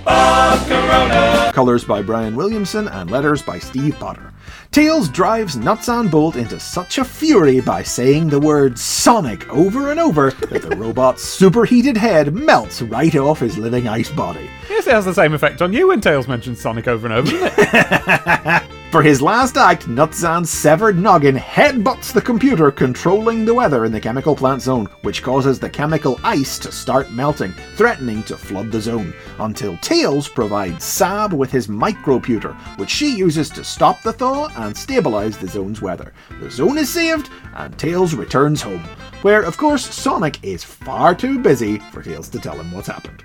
Bob 0.05 0.67
Corona. 0.69 1.53
Colors 1.53 1.85
by 1.85 2.01
Brian 2.01 2.35
Williamson 2.35 2.89
and 2.89 3.11
letters 3.11 3.43
by 3.43 3.59
Steve 3.59 3.97
Potter. 3.99 4.33
Tails 4.71 5.09
drives 5.09 5.57
Nuts 5.57 5.89
and 5.89 6.11
Bolt 6.11 6.37
into 6.37 6.61
such 6.61 6.99
a 6.99 7.05
fury 7.05 7.61
by 7.61 7.83
saying 7.83 8.29
the 8.29 8.41
word 8.41 8.79
Sonic 8.79 9.49
over 9.49 9.91
and 9.91 9.99
over 9.99 10.31
that 10.33 10.63
the 10.63 10.77
robot's 10.77 11.23
superheated 11.39 11.97
head 11.97 12.35
melts 12.35 12.83
right 12.83 13.15
off 13.17 13.41
his 13.41 13.57
living 13.57 13.89
ice 13.89 14.11
body. 14.11 14.51
Yes, 14.69 14.87
it 14.87 14.93
has 14.93 15.05
the 15.05 15.15
same 15.15 15.33
effect 15.33 15.63
on 15.63 15.73
you 15.73 15.89
when 15.89 16.01
Tails 16.01 16.29
mentions 16.29 16.61
Sonic 16.61 16.89
over 16.89 17.07
and 17.07 17.15
over, 17.15 17.31
doesn't 17.31 17.55
it? 17.59 18.63
For 18.97 19.03
his 19.03 19.21
last 19.21 19.59
act, 19.59 19.87
Nutzan's 19.89 20.49
severed 20.49 20.99
noggin 20.99 21.37
headbutts 21.37 22.15
the 22.15 22.23
computer 22.23 22.71
controlling 22.71 23.45
the 23.45 23.53
weather 23.53 23.85
in 23.85 23.93
the 23.93 24.01
chemical 24.01 24.35
plant 24.35 24.63
zone, 24.63 24.87
which 25.03 25.23
causes 25.23 25.61
the 25.61 25.69
chemical 25.69 26.19
ice 26.25 26.59
to 26.61 26.73
start 26.73 27.13
melting, 27.13 27.53
threatening 27.75 28.23
to 28.23 28.39
flood 28.39 28.73
the 28.73 28.81
zone, 28.81 29.13
until 29.39 29.77
Tails 29.83 30.31
provides 30.31 30.83
Sab 30.83 31.35
with 31.35 31.51
his 31.51 31.67
microputer, 31.67 32.57
which 32.79 32.89
she 32.89 33.15
uses 33.15 33.51
to 33.51 33.63
stop 33.65 34.01
the 34.01 34.15
thaw 34.15 34.49
and 34.57 34.75
stabilize 34.75 35.37
the 35.37 35.47
zone's 35.47 35.83
weather. 35.83 36.15
The 36.41 36.51
zone 36.51 36.79
is 36.79 36.89
saved, 36.89 37.29
and 37.55 37.79
Tails 37.79 38.15
returns 38.15 38.63
home, 38.63 38.83
where, 39.21 39.43
of 39.43 39.59
course, 39.59 39.85
Sonic 39.95 40.43
is 40.43 40.65
far 40.65 41.15
too 41.15 41.39
busy 41.39 41.81
for 41.93 42.03
Tails 42.03 42.31
to 42.31 42.39
tell 42.39 42.59
him 42.59 42.73
what's 42.73 42.89
happened. 42.89 43.23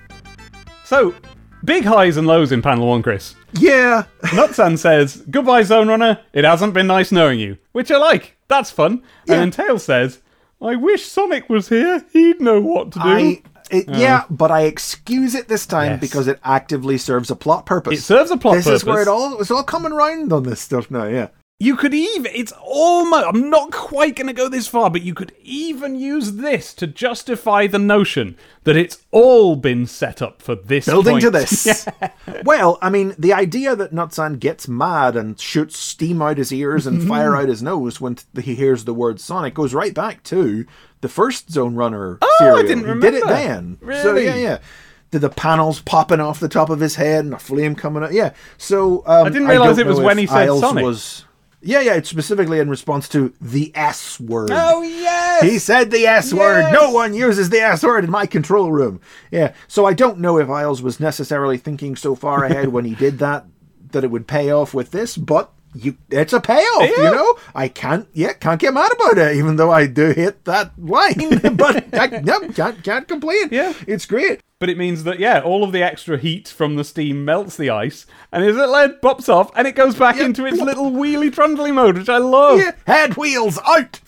so, 0.84 1.16
big 1.64 1.86
highs 1.86 2.18
and 2.18 2.28
lows 2.28 2.52
in 2.52 2.62
panel 2.62 2.90
one, 2.90 3.02
Chris. 3.02 3.36
Yeah, 3.54 4.04
Nutzan 4.24 4.78
says, 4.78 5.18
Goodbye, 5.30 5.64
Zone 5.64 5.88
Runner. 5.90 6.20
It 6.34 6.44
hasn't 6.46 6.74
been 6.74 6.88
nice 6.88 7.12
knowing 7.12 7.40
you. 7.40 7.58
Which 7.72 7.92
I 7.92 7.98
like. 7.98 8.38
That's 8.48 8.72
fun. 8.72 9.04
Yeah. 9.28 9.42
And 9.42 9.42
then 9.42 9.52
Tails 9.52 9.84
says, 9.84 10.20
I 10.62 10.76
wish 10.76 11.06
Sonic 11.06 11.50
was 11.50 11.70
here. 11.70 12.06
He'd 12.14 12.40
know 12.42 12.62
what 12.62 12.92
to 12.94 13.00
do. 13.00 13.06
I. 13.06 13.42
It, 13.70 13.88
uh. 13.88 13.98
Yeah, 13.98 14.26
but 14.30 14.52
I 14.52 14.64
excuse 14.64 15.34
it 15.34 15.48
this 15.48 15.66
time 15.66 15.92
Yes. 15.92 16.00
because 16.02 16.28
it 16.28 16.40
actively 16.44 16.98
serves 16.98 17.32
a 17.32 17.36
plot 17.38 17.66
purpose. 17.66 18.00
It 18.00 18.02
serves 18.02 18.30
a 18.30 18.36
plot 18.38 18.56
this 18.56 18.66
purpose. 18.66 18.82
This 18.82 18.82
is 18.82 18.86
where 18.88 19.02
it 19.02 19.08
all 19.08 19.40
it's 19.40 19.50
all 19.52 19.64
coming 19.64 19.94
round 19.94 20.34
on 20.34 20.44
this 20.44 20.60
stuff 20.60 20.92
now. 20.92 21.06
Yeah, 21.06 21.30
You 21.64 21.76
could 21.76 21.94
even, 21.94 22.32
it's 22.34 22.52
almost, 22.60 23.24
I'm 23.28 23.52
not 23.52 23.72
quite 23.72 24.16
going 24.16 24.26
to 24.26 24.34
go 24.34 24.50
this 24.50 24.68
far, 24.68 24.90
but 24.90 25.04
you 25.04 25.14
could 25.14 25.32
even 25.44 25.96
use 25.96 26.34
this 26.38 26.74
to 26.74 26.88
justify 26.88 27.68
the 27.68 27.78
notion 27.78 28.36
that 28.64 28.76
it's 28.76 29.06
all 29.12 29.56
been 29.56 29.86
set 29.86 30.24
up 30.24 30.42
for 30.42 30.56
this 30.56 30.88
building 30.88 31.14
point. 31.14 31.22
to 31.24 31.30
this. 31.30 31.88
Well, 32.44 32.80
I 32.82 32.90
mean, 32.90 33.14
the 33.20 33.34
idea 33.34 33.76
that 33.76 33.92
Nutzan 33.94 34.40
gets 34.40 34.68
mad 34.68 35.16
and 35.16 35.40
shoots 35.40 35.78
steam 35.78 36.20
out 36.22 36.38
his 36.38 36.52
ears 36.52 36.88
and 36.88 37.08
fire 37.08 37.36
out 37.36 37.50
his 37.50 37.62
nose 37.62 38.02
when 38.02 38.18
he 38.42 38.56
hears 38.56 38.86
the 38.86 38.94
word 38.96 39.20
Sonic 39.20 39.54
goes 39.54 39.74
right 39.76 39.94
back 39.94 40.24
to 40.24 40.66
the 41.02 41.10
first 41.10 41.52
Zone 41.52 41.76
Runner 41.76 42.18
Oh, 42.24 42.56
I 42.58 42.64
didn't 42.64 42.84
remember. 42.84 43.06
he 43.06 43.12
did 43.12 43.24
it 43.24 43.28
then. 43.28 43.78
So 43.82 43.86
Really? 43.86 44.26
yeah, 44.26 44.36
yeah. 44.36 44.58
To 45.12 45.20
the 45.20 45.30
panels 45.30 45.82
popping 45.82 46.20
off 46.22 46.40
the 46.40 46.50
top 46.50 46.70
of 46.72 46.80
his 46.80 46.96
head 46.96 47.26
and 47.26 47.34
a 47.36 47.40
flame 47.40 47.76
coming 47.76 48.02
out. 48.02 48.14
Yeah. 48.14 48.34
So 48.58 49.04
um, 49.06 49.28
I 49.28 49.30
didn't 49.30 49.48
realise 49.50 49.78
don't 49.78 49.86
it 49.86 49.90
was 49.90 50.00
when 50.00 50.18
he 50.18 50.26
said 50.26 50.48
Eyles 50.48 50.62
Sonic. 50.62 50.84
Was, 50.86 51.26
yeah, 51.62 51.82
yeah. 51.82 51.94
It's 51.94 52.10
specifically 52.10 52.60
in 52.60 52.70
response 52.70 53.08
to 53.10 53.34
the 53.40 53.72
S 53.76 54.20
word. 54.20 54.50
Oh, 54.52 54.82
yes! 54.82 55.44
He 55.44 55.60
said 55.60 55.92
the 55.92 56.08
S 56.08 56.34
word. 56.34 56.72
No 56.72 56.92
one 56.92 57.14
uses 57.14 57.50
the 57.50 57.62
S 57.62 57.84
word 57.84 58.04
in 58.04 58.12
my 58.12 58.26
control 58.26 58.72
room. 58.72 59.00
Yeah. 59.32 59.54
So 59.68 59.86
I 59.86 59.94
don't 59.94 60.20
know 60.20 60.38
if 60.38 60.50
Eyles 60.50 60.82
was 60.82 61.00
necessarily 61.00 61.58
thinking 61.58 61.96
so 61.96 62.16
far 62.16 62.44
ahead 62.44 62.70
when 62.70 62.86
he 62.86 62.96
did 62.96 63.20
that 63.20 63.46
that 63.92 64.04
it 64.04 64.12
would 64.12 64.28
pay 64.28 64.52
off 64.52 64.74
with 64.74 64.92
this, 64.92 65.18
but 65.18 65.52
you 65.74 65.98
it's 66.10 66.34
a 66.34 66.40
payoff, 66.42 66.82
Yeah. 66.82 67.10
you 67.10 67.12
know? 67.16 67.36
I 67.56 67.68
can't 67.68 68.08
yeah, 68.14 68.34
can't 68.34 68.60
get 68.60 68.74
mad 68.74 68.92
about 68.94 69.18
it, 69.18 69.36
even 69.38 69.56
though 69.56 69.72
I 69.72 69.88
do 69.88 70.12
hit 70.12 70.44
that 70.46 70.72
line. 70.78 71.40
but 71.56 71.94
I 71.94 72.08
no, 72.24 72.40
can't 72.50 72.84
can't 72.84 73.08
complain. 73.08 73.50
Yeah. 73.52 73.74
It's 73.88 74.06
great. 74.06 74.42
But 74.60 74.70
it 74.70 74.78
means 74.78 75.06
that, 75.06 75.18
yeah, 75.20 75.40
all 75.40 75.64
of 75.64 75.72
the 75.72 75.82
extra 75.82 76.20
heat 76.20 76.48
from 76.48 76.76
the 76.76 76.84
steam 76.84 77.26
melts 77.26 77.58
the 77.58 77.72
ice, 77.72 78.06
and 78.32 78.44
his 78.44 78.56
little 78.56 78.76
head 78.76 79.02
pops 79.02 79.28
off, 79.28 79.50
and 79.56 79.68
it 79.68 79.72
goes 79.76 79.96
back 79.96 80.18
Yeah. 80.18 80.26
into 80.26 80.46
its 80.46 80.60
little 80.62 80.92
wheelie 80.92 81.34
trundly 81.34 81.72
mode, 81.72 81.98
which 81.98 82.10
I 82.10 82.20
love. 82.20 82.60
Yeah. 82.60 82.74
Head 82.86 83.18
wheels 83.18 83.58
out. 83.66 84.00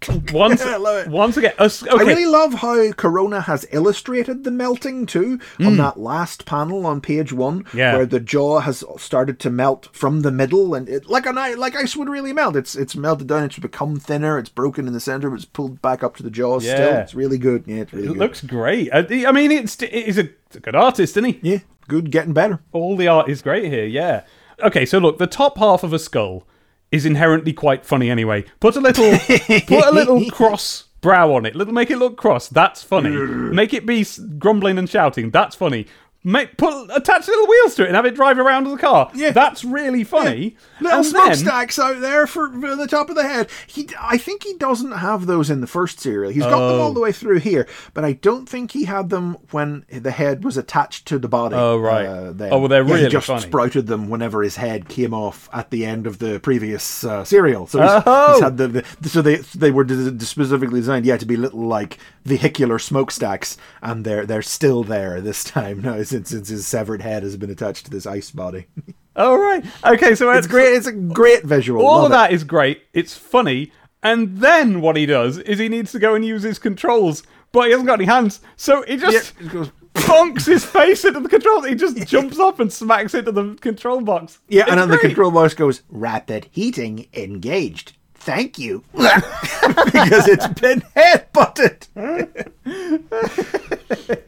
Once, 0.32 0.62
it. 0.64 1.08
once 1.08 1.36
again, 1.36 1.54
us- 1.58 1.82
okay. 1.82 1.92
I 1.92 2.02
really 2.06 2.26
love 2.26 2.54
how 2.54 2.92
Corona 2.92 3.40
has 3.40 3.66
illustrated 3.72 4.44
the 4.44 4.50
melting 4.52 5.06
too 5.06 5.40
on 5.58 5.76
that 5.78 5.98
last 5.98 6.44
panel 6.46 6.86
on 6.86 7.00
page 7.00 7.32
one, 7.32 7.64
Mm. 7.64 7.74
Yeah. 7.74 7.96
where 7.96 8.06
the 8.06 8.20
jaw 8.20 8.60
has 8.60 8.84
started 8.96 9.40
to 9.40 9.50
melt 9.50 9.88
from 9.92 10.20
the 10.22 10.30
middle, 10.30 10.74
and 10.74 10.88
it, 10.88 11.08
like 11.10 11.26
an 11.26 11.36
i- 11.36 11.54
like 11.54 11.74
ice 11.74 11.96
would 11.96 12.08
really 12.08 12.32
melt. 12.32 12.54
It's 12.54 12.76
it's 12.76 12.94
melted 12.94 13.26
down. 13.26 13.42
It's 13.44 13.58
become 13.58 13.96
thinner. 13.98 14.38
It's 14.38 14.48
broken 14.50 14.86
in 14.86 14.92
the 14.92 15.00
center, 15.00 15.30
but 15.30 15.36
it's 15.36 15.44
pulled 15.44 15.82
back 15.82 16.04
up 16.04 16.14
to 16.18 16.22
the 16.22 16.30
jaw. 16.30 16.60
Still, 16.60 16.70
Yeah. 16.76 17.00
it's 17.00 17.14
really 17.14 17.38
good. 17.38 17.64
Yeah, 17.66 17.78
it's 17.82 17.92
really 17.92 18.06
it 18.06 18.10
good. 18.10 18.18
looks 18.18 18.40
great. 18.42 18.90
I, 18.92 18.98
I 19.26 19.32
mean, 19.32 19.50
it's 19.50 19.80
he's 19.80 20.18
a, 20.18 20.22
he's 20.22 20.56
a 20.56 20.60
good 20.60 20.76
artist, 20.76 21.16
isn't 21.16 21.24
he? 21.24 21.40
yeah, 21.42 21.58
good, 21.88 22.12
getting 22.12 22.32
better. 22.34 22.60
All 22.72 22.96
the 22.96 23.08
art 23.08 23.28
is 23.28 23.42
great 23.42 23.64
here, 23.64 23.84
yeah. 23.86 24.22
Okay, 24.62 24.86
so 24.86 24.98
look, 24.98 25.18
the 25.18 25.26
top 25.26 25.58
half 25.58 25.82
of 25.82 25.92
a 25.92 25.98
skull 25.98 26.44
is 26.90 27.04
inherently 27.06 27.52
quite 27.52 27.84
funny 27.84 28.10
anyway. 28.10 28.44
Put 28.60 28.76
a 28.76 28.80
little 28.80 29.18
put 29.18 29.86
a 29.86 29.90
little 29.90 30.30
cross 30.30 30.84
brow 31.00 31.34
on 31.34 31.46
it. 31.46 31.54
Little 31.54 31.74
make 31.74 31.90
it 31.90 31.98
look 31.98 32.16
cross. 32.16 32.48
That's 32.48 32.82
funny. 32.82 33.10
Make 33.10 33.72
it 33.74 33.86
be 33.86 34.04
grumbling 34.38 34.78
and 34.78 34.88
shouting. 34.88 35.30
That's 35.30 35.54
funny. 35.56 35.86
Make 36.24 36.56
put 36.56 36.90
attach 36.94 37.28
little 37.28 37.46
wheels 37.46 37.76
to 37.76 37.84
it 37.84 37.86
and 37.86 37.96
have 37.96 38.04
it 38.04 38.16
drive 38.16 38.38
around 38.38 38.66
as 38.66 38.72
a 38.72 38.76
car. 38.76 39.10
Yeah. 39.14 39.30
That's 39.30 39.64
really 39.64 40.02
funny. 40.02 40.56
Little 40.80 40.98
and 40.98 41.06
smokestacks 41.06 41.78
out 41.78 42.00
there 42.00 42.26
for, 42.26 42.50
for 42.60 42.74
the 42.74 42.88
top 42.88 43.08
of 43.08 43.14
the 43.14 43.22
head. 43.22 43.48
He, 43.68 43.88
I 44.00 44.18
think 44.18 44.42
he 44.42 44.54
doesn't 44.54 44.90
have 44.92 45.26
those 45.26 45.48
in 45.48 45.60
the 45.60 45.68
first 45.68 46.00
serial. 46.00 46.32
He's 46.32 46.42
got 46.42 46.70
them 46.72 46.80
all 46.80 46.92
the 46.92 47.00
way 47.00 47.12
through 47.12 47.38
here, 47.38 47.68
but 47.94 48.04
I 48.04 48.14
don't 48.14 48.48
think 48.48 48.72
he 48.72 48.84
had 48.84 49.10
them 49.10 49.34
when 49.52 49.86
the 49.90 50.10
head 50.10 50.44
was 50.44 50.56
attached 50.56 51.06
to 51.06 51.20
the 51.20 51.28
body. 51.28 51.54
Oh, 51.54 51.78
right. 51.78 52.04
uh, 52.04 52.32
then. 52.32 52.52
Oh, 52.52 52.58
well, 52.58 52.68
they're 52.68 52.82
Yeah, 52.82 52.92
really 52.94 53.04
He 53.04 53.10
just 53.10 53.28
funny. 53.28 53.42
sprouted 53.42 53.86
them 53.86 54.08
whenever 54.10 54.42
his 54.42 54.56
head 54.56 54.88
came 54.88 55.14
off 55.14 55.48
at 55.52 55.70
the 55.70 55.86
end 55.86 56.06
of 56.08 56.18
the 56.18 56.40
previous 56.40 57.04
uh, 57.04 57.24
serial. 57.24 57.68
So 57.68 57.80
he's, 57.80 58.02
Oh. 58.06 58.32
he's 58.34 58.42
had 58.42 58.56
the, 58.56 58.68
the 59.00 59.08
so 59.08 59.22
they 59.22 59.36
they 59.36 59.70
were 59.70 59.86
specifically 60.18 60.80
designed, 60.80 61.06
yeah, 61.06 61.16
to 61.16 61.26
be 61.26 61.36
little 61.36 61.66
like 61.66 61.98
vehicular 62.24 62.78
smokestacks, 62.78 63.56
and 63.82 64.04
they're 64.04 64.26
they're 64.26 64.42
still 64.42 64.82
there 64.82 65.20
this 65.20 65.44
time 65.44 65.80
now 65.82 65.94
since 66.08 66.30
since 66.30 66.48
his 66.48 66.66
severed 66.66 67.02
head 67.02 67.22
has 67.22 67.36
been 67.36 67.50
attached 67.50 67.84
to 67.86 67.90
this 67.90 68.06
ice 68.06 68.30
body. 68.30 68.66
Oh 69.20 69.36
right. 69.36 69.64
Okay, 69.84 70.14
so 70.14 70.30
It's 70.30 70.46
great. 70.46 70.74
It's 70.74 70.86
a 70.86 70.92
great 70.92 71.42
visual. 71.42 71.84
All 71.84 71.96
Love 71.96 72.04
of 72.04 72.10
it. 72.12 72.14
that 72.14 72.32
is 72.32 72.44
great. 72.44 72.82
It's 72.92 73.16
funny. 73.16 73.72
And 74.00 74.38
then 74.38 74.80
what 74.80 74.94
he 74.94 75.06
does 75.06 75.38
is 75.38 75.58
he 75.58 75.68
needs 75.68 75.90
to 75.90 75.98
go 75.98 76.14
and 76.14 76.24
use 76.24 76.44
his 76.44 76.60
controls, 76.60 77.24
but 77.50 77.64
he 77.64 77.72
hasn't 77.72 77.88
got 77.88 77.98
any 77.98 78.04
hands, 78.04 78.40
so 78.54 78.82
he 78.82 78.96
just 78.96 79.34
Yeah, 79.40 79.48
goes- 79.48 79.72
bonks 79.94 80.46
his 80.46 80.64
face 80.64 81.04
into 81.04 81.18
the 81.18 81.28
controls. 81.28 81.66
He 81.66 81.74
just 81.74 81.96
jumps 82.06 82.38
up 82.38 82.60
and 82.60 82.72
smacks 82.72 83.12
into 83.12 83.32
the 83.32 83.56
control 83.56 84.02
box. 84.02 84.38
Yeah, 84.46 84.62
It's 84.62 84.70
and 84.70 84.80
then 84.82 84.88
the 84.88 84.98
control 84.98 85.32
box 85.32 85.52
goes, 85.52 85.82
rapid 85.88 86.46
heating 86.52 87.08
engaged. 87.12 87.96
Thank 88.20 88.58
you. 88.58 88.84
because 88.92 90.28
it's 90.28 90.46
been 90.48 90.82
headbutted. 90.96 91.86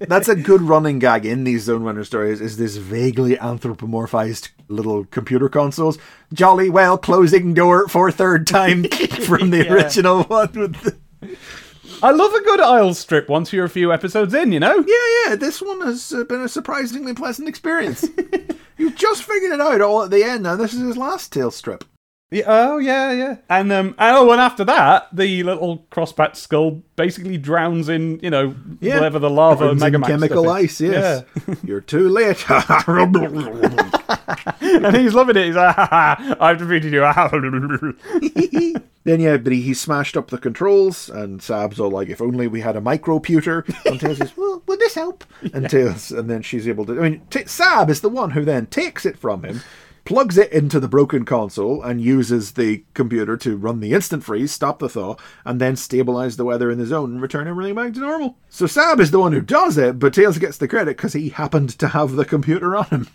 That's 0.09 0.29
a 0.29 0.35
good 0.37 0.63
running 0.63 0.99
gag 0.99 1.27
in 1.27 1.45
these 1.45 1.65
Zone 1.65 1.83
Runner 1.83 2.05
stories 2.05 2.41
is 2.41 2.57
this 2.57 2.77
vaguely 2.77 3.37
anthropomorphized 3.37 4.51
little 4.69 5.05
computer 5.07 5.49
consoles. 5.49 5.99
Jolly 6.33 6.71
well 6.71 6.97
closing 6.99 7.53
door 7.55 7.89
for 7.89 8.11
third 8.11 8.47
time 8.47 8.85
from 9.27 9.51
the 9.51 9.65
Yeah. 9.65 9.73
original 9.73 10.25
one 10.25 10.53
with 10.53 10.81
the 10.83 10.97
I 12.03 12.13
love 12.13 12.33
a 12.33 12.41
good 12.43 12.61
Eyles 12.61 12.99
strip 12.99 13.29
once 13.29 13.53
you're 13.53 13.67
a 13.67 13.71
few 13.71 13.93
episodes 13.93 14.33
in, 14.33 14.53
you 14.53 14.61
know? 14.61 14.77
Yeah, 14.87 15.29
yeah, 15.31 15.35
this 15.37 15.61
one 15.61 15.83
has 15.83 16.11
uh, 16.15 16.25
been 16.25 16.41
a 16.41 16.49
surprisingly 16.49 17.13
pleasant 17.13 17.47
experience. 17.47 18.09
you 18.79 18.91
just 18.93 19.25
figured 19.25 19.53
it 19.53 19.61
out 19.61 19.83
all 19.83 20.05
at 20.05 20.11
the 20.11 20.25
end 20.25 20.45
now. 20.45 20.57
This 20.57 20.73
is 20.73 20.81
his 20.81 20.97
last 20.97 21.31
tail 21.31 21.51
strip. 21.51 21.85
Yeah, 22.33 22.45
oh 22.47 22.79
yeah, 22.79 23.11
yeah. 23.13 23.37
And 23.49 23.73
um 23.73 23.89
and 23.99 24.17
oh 24.17 24.31
and 24.31 24.41
after 24.41 24.65
that, 24.65 25.09
the 25.13 25.43
little 25.43 25.85
crossbat 25.91 26.37
skull 26.37 26.81
basically 26.95 27.37
drowns 27.39 27.89
in, 27.89 28.21
you 28.23 28.31
know, 28.31 28.55
Yeah. 28.81 28.95
whatever 28.95 29.19
the 29.19 29.29
lava 29.31 29.75
Megamax 29.75 30.07
chemical 30.07 30.49
ice, 30.49 30.81
yes. 30.81 31.25
Yeah. 31.49 31.55
You're 31.65 31.81
too 31.81 32.09
late. 32.09 32.45
and 34.61 34.97
he's 34.97 35.15
loving 35.15 35.37
it. 35.37 35.47
He's 35.47 35.57
like, 35.57 35.75
ha, 35.75 35.87
ha, 35.91 36.37
I've 36.41 36.59
defeated 36.59 36.93
you. 36.93 37.01
then 39.05 39.21
yeah, 39.21 39.37
but 39.37 39.53
he, 39.53 39.63
he 39.63 39.75
smashed 39.75 40.17
up 40.17 40.29
the 40.31 40.39
controls, 40.39 41.09
and 41.11 41.43
Sab's 41.43 41.81
all 41.81 41.91
like, 41.91 42.09
"If 42.09 42.21
only 42.21 42.47
we 42.47 42.61
had 42.61 42.77
a 42.77 42.81
microputer." 42.81 43.65
And 43.87 43.99
Tails 43.99 44.19
says, 44.19 44.37
"Well, 44.37 44.63
would 44.67 44.79
this 44.79 44.95
help?" 44.95 45.25
And 45.53 45.69
Tails, 45.69 46.11
and 46.13 46.29
then 46.31 46.43
she's 46.43 46.69
able 46.69 46.87
to. 46.87 46.93
I 47.01 47.09
mean, 47.11 47.23
t- 47.31 47.47
Sab 47.47 47.91
is 47.91 48.01
the 48.03 48.09
one 48.09 48.31
who 48.31 48.45
then 48.45 48.67
takes 48.67 49.05
it 49.05 49.19
from 49.19 49.43
him, 49.45 49.63
plugs 50.05 50.39
it 50.39 50.53
into 50.53 50.81
the 50.81 50.89
broken 50.89 51.25
console, 51.25 51.83
and 51.83 52.01
uses 52.01 52.53
the 52.53 52.85
computer 52.95 53.37
to 53.39 53.57
run 53.57 53.81
the 53.81 53.93
instant 53.93 54.25
freeze, 54.25 54.53
stop 54.53 54.79
the 54.79 54.89
thaw, 54.89 55.17
and 55.45 55.61
then 55.61 55.77
stabilize 55.77 56.37
the 56.37 56.45
weather 56.45 56.71
in 56.71 56.79
the 56.79 56.87
zone 56.87 57.13
and 57.13 57.23
return 57.23 57.49
everything 57.49 57.75
back 57.75 57.93
to 57.95 58.01
normal. 58.01 58.37
So 58.49 58.67
Sab 58.67 59.01
is 59.01 59.11
the 59.11 59.21
one 59.21 59.33
who 59.33 59.41
does 59.41 59.79
it, 59.79 59.99
but 59.99 60.15
Tails 60.15 60.39
gets 60.39 60.57
the 60.59 60.69
credit 60.69 60.97
because 60.97 61.13
he 61.13 61.29
happened 61.31 61.71
to 61.79 61.89
have 61.89 62.13
the 62.13 62.25
computer 62.25 62.77
on 62.77 62.87
him. 62.87 63.09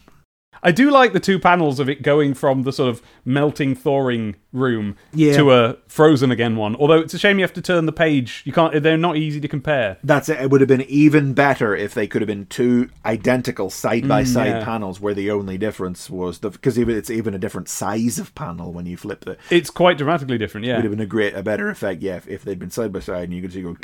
I 0.64 0.72
do 0.72 0.90
like 0.92 1.14
the 1.14 1.20
two 1.20 1.40
panels 1.40 1.80
of 1.80 1.90
it 1.90 2.02
going 2.02 2.34
from 2.34 2.64
the 2.64 2.74
sort 2.74 2.90
of 2.90 3.02
melting 3.24 3.76
thawing 3.76 4.36
room 4.52 4.96
Yeah. 5.14 5.36
to 5.38 5.52
a 5.52 5.78
frozen 5.88 6.32
again 6.32 6.56
one. 6.56 6.76
Although 6.78 7.00
it's 7.00 7.14
a 7.14 7.20
shame 7.20 7.38
you 7.38 7.44
have 7.44 7.54
to 7.54 7.62
turn 7.62 7.86
the 7.86 7.92
page. 7.92 8.42
You 8.46 8.54
can't. 8.54 8.82
They're 8.82 8.98
not 8.98 9.18
easy 9.18 9.40
to 9.42 9.48
compare. 9.48 9.98
That's 10.04 10.30
it. 10.30 10.40
It 10.40 10.50
would 10.50 10.62
have 10.62 10.68
been 10.68 10.82
even 10.84 11.34
better 11.34 11.76
if 11.76 11.94
they 11.94 12.08
could 12.08 12.22
have 12.22 12.28
been 12.28 12.46
two 12.48 12.90
identical 13.06 13.70
side 13.70 14.08
by 14.08 14.24
mm, 14.24 14.28
side 14.28 14.64
panels, 14.64 15.00
where 15.00 15.14
the 15.14 15.32
only 15.32 15.58
difference 15.58 16.10
was 16.10 16.40
the 16.40 16.50
because 16.50 16.80
even 16.80 16.96
it's 16.96 17.10
even 17.10 17.34
a 17.34 17.40
different 17.40 17.70
size 17.70 18.18
of 18.20 18.34
panel 18.36 18.72
when 18.74 18.86
you 18.86 18.98
flip 18.98 19.28
it. 19.28 19.40
It's 19.50 19.70
quite 19.70 19.98
dramatically 19.98 20.38
different. 20.38 20.66
Yeah, 20.66 20.74
It 20.74 20.76
Would 20.78 20.84
have 20.86 20.92
been 20.92 21.00
a 21.02 21.06
great, 21.06 21.36
a 21.36 21.44
better 21.44 21.70
effect, 21.70 22.02
yeah, 22.02 22.16
if, 22.16 22.28
if 22.28 22.44
they'd 22.44 22.60
been 22.60 22.72
side 22.72 22.92
by 22.94 23.00
side 23.00 23.24
and 23.26 23.34
you 23.34 23.42
could 23.42 23.54
see 23.54 23.62
go. 23.62 23.76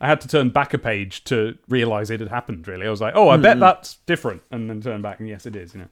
I 0.00 0.06
had 0.06 0.20
to 0.22 0.28
turn 0.28 0.50
back 0.50 0.74
a 0.74 0.78
page 0.78 1.24
to 1.24 1.56
realize 1.68 2.10
it 2.10 2.20
had 2.20 2.28
happened. 2.28 2.68
Really, 2.68 2.86
I 2.86 2.90
was 2.90 3.00
like, 3.00 3.14
oh, 3.16 3.28
I 3.30 3.36
Hmm. 3.36 3.42
bet 3.42 3.60
that's 3.60 3.94
different, 4.06 4.42
and 4.50 4.68
then 4.68 4.80
turn 4.80 5.02
back, 5.02 5.20
and 5.20 5.28
yes, 5.28 5.46
it 5.46 5.56
is. 5.56 5.74
You 5.74 5.80
know. 5.82 5.86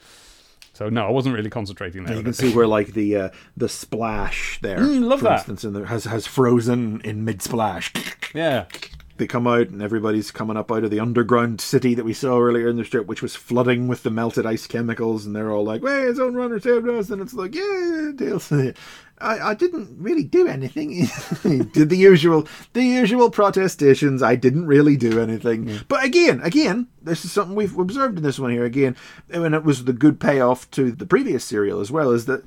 So 0.74 0.88
no, 0.88 1.06
I 1.06 1.10
wasn't 1.10 1.36
really 1.36 1.50
concentrating 1.50 2.04
there. 2.04 2.16
You 2.16 2.22
can 2.22 2.32
see 2.32 2.52
where 2.52 2.66
like 2.66 2.88
the 2.94 3.16
uh, 3.16 3.28
the 3.56 3.68
splash 3.68 4.58
there, 4.60 4.78
Mm, 4.78 5.04
love 5.04 5.20
for 5.20 5.24
that. 5.26 5.38
instance, 5.38 5.64
in 5.64 5.72
the, 5.72 5.86
has 5.86 6.04
has 6.04 6.26
frozen 6.26 7.00
in 7.02 7.24
mid 7.24 7.40
splash. 7.42 7.92
yeah. 8.34 8.64
They 9.16 9.26
come 9.26 9.46
out 9.46 9.68
and 9.68 9.80
everybody's 9.80 10.32
coming 10.32 10.56
up 10.56 10.72
out 10.72 10.82
of 10.82 10.90
the 10.90 10.98
underground 10.98 11.60
city 11.60 11.94
that 11.94 12.04
we 12.04 12.12
saw 12.12 12.40
earlier 12.40 12.68
in 12.68 12.76
the 12.76 12.84
strip, 12.84 13.06
which 13.06 13.22
was 13.22 13.36
flooding 13.36 13.86
with 13.86 14.02
the 14.02 14.10
melted 14.10 14.44
ice 14.44 14.66
chemicals, 14.66 15.24
and 15.24 15.36
they're 15.36 15.52
all 15.52 15.64
like, 15.64 15.82
"Hey, 15.82 16.02
it's 16.02 16.18
on 16.18 16.34
runner 16.34 16.58
saved 16.58 16.88
us," 16.88 17.10
and 17.10 17.22
it's 17.22 17.34
like, 17.34 17.54
"Yeah, 17.54 18.10
Tails." 18.16 18.52
I, 19.20 19.38
I 19.50 19.54
didn't 19.54 19.96
really 19.98 20.24
do 20.24 20.48
anything. 20.48 20.90
did 21.72 21.88
the 21.88 21.96
usual 21.96 22.48
the 22.72 22.82
usual 22.82 23.30
protestations. 23.30 24.22
I 24.22 24.34
didn't 24.34 24.66
really 24.66 24.96
do 24.96 25.20
anything. 25.20 25.80
But 25.88 26.04
again, 26.04 26.40
again, 26.42 26.88
this 27.00 27.24
is 27.24 27.32
something 27.32 27.54
we've 27.54 27.78
observed 27.78 28.18
in 28.18 28.24
this 28.24 28.38
one 28.38 28.50
here 28.50 28.64
again, 28.64 28.96
and 29.30 29.54
it 29.54 29.64
was 29.64 29.84
the 29.84 29.92
good 29.92 30.18
payoff 30.18 30.70
to 30.72 30.90
the 30.90 31.06
previous 31.06 31.44
serial 31.44 31.80
as 31.80 31.92
well. 31.92 32.10
Is 32.10 32.26
that 32.26 32.44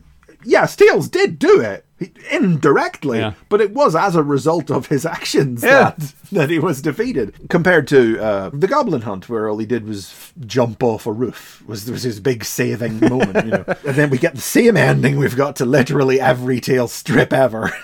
yes, 0.47 0.75
Tails 0.75 1.09
did 1.09 1.37
do 1.39 1.59
it 1.61 1.85
he- 1.99 2.11
indirectly, 2.31 3.19
Yeah. 3.19 3.33
but 3.49 3.61
it 3.61 3.73
was 3.73 3.95
as 3.95 4.15
a 4.15 4.23
result 4.23 4.69
of 4.71 4.87
his 4.87 5.05
actions 5.05 5.63
Yeah. 5.63 5.91
that 5.97 6.13
that 6.31 6.49
he 6.49 6.59
was 6.59 6.81
defeated. 6.81 7.33
Compared 7.49 7.87
to 7.89 8.19
uh, 8.21 8.49
the 8.53 8.67
Goblin 8.67 9.01
Hunt, 9.01 9.29
where 9.29 9.49
all 9.49 9.57
he 9.57 9.65
did 9.65 9.87
was 9.87 10.05
f- 10.11 10.33
jump 10.45 10.83
off 10.83 11.05
a 11.05 11.11
roof, 11.11 11.63
was 11.67 11.89
was 11.89 12.03
his 12.03 12.19
big 12.19 12.43
saving 12.43 12.99
moment. 12.99 13.45
You 13.45 13.51
know, 13.51 13.65
and 13.85 13.95
then 13.95 14.09
we 14.09 14.17
get 14.17 14.35
the 14.35 14.41
same 14.41 14.75
ending 14.77 15.17
we've 15.17 15.35
got 15.37 15.55
to 15.57 15.65
literally 15.65 16.19
every 16.19 16.59
Tails 16.59 16.91
strip 16.93 17.31
ever. 17.33 17.71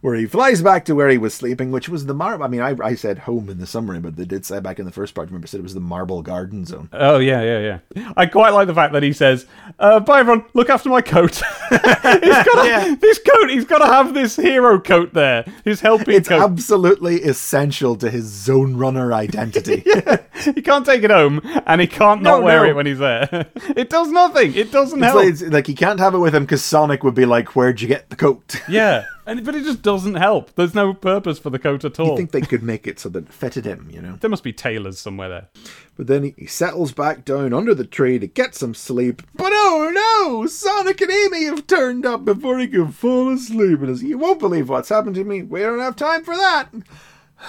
Where 0.00 0.14
he 0.14 0.26
flies 0.26 0.62
back 0.62 0.84
to 0.84 0.94
where 0.94 1.08
he 1.08 1.18
was 1.18 1.34
sleeping, 1.34 1.72
which 1.72 1.88
was 1.88 2.06
the 2.06 2.14
marble. 2.14 2.44
I 2.44 2.48
mean, 2.48 2.60
I, 2.60 2.76
I 2.82 2.94
said 2.94 3.18
home 3.18 3.48
in 3.48 3.58
the 3.58 3.66
summary, 3.66 3.98
but 3.98 4.14
they 4.14 4.24
did 4.24 4.46
say 4.46 4.60
back 4.60 4.78
in 4.78 4.84
the 4.84 4.92
first 4.92 5.12
part. 5.14 5.26
Remember, 5.28 5.48
said 5.48 5.58
it 5.58 5.64
was 5.64 5.74
the 5.74 5.80
Marble 5.80 6.22
Garden 6.22 6.64
Zone. 6.64 6.88
Oh 6.92 7.18
yeah, 7.18 7.42
yeah, 7.42 7.78
yeah. 7.96 8.12
I 8.16 8.26
quite 8.26 8.50
like 8.50 8.68
the 8.68 8.74
fact 8.74 8.92
that 8.92 9.02
he 9.02 9.12
says, 9.12 9.46
uh, 9.80 9.98
"Bye, 9.98 10.20
everyone. 10.20 10.44
Look 10.54 10.70
after 10.70 10.88
my 10.88 11.00
coat." 11.00 11.42
he's 11.70 11.80
got 11.80 12.66
Yeah. 12.66 12.94
this 13.00 13.18
coat. 13.18 13.50
He's 13.50 13.64
got 13.64 13.78
to 13.78 13.86
have 13.86 14.14
this 14.14 14.36
hero 14.36 14.78
coat 14.80 15.14
there. 15.14 15.44
His 15.64 15.80
helping 15.80 16.14
It's 16.14 16.28
coat. 16.28 16.42
absolutely 16.42 17.22
essential 17.22 17.96
to 17.96 18.08
his 18.08 18.24
zone 18.26 18.76
runner 18.76 19.12
identity. 19.12 19.82
he 20.54 20.62
can't 20.62 20.86
take 20.86 21.02
it 21.02 21.10
home, 21.10 21.40
and 21.66 21.80
he 21.80 21.88
can't 21.88 22.22
not 22.22 22.38
No, 22.40 22.44
wear 22.44 22.62
no. 22.62 22.70
it 22.70 22.76
when 22.76 22.86
he's 22.86 22.98
there. 22.98 23.28
it 23.76 23.90
does 23.90 24.10
nothing. 24.12 24.54
It 24.54 24.70
doesn't 24.70 25.02
It's 25.02 25.12
help. 25.12 25.42
like, 25.42 25.52
like 25.52 25.66
he 25.66 25.74
can't 25.74 25.98
have 25.98 26.14
it 26.14 26.18
with 26.18 26.34
him 26.36 26.44
because 26.44 26.64
Sonic 26.64 27.02
would 27.02 27.14
be 27.14 27.26
like, 27.26 27.56
"Where'd 27.56 27.80
you 27.80 27.88
get 27.88 28.10
the 28.10 28.16
coat?" 28.16 28.60
yeah, 28.68 29.04
and 29.28 29.44
but 29.44 29.54
it 29.54 29.64
just 29.64 29.82
doesn't 29.82 30.14
help. 30.14 30.54
There's 30.54 30.74
no 30.74 30.94
purpose 30.94 31.38
for 31.38 31.50
the 31.50 31.58
coat 31.58 31.84
at 31.84 32.00
all. 32.00 32.14
I 32.14 32.16
think 32.16 32.32
they 32.32 32.40
could 32.40 32.62
make 32.62 32.86
it 32.86 32.98
so 32.98 33.08
that 33.10 33.26
it 33.26 33.32
fitted 33.32 33.66
him, 33.66 33.88
you 33.92 34.00
know. 34.00 34.16
there 34.20 34.30
must 34.30 34.42
be 34.42 34.54
tailors 34.54 34.98
somewhere 34.98 35.28
there. 35.28 35.48
But 35.96 36.06
then 36.06 36.24
he, 36.24 36.34
he 36.38 36.46
settles 36.46 36.92
back 36.92 37.24
down 37.24 37.52
under 37.52 37.74
the 37.74 37.84
tree 37.84 38.18
to 38.18 38.26
get 38.26 38.54
some 38.54 38.74
sleep. 38.74 39.22
But 39.34 39.52
oh 39.52 39.90
no, 39.92 40.46
Sonic 40.46 41.00
and 41.02 41.10
Amy 41.10 41.44
have 41.44 41.66
turned 41.66 42.06
up 42.06 42.24
before 42.24 42.58
he 42.58 42.66
can 42.66 42.90
fall 42.90 43.30
asleep. 43.32 43.82
And 43.82 44.00
he 44.00 44.14
won't 44.14 44.40
believe 44.40 44.70
what's 44.70 44.88
happened 44.88 45.16
to 45.16 45.24
me. 45.24 45.42
We 45.42 45.60
don't 45.60 45.78
have 45.78 45.96
time 45.96 46.24
for 46.24 46.34
that. 46.34 46.70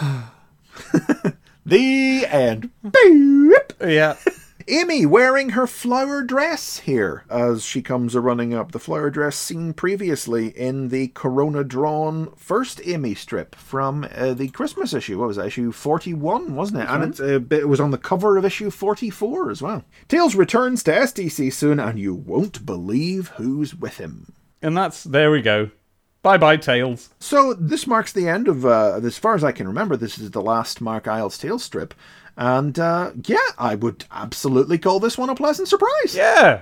the 1.65 2.25
end. 2.27 2.71
Beep. 2.83 3.73
Yeah. 3.81 4.17
Amy 4.69 5.05
wearing 5.05 5.49
her 5.49 5.65
flower 5.65 6.21
dress 6.21 6.79
here 6.79 7.23
as 7.29 7.63
she 7.63 7.81
comes 7.81 8.13
a 8.13 8.21
running 8.21 8.53
up. 8.53 8.71
The 8.71 8.79
flower 8.79 9.09
dress 9.09 9.35
seen 9.35 9.73
previously 9.73 10.49
in 10.49 10.89
the 10.89 11.07
Corona 11.09 11.63
drawn 11.63 12.31
first 12.35 12.79
Amy 12.85 13.15
strip 13.15 13.55
from 13.55 14.07
uh, 14.15 14.33
the 14.33 14.49
Christmas 14.49 14.93
issue. 14.93 15.17
What 15.17 15.29
was 15.29 15.37
that? 15.37 15.47
Issue 15.47 15.71
41, 15.71 16.53
wasn't 16.53 16.81
it? 16.83 16.89
and 16.89 17.03
it's, 17.03 17.19
uh, 17.19 17.39
it 17.49 17.67
was 17.67 17.79
on 17.79 17.89
the 17.89 17.97
cover 17.97 18.37
of 18.37 18.45
issue 18.45 18.69
44 18.69 19.49
as 19.49 19.61
well. 19.61 19.83
Tails 20.07 20.35
returns 20.35 20.83
to 20.83 20.91
STC 20.91 21.51
soon, 21.51 21.79
and 21.79 21.97
you 21.97 22.13
won't 22.13 22.65
believe 22.65 23.29
who's 23.29 23.73
with 23.73 23.97
him. 23.97 24.33
And 24.61 24.77
that's 24.77 25.03
there 25.03 25.31
we 25.31 25.41
go. 25.41 25.71
Bye 26.21 26.37
bye, 26.37 26.57
Tails. 26.57 27.09
So 27.19 27.53
this 27.53 27.87
marks 27.87 28.11
the 28.11 28.27
end 28.27 28.47
of, 28.49 28.65
uh, 28.65 28.99
as 29.03 29.17
far 29.17 29.35
as 29.35 29.43
I 29.43 29.53
can 29.53 29.67
remember, 29.67 29.95
this 29.95 30.17
is 30.17 30.31
the 30.31 30.41
last 30.41 30.81
Mark 30.81 31.07
Eyles 31.07 31.37
Tails 31.37 31.63
strip. 31.63 31.93
And 32.39 32.79
uh, 32.79 33.11
yeah, 33.25 33.37
I 33.57 33.75
would 33.75 34.05
absolutely 34.11 34.77
call 34.77 35.01
this 35.01 35.17
one 35.17 35.29
a 35.29 35.35
pleasant 35.35 35.67
surprise. 35.67 36.15
Yeah. 36.15 36.61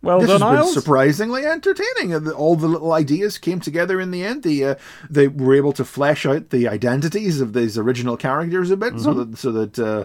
Well 0.00 0.20
this 0.20 0.28
done, 0.28 0.40
has 0.40 0.50
been 0.50 0.58
Eyles. 0.60 0.74
surprisingly 0.74 1.44
entertaining. 1.44 2.28
All 2.30 2.54
the 2.54 2.68
little 2.68 2.92
ideas 2.92 3.36
came 3.36 3.58
together 3.58 4.00
in 4.00 4.12
the 4.12 4.22
end. 4.24 4.44
The 4.44 4.64
uh, 4.64 4.74
they 5.10 5.26
were 5.26 5.56
able 5.56 5.72
to 5.72 5.84
flesh 5.84 6.24
out 6.24 6.50
the 6.50 6.68
identities 6.68 7.40
of 7.40 7.52
these 7.52 7.76
original 7.76 8.16
characters 8.16 8.70
a 8.70 8.76
bit, 8.76 9.00
so 9.00 9.12
Mm-hmm. 9.12 9.32
that 9.32 9.38
so 9.38 9.50
that 9.52 9.78
uh, 9.80 10.04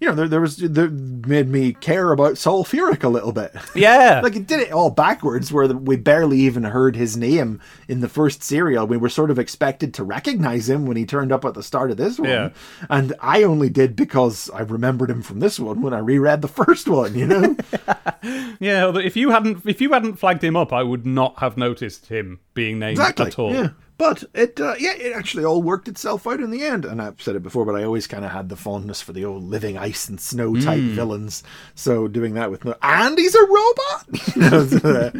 you 0.00 0.08
know 0.08 0.14
there, 0.14 0.28
there 0.28 0.40
was 0.40 0.56
there 0.58 0.88
made 0.90 1.48
me 1.48 1.72
care 1.72 2.12
about 2.12 2.34
Sulfuric 2.34 3.02
a 3.02 3.08
little 3.08 3.32
bit. 3.32 3.52
yeah. 3.74 4.20
like 4.22 4.36
it 4.36 4.46
did 4.46 4.60
it 4.60 4.72
all 4.72 4.90
backwards, 4.90 5.52
where 5.52 5.66
we 5.68 5.96
barely 5.96 6.38
even 6.40 6.64
heard 6.64 6.94
his 6.96 7.16
name 7.16 7.60
in 7.88 8.00
the 8.00 8.08
first 8.08 8.42
serial. 8.42 8.86
We 8.86 8.96
were 8.96 9.08
sort 9.08 9.30
of 9.30 9.38
expected 9.38 9.92
to 9.94 10.04
recognize 10.04 10.68
him 10.68 10.86
when 10.86 10.96
he 10.96 11.04
turned 11.04 11.32
up 11.32 11.44
at 11.44 11.54
the 11.54 11.62
start 11.62 11.90
of 11.90 11.96
this 11.96 12.18
one, 12.18 12.28
Yeah. 12.28 12.50
and 12.88 13.14
I 13.20 13.42
only 13.42 13.68
did 13.70 13.96
because 13.96 14.50
I 14.50 14.60
remembered 14.60 15.10
him 15.10 15.22
from 15.22 15.40
this 15.40 15.58
one 15.58 15.82
when 15.82 15.92
I 15.94 15.98
reread 15.98 16.42
the 16.42 16.48
first 16.48 16.88
one. 16.88 17.14
You 17.16 17.26
know. 17.26 17.56
yeah. 18.60 18.84
although 18.84 19.00
If 19.00 19.16
you 19.16 19.30
hadn't, 19.30 19.66
if 19.66 19.80
you 19.80 19.92
hadn't 19.92 20.16
flagged 20.16 20.44
him 20.44 20.56
up, 20.56 20.72
I 20.72 20.82
would 20.82 21.06
not 21.06 21.38
have 21.40 21.56
noticed 21.56 22.06
him 22.06 22.40
being 22.54 22.78
named 22.78 22.98
Exactly. 22.98 23.26
at 23.26 23.38
all. 23.38 23.52
Yeah. 23.52 23.68
But 23.98 24.22
it, 24.32 24.60
uh, 24.60 24.74
yeah, 24.78 24.92
it 24.94 25.12
actually 25.12 25.44
all 25.44 25.60
worked 25.60 25.88
itself 25.88 26.24
out 26.26 26.40
in 26.40 26.50
the 26.52 26.62
end. 26.62 26.84
And 26.84 27.02
I've 27.02 27.20
said 27.20 27.34
it 27.34 27.42
before, 27.42 27.64
but 27.64 27.74
I 27.74 27.82
always 27.82 28.06
kind 28.06 28.24
of 28.24 28.30
had 28.30 28.48
the 28.48 28.54
fondness 28.56 29.02
for 29.02 29.12
the 29.12 29.24
old 29.24 29.42
living 29.42 29.76
ice 29.76 30.08
and 30.08 30.20
snow 30.20 30.54
type 30.54 30.80
villains. 30.80 31.42
So 31.74 32.06
doing 32.06 32.34
that 32.34 32.50
with 32.50 32.64
no, 32.64 32.76
and 32.80 33.18
he's 33.18 33.34
a 33.34 33.44
robot, 33.44 34.06
you 34.36 34.42
know, 34.50 34.66
so, 34.66 35.12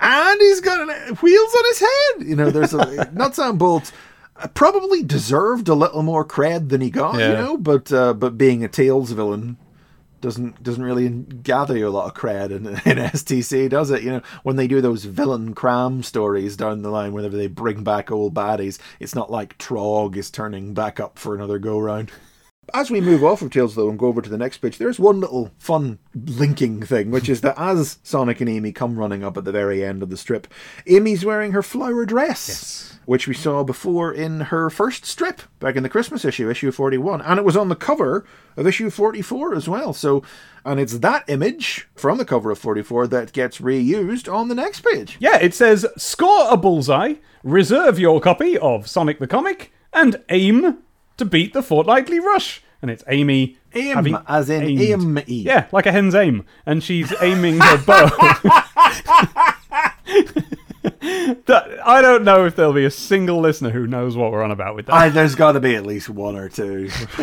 and 0.00 0.40
he's 0.40 0.60
got 0.60 0.80
an, 0.88 1.16
wheels 1.16 1.54
on 1.56 1.64
his 1.64 1.80
head. 1.80 2.28
You 2.28 2.36
know, 2.36 2.50
there's 2.50 2.72
a 2.72 3.10
nuts 3.12 3.38
and 3.38 3.58
bolts. 3.58 3.92
uh, 4.36 4.46
Probably 4.54 5.02
deserved 5.02 5.68
a 5.68 5.74
little 5.74 6.02
more 6.04 6.24
cred 6.24 6.68
than 6.68 6.80
he 6.80 6.90
got, 6.90 7.14
you 7.14 7.20
know. 7.34 7.56
But 7.56 7.92
uh, 7.92 8.14
but 8.14 8.38
being 8.38 8.62
a 8.62 8.68
Tails 8.68 9.10
villain, 9.10 9.56
doesn't 10.20 10.62
doesn't 10.62 10.82
really 10.82 11.08
gather 11.08 11.76
you 11.76 11.88
a 11.88 11.90
lot 11.90 12.06
of 12.06 12.14
cred 12.14 12.50
in, 12.50 12.66
in 12.66 13.04
STC, 13.04 13.68
does 13.68 13.90
it? 13.90 14.02
You 14.02 14.10
know, 14.10 14.22
when 14.42 14.56
they 14.56 14.66
do 14.66 14.80
those 14.80 15.04
villain 15.04 15.54
cram 15.54 16.02
stories 16.02 16.56
down 16.56 16.82
the 16.82 16.90
line, 16.90 17.12
whenever 17.12 17.36
they 17.36 17.46
bring 17.46 17.84
back 17.84 18.10
old 18.10 18.34
baddies, 18.34 18.78
it's 18.98 19.14
not 19.14 19.30
like 19.30 19.58
Trog 19.58 20.16
is 20.16 20.30
turning 20.30 20.74
back 20.74 21.00
up 21.00 21.18
for 21.18 21.34
another 21.34 21.58
go 21.58 21.78
round. 21.78 22.10
As 22.72 22.90
we 22.90 23.00
move 23.00 23.24
off 23.24 23.42
of 23.42 23.50
Tails 23.50 23.74
though 23.74 23.88
and 23.88 23.98
go 23.98 24.06
over 24.06 24.22
to 24.22 24.30
the 24.30 24.38
next 24.38 24.58
page, 24.58 24.78
there's 24.78 24.98
one 24.98 25.20
little 25.20 25.50
fun 25.58 25.98
linking 26.14 26.82
thing, 26.82 27.10
which 27.10 27.28
is 27.28 27.40
that 27.40 27.58
as 27.58 27.98
Sonic 28.02 28.40
and 28.40 28.50
Amy 28.50 28.72
come 28.72 28.98
running 28.98 29.24
up 29.24 29.36
at 29.36 29.44
the 29.44 29.52
very 29.52 29.84
end 29.84 30.02
of 30.02 30.10
the 30.10 30.16
strip, 30.16 30.46
Amy's 30.86 31.24
wearing 31.24 31.52
her 31.52 31.62
flower 31.62 32.04
dress, 32.04 32.98
which 33.06 33.26
we 33.26 33.34
saw 33.34 33.62
before 33.62 34.12
in 34.12 34.40
her 34.40 34.70
first 34.70 35.04
strip 35.04 35.42
back 35.58 35.76
in 35.76 35.82
the 35.82 35.88
Christmas 35.88 36.24
issue, 36.24 36.50
issue 36.50 36.70
41, 36.70 37.20
and 37.22 37.38
it 37.38 37.44
was 37.44 37.56
on 37.56 37.68
the 37.68 37.76
cover 37.76 38.24
of 38.56 38.66
issue 38.66 38.90
44 38.90 39.54
as 39.54 39.68
well. 39.68 39.92
So, 39.92 40.22
and 40.64 40.78
it's 40.78 40.98
that 40.98 41.24
image 41.28 41.88
from 41.94 42.18
the 42.18 42.24
cover 42.24 42.50
of 42.50 42.58
44 42.58 43.06
that 43.08 43.32
gets 43.32 43.58
reused 43.58 44.32
on 44.32 44.48
the 44.48 44.54
next 44.54 44.80
page. 44.82 45.16
Yeah, 45.20 45.38
it 45.38 45.54
says 45.54 45.86
score 45.96 46.46
a 46.50 46.56
bullseye, 46.56 47.14
reserve 47.42 47.98
your 47.98 48.20
copy 48.20 48.58
of 48.58 48.88
Sonic 48.88 49.18
the 49.18 49.26
Comic, 49.26 49.72
and 49.92 50.22
aim 50.28 50.78
to 51.20 51.24
beat 51.24 51.52
the 51.52 51.62
fortnightly 51.62 52.18
rush. 52.18 52.62
And 52.82 52.90
it's 52.90 53.04
Amy 53.08 53.58
Aim, 53.74 54.18
as 54.26 54.48
in 54.50 54.62
aimed. 54.64 54.80
aim-e. 55.18 55.42
Yeah, 55.42 55.66
like 55.70 55.86
a 55.86 55.92
hen's 55.92 56.14
aim, 56.14 56.44
and 56.66 56.82
she's 56.82 57.12
aiming 57.22 57.60
her 57.60 57.78
bow. 57.84 58.08
That- 61.46 61.78
I 61.84 62.00
don't 62.02 62.24
know 62.24 62.46
if 62.46 62.56
there'll 62.56 62.72
be 62.72 62.84
a 62.84 62.90
single 62.90 63.40
listener 63.40 63.70
who 63.70 63.86
knows 63.86 64.16
what 64.16 64.32
we're 64.32 64.42
on 64.42 64.50
about 64.50 64.74
with 64.74 64.86
that. 64.86 64.94
I, 64.94 65.08
there's 65.08 65.34
got 65.34 65.52
to 65.52 65.60
be 65.60 65.74
at 65.76 65.84
least 65.86 66.08
one 66.08 66.36
or 66.36 66.48
two. 66.48 66.88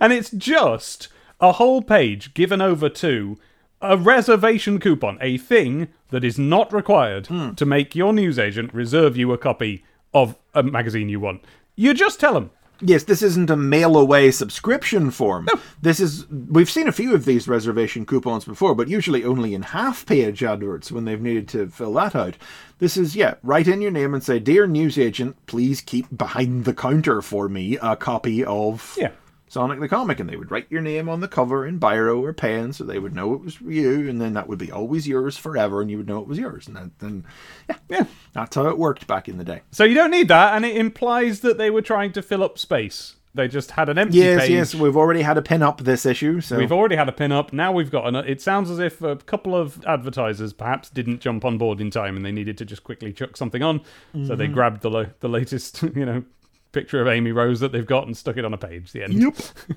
and 0.00 0.12
it's 0.12 0.30
just 0.30 1.08
a 1.40 1.52
whole 1.52 1.80
page 1.82 2.34
given 2.34 2.60
over 2.60 2.88
to 2.88 3.38
a 3.80 3.96
reservation 3.96 4.78
coupon, 4.80 5.16
a 5.20 5.38
thing 5.38 5.88
that 6.10 6.24
is 6.24 6.38
not 6.38 6.72
required 6.72 7.28
Hmm. 7.28 7.52
to 7.54 7.64
make 7.64 7.94
your 7.94 8.12
newsagent 8.12 8.74
reserve 8.74 9.16
you 9.16 9.32
a 9.32 9.38
copy 9.38 9.84
of 10.12 10.36
a 10.54 10.62
magazine 10.62 11.08
you 11.08 11.20
want. 11.20 11.42
You 11.76 11.94
just 11.94 12.18
tell 12.20 12.34
them. 12.34 12.50
Yes, 12.82 13.04
this 13.04 13.22
isn't 13.22 13.50
a 13.50 13.56
mail 13.56 13.96
away 13.96 14.30
subscription 14.30 15.10
form. 15.10 15.48
This 15.82 16.00
is 16.00 16.26
we've 16.28 16.70
seen 16.70 16.88
a 16.88 16.92
few 16.92 17.14
of 17.14 17.24
these 17.24 17.48
reservation 17.48 18.06
coupons 18.06 18.44
before, 18.44 18.74
but 18.74 18.88
usually 18.88 19.24
only 19.24 19.54
in 19.54 19.62
half 19.62 20.06
page 20.06 20.42
adverts 20.42 20.90
when 20.90 21.04
they've 21.04 21.20
needed 21.20 21.48
to 21.48 21.68
fill 21.68 21.94
that 21.94 22.14
out. 22.14 22.36
This 22.78 22.96
is 22.96 23.14
yeah, 23.14 23.34
write 23.42 23.68
in 23.68 23.82
your 23.82 23.90
name 23.90 24.14
and 24.14 24.22
say, 24.22 24.38
"Dear 24.38 24.66
newsagent, 24.66 25.36
please 25.46 25.80
keep 25.80 26.06
behind 26.16 26.64
the 26.64 26.74
counter 26.74 27.20
for 27.22 27.48
me 27.48 27.78
a 27.80 27.96
copy 27.96 28.44
of 28.44 28.96
Yeah. 28.98 29.10
Sonic 29.50 29.80
the 29.80 29.88
Comic," 29.88 30.18
and 30.20 30.30
they 30.30 30.36
would 30.36 30.50
write 30.50 30.66
your 30.70 30.80
name 30.80 31.08
on 31.08 31.20
the 31.20 31.28
cover 31.28 31.66
in 31.66 31.78
biro 31.78 32.22
or 32.22 32.32
pen, 32.32 32.72
so 32.72 32.84
they 32.84 32.98
would 32.98 33.14
know 33.14 33.34
it 33.34 33.42
was 33.42 33.60
you, 33.60 34.08
and 34.08 34.20
then 34.20 34.32
that 34.34 34.48
would 34.48 34.58
be 34.58 34.70
always 34.72 35.06
yours 35.06 35.36
forever, 35.36 35.82
and 35.82 35.90
you 35.90 35.96
would 35.98 36.08
know 36.08 36.20
it 36.20 36.26
was 36.28 36.38
yours, 36.38 36.66
and 36.68 36.76
then, 36.76 36.92
then 37.00 37.24
yeah, 37.68 37.76
Yeah. 37.90 38.04
that's 38.32 38.54
how 38.56 38.68
it 38.68 38.78
worked 38.78 39.06
back 39.06 39.28
in 39.28 39.36
the 39.38 39.44
day. 39.44 39.60
So 39.72 39.84
you 39.84 39.94
don't 39.94 40.10
need 40.12 40.28
that, 40.28 40.54
and 40.54 40.64
it 40.64 40.76
implies 40.76 41.40
that 41.40 41.58
they 41.58 41.68
were 41.68 41.82
trying 41.82 42.12
to 42.12 42.22
fill 42.22 42.42
up 42.44 42.58
space. 42.58 43.16
They 43.32 43.46
just 43.46 43.70
had 43.72 43.88
an 43.88 43.96
empty 43.96 44.18
Yes, 44.18 44.40
page. 44.42 44.50
yes, 44.50 44.74
we've 44.74 44.96
already 44.96 45.22
had 45.22 45.38
a 45.38 45.42
pin 45.42 45.62
up 45.62 45.80
this 45.82 46.04
issue, 46.04 46.40
so 46.40 46.56
We've 46.58 46.72
already 46.72 46.96
had 46.96 47.08
a 47.08 47.12
pin 47.12 47.30
up. 47.30 47.52
Now 47.52 47.70
we've 47.70 47.90
got 47.90 48.08
an. 48.08 48.16
It 48.16 48.40
sounds 48.40 48.68
as 48.70 48.80
if 48.80 49.02
a 49.02 49.14
couple 49.16 49.54
of 49.54 49.84
advertisers 49.86 50.52
perhaps 50.52 50.90
didn't 50.90 51.20
jump 51.20 51.44
on 51.44 51.56
board 51.56 51.80
in 51.80 51.90
time, 51.92 52.16
and 52.16 52.24
they 52.24 52.32
needed 52.32 52.58
to 52.58 52.64
just 52.64 52.82
quickly 52.82 53.12
chuck 53.12 53.36
something 53.36 53.62
on. 53.62 53.80
So 54.14 54.18
Mm-hmm. 54.18 54.34
they 54.36 54.46
grabbed 54.48 54.82
the 54.82 54.90
lo- 54.90 55.06
the 55.20 55.28
latest, 55.28 55.80
you 55.94 56.04
know, 56.04 56.24
picture 56.72 57.00
of 57.00 57.08
Amy 57.08 57.32
Rose 57.32 57.60
that 57.60 57.72
they've 57.72 57.86
got 57.86 58.06
and 58.06 58.16
stuck 58.16 58.36
it 58.36 58.44
on 58.44 58.52
a 58.54 58.58
page. 58.58 58.92
The 58.92 59.02
end. 59.04 59.14
Yep. 59.14 59.34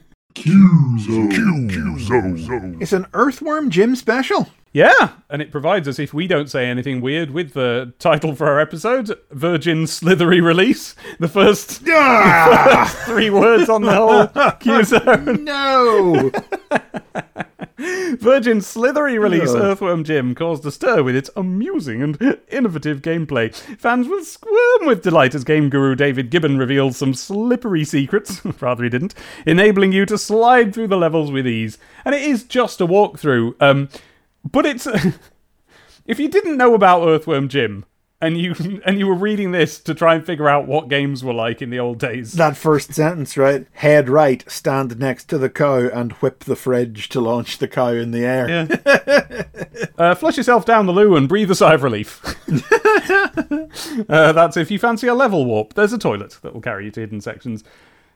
It's 2.82 2.91
an 2.91 3.06
Earthworm 3.14 3.70
Jim 3.70 3.95
special. 3.95 4.49
Yeah, 4.74 5.10
and 5.30 5.44
it 5.44 5.52
provides 5.52 5.88
us, 5.88 5.99
if 5.99 6.11
we 6.15 6.26
don't 6.26 6.49
say 6.49 6.65
anything 6.65 6.99
weird, 7.02 7.30
with 7.30 7.53
the 7.53 7.94
title 7.99 8.34
for 8.36 8.48
our 8.48 8.60
episode, 8.60 9.15
Virgin 9.30 9.86
Slithery 9.86 10.41
Release. 10.41 10.95
The 11.20 11.28
first 11.28 11.84
Ah! 11.88 12.91
three 13.06 13.30
words 13.30 13.70
on 13.70 13.84
the 13.84 13.94
whole 13.94 14.26
Q 14.60 14.84
zone. 14.84 15.44
no. 15.44 16.32
Virgin's 18.18 18.68
slithery 18.68 19.18
release. 19.18 19.53
Earthworm 19.53 20.03
Jim, 20.03 20.35
caused 20.35 20.65
a 20.65 20.72
stir 20.72 21.03
with 21.03 21.15
its 21.15 21.30
amusing 21.35 22.01
and 22.01 22.39
innovative 22.49 23.01
gameplay. 23.01 23.53
Fans 23.53 24.07
will 24.07 24.23
squirm 24.23 24.85
with 24.85 25.03
delight 25.03 25.35
as 25.35 25.43
game 25.43 25.69
guru 25.69 25.95
David 25.95 26.30
Gibbon 26.30 26.57
reveals 26.57 26.97
some 26.97 27.14
slippery 27.14 27.84
secrets, 27.84 28.43
rather 28.61 28.84
he 28.84 28.89
didn't, 28.89 29.15
enabling 29.45 29.91
you 29.91 30.05
to 30.05 30.18
slide 30.18 30.73
through 30.73 30.88
the 30.88 30.97
levels 30.97 31.31
with 31.31 31.47
ease. 31.47 31.77
And 32.05 32.15
it 32.15 32.22
is 32.22 32.43
just 32.43 32.81
a 32.81 32.88
walkthrough, 32.88 33.55
um, 33.61 33.89
but 34.49 34.65
it's. 34.65 34.88
if 36.05 36.19
you 36.19 36.30
didn't 36.30 36.57
know 36.57 36.73
about 36.73 37.07
Earthworm 37.07 37.49
Jim, 37.49 37.85
and 38.24 38.38
you 38.38 38.82
and 38.86 38.98
you 38.98 39.08
were 39.08 39.14
reading 39.14 39.52
this 39.52 39.80
to 39.80 39.94
try 39.94 40.16
and 40.16 40.26
figure 40.26 40.50
out 40.50 40.68
what 40.68 40.88
games 40.88 41.24
were 41.24 41.34
like 41.34 41.62
in 41.62 41.70
the 41.70 41.80
old 41.80 42.00
days. 42.00 42.34
That 42.34 42.58
first 42.58 42.94
sentence, 42.94 43.38
right? 43.38 43.68
Head 43.74 44.10
right, 44.10 44.44
stand 44.50 44.98
next 44.98 45.26
to 45.26 45.38
the 45.38 45.50
cow, 45.50 45.90
and 45.90 46.14
whip 46.14 46.45
the 46.45 46.56
fridge 46.56 47.10
to 47.10 47.20
launch 47.20 47.58
the 47.58 47.68
cow 47.68 47.90
in 47.90 48.12
the 48.12 48.26
air. 48.26 48.50
Yeah. 48.50 49.44
uh, 49.98 50.16
flush 50.16 50.38
yourself 50.38 50.66
down 50.66 50.86
the 50.86 50.94
loo 50.94 51.16
and 51.16 51.28
breathe 51.28 51.52
a 51.52 51.56
sigh 51.56 51.74
of 51.74 51.84
relief. 51.84 52.22
uh, 54.10 54.32
that's 54.32 54.58
if 54.58 54.72
you 54.72 54.80
fancy 54.80 55.08
a 55.08 55.14
level 55.14 55.45
warp. 55.45 55.74
There's 55.74 55.94
a 55.94 55.98
toilet 55.98 56.38
that 56.41 56.54
will 56.54 56.62
carry 56.62 56.86
you 56.86 56.91
to 56.91 57.00
hidden 57.02 57.22
sections. 57.22 57.64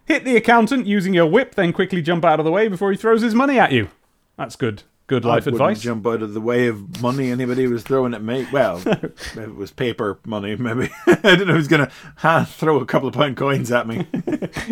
Hit 0.06 0.24
the 0.24 0.38
accountant 0.38 0.88
using 0.88 1.14
your 1.14 1.26
whip, 1.26 1.56
then 1.56 1.74
quickly 1.74 2.02
jump 2.02 2.24
out 2.24 2.40
of 2.40 2.46
the 2.46 2.52
way 2.52 2.70
before 2.70 2.92
he 2.92 2.98
throws 2.98 3.22
his 3.22 3.36
money 3.36 3.60
at 3.60 3.74
you. 3.74 3.90
That's 4.38 4.56
good. 4.56 4.84
Good 5.08 5.24
life 5.24 5.48
I 5.48 5.52
advice. 5.52 5.80
jump 5.80 6.06
out 6.06 6.22
of 6.22 6.34
the 6.34 6.42
way 6.42 6.68
of 6.68 7.02
money 7.02 7.32
anybody 7.32 7.66
was 7.66 7.82
throwing 7.84 8.14
at 8.14 8.22
me. 8.22 8.46
Well, 8.52 8.82
it 8.86 9.56
was 9.56 9.72
paper 9.72 10.20
money, 10.26 10.58
maybe. 10.58 10.90
I 11.08 11.16
don't 11.36 11.48
know 11.48 11.54
who's 11.54 11.70
going 11.70 11.88
to 12.22 12.46
throw 12.46 12.82
a 12.82 12.86
couple 12.86 13.08
of 13.08 13.14
pound 13.14 13.38
coins 13.38 13.72
at 13.72 13.88
me. 13.88 14.06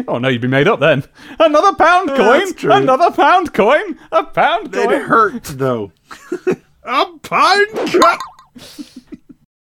Oh 0.08 0.18
no, 0.20 0.28
you'd 0.28 0.42
be 0.42 0.48
made 0.48 0.68
up 0.68 0.80
then. 0.82 1.04
Another 1.40 1.74
pound 1.74 2.10
coin. 2.10 2.44
Another 2.70 3.12
pound 3.12 3.54
coin. 3.54 3.98
A 4.12 4.24
pound 4.26 4.72
They'd 4.72 4.88
coin. 4.90 5.02
hurt, 5.02 5.44
though. 5.46 5.92
a 6.84 7.06
pound 7.24 7.70
coin! 7.74 8.18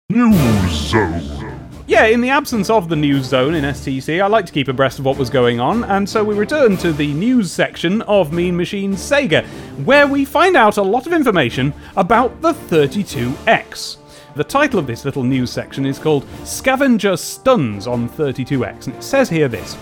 News 0.09 0.71
Zone. 0.71 1.62
Yeah, 1.93 2.05
in 2.05 2.21
the 2.21 2.31
absence 2.31 2.71
of 2.71 2.89
the 2.89 2.95
news 2.95 3.25
zone 3.25 3.53
in 3.53 3.63
STC, 3.63 4.19
I 4.19 4.25
like 4.25 4.47
to 4.47 4.51
keep 4.51 4.67
abreast 4.67 4.97
of 4.97 5.05
what 5.05 5.15
was 5.15 5.29
going 5.29 5.59
on, 5.59 5.83
and 5.83 6.09
so 6.09 6.23
we 6.23 6.33
return 6.33 6.75
to 6.77 6.91
the 6.91 7.13
news 7.13 7.51
section 7.51 8.01
of 8.01 8.33
Mean 8.33 8.57
Machine 8.57 8.93
Sega, 8.93 9.45
where 9.85 10.07
we 10.07 10.25
find 10.25 10.57
out 10.57 10.77
a 10.77 10.81
lot 10.81 11.05
of 11.05 11.13
information 11.13 11.71
about 11.95 12.41
the 12.41 12.53
32X. 12.53 13.97
The 14.35 14.43
title 14.43 14.79
of 14.79 14.87
this 14.87 15.05
little 15.05 15.21
news 15.21 15.51
section 15.51 15.85
is 15.85 15.99
called 15.99 16.25
Scavenger 16.43 17.15
Stuns 17.15 17.85
on 17.85 18.09
32X, 18.09 18.87
and 18.87 18.95
it 18.95 19.03
says 19.03 19.29
here 19.29 19.47
this. 19.47 19.77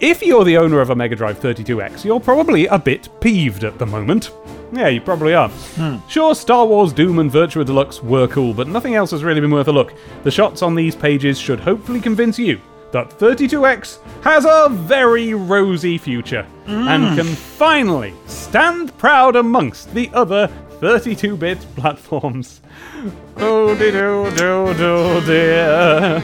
If 0.00 0.22
you're 0.22 0.44
the 0.44 0.56
owner 0.56 0.80
of 0.80 0.90
a 0.90 0.94
Mega 0.94 1.16
Drive 1.16 1.40
32X, 1.40 2.04
you're 2.04 2.20
probably 2.20 2.66
a 2.66 2.78
bit 2.78 3.08
peeved 3.20 3.64
at 3.64 3.80
the 3.80 3.86
moment. 3.86 4.30
Yeah, 4.72 4.86
you 4.86 5.00
probably 5.00 5.34
are. 5.34 5.48
Hmm. 5.48 5.96
Sure, 6.08 6.36
Star 6.36 6.64
Wars 6.66 6.92
Doom 6.92 7.18
and 7.18 7.28
Virtua 7.28 7.66
Deluxe 7.66 8.00
were 8.00 8.28
cool, 8.28 8.54
but 8.54 8.68
nothing 8.68 8.94
else 8.94 9.10
has 9.10 9.24
really 9.24 9.40
been 9.40 9.50
worth 9.50 9.66
a 9.66 9.72
look. 9.72 9.92
The 10.22 10.30
shots 10.30 10.62
on 10.62 10.76
these 10.76 10.94
pages 10.94 11.36
should 11.36 11.58
hopefully 11.58 12.00
convince 12.00 12.38
you 12.38 12.60
that 12.92 13.10
32X 13.10 13.98
has 14.22 14.46
a 14.48 14.68
very 14.70 15.34
rosy 15.34 15.98
future 15.98 16.44
hmm. 16.66 16.86
and 16.86 17.18
can 17.18 17.26
finally 17.26 18.14
stand 18.26 18.96
proud 18.98 19.34
amongst 19.34 19.92
the 19.94 20.10
other 20.14 20.46
32 20.78 21.36
bit 21.36 21.58
platforms. 21.74 22.60
Oh, 23.40 23.72
dee 23.76 23.92
doo 23.92 24.28
doo 24.36 24.74
doo 24.74 25.20
dear. 25.24 26.20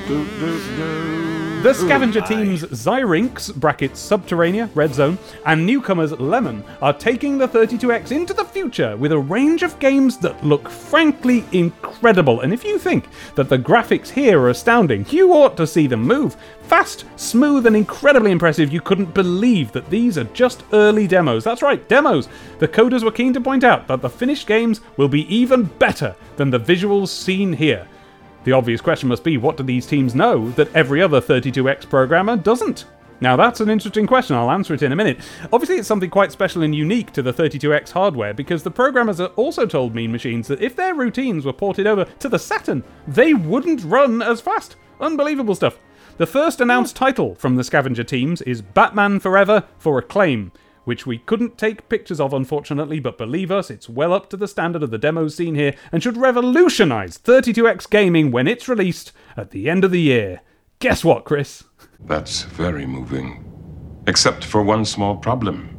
The 1.65 1.73
scavenger 1.73 2.20
teams 2.20 2.61
Zyrinx, 2.62 3.55
brackets 3.55 3.99
Subterranea, 3.99 4.69
Red 4.74 4.95
Zone, 4.95 5.16
and 5.47 5.65
newcomers 5.65 6.12
Lemon 6.12 6.62
are 6.82 6.93
taking 6.93 7.39
the 7.39 7.49
32X 7.49 8.12
into 8.12 8.35
the 8.35 8.45
future 8.45 8.99
with 8.99 9.12
a 9.12 9.19
range 9.19 9.62
of 9.62 9.78
games 9.78 10.19
that 10.19 10.45
look 10.45 10.69
frankly 10.69 11.43
incredible. 11.53 12.43
And 12.43 12.53
if 12.53 12.65
you 12.65 12.78
think 12.78 13.09
that 13.35 13.49
the 13.49 13.57
graphics 13.57 14.11
here 14.11 14.39
are 14.41 14.51
astounding, 14.51 15.07
you 15.09 15.32
ought 15.32 15.57
to 15.57 15.66
see 15.66 15.86
them 15.86 16.03
move. 16.03 16.36
Fast, 16.65 17.07
smooth, 17.16 17.65
and 17.65 17.77
incredibly 17.77 18.31
impressive. 18.31 18.70
You 18.70 18.82
couldn't 18.82 19.15
believe 19.15 19.73
that 19.73 19.89
these 19.89 20.19
are 20.19 20.24
just 20.24 20.65
early 20.74 21.07
demos. 21.07 21.45
That's 21.45 21.62
right, 21.62 21.89
demos. 21.89 22.28
The 22.59 22.69
coders 22.69 23.03
were 23.03 23.11
keen 23.11 23.32
to 23.32 23.41
point 23.41 23.65
out 23.65 23.89
that 23.89 24.03
the 24.03 24.11
finished 24.11 24.47
games 24.47 24.82
will 24.99 25.09
be 25.09 25.35
even 25.35 25.65
better 25.65 26.15
than 26.36 26.51
the 26.51 26.61
visuals 26.61 27.09
seen 27.09 27.55
here. 27.55 27.89
The 28.45 28.53
obvious 28.53 28.83
question 28.83 29.09
must 29.09 29.25
be 29.25 29.39
what 29.39 29.57
do 29.57 29.62
these 29.62 29.87
teams 29.87 30.15
know 30.15 30.51
that 30.51 30.75
every 30.75 31.01
other 31.01 31.21
32X 31.21 31.89
programmer 31.89 32.37
doesn't? 32.37 32.85
Now, 33.21 33.37
that's 33.37 33.61
an 33.61 33.71
interesting 33.71 34.07
question. 34.07 34.37
I'll 34.37 34.51
answer 34.51 34.75
it 34.75 34.83
in 34.83 34.93
a 34.93 34.97
minute. 34.97 35.19
Obviously, 35.51 35.77
it's 35.77 35.89
something 35.89 36.11
quite 36.11 36.31
special 36.31 36.62
and 36.62 36.75
unique 36.75 37.11
to 37.12 37.23
the 37.23 37.33
32X 37.33 37.91
hardware 37.91 38.35
because 38.35 38.62
the 38.62 38.71
programmers 38.71 39.19
are 39.19 39.29
also 39.29 39.65
told 39.65 39.95
Mean 39.95 40.12
Machines 40.12 40.47
that 40.49 40.61
if 40.61 40.77
their 40.77 40.95
routines 40.95 41.47
were 41.47 41.53
ported 41.55 41.87
over 41.87 42.05
to 42.05 42.29
the 42.29 42.39
Saturn, 42.39 42.85
they 43.09 43.33
wouldn't 43.33 43.83
run 43.85 44.21
as 44.21 44.43
fast. 44.43 44.77
Unbelievable 45.01 45.55
stuff. 45.55 45.79
The 46.19 46.27
first 46.27 46.61
announced 46.61 46.97
title 46.97 47.35
from 47.37 47.57
the 47.57 47.65
scavenger 47.65 48.05
teams 48.05 48.43
is 48.43 48.61
Batman 48.61 49.21
Forever 49.21 49.65
for 49.79 49.99
Acclaim, 49.99 50.53
which 50.85 51.06
we 51.06 51.19
couldn't 51.19 51.59
take 51.59 51.89
pictures 51.89 52.20
of, 52.20 52.32
unfortunately, 52.32 53.01
but 53.01 53.19
believe 53.19 53.51
us, 53.51 53.70
it's 53.70 53.89
well 53.89 54.12
up 54.12 54.31
to 54.31 54.36
the 54.36 54.48
standard 54.48 54.82
of 54.82 54.90
the 54.90 54.98
demos 54.98 55.35
seen 55.35 55.55
here 55.55 55.74
and 55.93 56.02
should 56.02 56.16
revolutionize 56.16 57.19
32X 57.19 57.89
gaming 57.90 58.31
when 58.31 58.47
it's 58.47 58.69
released 58.69 59.12
at 59.36 59.51
the 59.51 59.69
end 59.69 59.85
of 59.85 59.90
the 59.90 60.01
year. 60.01 60.40
Guess 60.78 61.05
what, 61.05 61.24
Chris? 61.24 61.65
That's 62.01 62.43
very 62.43 62.86
moving. 62.86 63.51
Except 64.06 64.44
for 64.44 64.62
one 64.62 64.85
small 64.85 65.16
problem. 65.16 65.70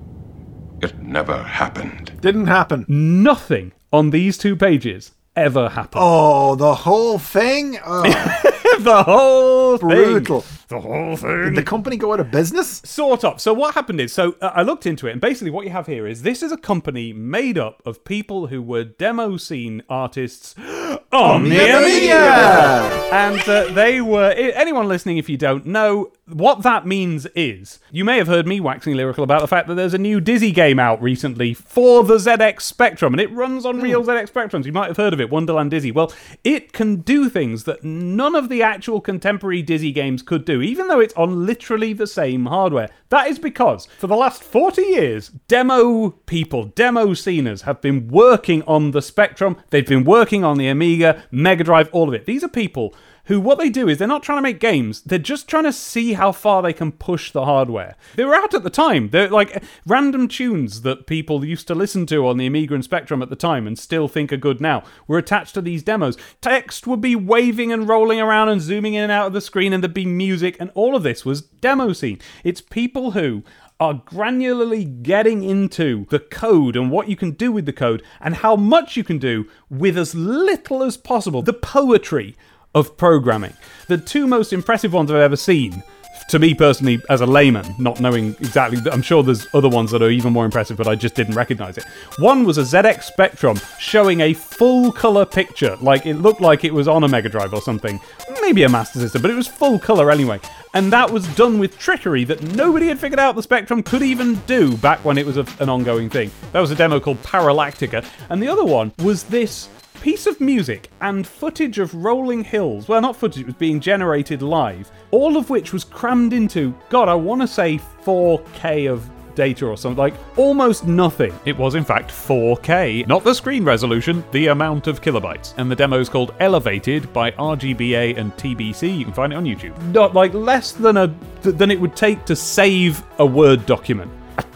It 0.82 1.00
never 1.00 1.42
happened. 1.44 2.14
Didn't 2.22 2.48
happen. 2.48 2.86
Nothing 2.88 3.72
on 3.94 4.10
these 4.10 4.38
two 4.38 4.56
pages 4.56 5.12
ever 5.36 5.70
happened. 5.70 6.02
Oh, 6.04 6.56
the 6.56 6.76
whole 6.76 7.20
thing? 7.20 7.78
Oh, 7.86 8.04
the 8.80 9.04
whole 9.04 9.78
thing. 9.78 9.88
brutal. 9.88 10.46
The 10.68 10.80
whole 10.80 11.16
thing. 11.16 11.30
Did 11.30 11.46
thing. 11.46 11.54
the 11.56 11.64
company 11.64 11.98
go 11.98 12.14
out 12.14 12.20
of 12.20 12.32
business? 12.32 12.82
Sort 12.84 13.24
of. 13.24 13.40
So 13.40 13.54
what 13.54 13.76
happened 13.76 14.02
is, 14.02 14.14
so 14.14 14.36
uh, 14.42 14.52
I 14.54 14.64
looked 14.64 14.86
into 14.86 15.08
it, 15.08 15.12
and 15.12 15.22
basically 15.22 15.52
what 15.52 15.66
you 15.66 15.72
have 15.72 15.88
here 15.88 16.08
is 16.08 16.22
this 16.22 16.42
is 16.44 16.52
a 16.52 16.58
company 16.58 17.14
made 17.14 17.58
up 17.58 17.82
of 17.86 18.04
people 18.04 18.48
who 18.48 18.62
were 18.62 18.84
demo 18.84 19.38
scene 19.38 19.84
artists 19.90 20.56
on 21.12 21.44
the 21.44 21.60
Amiga, 21.60 23.10
and 23.14 23.40
uh, 23.48 23.72
they 23.74 24.02
were. 24.02 24.32
Anyone 24.32 24.88
listening, 24.88 25.18
if 25.18 25.30
you 25.30 25.38
don't 25.38 25.66
know 25.66 26.12
what 26.28 26.64
that 26.64 26.88
means, 26.88 27.28
is 27.36 27.80
you 27.92 28.04
may 28.04 28.18
have 28.18 28.28
heard 28.28 28.48
me 28.48 28.60
waxing 28.60 28.96
lyrical 28.96 29.24
about 29.24 29.42
the 29.42 29.48
fact 29.48 29.68
that 29.68 29.76
there's 29.76 29.94
a 29.94 30.00
new 30.00 30.20
Dizzy 30.20 30.52
game 30.52 30.80
out 30.80 31.00
recently 31.02 31.54
for 31.54 32.04
the 32.04 32.16
ZX 32.16 32.62
Spectrum, 32.62 33.14
and 33.14 33.22
it 33.22 33.32
runs 33.32 33.66
on 33.66 33.80
real 33.80 34.02
hmm. 34.02 34.10
ZX 34.10 34.32
Spectrums. 34.32 34.66
You 34.66 34.74
might 34.74 34.88
have 34.88 34.98
heard 34.98 35.14
of 35.14 35.22
it, 35.22 35.30
Wonderland 35.30 35.72
Dizzy. 35.72 35.92
Well, 35.92 36.12
it 36.44 36.74
can 36.74 36.98
do 36.98 37.30
things 37.30 37.66
that 37.66 37.84
none 37.84 38.36
of 38.36 38.50
the 38.50 38.64
actual 38.64 39.02
contemporary 39.02 39.62
Dizzy 39.62 39.92
games 39.92 40.24
could 40.24 40.46
do, 40.46 40.62
even 40.62 40.88
though 40.88 41.00
it's 41.00 41.14
on 41.14 41.46
literally 41.46 41.94
the 41.94 42.08
same 42.08 42.48
hardware. 42.48 42.90
That 43.10 43.28
is 43.28 43.38
because 43.38 43.86
for 44.00 44.08
the 44.08 44.16
last 44.16 44.44
40 44.44 44.82
years, 44.82 45.30
demo 45.48 46.10
people, 46.10 46.66
demo 46.66 47.14
sceners 47.14 47.62
have 47.64 47.82
been 47.82 48.08
working 48.08 48.64
on 48.64 48.92
the 48.92 49.02
Spectrum, 49.02 49.58
they've 49.70 49.86
been 49.86 50.04
working 50.04 50.44
on 50.44 50.58
the 50.58 50.68
Amiga, 50.68 51.24
Mega 51.30 51.64
Drive, 51.64 51.90
all 51.92 52.08
of 52.08 52.16
it. 52.16 52.26
These 52.26 52.44
are 52.44 52.50
people 52.50 52.96
who 53.26 53.40
what 53.40 53.58
they 53.58 53.70
do 53.70 53.88
is 53.88 53.98
they're 53.98 54.08
not 54.08 54.24
trying 54.24 54.38
to 54.38 54.42
make 54.42 54.60
games. 54.60 55.02
They're 55.02 55.20
just 55.20 55.48
trying 55.48 55.64
to 55.64 55.74
see 55.74 56.14
how 56.14 56.32
far 56.32 56.62
they 56.62 56.74
can 56.74 56.92
push 56.92 57.32
the 57.32 57.46
hardware. 57.46 57.96
They 58.16 58.26
were 58.26 58.36
out 58.36 58.54
at 58.54 58.64
the 58.64 58.70
time. 58.70 59.10
They're 59.10 59.30
like 59.30 59.64
random 59.86 60.28
tunes 60.28 60.82
that 60.82 61.08
people 61.08 61.44
used 61.44 61.68
to 61.68 61.76
listen 61.76 62.06
to 62.08 62.28
on 62.28 62.38
the 62.38 62.48
amiga 62.48 62.74
and 62.74 62.84
spectrum 62.84 63.22
at 63.22 63.30
the 63.30 63.36
time 63.36 63.68
and 63.68 63.78
still 63.78 64.08
think 64.08 64.32
are 64.32 64.38
good 64.38 64.62
now 64.62 64.84
were 65.08 65.18
attached 65.18 65.54
to 65.56 65.62
these 65.62 65.84
demos. 65.84 66.18
Text 66.42 66.88
would 66.88 67.02
be 67.02 67.16
waving 67.16 67.72
and 67.72 67.88
rolling 67.88 68.20
around 68.20 68.50
and 68.50 68.62
zooming 68.62 68.94
in 68.94 69.04
and 69.04 69.12
out 69.12 69.28
of 69.28 69.34
the 69.34 69.42
screen 69.42 69.74
and 69.74 69.84
there'd 69.84 69.94
be 69.94 70.06
music 70.06 70.58
and 70.60 70.72
all 70.74 70.96
of 70.96 71.04
this 71.04 71.26
was 71.26 71.42
demo 71.42 71.94
scene. 71.94 72.20
It's 72.44 72.62
people 72.62 73.12
who 73.12 73.44
are 73.80 73.94
granularly 73.94 75.04
getting 75.04 75.44
into 75.44 76.06
the 76.10 76.20
code 76.20 76.76
and 76.76 76.90
what 76.90 77.10
you 77.10 77.16
can 77.16 77.32
do 77.32 77.52
with 77.52 77.66
the 77.66 77.74
code 77.74 78.02
and 78.22 78.36
how 78.36 78.56
much 78.56 78.96
you 78.96 79.04
can 79.04 79.18
do 79.18 79.50
with 79.70 79.98
as 79.98 80.16
little 80.16 80.82
as 80.82 80.96
possible. 80.96 81.42
The 81.42 81.54
poetry 81.54 82.36
of 82.76 82.96
programming. 82.98 83.54
The 83.88 83.98
two 83.98 84.28
most 84.28 84.54
impressive 84.54 84.94
ones 84.94 85.10
I've 85.10 85.18
ever 85.18 85.38
seen, 85.38 85.82
to 86.30 86.40
me 86.40 86.54
personally, 86.54 87.02
as 87.10 87.22
a 87.22 87.26
layman, 87.26 87.76
not 87.80 88.00
knowing 88.00 88.30
exactly, 88.40 88.80
I'm 88.92 89.02
sure 89.02 89.24
there's 89.24 89.48
other 89.54 89.70
ones 89.70 89.92
that 89.92 90.02
are 90.02 90.10
even 90.10 90.34
more 90.34 90.44
impressive, 90.44 90.76
but 90.76 90.88
I 90.88 90.96
just 90.96 91.16
didn't 91.16 91.36
recognize 91.36 91.78
it. 91.78 91.86
One 92.18 92.44
was 92.46 92.58
a 92.58 92.62
ZX 92.62 93.04
Spectrum 93.04 93.60
showing 93.80 94.22
a 94.22 94.34
full 94.34 94.92
color 94.92 95.26
picture, 95.26 95.78
like 95.82 96.06
it 96.06 96.16
looked 96.16 96.42
like 96.42 96.64
it 96.64 96.74
was 96.74 96.88
on 96.88 97.04
a 97.04 97.08
Mega 97.08 97.30
Drive 97.30 97.54
or 97.54 97.62
something, 97.62 98.00
maybe 98.42 98.64
a 98.64 98.70
Master 98.70 99.00
System, 99.00 99.22
but 99.22 99.32
it 99.32 99.36
was 99.36 99.48
full 99.48 99.80
color 99.80 100.12
anyway. 100.12 100.40
And 100.74 100.92
that 100.92 101.10
was 101.10 101.28
done 101.36 101.58
with 101.60 101.78
trickery 101.78 102.26
that 102.26 102.42
nobody 102.42 102.88
had 102.88 103.00
figured 103.00 103.20
out 103.20 103.36
the 103.36 103.44
Spectrum 103.44 103.82
could 103.84 104.02
even 104.02 104.36
do 104.48 104.76
back 104.78 105.06
when 105.06 105.18
it 105.18 105.26
was 105.26 105.38
a, 105.38 105.46
an 105.60 105.70
ongoing 105.70 106.10
thing. 106.10 106.32
That 106.52 106.60
was 106.60 106.72
a 106.72 106.76
demo 106.76 107.00
called 107.00 107.22
Paralactica, 107.24 108.06
and 108.30 108.42
the 108.42 108.48
other 108.48 108.66
one 108.66 108.92
was 109.00 109.24
this 109.24 109.70
piece 110.06 110.28
of 110.28 110.40
music 110.40 110.92
and 111.02 111.26
footage 111.26 111.80
of 111.80 111.92
rolling 111.96 112.44
hills. 112.44 112.88
Well, 112.88 113.02
not 113.02 113.16
footage, 113.16 113.42
it 113.42 113.48
was 113.48 113.56
being 113.56 113.80
generated 113.80 114.44
live. 114.44 114.92
All 115.10 115.36
of 115.36 115.50
which 115.50 115.74
was 115.74 115.84
crammed 115.84 116.32
into, 116.32 116.76
God, 116.90 117.10
I 117.10 117.16
want 117.16 117.42
to 117.42 117.48
say 117.48 117.80
4K 118.04 118.88
of 118.88 119.10
data 119.34 119.66
or 119.66 119.76
something. 119.76 119.98
Like 119.98 120.14
almost 120.38 120.86
nothing. 120.86 121.34
It 121.46 121.58
was 121.58 121.74
in 121.74 121.84
fact 121.84 122.12
4K, 122.12 123.08
not 123.08 123.24
the 123.24 123.34
screen 123.34 123.66
resolution, 123.66 124.24
the 124.32 124.48
amount 124.50 124.86
of 124.86 125.02
kilobytes. 125.02 125.56
And 125.58 125.72
the 125.72 125.76
demo 125.76 126.00
is 126.00 126.08
called 126.08 126.36
Elevated 126.40 127.12
by 127.12 127.32
RGBA 127.32 128.16
and 128.16 128.32
TBC. 128.34 128.96
You 128.96 129.06
can 129.06 129.14
find 129.14 129.34
it 129.34 129.38
on 129.38 129.44
YouTube. 129.44 129.76
Not 129.92 130.14
like 130.14 130.36
less 130.36 130.74
than 130.74 130.98
a 130.98 131.08
than 131.42 131.72
it 131.72 131.82
would 131.82 131.96
take 131.96 132.26
to 132.26 132.36
save 132.36 133.04
a 133.18 133.26
Word 133.26 133.66
document. 133.66 134.12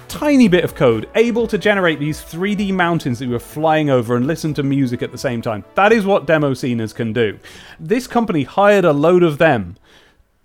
Tiny 0.10 0.48
bit 0.48 0.64
of 0.64 0.74
code 0.74 1.08
able 1.14 1.46
to 1.46 1.60
generate 1.60 2.00
these 2.00 2.20
3D 2.20 2.74
mountains 2.74 3.20
that 3.20 3.26
you 3.26 3.32
were 3.32 3.40
flying 3.40 3.92
over 3.92 4.16
and 4.16 4.26
listen 4.26 4.56
to 4.56 4.64
music 4.64 5.04
at 5.04 5.12
the 5.12 5.20
same 5.20 5.40
time. 5.40 5.64
That 5.76 5.94
is 5.94 6.04
what 6.04 6.26
demo 6.26 6.56
sceners 6.56 6.94
can 6.94 7.14
do. 7.14 7.38
This 7.80 8.08
company 8.08 8.44
hired 8.44 8.86
a 8.86 8.92
load 8.92 9.22
of 9.22 9.38
them 9.38 9.78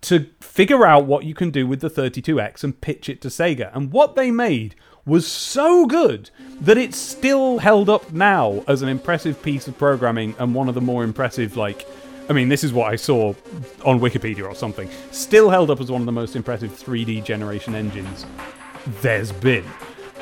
to 0.03 0.27
figure 0.39 0.85
out 0.85 1.07
what 1.07 1.24
you 1.24 1.35
can 1.35 1.51
do 1.51 1.66
with 1.66 1.81
the 1.81 1.89
32X 1.89 2.62
and 2.62 2.78
pitch 2.78 3.09
it 3.09 3.23
to 3.23 3.28
Sega. 3.28 3.74
And 3.74 3.91
what 3.91 4.16
they 4.16 4.31
made 4.31 4.74
was 5.07 5.27
so 5.27 5.86
good 5.86 6.28
that 6.61 6.77
it's 6.77 6.99
still 6.99 7.59
held 7.59 7.89
up 7.89 8.12
now 8.12 8.62
as 8.69 8.82
an 8.82 8.91
impressive 8.91 9.43
piece 9.43 9.66
of 9.66 9.78
programming 9.78 10.35
and 10.39 10.55
one 10.55 10.69
of 10.69 10.74
the 10.74 10.82
more 10.82 11.05
impressive, 11.05 11.57
like, 11.57 11.89
I 12.28 12.35
mean, 12.35 12.51
this 12.51 12.65
is 12.65 12.74
what 12.74 12.93
I 12.93 12.97
saw 12.97 13.35
on 13.85 13.99
Wikipedia 13.99 14.47
or 14.47 14.55
something. 14.55 14.91
Still 15.11 15.49
held 15.49 15.70
up 15.70 15.81
as 15.81 15.91
one 15.91 16.03
of 16.03 16.07
the 16.07 16.12
most 16.12 16.36
impressive 16.36 16.70
3D 16.70 17.24
generation 17.24 17.74
engines 17.74 18.27
there's 18.86 19.32
been. 19.32 19.65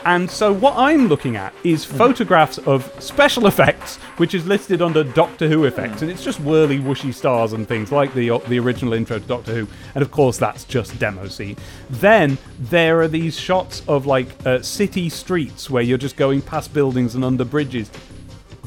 And 0.04 0.28
so 0.28 0.52
what 0.52 0.76
I'm 0.76 1.06
looking 1.06 1.36
at 1.36 1.54
is 1.62 1.84
photographs 1.84 2.58
of 2.58 2.92
special 3.00 3.46
effects, 3.46 3.96
which 4.16 4.34
is 4.34 4.46
listed 4.46 4.82
under 4.82 5.04
Doctor 5.04 5.48
Who 5.48 5.64
effects, 5.64 6.02
and 6.02 6.10
it's 6.10 6.24
just 6.24 6.40
whirly, 6.40 6.78
whooshy 6.78 7.14
stars 7.14 7.52
and 7.52 7.68
things 7.68 7.92
like 7.92 8.12
the 8.12 8.38
the 8.48 8.58
original 8.58 8.94
intro 8.94 9.20
to 9.20 9.24
Doctor 9.24 9.54
Who, 9.54 9.68
and 9.94 10.02
of 10.02 10.10
course 10.10 10.38
that's 10.38 10.64
just 10.64 10.98
demo 10.98 11.28
scene. 11.28 11.56
Then 11.88 12.36
there 12.58 13.00
are 13.00 13.08
these 13.08 13.38
shots 13.38 13.82
of 13.86 14.06
like 14.06 14.28
uh, 14.44 14.60
city 14.62 15.08
streets 15.08 15.70
where 15.70 15.84
you're 15.84 15.98
just 15.98 16.16
going 16.16 16.42
past 16.42 16.74
buildings 16.74 17.14
and 17.14 17.24
under 17.24 17.44
bridges. 17.44 17.90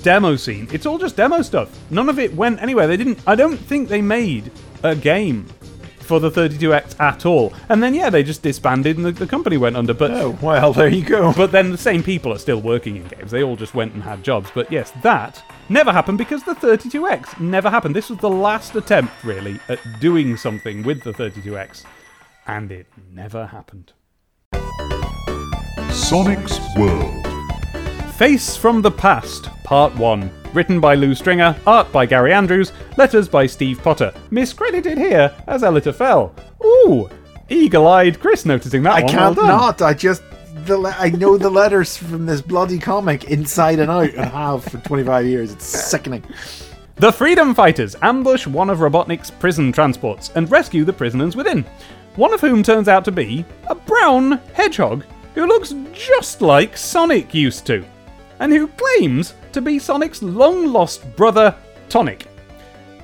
Demo 0.04 0.36
scene. 0.36 0.68
It's 0.72 0.86
all 0.86 0.98
just 0.98 1.18
demo 1.18 1.42
stuff. 1.42 1.78
None 1.90 2.10
of 2.10 2.20
it 2.20 2.34
went 2.34 2.62
anywhere. 2.62 2.88
They 2.88 2.98
didn't. 2.98 3.20
I 3.28 3.36
don't 3.36 3.58
think 3.58 3.90
they 3.90 4.02
made 4.02 4.52
a 4.84 4.96
game 4.96 5.48
for 6.06 6.19
the 6.19 6.30
32X 6.32 6.99
at 6.99 7.26
all. 7.26 7.53
And 7.69 7.82
then 7.84 7.94
yeah, 7.94 8.10
they 8.10 8.23
just 8.23 8.41
disbanded 8.44 8.98
and 8.98 9.06
the, 9.06 9.11
the 9.11 9.27
company 9.27 9.57
went 9.57 9.76
under. 9.76 9.94
But 9.94 10.11
Oh, 10.11 10.38
well, 10.41 10.72
there 10.73 10.88
you 10.88 11.03
go. 11.03 11.34
but 11.34 11.52
then 11.52 11.72
the 11.72 11.77
same 11.77 12.03
people 12.03 12.32
are 12.32 12.38
still 12.38 12.61
working 12.61 12.95
in 12.95 13.07
games. 13.07 13.32
They 13.32 13.44
all 13.44 13.56
just 13.56 13.73
went 13.73 13.94
and 13.94 14.03
had 14.03 14.23
jobs. 14.23 14.49
But 14.53 14.72
yes, 14.72 14.91
that 15.03 15.44
never 15.69 15.91
happened 15.91 16.18
because 16.18 16.44
the 16.44 16.53
32X 16.56 17.40
never 17.40 17.69
happened. 17.69 17.95
This 17.95 18.10
was 18.10 18.19
the 18.19 18.30
last 18.30 18.76
attempt, 18.76 19.11
really, 19.23 19.60
at 19.68 19.80
doing 19.99 20.38
something 20.38 20.84
with 20.84 21.03
the 21.03 21.11
32X. 21.11 21.84
And 22.48 22.72
it 22.72 22.88
never 23.11 23.48
happened. 23.48 23.94
Sonic's 25.91 26.60
World. 26.77 27.26
Face 28.15 28.56
from 28.56 28.82
the 28.82 28.91
Past, 28.91 29.49
Part 29.64 29.95
1. 29.95 30.45
Written 30.56 30.80
by 30.80 30.95
Lou 30.95 31.14
Stringer, 31.14 31.53
art 31.68 31.91
by 31.91 32.06
Gary 32.06 32.32
Andrews, 32.32 32.72
letters 32.95 33.27
by 33.27 33.45
Steve 33.45 33.82
Potter. 33.84 34.14
Miscredited 34.32 34.98
here 34.98 35.34
as 35.48 35.64
Elitta 35.64 35.94
Fell. 35.94 36.34
Ooh, 36.64 37.10
eagle 37.49 37.88
eyed 37.88 38.22
Chris 38.22 38.45
noticing 38.45 38.82
that 38.84 38.94
I 38.94 39.02
one. 39.02 39.11
can't 39.11 39.36
well 39.38 39.48
not. 39.48 39.82
I 39.82 39.94
just 39.94 40.23
the 40.64 40.77
le- 40.77 40.95
I 40.98 41.10
know 41.10 41.38
the 41.38 41.49
letters 41.49 41.98
from 41.98 42.26
this 42.26 42.41
bloody 42.41 42.80
comic 42.80 43.26
inside 43.26 43.80
and 43.80 43.91
out 43.91 44.14
and 44.14 44.32
have 44.32 44.64
for 44.64 44.77
25 44.77 45.26
years. 45.26 45.52
It's 45.52 45.65
sickening. 45.65 46.23
The 46.95 47.11
Freedom 47.11 47.53
Fighters 47.53 47.98
ambush 48.02 48.48
one 48.48 48.69
of 48.69 48.77
Robotnik's 48.80 49.30
prison 49.30 49.73
transports 49.73 50.32
and 50.36 50.49
rescue 50.49 50.86
the 50.86 50.94
prisoners 50.94 51.36
within. 51.36 51.65
One 52.15 52.34
of 52.34 52.40
whom 52.40 52.64
turns 52.64 52.88
out 52.88 53.03
to 53.06 53.11
be 53.11 53.44
a 53.68 53.76
brown 53.76 54.40
hedgehog 54.53 55.03
who 55.34 55.45
looks 55.48 55.76
just 55.91 56.41
like 56.41 56.77
Sonic 56.77 57.34
used 57.34 57.65
to, 57.65 57.84
and 58.40 58.52
who 58.52 58.68
claims 58.68 59.34
to 59.53 59.62
be 59.62 59.80
Sonic's 59.80 60.22
long 60.22 60.68
lost 60.68 61.16
brother, 61.16 61.56
Tonic. 61.90 62.28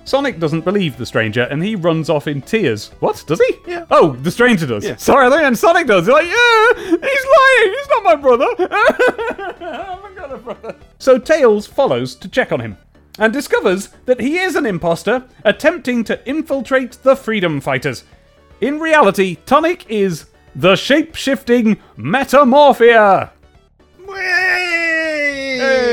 Sonic 0.04 0.40
doesn't 0.40 0.66
believe 0.66 0.98
the 0.98 1.06
stranger 1.06 1.44
and 1.44 1.64
he 1.64 1.76
runs 1.76 2.10
off 2.10 2.28
in 2.28 2.42
tears. 2.42 2.90
What? 3.00 3.24
Does 3.28 3.40
he? 3.40 3.58
Yeah. 3.68 3.86
Oh, 3.92 4.14
the 4.14 4.32
stranger 4.32 4.66
does. 4.66 4.84
Yeah. 4.84 4.96
Sorry, 4.96 5.28
I 5.28 5.30
thought 5.30 5.44
and 5.44 5.58
Sonic 5.58 5.88
does. 5.88 6.06
He's 6.06 6.14
like, 6.14 6.26
yeah, 6.26 6.74
he's 6.76 7.00
lying. 7.00 7.74
He's 7.78 7.88
not 7.90 8.04
my 8.04 8.16
brother. 8.16 8.48
I 8.60 9.86
haven't 9.88 10.16
got 10.16 10.34
a 10.34 10.38
brother. 10.38 10.76
So 11.00 11.18
Tails 11.18 11.68
follows 11.68 12.16
to 12.16 12.28
check 12.28 12.52
on 12.52 12.60
him 12.60 12.78
and 13.20 13.32
discovers 13.32 13.90
that 14.06 14.20
he 14.20 14.40
is 14.40 14.56
an 14.56 14.66
imposter 14.66 15.24
attempting 15.46 16.04
to 16.06 16.28
infiltrate 16.28 16.94
the 17.04 17.16
Freedom 17.16 17.62
Fighters. 17.62 18.04
In 18.60 18.80
reality, 18.80 19.38
Tonic 19.46 19.90
is 19.90 20.26
the 20.56 20.76
shape 20.76 21.16
shifting 21.16 21.78
Metamorphia. 21.96 23.32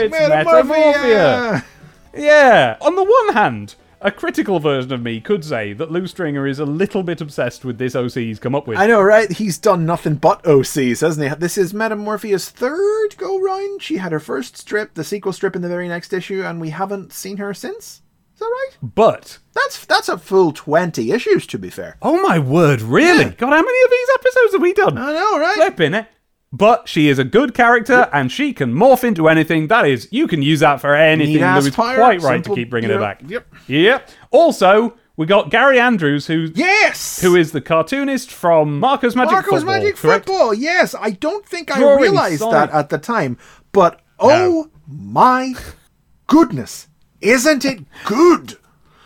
It's 0.04 0.12
Metamorphia. 0.12 1.64
Yeah. 2.14 2.76
On 2.80 2.96
the 2.96 3.04
one 3.04 3.34
hand, 3.34 3.74
a 4.00 4.10
critical 4.10 4.60
version 4.60 4.92
of 4.92 5.02
me 5.02 5.20
could 5.20 5.44
say 5.44 5.72
that 5.72 5.90
Lou 5.90 6.06
Stringer 6.06 6.46
is 6.46 6.58
a 6.58 6.64
little 6.64 7.02
bit 7.02 7.20
obsessed 7.20 7.64
with 7.64 7.78
this 7.78 7.94
OC 7.96 8.12
he's 8.14 8.38
come 8.38 8.54
up 8.54 8.66
with. 8.66 8.78
I 8.78 8.86
know, 8.86 9.02
right? 9.02 9.30
He's 9.30 9.58
done 9.58 9.84
nothing 9.86 10.14
but 10.16 10.42
OCs, 10.44 11.00
hasn't 11.00 11.28
he? 11.28 11.34
This 11.36 11.58
is 11.58 11.74
Metamorphia's 11.74 12.48
third 12.48 13.16
go 13.16 13.38
round. 13.40 13.82
She 13.82 13.96
had 13.98 14.12
her 14.12 14.20
first 14.20 14.56
strip, 14.56 14.94
the 14.94 15.04
sequel 15.04 15.32
strip 15.32 15.56
in 15.56 15.62
the 15.62 15.68
very 15.68 15.88
next 15.88 16.12
issue, 16.12 16.42
and 16.44 16.60
we 16.60 16.70
haven't 16.70 17.12
seen 17.12 17.36
her 17.38 17.52
since. 17.54 18.02
Is 18.34 18.40
that 18.40 18.46
right? 18.46 18.78
But 18.80 19.38
That's 19.52 19.84
that's 19.84 20.08
a 20.08 20.16
full 20.16 20.52
20 20.52 21.10
issues, 21.10 21.44
to 21.48 21.58
be 21.58 21.70
fair. 21.70 21.96
oh 22.00 22.22
my 22.22 22.38
word, 22.38 22.80
really? 22.80 23.24
Yeah. 23.24 23.30
God, 23.30 23.50
how 23.50 23.62
many 23.62 23.84
of 23.84 23.90
these 23.90 24.08
episodes 24.14 24.52
have 24.52 24.62
we 24.62 24.72
done? 24.74 24.96
I 24.96 25.12
know, 25.12 25.38
right? 25.40 25.56
Flipping 25.56 25.94
it. 25.94 26.06
But 26.50 26.88
she 26.88 27.08
is 27.08 27.18
a 27.18 27.24
good 27.24 27.52
character 27.52 28.08
and 28.12 28.32
she 28.32 28.52
can 28.54 28.72
morph 28.74 29.04
into 29.04 29.28
anything. 29.28 29.68
That 29.68 29.86
is, 29.86 30.08
you 30.10 30.26
can 30.26 30.40
use 30.40 30.60
that 30.60 30.80
for 30.80 30.94
anything. 30.94 31.42
Louis 31.42 31.70
quite 31.70 31.98
right 31.98 32.20
simple- 32.22 32.54
to 32.54 32.60
keep 32.60 32.70
bringing 32.70 32.88
you 32.90 32.96
her 32.96 33.00
back. 33.02 33.20
yep. 33.26 33.46
Yep. 33.66 34.08
Also, 34.30 34.96
we 35.16 35.26
got 35.26 35.50
Gary 35.50 35.78
Andrews, 35.78 36.26
who 36.28 36.48
Yes! 36.54 37.20
who 37.20 37.34
is 37.36 37.52
the 37.52 37.60
cartoonist 37.60 38.30
from 38.30 38.78
Marco's 38.80 39.14
Magic 39.16 39.32
Marco's 39.32 39.62
Football. 39.62 39.74
Magic 39.80 39.96
correct? 39.96 40.26
Football. 40.26 40.54
Yes, 40.54 40.94
I 40.98 41.10
don't 41.10 41.44
think 41.44 41.70
I 41.76 41.96
realized 41.96 42.38
Sonic. 42.38 42.70
that 42.70 42.78
at 42.78 42.88
the 42.88 42.98
time, 42.98 43.36
but 43.72 44.00
oh 44.20 44.70
my 44.86 45.54
goodness, 46.28 46.86
isn't 47.20 47.64
it 47.64 47.80
good? 48.04 48.57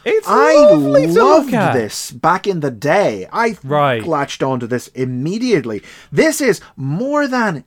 It's 0.04 0.26
I 0.28 0.54
loved 0.74 1.50
this 1.52 2.10
back 2.10 2.46
in 2.46 2.60
the 2.60 2.70
day. 2.70 3.28
I 3.32 3.56
Right. 3.64 4.04
latched 4.06 4.42
onto 4.42 4.66
this 4.66 4.88
immediately. 4.88 5.82
This 6.10 6.40
is 6.40 6.60
more 6.76 7.26
than 7.28 7.64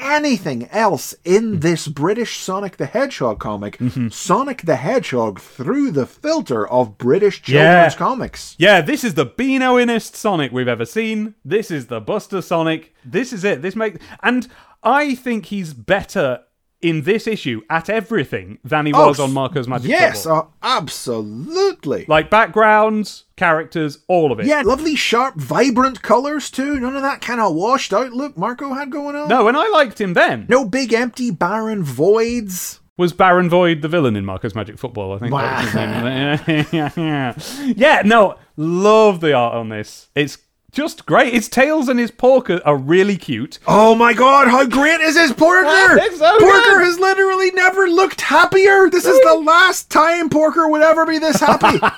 anything 0.00 0.68
else 0.70 1.14
in 1.24 1.58
this 1.60 1.88
British 1.88 2.38
Sonic 2.38 2.76
the 2.76 2.86
Hedgehog 2.86 3.40
comic. 3.40 3.78
Mm-hmm. 3.78 4.08
Sonic 4.10 4.62
the 4.62 4.76
Hedgehog 4.76 5.40
through 5.40 5.90
the 5.90 6.06
filter 6.06 6.68
of 6.68 6.98
British 6.98 7.42
Yeah. 7.46 7.72
children's 7.72 7.94
comics. 7.96 8.54
Yeah, 8.58 8.80
this 8.80 9.02
is 9.02 9.14
the 9.14 9.26
Beanoinest 9.26 10.14
Sonic 10.14 10.52
we've 10.52 10.68
ever 10.68 10.84
seen. 10.84 11.34
This 11.44 11.70
is 11.70 11.86
the 11.86 12.00
Buster 12.00 12.40
Sonic. 12.42 12.94
This 13.04 13.32
is 13.32 13.42
it. 13.44 13.62
This 13.62 13.74
make 13.74 13.96
and 14.22 14.46
I 14.84 15.16
think 15.16 15.46
he's 15.46 15.74
better 15.74 16.40
in 16.80 17.02
this 17.02 17.26
issue 17.26 17.60
at 17.68 17.90
everything 17.90 18.58
than 18.62 18.86
he 18.86 18.92
was 18.92 19.18
Oh, 19.18 19.24
on 19.24 19.32
Marco's 19.32 19.66
Magic 19.66 19.90
Yes, 19.90 20.22
Football. 20.24 20.52
uh, 20.62 20.66
absolutely. 20.76 22.04
Like 22.08 22.30
backgrounds, 22.30 23.24
characters, 23.36 23.98
all 24.08 24.30
of 24.30 24.40
it. 24.40 24.46
Yeah, 24.46 24.62
lovely, 24.64 24.94
sharp, 24.94 25.36
vibrant 25.36 26.02
colours 26.02 26.50
too. 26.50 26.78
None 26.78 26.94
of 26.94 27.02
that 27.02 27.20
kind 27.20 27.40
of 27.40 27.54
washed 27.54 27.92
out 27.92 28.12
look 28.12 28.36
Marco 28.36 28.74
had 28.74 28.90
going 28.90 29.16
on. 29.16 29.28
No, 29.28 29.48
and 29.48 29.56
I 29.56 29.68
liked 29.70 30.00
him 30.00 30.14
then. 30.14 30.46
No 30.48 30.64
big, 30.64 30.92
empty, 30.92 31.30
barren 31.30 31.82
voids. 31.82 32.80
Was 32.96 33.12
Baron 33.12 33.48
Void 33.48 33.80
the 33.82 33.86
villain 33.88 34.16
in 34.16 34.24
Marco's 34.24 34.56
Magic 34.56 34.76
Football? 34.76 35.14
I 35.14 35.18
think 35.20 35.32
that 35.32 35.62
was 35.62 36.40
his 36.40 36.72
name. 36.72 37.74
yeah, 37.76 38.02
no, 38.04 38.34
love 38.56 39.20
the 39.20 39.34
art 39.34 39.54
on 39.54 39.68
this. 39.68 40.08
It's 40.16 40.38
just 40.70 41.06
great. 41.06 41.32
His 41.32 41.48
tails 41.48 41.88
and 41.88 41.98
his 41.98 42.10
porker 42.10 42.60
are 42.64 42.76
really 42.76 43.16
cute. 43.16 43.58
Oh 43.66 43.94
my 43.94 44.12
god, 44.12 44.48
how 44.48 44.66
great 44.66 45.00
is 45.00 45.16
his 45.16 45.32
Porker? 45.32 45.98
So 46.16 46.38
Porker 46.38 46.78
good. 46.78 46.84
has 46.84 46.98
literally 46.98 47.50
never 47.52 47.88
looked 47.88 48.20
happier. 48.20 48.90
This 48.90 49.06
is 49.06 49.18
the 49.20 49.34
last 49.34 49.90
time 49.90 50.28
Porker 50.28 50.68
would 50.68 50.82
ever 50.82 51.06
be 51.06 51.18
this 51.18 51.40
happy. 51.40 51.78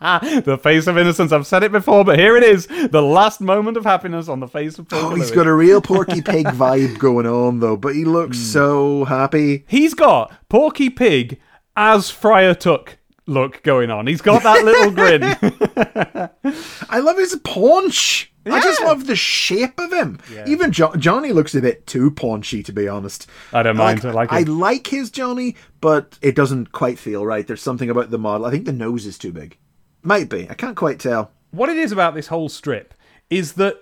The 0.00 0.56
face 0.56 0.86
of 0.86 0.96
innocence. 0.96 1.32
I've 1.32 1.46
said 1.46 1.64
it 1.64 1.72
before, 1.72 2.04
but 2.04 2.18
here 2.18 2.36
it 2.36 2.44
is. 2.44 2.66
The 2.66 3.02
last 3.02 3.40
moment 3.40 3.76
of 3.76 3.84
happiness 3.84 4.28
on 4.28 4.40
the 4.40 4.46
face 4.46 4.78
of 4.78 4.88
Porker 4.88 5.06
oh, 5.06 5.10
he's 5.10 5.18
Lewis. 5.18 5.30
got 5.32 5.46
a 5.46 5.52
real 5.52 5.80
Porky 5.80 6.22
Pig 6.22 6.46
vibe 6.46 6.98
going 6.98 7.26
on 7.26 7.60
though, 7.60 7.76
but 7.76 7.94
he 7.94 8.04
looks 8.04 8.36
hmm. 8.38 8.44
so 8.44 9.04
happy. 9.04 9.64
He's 9.66 9.94
got 9.94 10.32
Porky 10.48 10.88
Pig 10.88 11.40
as 11.76 12.10
Friar 12.10 12.54
Tuck 12.54 12.96
look 13.28 13.62
going 13.62 13.90
on. 13.90 14.06
He's 14.06 14.20
got 14.20 14.42
that 14.42 14.64
little 14.64 14.90
grin. 14.90 15.22
I 16.90 16.98
love 17.00 17.18
his 17.18 17.36
paunch. 17.44 18.32
I 18.46 18.60
just 18.60 18.82
love 18.82 19.06
the 19.06 19.16
shape 19.16 19.78
of 19.78 19.92
him. 19.92 20.18
Even 20.46 20.72
jo- 20.72 20.94
Johnny 20.96 21.32
looks 21.32 21.54
a 21.54 21.60
bit 21.60 21.86
too 21.86 22.10
paunchy, 22.10 22.62
to 22.62 22.72
be 22.72 22.88
honest. 22.88 23.26
I 23.52 23.62
don't 23.62 23.76
mind. 23.76 24.04
I 24.06 24.10
like 24.12 24.32
I 24.32 24.40
like 24.40 24.86
his 24.86 25.10
Johnny, 25.10 25.54
but 25.82 26.18
it 26.22 26.34
doesn't 26.34 26.72
quite 26.72 26.98
feel 26.98 27.26
right. 27.26 27.46
There's 27.46 27.60
something 27.60 27.90
about 27.90 28.10
the 28.10 28.18
model. 28.18 28.46
I 28.46 28.50
think 28.50 28.64
the 28.64 28.72
nose 28.72 29.04
is 29.04 29.18
too 29.18 29.32
big. 29.32 29.58
Might 30.02 30.30
be. 30.30 30.48
I 30.48 30.54
can't 30.54 30.76
quite 30.76 30.98
tell. 30.98 31.30
what 31.50 31.68
it 31.68 31.76
is 31.76 31.92
about 31.92 32.14
this 32.14 32.28
whole 32.28 32.48
strip 32.48 32.94
is 33.28 33.54
that 33.54 33.76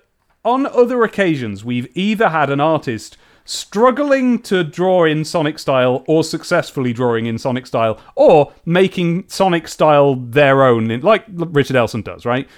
on 0.44 0.66
other 0.66 1.04
occasions, 1.04 1.64
we've 1.64 1.88
either 1.96 2.28
had 2.30 2.50
an 2.50 2.60
artist 2.60 3.16
struggling 3.46 4.40
to 4.42 4.62
draw 4.62 5.04
in 5.04 5.24
Sonic 5.24 5.58
style 5.58 6.04
or 6.06 6.22
successfully 6.22 6.92
drawing 6.92 7.26
in 7.26 7.38
Sonic 7.38 7.66
style 7.66 7.98
or 8.14 8.52
making 8.64 9.28
Sonic 9.28 9.68
style 9.68 10.16
their 10.16 10.62
own, 10.64 10.88
like 11.00 11.24
Richard 11.28 11.76
Elson 11.76 12.02
does, 12.02 12.26
right? 12.26 12.48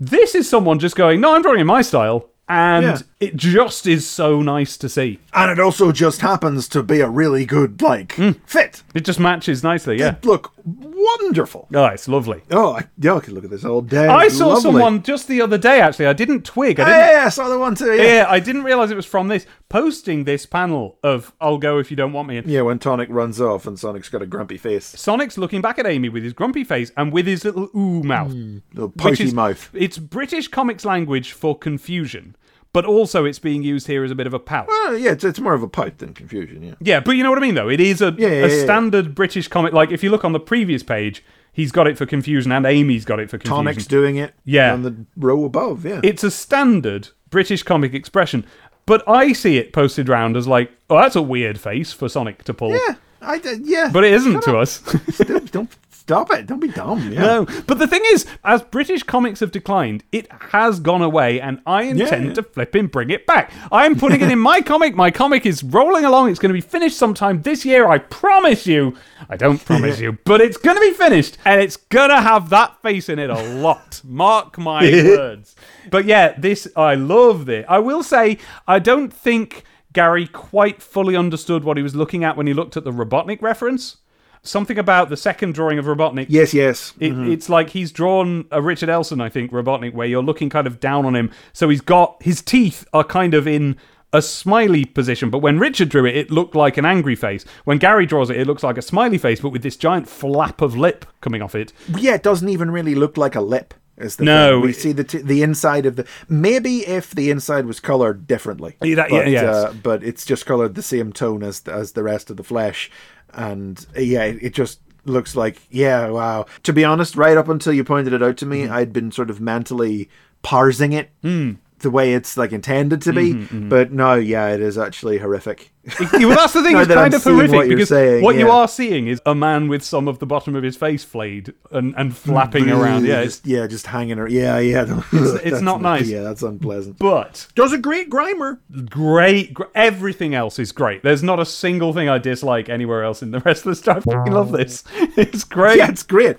This 0.00 0.34
is 0.34 0.48
someone 0.48 0.78
just 0.78 0.96
going, 0.96 1.20
no, 1.20 1.34
I'm 1.34 1.42
drawing 1.42 1.60
in 1.60 1.66
my 1.66 1.82
style. 1.82 2.28
And 2.48 2.84
Yeah. 2.86 2.98
It 3.20 3.36
just 3.36 3.86
is 3.86 4.06
so 4.06 4.42
nice 4.42 4.76
to 4.76 4.88
see. 4.88 5.18
And 5.32 5.50
it 5.50 5.58
also 5.58 5.90
just 5.90 6.20
happens 6.20 6.68
to 6.68 6.82
be 6.82 7.00
a 7.00 7.08
really 7.08 7.44
good, 7.44 7.82
like, 7.82 8.14
mm. 8.16 8.38
fit. 8.46 8.82
It 8.94 9.04
just 9.04 9.18
matches 9.18 9.64
nicely, 9.64 9.98
yeah. 9.98 10.16
It 10.16 10.24
look 10.24 10.52
wonderful. 10.64 11.68
Oh, 11.74 11.86
it's 11.86 12.06
lovely. 12.06 12.42
Oh, 12.50 12.76
I, 12.76 12.84
yeah, 12.98 13.14
I 13.14 13.20
could 13.20 13.34
look 13.34 13.44
at 13.44 13.50
this 13.50 13.64
all 13.64 13.82
day. 13.82 14.06
I 14.06 14.28
saw 14.28 14.48
lovely. 14.48 14.62
someone 14.62 15.02
just 15.02 15.26
the 15.26 15.40
other 15.40 15.58
day, 15.58 15.80
actually. 15.80 16.06
I 16.06 16.12
didn't 16.12 16.44
twig. 16.44 16.78
I 16.78 16.84
didn't, 16.84 16.98
yeah, 16.98 17.12
yeah, 17.12 17.26
I 17.26 17.28
saw 17.30 17.48
the 17.48 17.58
one 17.58 17.74
too. 17.74 17.94
Yeah. 17.94 18.02
yeah, 18.02 18.26
I 18.28 18.38
didn't 18.40 18.62
realize 18.62 18.90
it 18.90 18.96
was 18.96 19.06
from 19.06 19.28
this. 19.28 19.46
Posting 19.68 20.24
this 20.24 20.46
panel 20.46 20.98
of 21.02 21.34
I'll 21.40 21.58
go 21.58 21.78
if 21.78 21.90
you 21.90 21.96
don't 21.96 22.12
want 22.12 22.28
me. 22.28 22.40
Yeah, 22.46 22.62
when 22.62 22.78
Tonic 22.78 23.08
runs 23.10 23.40
off 23.40 23.66
and 23.66 23.78
Sonic's 23.78 24.08
got 24.08 24.22
a 24.22 24.26
grumpy 24.26 24.56
face, 24.56 24.86
Sonic's 24.86 25.36
looking 25.36 25.60
back 25.60 25.78
at 25.78 25.86
Amy 25.86 26.08
with 26.08 26.22
his 26.22 26.32
grumpy 26.32 26.64
face 26.64 26.90
and 26.96 27.12
with 27.12 27.26
his 27.26 27.44
little 27.44 27.68
ooh 27.76 28.02
mouth. 28.02 28.32
Hmm. 28.32 28.58
little 28.72 28.88
which 28.88 28.96
pouty 28.96 29.24
is, 29.24 29.34
mouth. 29.34 29.68
It's 29.74 29.98
British 29.98 30.48
comics 30.48 30.84
language 30.84 31.32
for 31.32 31.58
confusion, 31.58 32.34
but 32.78 32.84
also 32.84 33.24
it's 33.24 33.40
being 33.40 33.64
used 33.64 33.88
here 33.88 34.04
as 34.04 34.12
a 34.12 34.14
bit 34.14 34.28
of 34.28 34.32
a 34.32 34.38
pout. 34.38 34.68
Well, 34.68 34.96
yeah, 34.96 35.10
it's, 35.10 35.24
it's 35.24 35.40
more 35.40 35.52
of 35.52 35.64
a 35.64 35.68
pout 35.68 35.98
than 35.98 36.14
confusion. 36.14 36.62
Yeah. 36.62 36.74
Yeah, 36.78 37.00
but 37.00 37.16
you 37.16 37.24
know 37.24 37.30
what 37.30 37.38
I 37.40 37.42
mean, 37.42 37.56
though. 37.56 37.68
It 37.68 37.80
is 37.80 38.00
a, 38.00 38.14
Yeah, 38.16 38.28
yeah, 38.28 38.44
a 38.44 38.56
yeah, 38.56 38.62
standard 38.62 39.16
British 39.16 39.48
comic. 39.48 39.72
Like 39.72 39.90
if 39.90 40.04
you 40.04 40.10
look 40.12 40.24
on 40.24 40.30
the 40.30 40.38
previous 40.38 40.84
page, 40.84 41.24
he's 41.52 41.72
got 41.72 41.88
it 41.88 41.98
for 41.98 42.06
confusion, 42.06 42.52
and 42.52 42.64
Amy's 42.64 43.04
got 43.04 43.18
it 43.18 43.30
for 43.30 43.36
confusion. 43.36 43.64
Tonic's 43.64 43.86
doing 43.88 44.14
it. 44.14 44.32
Yeah. 44.44 44.72
On 44.74 44.82
the 44.82 44.94
row 45.16 45.44
above. 45.44 45.84
Yeah. 45.84 46.00
it's 46.04 46.22
a 46.22 46.30
standard 46.30 47.08
British 47.30 47.64
comic 47.64 47.94
expression, 47.94 48.46
but 48.86 49.02
I 49.08 49.32
see 49.32 49.58
it 49.58 49.72
posted 49.72 50.08
round 50.08 50.36
as 50.36 50.46
like, 50.46 50.70
oh, 50.88 50.98
that's 50.98 51.16
a 51.16 51.22
weird 51.22 51.58
face 51.58 51.92
for 51.92 52.08
Sonic 52.08 52.44
to 52.44 52.54
pull. 52.54 52.70
yeah. 52.70 52.94
I 53.20 53.38
d- 53.38 53.58
yeah. 53.64 53.90
But 53.92 54.04
it 54.04 54.12
isn't 54.12 54.42
to 54.44 54.56
us. 54.56 54.78
don't, 55.18 55.50
don't 55.50 55.76
stop 56.08 56.32
it. 56.32 56.46
Don't 56.46 56.58
be 56.58 56.68
dumb. 56.68 57.12
Yeah. 57.12 57.20
No, 57.20 57.44
but 57.66 57.78
the 57.78 57.86
thing 57.86 58.00
is, 58.06 58.24
as 58.42 58.62
British 58.62 59.02
comics 59.02 59.40
have 59.40 59.50
declined, 59.50 60.04
it 60.10 60.26
has 60.52 60.80
gone 60.80 61.02
away, 61.02 61.38
and 61.38 61.60
I 61.66 61.82
intend 61.82 62.28
yeah. 62.28 62.34
to 62.34 62.42
flip 62.42 62.74
and 62.74 62.90
bring 62.90 63.10
it 63.10 63.26
back. 63.26 63.52
I'm 63.70 63.94
putting 63.94 64.22
it 64.22 64.30
in 64.32 64.38
my 64.38 64.62
comic. 64.72 64.94
My 64.94 65.10
comic 65.10 65.44
is 65.44 65.62
rolling 65.62 66.06
along. 66.06 66.30
It's 66.30 66.38
going 66.38 66.48
to 66.48 66.54
be 66.54 66.62
finished 66.62 66.96
sometime 66.96 67.42
this 67.42 67.62
year. 67.66 67.86
I 67.86 67.98
promise 67.98 68.66
you. 68.66 68.96
I 69.28 69.36
don't 69.36 69.62
promise 69.62 70.00
you, 70.00 70.16
but 70.24 70.40
it's 70.40 70.56
going 70.56 70.76
to 70.76 70.80
be 70.80 70.92
finished, 70.92 71.36
and 71.44 71.60
it's 71.60 71.76
going 71.76 72.08
to 72.08 72.22
have 72.22 72.48
that 72.48 72.80
face 72.80 73.10
in 73.10 73.18
it 73.18 73.28
a 73.28 73.42
lot. 73.56 74.00
Mark 74.08 74.56
my 74.56 74.84
words. 74.90 75.56
But 75.90 76.06
yeah, 76.06 76.32
this 76.38 76.66
I 76.74 76.94
love 76.94 77.50
it. 77.50 77.66
I 77.68 77.80
will 77.80 78.02
say, 78.02 78.38
I 78.66 78.78
don't 78.78 79.12
think 79.12 79.64
Gary 79.92 80.26
quite 80.26 80.82
fully 80.82 81.16
understood 81.16 81.64
what 81.64 81.76
he 81.76 81.82
was 81.82 81.94
looking 81.94 82.24
at 82.24 82.34
when 82.34 82.46
he 82.46 82.54
looked 82.54 82.78
at 82.78 82.84
the 82.84 82.92
Robotnik 82.92 83.42
reference. 83.42 83.98
Something 84.42 84.78
about 84.78 85.08
the 85.10 85.16
second 85.16 85.54
drawing 85.54 85.78
of 85.78 85.84
Robotnik 85.86 86.26
Yes, 86.28 86.54
yes. 86.54 86.94
it, 87.00 87.12
It's 87.12 87.48
like 87.48 87.70
he's 87.70 87.92
drawn 87.92 88.46
a 88.50 88.62
Richard 88.62 88.88
Elson, 88.88 89.20
I 89.20 89.28
think, 89.28 89.50
Robotnik, 89.52 89.92
where 89.94 90.06
you're 90.06 90.22
looking 90.22 90.48
kind 90.48 90.66
of 90.66 90.80
down 90.80 91.04
on 91.04 91.14
him. 91.16 91.30
So 91.52 91.68
he's 91.68 91.80
got 91.80 92.22
his 92.22 92.40
teeth 92.42 92.86
are 92.92 93.04
kind 93.04 93.34
of 93.34 93.46
in 93.46 93.76
a 94.12 94.22
smiley 94.22 94.86
position, 94.86 95.28
but 95.28 95.40
when 95.40 95.58
Richard 95.58 95.90
drew 95.90 96.06
it, 96.06 96.16
it 96.16 96.30
looked 96.30 96.54
like 96.54 96.78
an 96.78 96.86
angry 96.86 97.14
face. 97.14 97.44
When 97.64 97.76
Gary 97.76 98.06
draws 98.06 98.30
it, 98.30 98.38
it 98.38 98.46
looks 98.46 98.62
like 98.62 98.78
a 98.78 98.82
smiley 98.82 99.18
face, 99.18 99.40
but 99.40 99.50
with 99.50 99.62
this 99.62 99.76
giant 99.76 100.08
flap 100.08 100.62
of 100.62 100.74
lip 100.74 101.04
coming 101.20 101.42
off 101.42 101.54
it. 101.54 101.74
Yeah, 101.98 102.14
it 102.14 102.22
doesn't 102.22 102.48
even 102.48 102.70
really 102.70 102.94
look 102.94 103.18
like 103.18 103.34
a 103.34 103.42
lip. 103.42 103.74
Is 103.98 104.14
the 104.16 104.24
No, 104.24 104.52
thing. 104.52 104.60
we 104.62 104.70
it- 104.70 104.76
see 104.76 104.92
the 104.92 105.02
t- 105.04 105.18
the 105.18 105.42
inside 105.42 105.84
of 105.84 105.96
the 105.96 106.06
maybe 106.28 106.86
if 106.86 107.10
the 107.10 107.30
inside 107.30 107.66
was 107.66 107.80
colored 107.80 108.28
differently, 108.28 108.76
Yeah, 108.80 108.94
that- 108.94 109.10
yeah, 109.10 109.26
yes. 109.26 109.44
uh, 109.44 109.74
but 109.82 110.04
it's 110.04 110.24
just 110.24 110.46
colored 110.46 110.76
the 110.76 110.82
same 110.82 111.12
tone 111.12 111.42
as 111.42 111.62
as 111.66 111.92
the 111.92 112.04
rest 112.04 112.30
of 112.30 112.36
the 112.36 112.44
flesh, 112.44 112.90
and 113.34 113.84
yeah, 113.96 114.24
it, 114.24 114.54
just 114.54 114.80
looks 115.04 115.36
like 115.36 115.60
yeah, 115.70 116.08
wow. 116.08 116.46
To 116.64 116.72
be 116.72 116.84
honest, 116.84 117.16
right 117.16 117.36
up 117.36 117.48
until 117.48 117.72
you 117.72 117.84
pointed 117.84 118.12
it 118.12 118.22
out 118.22 118.36
to 118.38 118.46
me, 118.46 118.64
Mm-hmm. 118.64 118.72
I'd 118.72 118.92
been 118.92 119.12
sort 119.12 119.30
of 119.30 119.40
mentally 119.40 120.08
parsing 120.42 120.92
it. 120.92 121.10
Hmm. 121.22 121.52
The 121.80 121.90
way 121.90 122.14
it's 122.14 122.36
like 122.36 122.52
intended 122.52 123.02
to 123.02 123.12
be, 123.12 123.34
Mm-hmm, 123.34 123.68
but 123.68 123.92
no, 123.92 124.14
yeah, 124.14 124.48
it 124.48 124.60
is 124.60 124.76
actually 124.78 125.18
horrific. 125.18 125.70
well, 126.12 126.30
that's 126.36 126.52
the 126.52 126.62
thing. 126.62 126.72
Now 126.78 126.80
it's 126.82 126.88
kind 126.94 127.14
I'm 127.14 127.14
of 127.14 127.24
horrific 127.24 127.54
what 127.56 127.68
because 127.68 127.88
saying, 127.88 128.22
what 128.24 128.36
you 128.36 128.50
are 128.50 128.68
seeing 128.68 129.06
is 129.06 129.22
a 129.24 129.34
man 129.34 129.68
with 129.68 129.82
some 129.82 130.06
of 130.08 130.18
the 130.18 130.26
bottom 130.26 130.54
of 130.54 130.62
his 130.62 130.76
face 130.76 131.02
flayed 131.04 131.54
and, 131.70 131.94
and 131.96 132.14
flapping 132.16 132.68
around. 132.70 133.06
Yeah, 133.06 133.24
just, 133.24 133.46
yeah, 133.46 133.66
just 133.66 133.86
hanging 133.86 134.18
around. 134.18 134.32
Yeah, 134.32 134.58
yeah. 134.58 135.02
it's 135.12 135.42
That's 135.50 135.62
not 135.62 135.80
nice. 135.80 136.08
Yeah, 136.08 136.22
that's 136.22 136.42
unpleasant. 136.42 136.98
but 136.98 137.46
Does 137.54 137.72
a 137.72 137.78
great 137.78 138.10
grimer. 138.10 138.58
great. 138.90 139.54
Gr- 139.54 139.64
everything 139.74 140.34
else 140.34 140.58
is 140.58 140.72
great. 140.72 141.02
There's 141.02 141.22
not 141.22 141.38
a 141.40 141.46
single 141.46 141.92
thing 141.92 142.08
I 142.08 142.18
dislike 142.18 142.68
anywhere 142.68 143.02
else 143.04 143.22
in 143.22 143.30
the 143.30 143.40
rest 143.40 143.64
of 143.64 143.70
the 143.70 143.76
story. 143.76 143.98
I 143.98 144.00
fucking 144.00 144.32
love 144.32 144.52
this. 144.52 144.84
It's 145.16 145.44
great. 145.44 145.78
Yeah, 145.78 145.88
it's 145.90 146.02
great. 146.02 146.36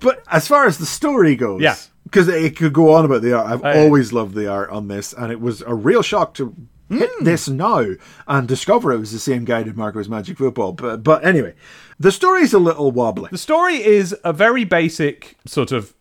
But 0.00 0.22
as 0.30 0.46
far 0.46 0.66
as 0.66 0.78
the 0.78 0.86
story 0.86 1.34
goes, 1.36 1.62
Yeah. 1.62 1.76
Because 2.10 2.28
it 2.28 2.56
could 2.56 2.72
go 2.72 2.92
on 2.94 3.04
about 3.04 3.22
the 3.22 3.32
art. 3.32 3.46
I've 3.46 3.76
always 3.76 4.12
loved 4.12 4.34
the 4.34 4.48
art 4.50 4.70
on 4.70 4.88
this, 4.88 5.12
and 5.12 5.30
it 5.30 5.40
was 5.40 5.62
a 5.62 5.74
real 5.74 6.02
shock 6.02 6.34
to 6.34 6.54
hit 6.88 7.10
Hmm. 7.18 7.24
this 7.24 7.48
now 7.48 7.86
and 8.26 8.48
discover 8.48 8.90
it 8.92 8.98
was 8.98 9.12
the 9.12 9.18
same 9.20 9.44
guy 9.44 9.62
did 9.62 9.76
Marco's 9.76 10.08
Magic 10.08 10.38
Football. 10.38 10.72
But 10.72 11.04
but 11.04 11.24
anyway, 11.24 11.54
the 12.00 12.10
story's 12.10 12.52
a 12.52 12.58
little 12.58 12.90
wobbly. 12.90 13.28
The 13.30 13.38
story 13.38 13.76
is 13.76 14.14
a 14.24 14.32
very 14.32 14.64
basic 14.64 15.36
sort 15.46 15.70
of 15.70 15.94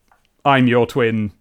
I'm 0.43 0.67
your 0.67 0.87
twin 0.87 1.31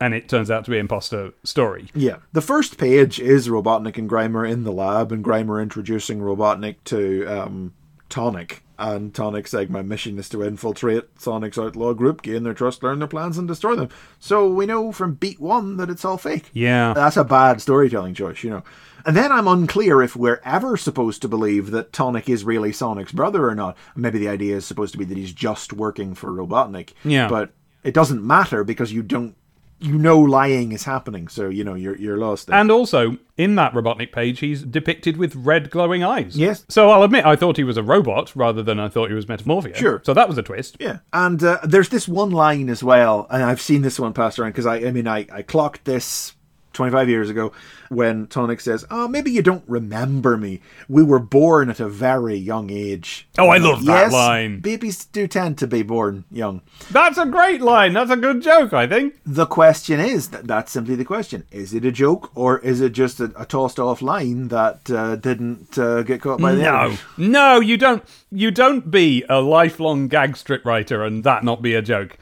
and 0.00 0.12
it 0.14 0.28
turns 0.28 0.50
out 0.50 0.64
to 0.66 0.70
be 0.70 0.78
imposter 0.78 1.32
story. 1.44 1.88
Yeah, 1.94 2.16
the 2.32 2.40
first 2.40 2.78
page 2.78 3.18
is 3.18 3.48
Robotnik 3.48 3.96
and 3.96 4.08
Grimer 4.10 4.48
in 4.48 4.62
the 4.64 4.72
lab, 4.72 5.10
and 5.12 5.24
Grimer 5.24 5.62
introducing 5.62 6.20
Robotnik 6.20 6.76
to 6.84 7.24
um, 7.26 7.72
Tonic. 8.08 8.62
And 8.76 9.14
Tonic 9.14 9.46
saying, 9.46 9.70
My 9.70 9.82
mission 9.82 10.18
is 10.18 10.28
to 10.30 10.42
infiltrate 10.42 11.20
Sonic's 11.20 11.58
outlaw 11.58 11.92
group, 11.92 12.22
gain 12.22 12.42
their 12.42 12.54
trust, 12.54 12.82
learn 12.82 12.98
their 12.98 13.08
plans, 13.08 13.38
and 13.38 13.46
destroy 13.46 13.76
them. 13.76 13.88
So 14.18 14.48
we 14.48 14.66
know 14.66 14.90
from 14.90 15.14
beat 15.14 15.40
one 15.40 15.76
that 15.76 15.90
it's 15.90 16.04
all 16.04 16.18
fake. 16.18 16.50
Yeah. 16.52 16.92
That's 16.92 17.16
a 17.16 17.24
bad 17.24 17.60
storytelling 17.60 18.14
choice, 18.14 18.42
you 18.42 18.50
know. 18.50 18.64
And 19.06 19.16
then 19.16 19.30
I'm 19.30 19.46
unclear 19.46 20.02
if 20.02 20.16
we're 20.16 20.40
ever 20.44 20.76
supposed 20.76 21.22
to 21.22 21.28
believe 21.28 21.70
that 21.70 21.92
Tonic 21.92 22.28
is 22.28 22.42
really 22.42 22.72
Sonic's 22.72 23.12
brother 23.12 23.48
or 23.48 23.54
not. 23.54 23.76
Maybe 23.94 24.18
the 24.18 24.28
idea 24.28 24.56
is 24.56 24.64
supposed 24.64 24.92
to 24.92 24.98
be 24.98 25.04
that 25.04 25.18
he's 25.18 25.32
just 25.32 25.72
working 25.72 26.14
for 26.14 26.30
Robotnik. 26.30 26.94
Yeah. 27.04 27.28
But 27.28 27.52
it 27.84 27.94
doesn't 27.94 28.26
matter 28.26 28.64
because 28.64 28.92
you 28.92 29.02
don't 29.02 29.36
you 29.80 29.98
know 29.98 30.18
lying 30.18 30.72
is 30.72 30.84
happening, 30.84 31.28
so 31.28 31.48
you 31.48 31.64
know 31.64 31.74
you're 31.74 31.96
you're 31.96 32.16
lost. 32.16 32.46
There. 32.46 32.56
And 32.56 32.70
also, 32.70 33.18
in 33.36 33.54
that 33.56 33.72
Robotnik 33.72 34.12
page, 34.12 34.40
he's 34.40 34.62
depicted 34.62 35.16
with 35.16 35.34
red 35.34 35.70
glowing 35.70 36.02
eyes. 36.02 36.36
Yes. 36.36 36.64
So 36.68 36.90
I'll 36.90 37.02
admit, 37.02 37.24
I 37.24 37.36
thought 37.36 37.56
he 37.56 37.64
was 37.64 37.76
a 37.76 37.82
robot 37.82 38.34
rather 38.34 38.62
than 38.62 38.80
I 38.80 38.88
thought 38.88 39.08
he 39.08 39.14
was 39.14 39.28
Metamorphia. 39.28 39.76
Sure. 39.76 40.00
So 40.04 40.14
that 40.14 40.28
was 40.28 40.38
a 40.38 40.42
twist. 40.42 40.76
Yeah, 40.80 40.98
and 41.12 41.42
uh, 41.42 41.58
there's 41.64 41.88
this 41.88 42.08
one 42.08 42.30
line 42.30 42.68
as 42.68 42.82
well, 42.82 43.26
and 43.30 43.42
I've 43.42 43.60
seen 43.60 43.82
this 43.82 43.98
one 43.98 44.12
passed 44.12 44.38
around 44.38 44.50
because 44.50 44.66
I, 44.66 44.76
I 44.76 44.90
mean, 44.90 45.06
I, 45.06 45.26
I 45.32 45.42
clocked 45.42 45.84
this 45.84 46.34
25 46.74 47.08
years 47.08 47.30
ago 47.30 47.52
when 47.94 48.26
Tonic 48.26 48.60
says, 48.60 48.84
"Oh, 48.90 49.08
maybe 49.08 49.30
you 49.30 49.42
don't 49.42 49.64
remember 49.68 50.36
me. 50.36 50.60
We 50.88 51.02
were 51.02 51.18
born 51.18 51.70
at 51.70 51.80
a 51.80 51.88
very 51.88 52.34
young 52.36 52.70
age." 52.70 53.26
Oh, 53.38 53.48
I 53.48 53.58
love 53.58 53.84
that 53.84 54.04
yes, 54.04 54.12
line. 54.12 54.60
Babies 54.60 55.04
do 55.06 55.26
tend 55.26 55.58
to 55.58 55.66
be 55.66 55.82
born 55.82 56.24
young. 56.30 56.62
That's 56.90 57.18
a 57.18 57.26
great 57.26 57.60
line. 57.60 57.92
That's 57.92 58.10
a 58.10 58.16
good 58.16 58.42
joke, 58.42 58.72
I 58.72 58.86
think. 58.86 59.14
The 59.24 59.46
question 59.46 60.00
is 60.00 60.28
that 60.30 60.46
that's 60.46 60.72
simply 60.72 60.94
the 60.96 61.04
question: 61.04 61.44
Is 61.50 61.72
it 61.74 61.84
a 61.84 61.92
joke 61.92 62.30
or 62.34 62.58
is 62.58 62.80
it 62.80 62.92
just 62.92 63.20
a, 63.20 63.32
a 63.36 63.46
tossed 63.46 63.78
off 63.78 64.02
line 64.02 64.48
that 64.48 64.90
uh, 64.90 65.16
didn't 65.16 65.78
uh, 65.78 66.02
get 66.02 66.20
caught 66.20 66.40
by 66.40 66.54
the 66.54 66.62
No, 66.62 66.80
editor? 66.86 67.02
no, 67.16 67.60
you 67.60 67.76
don't. 67.76 68.02
You 68.30 68.50
don't 68.50 68.90
be 68.90 69.24
a 69.28 69.40
lifelong 69.40 70.08
gag 70.08 70.36
strip 70.36 70.64
writer 70.64 71.04
and 71.04 71.22
that 71.24 71.44
not 71.44 71.62
be 71.62 71.74
a 71.74 71.82
joke. 71.82 72.18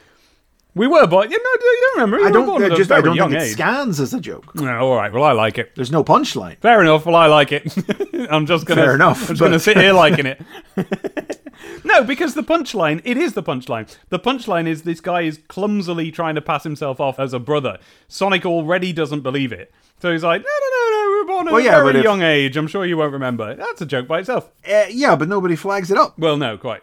We 0.75 0.87
were, 0.87 1.07
but 1.07 1.31
you 1.31 1.37
know, 1.37 1.51
you 1.61 1.81
don't 1.83 1.95
remember. 1.97 2.17
We 2.17 2.25
I 2.27 2.31
don't. 2.31 2.47
born 2.47 2.63
I 2.65 2.69
just 2.71 2.91
I 2.91 2.95
very 2.97 3.03
don't 3.09 3.17
young 3.17 3.31
think 3.31 3.43
it 3.43 3.47
age. 3.47 3.53
scans 3.53 4.01
as 4.01 4.15
a 4.15 4.21
joke. 4.21 4.55
No, 4.55 4.89
all 4.89 4.97
right. 4.97 5.13
Well, 5.13 5.23
I 5.25 5.33
like 5.33 5.59
it. 5.59 5.75
There's 5.75 5.93
no 5.93 6.03
punchline. 6.03 6.59
Fair 6.61 6.81
enough. 6.81 7.05
Well, 7.05 7.15
I 7.17 7.27
like 7.27 7.53
it. 7.53 7.77
I'm 8.31 8.47
just 8.47 8.65
gonna. 8.65 8.81
Fair 8.83 8.95
enough, 8.95 9.21
I'm 9.23 9.27
just 9.37 9.41
but- 9.41 9.47
gonna 9.47 9.59
sit 9.59 9.77
here 9.77 9.93
liking 9.93 10.25
it. 10.25 10.41
no, 11.85 12.05
because 12.05 12.33
the 12.35 12.43
punchline. 12.43 13.03
It 13.05 13.17
is 13.19 13.35
the 13.35 13.43
punchline. 13.43 13.95
The 14.09 14.19
punchline 14.19 14.67
is 14.67 14.83
this 14.83 15.01
guy 15.03 15.23
is 15.23 15.41
clumsily 15.49 16.11
trying 16.11 16.37
to 16.37 16.41
pass 16.41 16.65
himself 16.65 17.01
off 17.01 17.19
as 17.21 17.35
a 17.35 17.39
brother. 17.39 17.79
Sonic 18.09 18.47
already 18.47 18.95
doesn't 18.95 19.21
believe 19.21 19.53
it, 19.53 19.73
so 20.01 20.11
he's 20.11 20.25
like, 20.25 20.41
no, 20.43 20.47
no, 20.49 20.91
no, 20.91 20.91
no. 21.05 21.11
We 21.13 21.19
were 21.21 21.27
born 21.27 21.49
at 21.49 21.53
Well, 21.53 21.61
a 21.61 21.65
yeah, 21.65 21.83
very 21.83 21.99
if- 21.99 22.05
young 22.05 22.23
age. 22.23 22.57
I'm 22.57 22.67
sure 22.67 22.87
you 22.87 22.97
won't 22.97 23.13
remember. 23.13 23.55
That's 23.55 23.83
a 23.83 23.87
joke 23.87 24.07
by 24.09 24.21
itself. 24.21 24.51
Uh, 24.67 24.85
yeah, 24.91 25.17
but 25.17 25.29
nobody 25.29 25.55
flags 25.57 25.91
it 25.91 25.99
up. 25.99 26.19
Well, 26.19 26.39
no, 26.39 26.57
quite. 26.57 26.83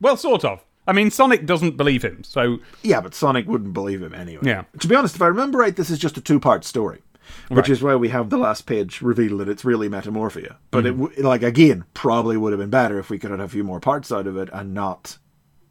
Well, 0.00 0.16
sort 0.16 0.44
of. 0.44 0.64
I 0.88 0.92
mean, 0.92 1.10
Sonic 1.10 1.46
doesn't 1.46 1.76
believe 1.76 2.02
him, 2.02 2.24
so 2.24 2.58
Yeah, 2.82 3.00
but 3.00 3.14
Sonic 3.14 3.46
wouldn't 3.46 3.74
believe 3.74 4.02
him 4.02 4.14
anyway. 4.14 4.42
Yeah. 4.44 4.64
To 4.80 4.88
be 4.88 4.94
honest, 4.96 5.14
if 5.14 5.22
I 5.22 5.26
remember 5.28 5.58
right, 5.58 5.76
this 5.76 5.90
is 5.90 5.98
just 5.98 6.16
a 6.16 6.20
two-part 6.20 6.64
story, 6.64 7.02
which 7.48 7.58
Right. 7.64 7.68
is 7.70 7.82
why 7.82 7.94
we 7.94 8.08
have 8.08 8.30
the 8.30 8.38
last 8.38 8.66
page 8.66 9.02
reveal 9.02 9.36
that 9.38 9.48
it's 9.48 9.64
really 9.64 9.88
Metamorphia. 9.88 10.56
But 10.70 10.84
Mm-hmm. 10.84 11.20
it, 11.20 11.24
like 11.24 11.42
again, 11.42 11.84
probably 11.94 12.36
would 12.36 12.52
have 12.52 12.58
been 12.60 12.70
better 12.70 12.98
if 12.98 13.10
we 13.10 13.18
could 13.18 13.30
have 13.30 13.38
had 13.38 13.46
a 13.46 13.48
few 13.50 13.62
more 13.64 13.80
parts 13.80 14.10
out 14.10 14.26
of 14.26 14.36
it 14.36 14.48
and 14.52 14.72
not 14.74 15.18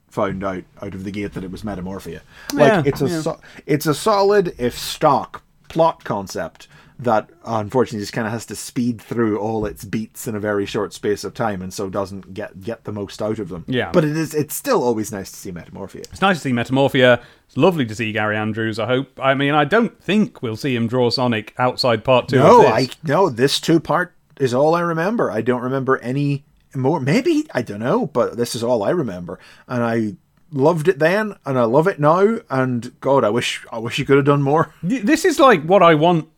found 0.08 0.42
out 0.42 0.64
out 0.80 0.94
of 0.94 1.04
the 1.04 1.10
gate 1.10 1.34
that 1.34 1.44
it 1.44 1.50
was 1.50 1.64
Metamorphia. 1.64 2.22
Like 2.54 2.72
Yeah, 2.72 2.82
it's 2.86 3.02
a 3.02 3.08
yeah. 3.08 3.20
so- 3.20 3.40
it's 3.66 3.86
a 3.86 3.94
solid 3.94 4.54
if 4.56 4.78
stock 4.78 5.42
plot 5.68 6.02
concept 6.04 6.66
that 6.98 7.30
uh, 7.44 7.58
unfortunately 7.60 8.00
just 8.00 8.12
kind 8.12 8.26
of 8.26 8.32
has 8.32 8.46
to 8.46 8.56
speed 8.56 9.00
through 9.00 9.38
all 9.38 9.64
its 9.66 9.84
beats 9.84 10.26
in 10.26 10.34
a 10.34 10.40
very 10.40 10.66
short 10.66 10.92
space 10.92 11.22
of 11.24 11.32
time, 11.32 11.62
and 11.62 11.72
so 11.72 11.88
doesn't 11.88 12.34
get 12.34 12.60
get 12.60 12.84
the 12.84 12.92
most 12.92 13.22
out 13.22 13.38
of 13.38 13.48
them. 13.48 13.64
Yeah. 13.68 13.92
but 13.92 14.04
it 14.04 14.16
is 14.16 14.34
it's 14.34 14.54
still 14.54 14.82
always 14.82 15.12
nice 15.12 15.30
to 15.30 15.36
see 15.36 15.52
Metamorphia. 15.52 16.02
It's 16.10 16.20
nice 16.20 16.38
to 16.38 16.42
see 16.42 16.52
Metamorphia. 16.52 17.20
It's 17.46 17.56
lovely 17.56 17.86
to 17.86 17.94
see 17.94 18.12
Gary 18.12 18.36
Andrews. 18.36 18.78
I 18.78 18.86
hope. 18.86 19.18
I 19.20 19.34
mean, 19.34 19.54
I 19.54 19.64
don't 19.64 20.02
think 20.02 20.42
we'll 20.42 20.56
see 20.56 20.74
him 20.74 20.88
draw 20.88 21.10
Sonic 21.10 21.54
outside 21.58 22.04
part 22.04 22.28
two. 22.28 22.38
No, 22.38 22.66
I 22.66 22.88
no. 23.04 23.30
This 23.30 23.60
two 23.60 23.80
part 23.80 24.14
is 24.38 24.52
all 24.52 24.74
I 24.74 24.80
remember. 24.80 25.30
I 25.30 25.40
don't 25.40 25.62
remember 25.62 25.98
any 25.98 26.44
more. 26.74 27.00
Maybe 27.00 27.46
I 27.54 27.62
don't 27.62 27.80
know, 27.80 28.06
but 28.06 28.36
this 28.36 28.54
is 28.54 28.64
all 28.64 28.82
I 28.82 28.90
remember, 28.90 29.38
and 29.68 29.84
I 29.84 30.16
loved 30.50 30.88
it 30.88 30.98
then, 30.98 31.36
and 31.44 31.58
I 31.58 31.64
love 31.64 31.86
it 31.86 32.00
now. 32.00 32.38
And 32.50 32.98
God, 33.00 33.22
I 33.22 33.30
wish 33.30 33.64
I 33.70 33.78
wish 33.78 34.00
you 34.00 34.04
could 34.04 34.16
have 34.16 34.26
done 34.26 34.42
more. 34.42 34.74
This 34.82 35.24
is 35.24 35.38
like 35.38 35.62
what 35.62 35.82
I 35.82 35.94
want 35.94 36.28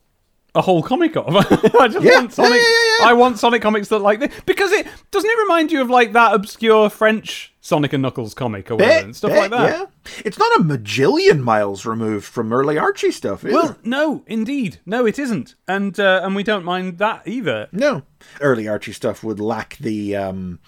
a 0.53 0.61
whole 0.61 0.83
comic 0.83 1.15
of. 1.15 1.25
I 1.35 1.87
just 1.87 2.03
Yeah, 2.05 2.19
want 2.19 2.33
Sonic. 2.33 2.51
yeah, 2.53 2.97
yeah. 2.99 3.05
I 3.07 3.13
want 3.13 3.39
Sonic 3.39 3.61
comics 3.61 3.87
that 3.89 3.99
like 3.99 4.19
this 4.19 4.33
because 4.45 4.71
it 4.71 4.85
doesn't 5.11 5.29
it 5.29 5.37
remind 5.39 5.71
you 5.71 5.81
of 5.81 5.89
like 5.89 6.11
that 6.13 6.33
obscure 6.33 6.89
French 6.89 7.53
Sonic 7.61 7.93
and 7.93 8.01
Knuckles 8.01 8.33
comic 8.33 8.69
or 8.69 8.75
whatever 8.75 9.05
and 9.05 9.15
stuff 9.15 9.31
bet, 9.31 9.39
like 9.39 9.51
that. 9.51 9.69
Yeah, 9.69 10.21
it's 10.25 10.37
not 10.37 10.59
a 10.59 10.63
majillion 10.63 11.39
miles 11.41 11.85
removed 11.85 12.25
from 12.25 12.51
early 12.51 12.77
Archie 12.77 13.11
stuff. 13.11 13.45
Is 13.45 13.53
Well, 13.53 13.77
no, 13.83 14.23
indeed, 14.27 14.79
no, 14.85 15.05
it 15.05 15.17
isn't, 15.19 15.55
and 15.67 15.97
uh, 15.99 16.21
and 16.23 16.35
we 16.35 16.43
don't 16.43 16.65
mind 16.65 16.97
that 16.97 17.25
either. 17.27 17.69
no, 17.71 18.03
early 18.41 18.67
Archie 18.67 18.93
stuff 18.93 19.23
would 19.23 19.39
lack 19.39 19.77
the. 19.77 20.15
um 20.17 20.59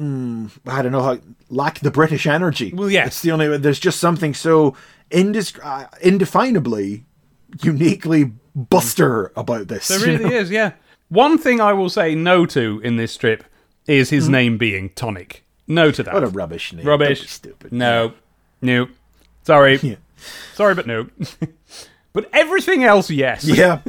mm, 0.00 0.50
I 0.66 0.82
don't 0.82 0.92
know 0.92 1.02
how 1.02 1.18
lack 1.50 1.80
the 1.80 1.90
British 1.90 2.26
energy. 2.26 2.72
Well, 2.74 2.90
yes. 2.90 3.06
it's 3.08 3.22
the 3.22 3.30
only. 3.32 3.56
There's 3.58 3.78
just 3.80 4.00
something 4.00 4.34
so 4.34 4.74
indis- 5.10 5.60
uh, 5.62 5.86
indefinably, 6.00 7.04
uniquely 7.62 8.32
Buster 8.54 9.32
about 9.36 9.68
this. 9.68 9.88
There 9.88 9.98
you 10.00 10.18
really 10.18 10.30
know? 10.30 10.36
is, 10.36 10.50
yeah. 10.50 10.72
One 11.08 11.38
thing 11.38 11.60
I 11.60 11.72
will 11.72 11.90
say 11.90 12.14
no 12.14 12.46
to 12.46 12.80
in 12.84 12.96
this 12.96 13.12
strip 13.12 13.44
is 13.86 14.10
his 14.10 14.26
hmm? 14.26 14.32
name 14.32 14.58
being 14.58 14.90
Tonic. 14.90 15.44
No 15.66 15.90
to 15.90 16.02
that. 16.02 16.14
What 16.14 16.24
a 16.24 16.28
rubbish 16.28 16.72
name. 16.72 16.86
Rubbish. 16.86 17.28
Stupid. 17.30 17.72
No. 17.72 18.12
No. 18.60 18.88
Sorry. 19.44 19.78
Yeah. 19.82 19.96
Sorry, 20.54 20.76
but 20.76 20.86
no. 20.86 21.08
but 22.12 22.28
everything 22.32 22.84
else, 22.84 23.10
yes. 23.10 23.44
Yeah. 23.44 23.80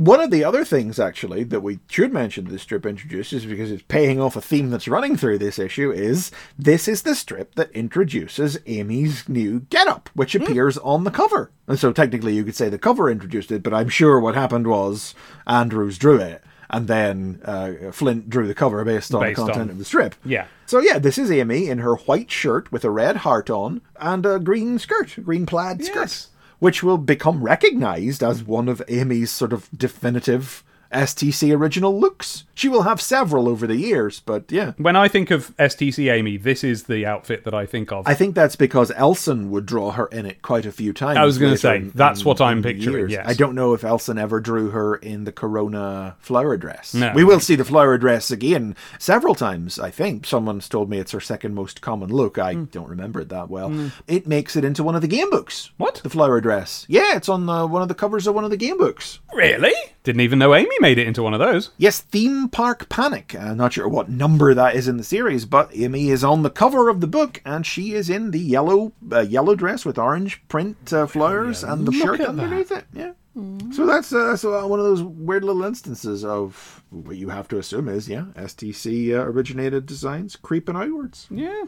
One 0.00 0.22
of 0.22 0.30
the 0.30 0.44
other 0.44 0.64
things, 0.64 0.98
actually, 0.98 1.44
that 1.44 1.60
we 1.60 1.78
should 1.90 2.10
mention 2.10 2.46
this 2.46 2.62
strip 2.62 2.86
introduces, 2.86 3.44
because 3.44 3.70
it's 3.70 3.82
paying 3.86 4.18
off 4.18 4.34
a 4.34 4.40
theme 4.40 4.70
that's 4.70 4.88
running 4.88 5.14
through 5.14 5.36
this 5.36 5.58
issue, 5.58 5.90
is 5.92 6.30
this 6.58 6.88
is 6.88 7.02
the 7.02 7.14
strip 7.14 7.54
that 7.56 7.70
introduces 7.72 8.58
Amy's 8.66 9.28
new 9.28 9.60
getup, 9.68 10.08
which 10.14 10.34
appears 10.34 10.78
on 10.78 11.04
the 11.04 11.10
cover. 11.10 11.50
And 11.68 11.78
so 11.78 11.92
technically 11.92 12.34
you 12.34 12.44
could 12.44 12.54
say 12.56 12.70
the 12.70 12.78
cover 12.78 13.10
introduced 13.10 13.52
it, 13.52 13.62
but 13.62 13.74
I'm 13.74 13.90
sure 13.90 14.18
what 14.18 14.34
happened 14.34 14.66
was 14.68 15.14
Andrews 15.46 15.98
drew 15.98 16.16
it, 16.16 16.42
and 16.70 16.88
then 16.88 17.42
uh, 17.44 17.92
Flint 17.92 18.30
drew 18.30 18.46
the 18.46 18.54
cover 18.54 18.82
based 18.86 19.12
on 19.12 19.20
Based 19.20 19.36
the 19.36 19.42
content 19.44 19.64
on- 19.64 19.70
of 19.70 19.78
the 19.78 19.84
strip. 19.84 20.14
Yeah. 20.24 20.46
So 20.64 20.78
yeah, 20.78 20.98
this 20.98 21.18
is 21.18 21.30
Amy 21.30 21.68
in 21.68 21.76
her 21.76 21.96
white 21.96 22.30
shirt 22.30 22.72
with 22.72 22.86
a 22.86 22.90
red 22.90 23.16
heart 23.16 23.50
on 23.50 23.82
and 23.96 24.24
a 24.24 24.38
green 24.38 24.78
skirt, 24.78 25.18
green 25.22 25.44
plaid 25.44 25.84
skirt 25.84 26.00
Yes. 26.00 26.28
Which 26.60 26.82
will 26.82 26.98
become 26.98 27.42
recognized 27.42 28.22
as 28.22 28.44
one 28.44 28.68
of 28.68 28.80
Amy's 28.86 29.30
sort 29.30 29.52
of 29.52 29.68
definitive 29.76 30.62
STC 30.92 31.56
original 31.56 31.98
looks. 31.98 32.44
She 32.54 32.68
will 32.68 32.82
have 32.82 33.00
several 33.00 33.48
over 33.48 33.66
the 33.66 33.76
years, 33.76 34.20
but 34.26 34.50
yeah. 34.50 34.72
When 34.76 34.96
I 34.96 35.08
think 35.08 35.30
of 35.30 35.56
STC 35.56 36.12
Amy, 36.12 36.36
this 36.36 36.62
is 36.62 36.82
the 36.84 37.06
outfit 37.06 37.44
that 37.44 37.54
I 37.54 37.64
think 37.64 37.90
of. 37.92 38.06
I 38.06 38.14
think 38.14 38.34
that's 38.34 38.56
because 38.56 38.90
Elson 38.96 39.50
would 39.50 39.64
draw 39.66 39.92
her 39.92 40.06
in 40.06 40.26
it 40.26 40.42
quite 40.42 40.66
a 40.66 40.72
few 40.72 40.92
times. 40.92 41.16
I 41.18 41.24
was 41.24 41.38
gonna 41.38 41.56
say, 41.56 41.76
in- 41.76 41.92
that's 41.94 42.20
in- 42.20 42.26
what 42.26 42.40
I'm 42.40 42.62
picturing, 42.62 42.96
years. 42.96 43.12
yes. 43.12 43.24
I 43.26 43.34
don't 43.34 43.54
know 43.54 43.72
if 43.72 43.82
Elson 43.84 44.18
ever 44.18 44.40
drew 44.40 44.70
her 44.70 44.96
in 44.96 45.24
the 45.24 45.32
Corona 45.32 46.16
flower 46.20 46.56
dress. 46.56 46.92
No. 46.92 47.12
We 47.14 47.24
will 47.24 47.40
see 47.40 47.54
the 47.56 47.64
flower 47.64 47.96
dress 47.96 48.30
again 48.30 48.76
several 48.98 49.34
times, 49.34 49.78
I 49.78 49.90
think. 49.90 50.26
Someone's 50.26 50.68
told 50.68 50.90
me 50.90 50.98
it's 50.98 51.12
her 51.12 51.20
second 51.20 51.54
most 51.54 51.80
common 51.80 52.10
look. 52.10 52.36
I 52.38 52.54
Hmm. 52.54 52.64
don't 52.64 52.88
remember 52.88 53.20
it 53.20 53.28
that 53.30 53.48
well. 53.48 53.90
It 54.06 54.26
makes 54.26 54.56
it 54.56 54.64
into 54.64 54.82
one 54.82 54.94
of 54.94 55.02
the 55.02 55.08
game 55.08 55.30
books. 55.30 55.70
What? 55.78 55.96
The 56.02 56.10
flower 56.10 56.40
dress. 56.40 56.84
Yeah, 56.88 57.16
it's 57.16 57.28
on 57.28 57.48
uh, 57.48 57.66
one 57.66 57.80
of 57.82 57.88
the 57.88 57.94
covers 57.94 58.26
of 58.26 58.34
one 58.34 58.44
of 58.44 58.50
the 58.50 58.56
game 58.56 58.76
books. 58.76 59.20
really? 59.32 59.72
Didn't 60.02 60.22
even 60.22 60.38
know 60.38 60.54
Amy 60.54 60.74
made 60.80 60.98
it 60.98 61.06
into 61.06 61.22
one 61.22 61.34
of 61.34 61.40
those. 61.40 61.70
Yes, 61.76 62.00
Theme 62.00 62.48
Park 62.48 62.88
Panic. 62.88 63.34
I'm 63.34 63.58
not 63.58 63.74
sure 63.74 63.86
what 63.86 64.08
number 64.08 64.54
that 64.54 64.74
is 64.74 64.88
in 64.88 64.96
the 64.96 65.04
series, 65.04 65.44
but 65.44 65.70
Amy 65.74 66.08
is 66.08 66.24
on 66.24 66.42
the 66.42 66.48
cover 66.48 66.88
of 66.88 67.02
the 67.02 67.06
book, 67.06 67.42
and 67.44 67.66
she 67.66 67.92
is 67.92 68.08
in 68.08 68.30
the 68.30 68.40
yellow 68.40 68.92
uh, 69.12 69.20
yellow 69.20 69.54
dress 69.54 69.84
with 69.84 69.98
orange 69.98 70.42
print 70.48 70.92
uh, 70.92 71.06
flowers 71.06 71.62
and 71.62 71.86
the 71.86 71.90
Look 71.90 72.02
shirt 72.02 72.20
at 72.20 72.28
underneath 72.28 72.72
it. 72.72 72.86
Yeah. 72.94 73.12
So 73.72 73.86
that's 73.86 74.12
uh, 74.12 74.30
that's 74.30 74.44
uh, 74.44 74.62
one 74.62 74.80
of 74.80 74.86
those 74.86 75.02
weird 75.02 75.44
little 75.44 75.64
instances 75.64 76.24
of 76.24 76.82
what 76.90 77.16
you 77.16 77.28
have 77.28 77.46
to 77.48 77.58
assume 77.58 77.88
is 77.88 78.08
yeah 78.08 78.24
STC 78.36 79.12
uh, 79.12 79.22
originated 79.22 79.86
designs 79.86 80.34
creeping 80.36 80.76
outwards. 80.76 81.26
Yeah. 81.30 81.64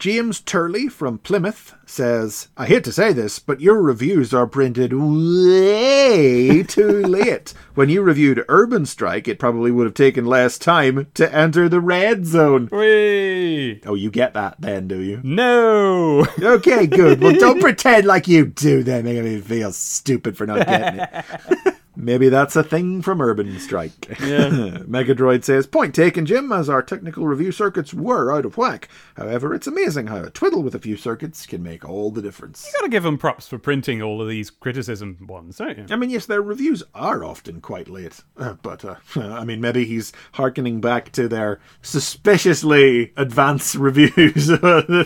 James 0.00 0.40
Turley 0.40 0.88
from 0.88 1.18
Plymouth 1.18 1.74
says, 1.84 2.48
I 2.56 2.64
hate 2.64 2.84
to 2.84 2.92
say 2.92 3.12
this, 3.12 3.38
but 3.38 3.60
your 3.60 3.82
reviews 3.82 4.32
are 4.32 4.46
printed 4.46 4.94
way 4.94 6.62
too 6.62 7.02
late. 7.06 7.52
When 7.74 7.90
you 7.90 8.00
reviewed 8.00 8.42
Urban 8.48 8.86
Strike, 8.86 9.28
it 9.28 9.38
probably 9.38 9.70
would 9.70 9.84
have 9.84 9.92
taken 9.92 10.24
less 10.24 10.56
time 10.56 11.08
to 11.12 11.34
enter 11.34 11.68
the 11.68 11.82
red 11.82 12.24
zone. 12.24 12.68
Whee! 12.72 13.82
Oh, 13.84 13.94
you 13.94 14.10
get 14.10 14.32
that 14.32 14.58
then, 14.58 14.88
do 14.88 15.00
you? 15.00 15.20
No. 15.22 16.26
Okay, 16.40 16.86
good. 16.86 17.20
Well, 17.20 17.34
don't 17.34 17.60
pretend 17.60 18.06
like 18.06 18.26
you 18.26 18.46
do 18.46 18.82
then, 18.82 19.04
making 19.04 19.24
me 19.24 19.40
feel 19.40 19.72
stupid 19.72 20.36
for 20.36 20.46
not 20.46 20.66
getting 20.66 21.00
it. 21.00 21.74
Maybe 22.00 22.28
that's 22.28 22.56
a 22.56 22.62
thing 22.62 23.02
from 23.02 23.20
Urban 23.20 23.58
Strike. 23.58 24.18
Yeah. 24.30 24.48
Megadroid 24.86 25.44
says, 25.44 25.66
Point 25.66 25.94
taken, 25.94 26.24
Jim, 26.26 26.52
as 26.52 26.68
our 26.68 26.82
technical 26.82 27.26
review 27.26 27.52
circuits 27.52 27.92
were 27.94 28.32
out 28.32 28.44
of 28.44 28.56
whack. 28.56 28.88
However, 29.16 29.54
it's 29.54 29.66
amazing 29.66 30.06
how 30.08 30.22
a 30.24 30.30
twiddle 30.30 30.62
with 30.62 30.74
a 30.74 30.78
few 30.78 30.96
circuits 30.96 31.46
can 31.46 31.62
make 31.62 31.88
all 31.88 32.10
the 32.10 32.22
difference. 32.22 32.66
You 32.66 32.78
gotta 32.78 32.90
give 32.90 33.02
them 33.02 33.18
props 33.18 33.48
for 33.48 33.58
printing 33.58 34.02
all 34.02 34.20
of 34.22 34.28
these 34.28 34.50
criticism 34.50 35.16
ones, 35.26 35.56
don't 35.56 35.78
you? 35.78 35.86
I 35.90 35.96
mean, 35.96 36.10
yes, 36.10 36.26
their 36.26 36.42
reviews 36.42 36.82
are 36.94 37.24
often 37.24 37.60
quite 37.60 37.88
late, 37.88 38.22
uh, 38.36 38.54
but 38.62 38.84
uh, 38.84 38.96
I 39.16 39.44
mean, 39.44 39.60
maybe 39.60 39.84
he's 39.84 40.12
harkening 40.32 40.80
back 40.80 41.10
to 41.12 41.26
their 41.28 41.60
suspiciously 41.82 43.12
advanced 43.16 43.74
reviews 43.74 44.50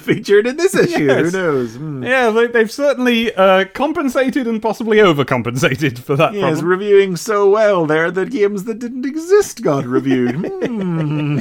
featured 0.03 0.47
in 0.47 0.57
this 0.57 0.75
issue. 0.75 1.05
Yes. 1.05 1.33
Who 1.33 1.39
knows? 1.39 1.77
Hmm. 1.77 2.03
Yeah, 2.03 2.31
they, 2.31 2.47
they've 2.49 2.71
certainly 2.71 3.35
uh, 3.35 3.67
compensated 3.73 4.47
and 4.47 4.61
possibly 4.61 4.99
overcompensated 4.99 5.99
for 5.99 6.17
that 6.17 6.35
Yes, 6.35 6.59
problem. 6.61 6.67
Reviewing 6.85 7.17
so 7.17 7.49
well 7.49 7.87
there 7.87 8.11
that 8.11 8.31
games 8.31 8.65
that 8.65 8.79
didn't 8.79 9.07
exist 9.07 9.63
got 9.63 9.87
reviewed. 9.87 10.35
Hmm. 10.65 11.39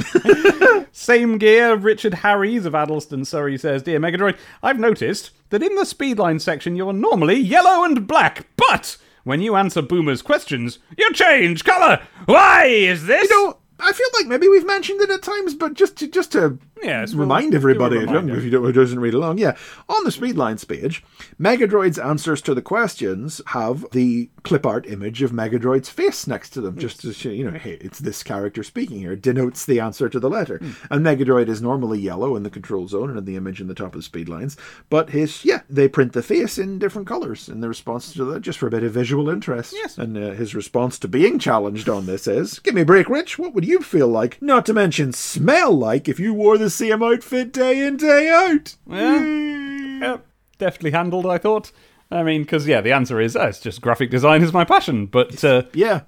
Same 0.92 1.36
gear, 1.36 1.76
Richard 1.76 2.14
Harries 2.14 2.64
of 2.64 2.74
Addlestone, 2.74 3.26
Surrey 3.26 3.58
says, 3.58 3.82
Dear 3.82 4.00
Megadroid, 4.00 4.38
I've 4.62 4.78
noticed 4.78 5.32
that 5.50 5.62
in 5.62 5.74
the 5.74 5.82
speedline 5.82 6.40
section 6.40 6.76
you're 6.76 6.94
normally 6.94 7.36
yellow 7.36 7.84
and 7.84 8.06
black, 8.06 8.46
but 8.56 8.96
when 9.24 9.42
you 9.42 9.54
answer 9.54 9.82
Boomer's 9.82 10.22
questions, 10.22 10.78
you 10.96 11.12
change 11.12 11.62
colour. 11.64 12.00
Why 12.24 12.64
is 12.64 13.06
this? 13.06 13.28
you 13.28 13.46
know, 13.46 13.58
I 13.78 13.92
feel 13.92 14.08
like 14.14 14.26
maybe 14.26 14.48
we've 14.48 14.66
mentioned 14.66 15.02
it 15.02 15.10
at 15.10 15.22
times, 15.22 15.54
but 15.54 15.74
just 15.74 15.96
to 15.98 16.08
just 16.08 16.32
to 16.32 16.58
We'll 16.84 17.22
remind 17.22 17.54
a 17.54 17.56
everybody 17.56 17.96
if 17.96 18.44
you 18.44 18.50
don't, 18.50 18.64
who 18.64 18.72
doesn't 18.72 19.00
read 19.00 19.14
along, 19.14 19.38
yeah, 19.38 19.56
on 19.88 20.04
the 20.04 20.10
Speedlines 20.10 20.66
page, 20.66 21.04
Megadroid's 21.40 21.98
answers 21.98 22.40
to 22.42 22.54
the 22.54 22.62
questions 22.62 23.40
have 23.48 23.86
the 23.92 24.28
clip 24.42 24.66
art 24.66 24.86
image 24.86 25.22
of 25.22 25.32
Megadroid's 25.32 25.88
face 25.88 26.26
next 26.26 26.50
to 26.50 26.60
them, 26.60 26.78
just 26.78 27.00
to 27.00 27.12
show, 27.12 27.30
you 27.30 27.50
know, 27.50 27.58
hey, 27.58 27.78
it's 27.80 27.98
this 27.98 28.22
character 28.22 28.62
speaking 28.62 28.98
here. 28.98 29.12
It 29.12 29.22
denotes 29.22 29.64
the 29.64 29.80
answer 29.80 30.08
to 30.08 30.20
the 30.20 30.30
letter. 30.30 30.58
Hmm. 30.58 30.70
And 30.90 31.06
Megadroid 31.06 31.48
is 31.48 31.62
normally 31.62 31.98
yellow 32.00 32.36
in 32.36 32.42
the 32.42 32.50
control 32.50 32.88
zone 32.88 33.10
and 33.10 33.18
in 33.18 33.24
the 33.24 33.36
image 33.36 33.60
in 33.60 33.68
the 33.68 33.74
top 33.74 33.94
of 33.94 34.02
the 34.02 34.08
Speedlines, 34.08 34.56
but 34.90 35.10
his 35.10 35.44
yeah, 35.44 35.62
they 35.68 35.88
print 35.88 36.12
the 36.12 36.22
face 36.22 36.58
in 36.58 36.78
different 36.78 37.08
colors 37.08 37.48
in 37.48 37.60
the 37.60 37.68
response 37.68 38.12
to 38.12 38.24
that, 38.24 38.40
just 38.40 38.58
for 38.58 38.66
a 38.66 38.70
bit 38.70 38.82
of 38.82 38.92
visual 38.92 39.28
interest. 39.28 39.72
Yes. 39.74 39.98
And 39.98 40.16
uh, 40.16 40.30
his 40.32 40.54
response 40.54 40.98
to 41.00 41.08
being 41.08 41.38
challenged 41.38 41.88
on 41.88 42.06
this 42.06 42.26
is, 42.26 42.58
"Give 42.60 42.74
me 42.74 42.82
a 42.82 42.86
break, 42.86 43.08
Rich. 43.08 43.38
What 43.38 43.54
would 43.54 43.64
you 43.64 43.80
feel 43.80 44.08
like? 44.08 44.40
Not 44.42 44.66
to 44.66 44.74
mention 44.74 45.12
smell 45.12 45.72
like 45.72 46.08
if 46.08 46.18
you 46.20 46.34
wore 46.34 46.58
the 46.78 46.86
same 46.86 47.02
outfit 47.02 47.52
day 47.52 47.86
in 47.86 47.96
day 47.96 48.28
out." 48.28 48.76
Yep, 48.86 50.26
deftly 50.58 50.90
handled, 50.90 51.26
I 51.26 51.38
thought. 51.38 51.70
I 52.10 52.22
mean, 52.22 52.42
because, 52.42 52.66
yeah, 52.66 52.80
the 52.80 52.92
answer 52.92 53.20
is, 53.20 53.36
oh, 53.36 53.44
it's 53.46 53.60
just 53.60 53.80
graphic 53.80 54.10
design 54.10 54.42
is 54.42 54.52
my 54.52 54.64
passion, 54.64 55.06
but 55.06 55.42
uh, 55.44 55.62
Yeah. 55.72 56.02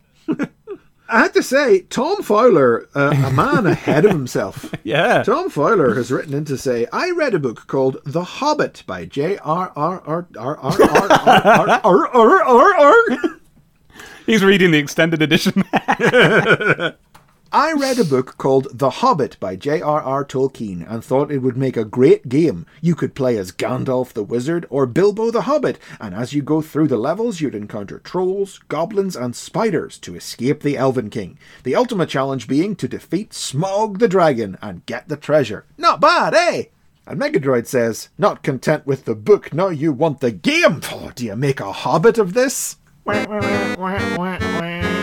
I 1.08 1.20
had 1.20 1.34
to 1.34 1.42
say, 1.42 1.82
Tom 1.82 2.20
Fowler, 2.22 2.88
uh, 2.94 3.14
a 3.24 3.30
man 3.32 3.64
ahead 3.66 4.04
of 4.04 4.10
himself. 4.10 4.74
yeah. 4.84 5.22
Tom 5.22 5.48
Fowler 5.50 5.94
has 5.94 6.10
written 6.10 6.34
in 6.34 6.44
to 6.46 6.58
say, 6.58 6.86
I 6.92 7.12
read 7.12 7.32
a 7.32 7.38
book 7.38 7.66
called 7.68 7.98
The 8.04 8.24
Hobbit 8.24 8.82
by 8.88 9.04
J.R.R.R.R.R.R.R.R.R. 9.06 10.18
He's 14.26 14.42
reading 14.44 14.72
the 14.72 14.78
extended 14.78 15.22
edition. 15.22 15.62
I 17.56 17.70
I 17.70 17.72
read 17.72 17.98
a 17.98 18.04
book 18.04 18.36
called 18.36 18.68
The 18.78 18.90
Hobbit 18.90 19.40
by 19.40 19.56
J.R.R. 19.56 20.24
Tolkien 20.26 20.88
and 20.88 21.02
thought 21.02 21.32
it 21.32 21.38
would 21.38 21.56
make 21.56 21.78
a 21.78 21.86
great 21.86 22.28
game. 22.28 22.66
You 22.82 22.94
could 22.94 23.14
play 23.14 23.38
as 23.38 23.50
Gandalf 23.50 24.12
the 24.12 24.22
Wizard 24.22 24.66
or 24.68 24.84
Bilbo 24.86 25.30
the 25.30 25.42
Hobbit, 25.42 25.78
and 25.98 26.14
as 26.14 26.34
you 26.34 26.42
go 26.42 26.60
through 26.60 26.88
the 26.88 26.98
levels, 26.98 27.40
you'd 27.40 27.54
encounter 27.54 27.98
trolls, 27.98 28.58
goblins, 28.68 29.16
and 29.16 29.34
spiders 29.34 29.98
to 30.00 30.14
escape 30.14 30.62
the 30.62 30.76
Elven 30.76 31.08
King. 31.08 31.38
The 31.64 31.74
ultimate 31.74 32.10
challenge 32.10 32.46
being 32.46 32.76
to 32.76 32.86
defeat 32.86 33.30
Smaug 33.30 33.98
the 34.00 34.06
Dragon 34.06 34.58
and 34.60 34.86
get 34.86 35.08
the 35.08 35.16
treasure. 35.16 35.64
Not 35.78 35.98
bad, 35.98 36.34
eh? 36.34 36.64
And 37.06 37.18
Megadroid 37.18 37.66
says, 37.66 38.10
Not 38.18 38.42
content 38.42 38.86
with 38.86 39.06
the 39.06 39.14
book, 39.14 39.54
now 39.54 39.70
you 39.70 39.92
want 39.92 40.20
the 40.20 40.30
game. 40.30 40.82
Oh, 40.92 41.10
do 41.14 41.24
you 41.24 41.34
make 41.34 41.60
a 41.60 41.72
hobbit 41.72 42.18
of 42.18 42.34
this? 42.34 42.76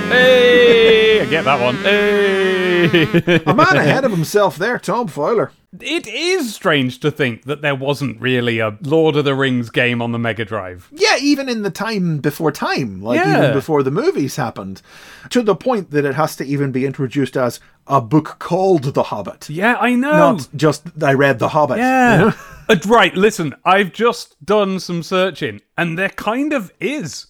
Hey, 0.09 1.02
I 1.23 1.25
get 1.25 1.45
that 1.45 1.61
one. 1.61 1.77
Hey. 1.77 3.41
A 3.45 3.53
man 3.53 3.77
ahead 3.77 4.03
of 4.03 4.11
himself 4.19 4.57
there, 4.57 4.77
Tom 4.77 5.07
Fowler. 5.07 5.53
it 5.79 6.05
is 6.05 6.53
strange 6.53 6.99
to 6.99 7.09
think 7.09 7.43
that 7.45 7.61
there 7.61 7.75
wasn't 7.75 8.19
really 8.19 8.59
a 8.59 8.77
Lord 8.81 9.15
of 9.15 9.23
the 9.23 9.33
Rings 9.33 9.69
game 9.69 10.01
on 10.01 10.11
the 10.11 10.19
Mega 10.19 10.43
Drive. 10.43 10.89
Yeah, 10.91 11.15
even 11.21 11.47
in 11.47 11.61
the 11.61 11.69
time 11.69 12.17
before 12.17 12.51
time, 12.51 13.01
like 13.01 13.19
Yeah. 13.19 13.37
even 13.39 13.53
before 13.53 13.83
the 13.83 13.89
movies 13.91 14.35
happened, 14.35 14.81
to 15.29 15.41
the 15.41 15.55
point 15.55 15.91
that 15.91 16.03
it 16.03 16.15
has 16.15 16.35
to 16.35 16.43
even 16.45 16.73
be 16.73 16.85
introduced 16.85 17.37
as 17.37 17.61
a 17.87 18.01
book 18.01 18.35
called 18.39 18.83
The 18.83 19.03
Hobbit. 19.03 19.49
Yeah, 19.49 19.77
I 19.79 19.95
know. 19.95 20.11
Not 20.33 20.49
just 20.57 20.83
I 21.01 21.13
read 21.13 21.39
The 21.39 21.49
Hobbit. 21.49 21.77
you 21.77 21.83
Yeah. 21.83 22.17
know? 22.17 22.33
Uh, 22.67 22.75
right, 22.85 23.15
listen, 23.15 23.55
I've 23.63 23.93
just 23.93 24.35
done 24.45 24.77
some 24.81 25.01
searching, 25.03 25.61
and 25.77 25.97
there 25.97 26.09
kind 26.09 26.51
of 26.51 26.71
is. 26.81 27.27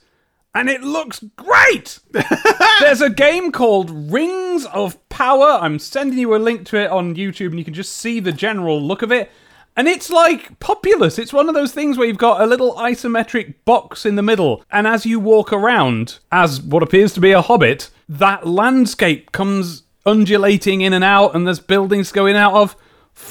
And 0.55 0.69
it 0.69 0.81
looks 0.81 1.23
great! 1.35 1.99
There's 2.79 3.01
a 3.01 3.09
game 3.09 3.51
called 3.51 4.11
Rings 4.11 4.65
of 4.67 4.97
Power. 5.09 5.57
I'm 5.59 5.79
sending 5.79 6.19
you 6.19 6.35
a 6.35 6.37
link 6.37 6.67
to 6.67 6.77
it 6.77 6.91
on 6.91 7.15
YouTube, 7.15 7.47
and 7.47 7.59
you 7.59 7.65
can 7.65 7.73
just 7.73 7.97
see 7.97 8.19
the 8.19 8.31
general 8.31 8.79
look 8.81 9.01
of 9.01 9.11
it. 9.11 9.31
And 9.75 9.87
it's 9.87 10.11
like 10.11 10.59
Populous. 10.59 11.17
It's 11.17 11.33
one 11.33 11.49
of 11.49 11.55
those 11.55 11.71
things 11.71 11.97
where 11.97 12.05
you've 12.05 12.17
got 12.19 12.41
a 12.41 12.45
little 12.45 12.75
isometric 12.75 13.55
box 13.65 14.05
in 14.05 14.15
the 14.15 14.21
middle, 14.21 14.63
and 14.71 14.85
as 14.85 15.05
you 15.05 15.19
walk 15.19 15.51
around, 15.51 16.19
as 16.31 16.61
what 16.61 16.83
appears 16.83 17.13
to 17.13 17.19
be 17.19 17.31
a 17.31 17.41
hobbit, 17.41 17.89
that 18.07 18.45
landscape 18.45 19.31
comes 19.31 19.83
undulating 20.05 20.81
in 20.81 20.93
and 20.93 21.03
out, 21.03 21.35
and 21.35 21.47
there's 21.47 21.59
buildings 21.59 22.11
going 22.11 22.35
out 22.35 22.53
of. 22.53 22.75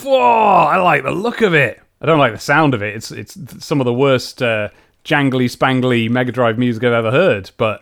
Whoa, 0.03 0.19
I 0.19 0.77
like 0.79 1.05
the 1.05 1.13
look 1.13 1.41
of 1.41 1.55
it. 1.55 1.81
I 2.01 2.07
don't 2.07 2.19
like 2.19 2.33
the 2.33 2.39
sound 2.41 2.75
of 2.75 2.83
it. 2.83 2.97
It's 2.97 3.13
it's 3.13 3.65
some 3.65 3.81
of 3.81 3.85
the 3.85 3.95
worst 3.95 4.43
uh, 4.43 4.71
jangly 5.05 5.55
spangly 5.55 6.09
Mega 6.09 6.33
Drive 6.33 6.59
music 6.59 6.85
I've 6.85 6.93
ever 6.93 7.11
heard. 7.11 7.51
But 7.57 7.81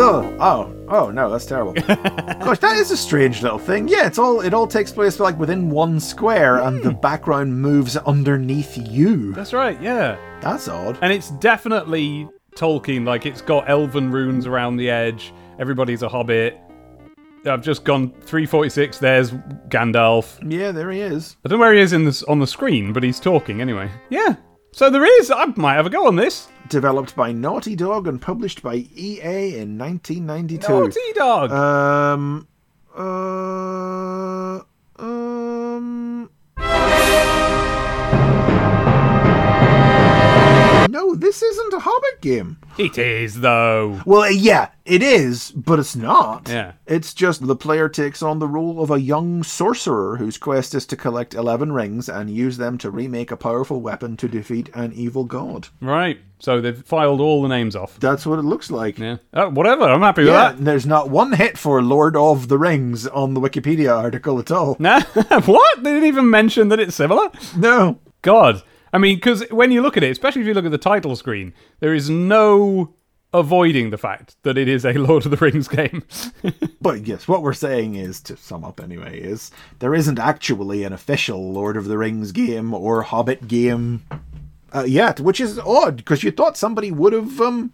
Oh, 0.00 0.36
oh, 0.38 0.86
oh 0.88 1.10
no, 1.10 1.28
that's 1.28 1.44
terrible. 1.44 1.72
Gosh, 1.86 2.60
that 2.60 2.76
is 2.76 2.92
a 2.92 2.96
strange 2.96 3.42
little 3.42 3.58
thing. 3.58 3.88
Yeah, 3.88 4.06
it's 4.06 4.18
all 4.18 4.40
it 4.40 4.54
all 4.54 4.68
takes 4.68 4.92
place 4.92 5.18
like 5.18 5.36
within 5.38 5.70
one 5.70 5.98
square, 5.98 6.58
and 6.58 6.80
the 6.82 6.92
hmm. 6.92 7.00
background 7.00 7.60
moves 7.60 7.96
underneath 7.96 8.76
you. 8.76 9.32
that's 9.32 9.52
right, 9.52 9.80
yeah. 9.82 10.16
That's 10.40 10.68
odd. 10.68 10.98
And 11.02 11.12
it's 11.12 11.30
definitely 11.30 12.28
Tolkien. 12.54 13.04
Like 13.04 13.26
it's 13.26 13.42
got 13.42 13.68
elven 13.68 14.12
runes 14.12 14.46
around 14.46 14.76
the 14.76 14.88
edge. 14.88 15.32
Everybody's 15.58 16.02
a 16.02 16.08
hobbit. 16.08 16.56
I've 17.48 17.62
just 17.62 17.84
gone 17.84 18.10
346. 18.10 18.98
There's 18.98 19.32
Gandalf. 19.68 20.38
Yeah, 20.50 20.72
there 20.72 20.90
he 20.90 21.00
is. 21.00 21.36
I 21.44 21.48
don't 21.48 21.58
know 21.58 21.64
where 21.64 21.74
he 21.74 21.80
is 21.80 21.92
in 21.92 22.04
this 22.04 22.22
on 22.24 22.38
the 22.38 22.46
screen, 22.46 22.92
but 22.92 23.02
he's 23.02 23.18
talking 23.20 23.60
anyway. 23.60 23.90
Yeah. 24.10 24.36
So 24.72 24.90
there 24.90 25.04
is. 25.20 25.30
I 25.30 25.46
might 25.56 25.74
have 25.74 25.86
a 25.86 25.90
go 25.90 26.06
on 26.06 26.16
this. 26.16 26.48
Developed 26.68 27.16
by 27.16 27.32
Naughty 27.32 27.74
Dog 27.74 28.06
and 28.06 28.20
published 28.20 28.62
by 28.62 28.74
EA 28.94 29.56
in 29.58 29.78
1992. 29.78 30.68
Naughty 30.68 31.12
dog. 31.14 31.50
Um. 31.50 32.46
Uh. 32.96 34.60
Um. 34.98 36.30
No, 40.90 41.14
this 41.14 41.42
isn't 41.42 41.72
a 41.74 41.78
Hobbit 41.80 42.20
game. 42.20 42.58
it 42.78 42.96
is 42.98 43.40
though. 43.40 44.00
Well, 44.06 44.22
uh, 44.22 44.28
yeah, 44.28 44.68
it 44.84 45.02
is, 45.02 45.50
but 45.52 45.78
it's 45.78 45.96
not. 45.96 46.48
Yeah. 46.48 46.72
It's 46.86 47.12
just 47.14 47.46
the 47.46 47.56
player 47.56 47.88
takes 47.88 48.22
on 48.22 48.38
the 48.38 48.48
role 48.48 48.82
of 48.82 48.90
a 48.90 49.00
young 49.00 49.42
sorcerer 49.42 50.16
whose 50.16 50.38
quest 50.38 50.74
is 50.74 50.86
to 50.86 50.96
collect 50.96 51.34
11 51.34 51.72
rings 51.72 52.08
and 52.08 52.30
use 52.30 52.56
them 52.56 52.78
to 52.78 52.90
remake 52.90 53.30
a 53.30 53.36
powerful 53.36 53.80
weapon 53.80 54.16
to 54.18 54.28
defeat 54.28 54.70
an 54.74 54.92
evil 54.94 55.24
god. 55.24 55.68
Right. 55.80 56.18
So 56.40 56.60
they've 56.60 56.80
filed 56.84 57.20
all 57.20 57.42
the 57.42 57.48
names 57.48 57.74
off. 57.74 57.98
That's 57.98 58.24
what 58.24 58.38
it 58.38 58.42
looks 58.44 58.70
like. 58.70 58.98
Yeah. 58.98 59.16
Oh, 59.34 59.50
whatever. 59.50 59.84
I'm 59.84 60.00
happy 60.02 60.22
with 60.22 60.30
Yeah, 60.32 60.52
that. 60.52 60.64
there's 60.64 60.86
not 60.86 61.10
one 61.10 61.32
hit 61.32 61.58
for 61.58 61.82
Lord 61.82 62.16
of 62.16 62.46
the 62.48 62.58
Rings 62.58 63.08
on 63.08 63.34
the 63.34 63.40
Wikipedia 63.40 63.96
article 63.96 64.38
at 64.38 64.50
all. 64.52 64.76
Nah. 64.78 65.00
what? 65.44 65.82
They 65.82 65.90
didn't 65.92 66.06
even 66.08 66.30
mention 66.30 66.68
that 66.68 66.78
it's 66.80 66.94
similar. 66.94 67.28
No. 67.56 67.98
God. 68.22 68.62
I 68.92 68.98
mean, 68.98 69.16
because 69.16 69.44
when 69.50 69.70
you 69.70 69.82
look 69.82 69.96
at 69.96 70.02
it, 70.02 70.10
especially 70.10 70.42
if 70.42 70.48
you 70.48 70.54
look 70.54 70.64
at 70.64 70.70
the 70.70 70.78
title 70.78 71.16
screen, 71.16 71.52
there 71.80 71.94
is 71.94 72.08
no 72.08 72.94
avoiding 73.34 73.90
the 73.90 73.98
fact 73.98 74.36
that 74.42 74.56
it 74.56 74.68
is 74.68 74.84
a 74.84 74.92
Lord 74.94 75.24
of 75.26 75.30
the 75.30 75.36
Rings 75.36 75.68
game. 75.68 76.02
But 76.80 77.06
yes, 77.06 77.26
what 77.26 77.42
we're 77.42 77.54
saying 77.54 77.96
is, 77.96 78.20
to 78.22 78.36
sum 78.36 78.64
up 78.64 78.80
anyway, 78.80 79.18
is 79.20 79.50
there 79.80 79.94
isn't 79.94 80.18
actually 80.18 80.84
an 80.84 80.92
official 80.92 81.52
Lord 81.52 81.76
of 81.76 81.86
the 81.86 81.98
Rings 81.98 82.30
game 82.30 82.72
or 82.72 83.02
Hobbit 83.02 83.48
game 83.48 84.04
uh, 84.72 84.84
yet, 84.84 85.18
which 85.18 85.40
is 85.40 85.58
odd 85.58 85.96
because 85.96 86.22
you 86.22 86.30
thought 86.30 86.56
somebody 86.56 86.90
would 86.92 87.12
have 87.12 87.40
um, 87.40 87.72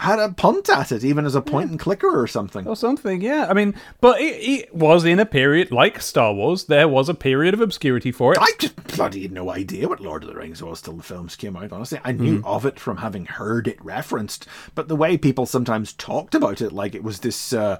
had 0.00 0.18
a 0.18 0.32
punt 0.32 0.68
at 0.68 0.90
it, 0.92 1.04
even 1.04 1.24
as 1.26 1.34
a 1.34 1.40
point 1.42 1.70
and 1.70 1.78
clicker 1.78 2.08
or 2.20 2.26
something. 2.26 2.66
or 2.66 2.74
something, 2.76 3.20
yeah. 3.20 3.46
I 3.48 3.52
mean, 3.54 3.74
but 4.00 4.20
it, 4.20 4.34
it 4.42 4.74
was 4.74 5.04
in 5.04 5.20
a 5.20 5.26
period, 5.26 5.70
like 5.70 6.00
Star 6.00 6.32
Wars, 6.32 6.64
there 6.64 6.88
was 6.88 7.08
a 7.08 7.14
period 7.14 7.54
of 7.54 7.60
obscurity 7.60 8.10
for 8.10 8.32
it. 8.32 8.38
I 8.40 8.50
just 8.58 8.76
bloody 8.96 9.22
had 9.22 9.32
no 9.32 9.50
idea 9.50 9.88
what 9.88 10.00
Lord 10.00 10.22
of 10.24 10.28
the 10.30 10.34
Rings 10.36 10.62
was 10.62 10.80
till 10.82 10.94
the 10.94 11.02
films 11.02 11.36
came 11.36 11.56
out, 11.56 11.72
honestly. 11.72 12.00
I 12.04 12.12
knew 12.12 12.42
of 12.44 12.66
it 12.66 12.80
from 12.80 12.96
having 12.98 13.26
heard 13.26 13.68
it 13.68 13.82
referenced, 13.84 14.46
but 14.74 14.88
the 14.88 14.96
way 14.96 15.16
people 15.18 15.46
sometimes 15.46 15.92
talked 15.92 16.34
about 16.34 16.60
it, 16.60 16.72
like 16.72 16.94
it 16.94 17.04
was 17.04 17.20
this, 17.20 17.52
uh, 17.52 17.78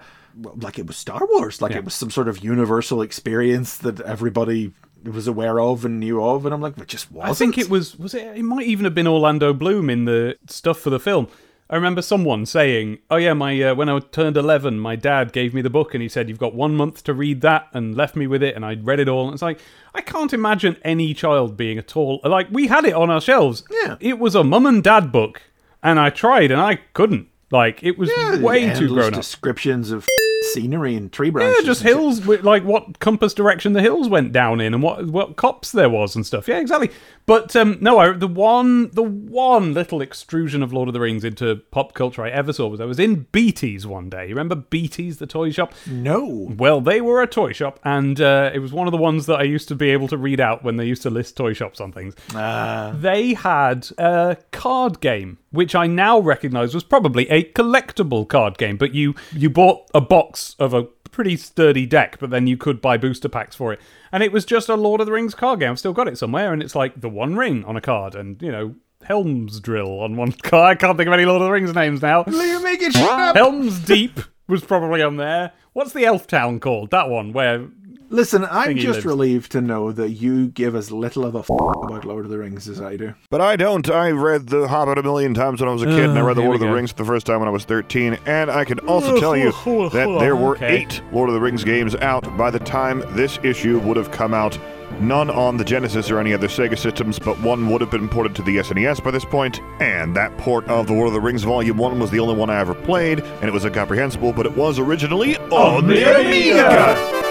like 0.57 0.79
it 0.79 0.87
was 0.87 0.97
Star 0.97 1.27
Wars, 1.33 1.61
like 1.61 1.73
Yeah. 1.73 1.79
it 1.79 1.85
was 1.85 1.95
some 1.95 2.11
sort 2.11 2.29
of 2.29 2.45
universal 2.45 3.03
experience 3.03 3.77
that 3.79 4.01
everybody 4.03 4.73
was 5.05 5.27
aware 5.27 5.59
of 5.59 5.85
and 5.87 5.99
knew 5.99 6.23
of, 6.23 6.45
and 6.45 6.55
I'm 6.55 6.61
like, 6.61 6.77
it 6.77 6.87
just 6.87 7.11
wasn't. 7.11 7.31
I 7.31 7.35
think 7.35 7.57
it 7.59 7.71
was 7.71 7.99
was 7.99 8.13
it 8.15 8.37
it 8.37 8.43
might 8.43 8.67
even 8.67 8.85
have 8.85 8.95
been 8.95 9.07
Orlando 9.09 9.55
Bloom 9.55 9.89
in 9.89 10.05
the 10.05 10.37
stuff 10.47 10.79
for 10.79 10.91
the 10.91 11.01
film. 11.01 11.27
I 11.71 11.77
remember 11.77 12.03
someone 12.03 12.47
saying, 12.47 12.99
"Oh 13.11 13.17
yeah, 13.17 13.33
my 13.33 13.63
uh, 13.63 13.75
when 13.77 13.89
I 13.89 14.01
turned 14.01 14.37
11, 14.37 14.79
my 14.81 14.97
dad 14.97 15.33
gave 15.33 15.55
me 15.55 15.63
the 15.63 15.71
book 15.71 15.95
and 15.95 16.03
he 16.03 16.09
said 16.09 16.29
you've 16.29 16.39
got 16.39 16.53
1 16.53 16.75
month 16.75 17.05
to 17.05 17.15
read 17.15 17.43
that 17.43 17.69
and 17.73 17.97
left 17.97 18.17
me 18.17 18.27
with 18.27 18.43
it 18.43 18.57
and 18.57 18.65
I 18.65 18.75
read 18.75 18.99
it 19.01 19.09
all." 19.09 19.27
And 19.27 19.35
it's 19.35 19.43
like 19.43 19.61
I 19.95 20.01
can't 20.01 20.33
imagine 20.33 20.77
any 20.83 21.15
child 21.15 21.57
being 21.57 21.79
at 21.79 21.97
all 21.97 22.21
like 22.25 22.49
we 22.51 22.67
had 22.67 22.85
it 22.85 22.95
on 22.95 23.09
our 23.09 23.21
shelves. 23.21 23.63
Yeah. 23.71 23.97
It 24.01 24.19
was 24.19 24.35
a 24.35 24.43
mum 24.43 24.67
and 24.67 24.83
dad 24.83 25.13
book 25.13 25.43
and 25.83 26.01
I 26.01 26.11
tried 26.11 26.51
and 26.51 26.61
I 26.61 26.77
couldn't. 26.93 27.29
Like 27.53 27.83
it 27.83 27.97
was 27.99 28.11
Yeah, 28.17 28.41
way 28.41 28.75
too 28.75 28.89
grown 28.89 29.09
up. 29.15 29.15
descriptions 29.15 29.91
of 29.91 30.07
scenery 30.53 30.95
and 30.95 31.13
tree 31.13 31.31
branches. 31.31 31.63
Yeah, 31.63 31.67
just 31.67 31.83
hills 31.83 32.25
with 32.27 32.43
like 32.45 32.65
what 32.65 32.99
compass 32.99 33.35
direction 33.35 33.73
the 33.73 33.83
hills 33.83 34.09
went 34.09 34.33
down 34.33 34.61
in 34.61 34.75
and 34.75 34.83
what 34.83 35.07
what 35.07 35.37
copse 35.37 35.73
there 35.73 35.91
was 35.91 36.17
and 36.17 36.27
stuff. 36.27 36.49
Yeah, 36.49 36.59
exactly. 36.59 36.91
But 37.27 37.55
um, 37.55 37.79
no, 37.81 37.99
I, 37.99 38.13
the 38.13 38.27
one 38.27 38.91
the 38.91 39.03
one 39.03 39.73
little 39.75 40.01
extrusion 40.03 40.63
of 40.63 40.73
Lord 40.73 40.89
of 40.89 40.95
the 40.95 41.01
Rings 41.01 41.23
into 41.25 41.57
pop 41.71 41.95
culture 41.95 42.25
I 42.25 42.31
ever 42.31 42.53
saw 42.53 42.67
was 42.69 42.81
I 42.81 42.85
was 42.85 42.99
in 42.99 43.27
Beatties 43.27 43.87
one 43.87 44.09
day. 44.11 44.25
You 44.25 44.35
remember 44.35 44.57
Beatties, 44.57 45.19
the 45.19 45.27
toy 45.27 45.51
shop? 45.51 45.73
No. 45.87 46.53
Well, 46.57 46.81
they 46.81 47.01
were 47.01 47.23
a 47.23 47.27
toy 47.27 47.53
shop, 47.53 47.79
and 47.85 48.21
uh, 48.21 48.51
it 48.53 48.59
was 48.59 48.73
one 48.73 48.89
of 48.89 48.93
the 48.93 48.99
ones 48.99 49.27
that 49.27 49.39
I 49.39 49.45
used 49.45 49.69
to 49.69 49.75
be 49.75 49.91
able 49.91 50.09
to 50.09 50.17
read 50.17 50.41
out 50.41 50.65
when 50.65 50.77
they 50.77 50.87
used 50.87 51.03
to 51.03 51.11
list 51.11 51.37
toy 51.37 51.53
shops 51.53 51.81
on 51.81 51.93
things. 51.93 52.15
They 52.33 53.35
had 53.35 53.89
a 53.99 54.37
card 54.51 55.01
game, 55.01 55.39
which 55.51 55.75
I 55.75 55.87
now 55.87 56.19
recognise 56.19 56.75
was 56.75 56.85
probably 56.85 57.29
a 57.31 57.45
collectible 57.45 58.29
card 58.29 58.59
game, 58.59 58.77
but 58.77 58.95
you 58.95 59.15
you 59.33 59.51
bought 59.51 59.89
a 59.95 60.01
box 60.01 60.55
of 60.59 60.75
a 60.75 60.85
pretty 60.85 61.37
sturdy 61.37 61.87
deck, 61.87 62.19
but 62.21 62.31
then 62.31 62.47
you 62.47 62.57
could 62.57 62.81
buy 62.81 62.97
booster 62.97 63.29
packs 63.29 63.57
for 63.57 63.73
it, 63.73 63.81
and 64.13 64.23
it 64.23 64.33
was 64.33 64.45
just 64.45 64.69
a 64.69 64.75
Lord 64.75 65.01
of 65.01 65.07
the 65.07 65.13
Rings 65.13 65.35
card 65.35 65.61
game. 65.61 65.73
I've 65.73 65.79
still 65.79 65.93
got 65.93 66.09
it 66.09 66.19
somewhere, 66.19 66.53
and 66.53 66.63
it's 66.63 66.75
like 66.75 67.01
the 67.01 67.09
One 67.09 67.37
Ring 67.37 67.65
on 67.65 67.77
a 67.77 67.81
card, 67.81 68.15
and 68.15 68.41
you 68.43 68.53
know. 68.53 68.75
Helm's 69.03 69.61
Drill 69.61 70.01
on 70.01 70.19
one 70.19 70.33
card. 70.43 70.77
I 70.77 70.79
can't 70.79 70.99
think 70.99 71.07
of 71.07 71.15
any 71.15 71.25
Lord 71.25 71.41
of 71.41 71.47
the 71.47 71.51
Rings 71.51 71.75
names 71.75 72.03
now. 72.03 72.23
You're 72.27 72.61
making 72.61 72.91
shit 72.91 73.09
up. 73.09 73.35
Helm's 73.35 73.79
Deep 73.79 74.21
was 74.47 74.63
probably 74.63 75.01
on 75.01 75.17
there. 75.17 75.53
What's 75.73 75.95
the 75.95 76.05
elf 76.05 76.27
town 76.27 76.61
called? 76.61 76.91
That 76.91 77.09
one 77.09 77.33
where 77.33 77.67
Listen, 78.13 78.45
I'm 78.51 78.77
just 78.77 78.97
lives. 78.99 79.07
relieved 79.07 79.53
to 79.53 79.61
know 79.61 79.93
that 79.93 80.11
you 80.11 80.49
give 80.49 80.75
as 80.75 80.91
little 80.91 81.25
of 81.25 81.37
a 81.37 81.39
f- 81.39 81.49
about 81.51 82.05
Lord 82.05 82.25
of 82.25 82.31
the 82.31 82.39
Rings 82.39 82.69
as 82.69 82.81
I 82.81 82.97
do. 82.97 83.15
But 83.31 83.41
I 83.41 83.55
don't. 83.55 83.89
I 83.89 84.11
read 84.11 84.49
The 84.49 84.67
Hobbit 84.67 84.99
a 84.99 85.03
million 85.05 85.33
times 85.33 85.61
when 85.61 85.69
I 85.69 85.73
was 85.73 85.83
a 85.83 85.87
kid, 85.87 86.11
and 86.11 86.19
I 86.19 86.23
ah, 86.23 86.27
read 86.27 86.37
The 86.37 86.41
Lord 86.43 86.55
of 86.57 86.61
the 86.61 86.67
go. 86.67 86.73
Rings 86.73 86.93
the 86.93 87.05
first 87.05 87.25
time 87.25 87.39
when 87.39 87.49
I 87.49 87.53
was 87.53 87.65
13. 87.65 88.19
And 88.27 88.51
I 88.51 88.65
can 88.65 88.81
also 88.81 89.21
tell 89.21 89.37
you 89.37 89.53
that 89.91 90.17
there 90.21 90.35
were 90.35 90.57
Okay. 90.57 90.79
eight 90.83 91.01
Lord 91.13 91.29
of 91.29 91.35
the 91.35 91.41
Rings 91.41 91.63
games 91.63 91.95
out 91.97 92.37
by 92.37 92.51
the 92.51 92.59
time 92.59 93.05
this 93.15 93.39
issue 93.45 93.79
would 93.79 93.97
have 93.97 94.11
come 94.11 94.35
out 94.35 94.59
none 95.01 95.31
on 95.31 95.57
the 95.57 95.65
Genesis 95.65 96.11
or 96.11 96.19
any 96.19 96.35
other 96.35 96.49
Sega 96.49 96.77
systems, 96.77 97.17
but 97.21 97.41
one 97.41 97.71
would 97.71 97.81
have 97.81 97.93
been 97.93 98.09
ported 98.09 98.35
to 98.35 98.43
the 98.43 98.57
SNES 98.57 99.05
by 99.05 99.13
this 99.13 99.25
point, 99.25 99.61
and 99.81 100.17
that 100.17 100.37
port 100.37 100.67
of 100.67 100.89
The 100.89 100.93
Lord 100.95 101.07
of 101.07 101.15
the 101.15 101.21
Rings 101.21 101.45
Volume 101.45 101.77
1 101.77 102.01
was 102.01 102.11
the 102.11 102.19
only 102.19 102.35
one 102.35 102.51
I 102.51 102.59
ever 102.59 102.75
played, 102.75 103.21
and 103.21 103.45
it 103.45 103.53
was 103.53 103.65
incomprehensible, 103.65 104.33
but 104.33 104.47
it 104.47 104.57
was 104.57 104.81
originally 104.81 105.37
on 105.37 105.87
the 105.87 106.21
Amiga! 106.21 107.30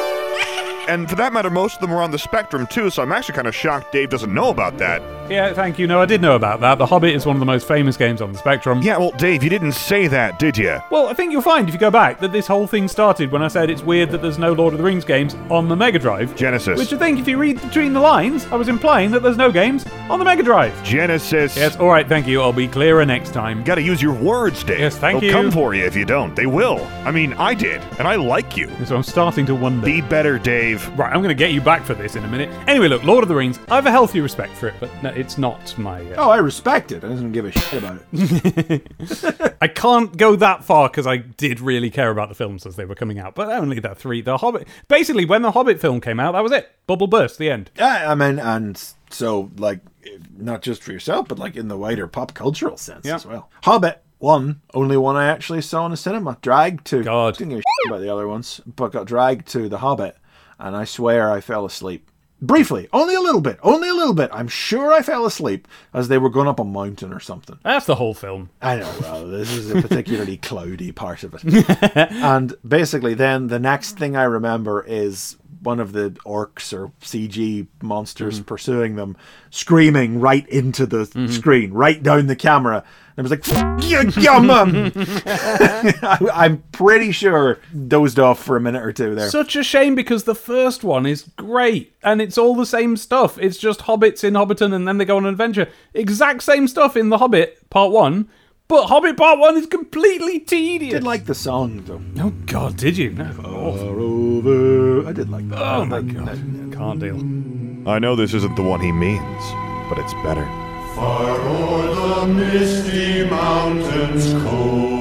And 0.89 1.07
for 1.07 1.15
that 1.17 1.31
matter, 1.33 1.51
most 1.51 1.75
of 1.75 1.81
them 1.81 1.91
were 1.91 2.01
on 2.01 2.09
the 2.09 2.17
Spectrum 2.17 2.65
too, 2.65 2.89
so 2.89 3.03
I'm 3.03 3.11
actually 3.11 3.35
kind 3.35 3.47
of 3.47 3.53
shocked 3.53 3.91
Dave 3.91 4.09
doesn't 4.09 4.33
know 4.33 4.49
about 4.49 4.77
that. 4.79 5.01
Yeah, 5.29 5.53
thank 5.53 5.77
you. 5.77 5.85
No, 5.85 6.01
I 6.01 6.07
did 6.07 6.21
know 6.21 6.35
about 6.35 6.59
that. 6.61 6.79
The 6.79 6.87
Hobbit 6.87 7.13
is 7.13 7.25
one 7.25 7.35
of 7.35 7.39
the 7.39 7.45
most 7.45 7.67
famous 7.67 7.95
games 7.95 8.21
on 8.21 8.31
the 8.31 8.39
Spectrum. 8.39 8.81
Yeah, 8.81 8.97
well, 8.97 9.11
Dave, 9.11 9.43
you 9.43 9.49
didn't 9.51 9.73
say 9.73 10.07
that, 10.07 10.39
did 10.39 10.57
you? 10.57 10.79
Well, 10.89 11.07
I 11.07 11.13
think 11.13 11.31
you'll 11.31 11.43
find 11.43 11.67
if 11.67 11.75
you 11.75 11.79
go 11.79 11.91
back 11.91 12.19
that 12.21 12.31
this 12.31 12.47
whole 12.47 12.65
thing 12.65 12.87
started 12.87 13.31
when 13.31 13.43
I 13.43 13.47
said 13.47 13.69
it's 13.69 13.83
weird 13.83 14.09
that 14.09 14.23
there's 14.23 14.39
no 14.39 14.53
Lord 14.53 14.73
of 14.73 14.79
the 14.79 14.83
Rings 14.83 15.05
games 15.05 15.35
on 15.51 15.67
the 15.67 15.75
Mega 15.75 15.99
Drive. 15.99 16.35
Genesis. 16.35 16.79
Which 16.79 16.91
I 16.91 16.97
think, 16.97 17.19
if 17.19 17.27
you 17.27 17.37
read 17.37 17.61
between 17.61 17.93
the 17.93 17.99
lines, 17.99 18.47
I 18.47 18.55
was 18.55 18.67
implying 18.67 19.11
that 19.11 19.21
there's 19.21 19.37
no 19.37 19.51
games 19.51 19.85
on 20.09 20.17
the 20.17 20.25
Mega 20.25 20.41
Drive. 20.41 20.83
Genesis. 20.83 21.55
Yes, 21.55 21.77
all 21.77 21.89
right, 21.89 22.07
thank 22.07 22.25
you. 22.25 22.41
I'll 22.41 22.51
be 22.51 22.67
clearer 22.67 23.05
next 23.05 23.31
time. 23.31 23.63
Gotta 23.63 23.83
use 23.83 24.01
your 24.01 24.15
words, 24.15 24.63
Dave. 24.63 24.79
Yes, 24.79 24.97
thank 24.97 25.21
you. 25.21 25.31
They'll 25.31 25.43
you. 25.43 25.49
come 25.49 25.51
for 25.51 25.75
you 25.75 25.85
if 25.85 25.95
you 25.95 26.05
don't. 26.05 26.35
They 26.35 26.47
will. 26.47 26.83
I 27.05 27.11
mean, 27.11 27.33
I 27.33 27.53
did, 27.53 27.81
and 27.99 28.07
I 28.07 28.15
like 28.15 28.57
you. 28.57 28.67
So 28.85 28.95
I'm 28.95 29.03
starting 29.03 29.45
to 29.45 29.53
wonder. 29.53 29.85
Be 29.85 30.01
better, 30.01 30.39
Dave. 30.39 30.78
Right, 30.95 31.11
I'm 31.13 31.21
going 31.21 31.29
to 31.29 31.33
get 31.35 31.51
you 31.51 31.61
back 31.61 31.83
for 31.85 31.93
this 31.93 32.15
in 32.15 32.23
a 32.23 32.27
minute. 32.27 32.49
Anyway, 32.67 32.87
look, 32.87 33.03
Lord 33.03 33.23
of 33.23 33.27
the 33.29 33.35
Rings, 33.35 33.59
I 33.69 33.75
have 33.75 33.85
a 33.85 33.91
healthy 33.91 34.21
respect 34.21 34.55
for 34.55 34.67
it, 34.67 34.73
but 34.79 34.89
no, 35.03 35.09
it's 35.09 35.37
not 35.37 35.77
my. 35.77 36.01
Uh, 36.11 36.15
Oh, 36.17 36.29
I 36.29 36.37
respect 36.37 36.91
it. 36.91 37.03
I 37.03 37.07
doesn't 37.09 37.31
give 37.31 37.45
a 37.45 37.51
shit 37.51 37.83
about 37.83 38.01
it. 38.11 39.57
I 39.61 39.67
can't 39.67 40.15
go 40.17 40.35
that 40.35 40.63
far 40.63 40.89
because 40.89 41.07
I 41.07 41.17
did 41.17 41.59
really 41.59 41.89
care 41.89 42.09
about 42.11 42.29
the 42.29 42.35
films 42.35 42.65
as 42.65 42.75
they 42.75 42.85
were 42.85 42.95
coming 42.95 43.19
out, 43.19 43.35
but 43.35 43.49
only 43.49 43.79
the 43.79 43.95
three. 43.95 44.21
The 44.21 44.37
Hobbit. 44.37 44.67
Basically, 44.87 45.25
when 45.25 45.41
the 45.41 45.51
Hobbit 45.51 45.79
film 45.81 46.01
came 46.01 46.19
out, 46.19 46.33
that 46.33 46.43
was 46.43 46.51
it. 46.51 46.71
Bubble 46.87 47.07
burst, 47.07 47.37
the 47.37 47.49
end. 47.49 47.71
yeah, 47.77 48.11
I 48.11 48.15
mean, 48.15 48.39
and 48.39 48.81
so 49.09 49.51
like, 49.57 49.79
not 50.37 50.61
just 50.61 50.81
for 50.83 50.91
yourself, 50.91 51.27
but 51.27 51.39
like 51.39 51.55
in 51.55 51.67
the 51.67 51.77
wider 51.77 52.07
pop 52.07 52.33
cultural 52.33 52.77
sense 52.77 53.05
Yeah. 53.05 53.15
as 53.15 53.25
well. 53.25 53.49
Hobbit. 53.63 54.01
One, 54.19 54.59
only 54.73 54.97
one 54.97 55.15
I 55.15 55.27
actually 55.27 55.61
saw 55.61 55.85
in 55.85 55.91
the 55.91 55.97
cinema. 55.97 56.37
Dragged 56.41 56.85
to. 56.87 57.03
God. 57.03 57.37
Didn't 57.37 57.51
give 57.51 57.59
a 57.59 57.61
shit 57.61 57.87
about 57.89 58.01
the 58.01 58.09
other 58.13 58.27
ones, 58.27 58.59
but 58.65 58.91
got 58.91 59.07
dragged 59.07 59.47
to 59.49 59.69
The 59.69 59.77
Hobbit, 59.77 60.17
and 60.59 60.75
I 60.75 60.83
swear 60.85 61.31
I 61.31 61.41
fell 61.41 61.65
asleep. 61.65 62.05
Briefly, 62.41 62.87
only 62.93 63.15
a 63.15 63.19
little 63.19 63.41
bit, 63.41 63.59
only 63.63 63.89
a 63.89 63.93
little 63.93 64.13
bit. 64.13 64.29
I'm 64.31 64.47
sure 64.47 64.93
I 64.93 65.01
fell 65.01 65.25
asleep 65.25 65.67
as 65.93 66.07
they 66.07 66.17
were 66.17 66.29
going 66.29 66.47
up 66.47 66.59
a 66.59 66.63
mountain 66.63 67.11
or 67.11 67.19
something. 67.19 67.59
That's 67.63 67.85
the 67.85 67.95
whole 67.95 68.13
film. 68.13 68.49
I 68.61 68.77
know, 68.77 68.93
well, 69.01 69.27
this 69.27 69.51
is 69.51 69.69
a 69.71 69.81
particularly 69.81 70.37
cloudy 70.37 70.93
part 70.93 71.23
of 71.23 71.33
it. 71.35 72.11
and 72.11 72.53
basically, 72.65 73.13
then 73.13 73.47
the 73.47 73.59
next 73.59 73.97
thing 73.97 74.15
I 74.15 74.23
remember 74.23 74.85
is 74.87 75.35
one 75.61 75.79
of 75.79 75.91
the 75.91 76.11
orcs 76.25 76.73
or 76.73 76.91
CG 77.01 77.67
monsters 77.81 78.35
mm-hmm. 78.35 78.45
pursuing 78.45 78.95
them, 78.95 79.17
screaming 79.49 80.19
right 80.19 80.47
into 80.49 80.85
the 80.85 80.99
mm-hmm. 80.99 81.27
screen, 81.27 81.71
right 81.71 82.01
down 82.01 82.27
the 82.27 82.35
camera. 82.35 82.83
And 83.17 83.27
it 83.27 83.29
was 83.29 83.47
like, 83.47 83.83
you, 83.83 84.21
you 84.21 84.39
mum!" 84.39 84.75
Um. 84.75 84.91
I- 85.25 86.29
I'm 86.33 86.63
pretty 86.71 87.11
sure 87.11 87.59
dozed 87.87 88.17
off 88.17 88.41
for 88.41 88.55
a 88.55 88.61
minute 88.61 88.83
or 88.83 88.93
two 88.93 89.13
there. 89.15 89.29
Such 89.29 89.57
a 89.57 89.63
shame 89.63 89.93
because 89.93 90.23
the 90.23 90.35
first 90.35 90.83
one 90.83 91.05
is 91.05 91.29
great 91.35 91.95
and 92.01 92.21
it's 92.21 92.37
all 92.37 92.55
the 92.55 92.65
same 92.65 92.95
stuff. 92.95 93.37
It's 93.37 93.57
just 93.57 93.81
hobbits 93.81 94.23
in 94.23 94.35
Hobbiton 94.35 94.73
and 94.73 94.87
then 94.87 94.97
they 94.97 95.05
go 95.05 95.17
on 95.17 95.25
an 95.25 95.31
adventure. 95.31 95.67
Exact 95.93 96.43
same 96.43 96.67
stuff 96.67 96.95
in 96.95 97.09
The 97.09 97.17
Hobbit 97.17 97.69
Part 97.69 97.91
1, 97.91 98.29
but 98.69 98.85
Hobbit 98.85 99.17
Part 99.17 99.39
1 99.39 99.57
is 99.57 99.65
completely 99.65 100.39
tedious. 100.39 100.93
I 100.93 100.97
did 100.99 101.03
like 101.03 101.25
the 101.25 101.33
song, 101.33 101.83
though. 101.85 101.99
Oh, 102.23 102.29
God, 102.45 102.77
did 102.77 102.97
you? 102.97 103.09
No. 103.09 103.33
Far 103.33 103.99
over. 103.99 105.07
I 105.07 105.11
did 105.11 105.29
like 105.29 105.49
that. 105.49 105.59
Oh, 105.59 105.85
my 105.85 106.01
God. 106.03 106.37
Can't 106.71 106.99
deal. 106.99 107.17
I 107.89 107.97
know 107.97 108.15
this 108.15 108.35
isn't 108.35 108.55
the 108.55 108.61
one 108.61 108.79
he 108.79 108.91
means, 108.91 109.43
but 109.89 109.97
it's 109.97 110.13
better. 110.23 110.45
Far 110.95 111.39
o'er 111.41 112.27
the 112.27 112.33
misty 112.33 113.27
mountains 113.27 114.33
cold. 114.43 114.93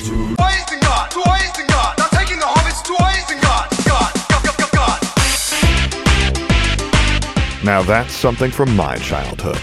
To 0.00 0.14
Isengard! 0.40 1.10
To 1.10 1.20
Isengard! 1.20 1.98
Now 1.98 2.08
taking 2.08 2.38
the 2.38 2.46
hobbits 2.46 2.82
to 2.84 2.92
Isengard! 2.94 3.68
God! 3.84 3.84
God! 3.84 4.14
God! 4.14 4.21
Now 7.64 7.82
that's 7.82 8.12
something 8.12 8.50
from 8.50 8.74
my 8.74 8.96
childhood. 8.96 9.58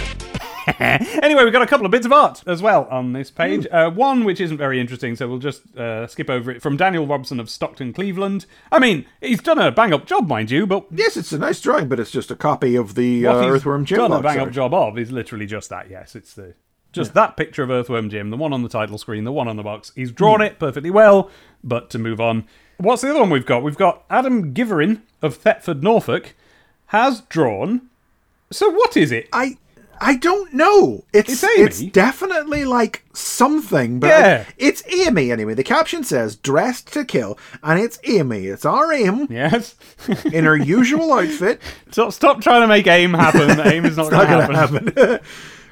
anyway, 0.80 1.44
we've 1.44 1.52
got 1.52 1.62
a 1.64 1.68
couple 1.68 1.86
of 1.86 1.92
bits 1.92 2.06
of 2.06 2.14
art 2.14 2.44
as 2.48 2.62
well 2.62 2.88
on 2.90 3.12
this 3.12 3.30
page. 3.30 3.68
Uh, 3.72 3.90
one 3.90 4.24
which 4.24 4.40
isn't 4.40 4.58
very 4.58 4.80
interesting, 4.80 5.16
so 5.16 5.28
we'll 5.28 5.40
just 5.40 5.76
uh, 5.76 6.08
skip 6.08 6.30
over 6.30 6.50
it. 6.52 6.62
From 6.62 6.78
Daniel 6.78 7.06
Robson 7.08 7.40
of 7.42 7.50
Stockton, 7.50 7.92
Cleveland. 7.92 8.46
I 8.72 8.80
mean, 8.80 9.06
he's 9.20 9.42
done 9.42 9.58
a 9.60 9.72
bang 9.72 9.94
up 9.94 10.06
job, 10.06 10.28
mind 10.30 10.50
you, 10.50 10.66
but 10.66 10.86
Yes, 10.92 11.18
it's 11.18 11.34
a 11.34 11.38
nice 11.40 11.60
drawing, 11.60 11.90
but 11.90 12.00
it's 12.00 12.12
just 12.12 12.32
a 12.32 12.36
copy 12.36 12.76
of 12.76 12.96
the 12.96 13.26
uh, 13.28 13.34
Earthworm 13.48 13.84
Jim 13.84 13.98
done 13.98 14.14
a 14.14 14.22
bang 14.22 14.40
up 14.40 14.52
job 14.52 14.74
of 14.74 14.98
is 14.98 15.12
literally 15.12 15.46
just 15.46 15.70
that. 15.70 15.90
Yes, 15.90 16.16
it's 16.16 16.34
the 16.36 16.54
just 16.94 17.14
that 17.16 17.36
picture 17.36 17.64
of 17.64 17.70
Earthworm 17.70 18.10
Jim, 18.10 18.30
the 18.30 18.38
one 18.38 18.54
on 18.54 18.64
the 18.64 18.70
title 18.70 18.98
screen, 18.98 19.24
the 19.26 19.32
one 19.32 19.48
on 19.48 19.58
the 19.58 19.64
box. 19.64 19.92
He's 19.96 20.10
Hmm. 20.10 20.16
drawn 20.16 20.42
it 20.42 20.58
perfectly 20.58 20.90
well, 20.92 21.30
but 21.64 21.90
to 21.90 22.00
move 22.00 22.22
on, 22.22 22.46
what's 22.78 23.02
the 23.02 23.10
other 23.10 23.20
one 23.20 23.30
we've 23.30 23.46
got? 23.46 23.62
We've 23.62 23.76
got 23.78 24.06
Adam 24.10 24.54
Giverin 24.54 25.02
of 25.22 25.36
Thetford, 25.36 25.84
Norfolk, 25.84 26.36
has 26.88 27.22
drawn. 27.22 27.89
So 28.52 28.70
what 28.70 28.98
is 28.98 29.12
it? 29.12 29.28
I 29.34 29.58
I 30.02 30.16
don't 30.16 30.54
know. 30.54 31.04
It's 31.14 31.44
It's 31.44 31.44
it's, 31.44 31.82
definitely 31.92 32.64
like 32.64 33.04
something, 33.14 34.00
but 34.00 34.08
Yeah. 34.08 34.46
it's 34.58 34.82
Amy 34.88 35.30
anyway. 35.32 35.54
The 35.56 35.64
caption 35.64 36.04
says 36.06 36.36
"dressed 36.38 36.94
to 36.94 37.04
kill," 37.04 37.38
and 37.62 37.80
it's 37.82 38.00
Amy. 38.06 38.48
It's 38.48 38.64
our 38.66 38.94
aim 38.94 39.28
Yes. 39.30 39.76
in 40.34 40.46
her 40.46 40.56
usual 40.56 41.12
outfit. 41.14 41.62
stop, 41.92 42.14
stop 42.14 42.42
trying 42.42 42.62
to 42.62 42.68
make 42.68 42.88
aim 42.88 43.14
happen. 43.14 43.60
aim 43.60 43.86
is 43.86 43.98
not 43.98 44.10
going 44.10 44.26
to 44.28 44.28
gonna 44.48 44.56
happen. 44.56 44.88
happen. 44.96 45.20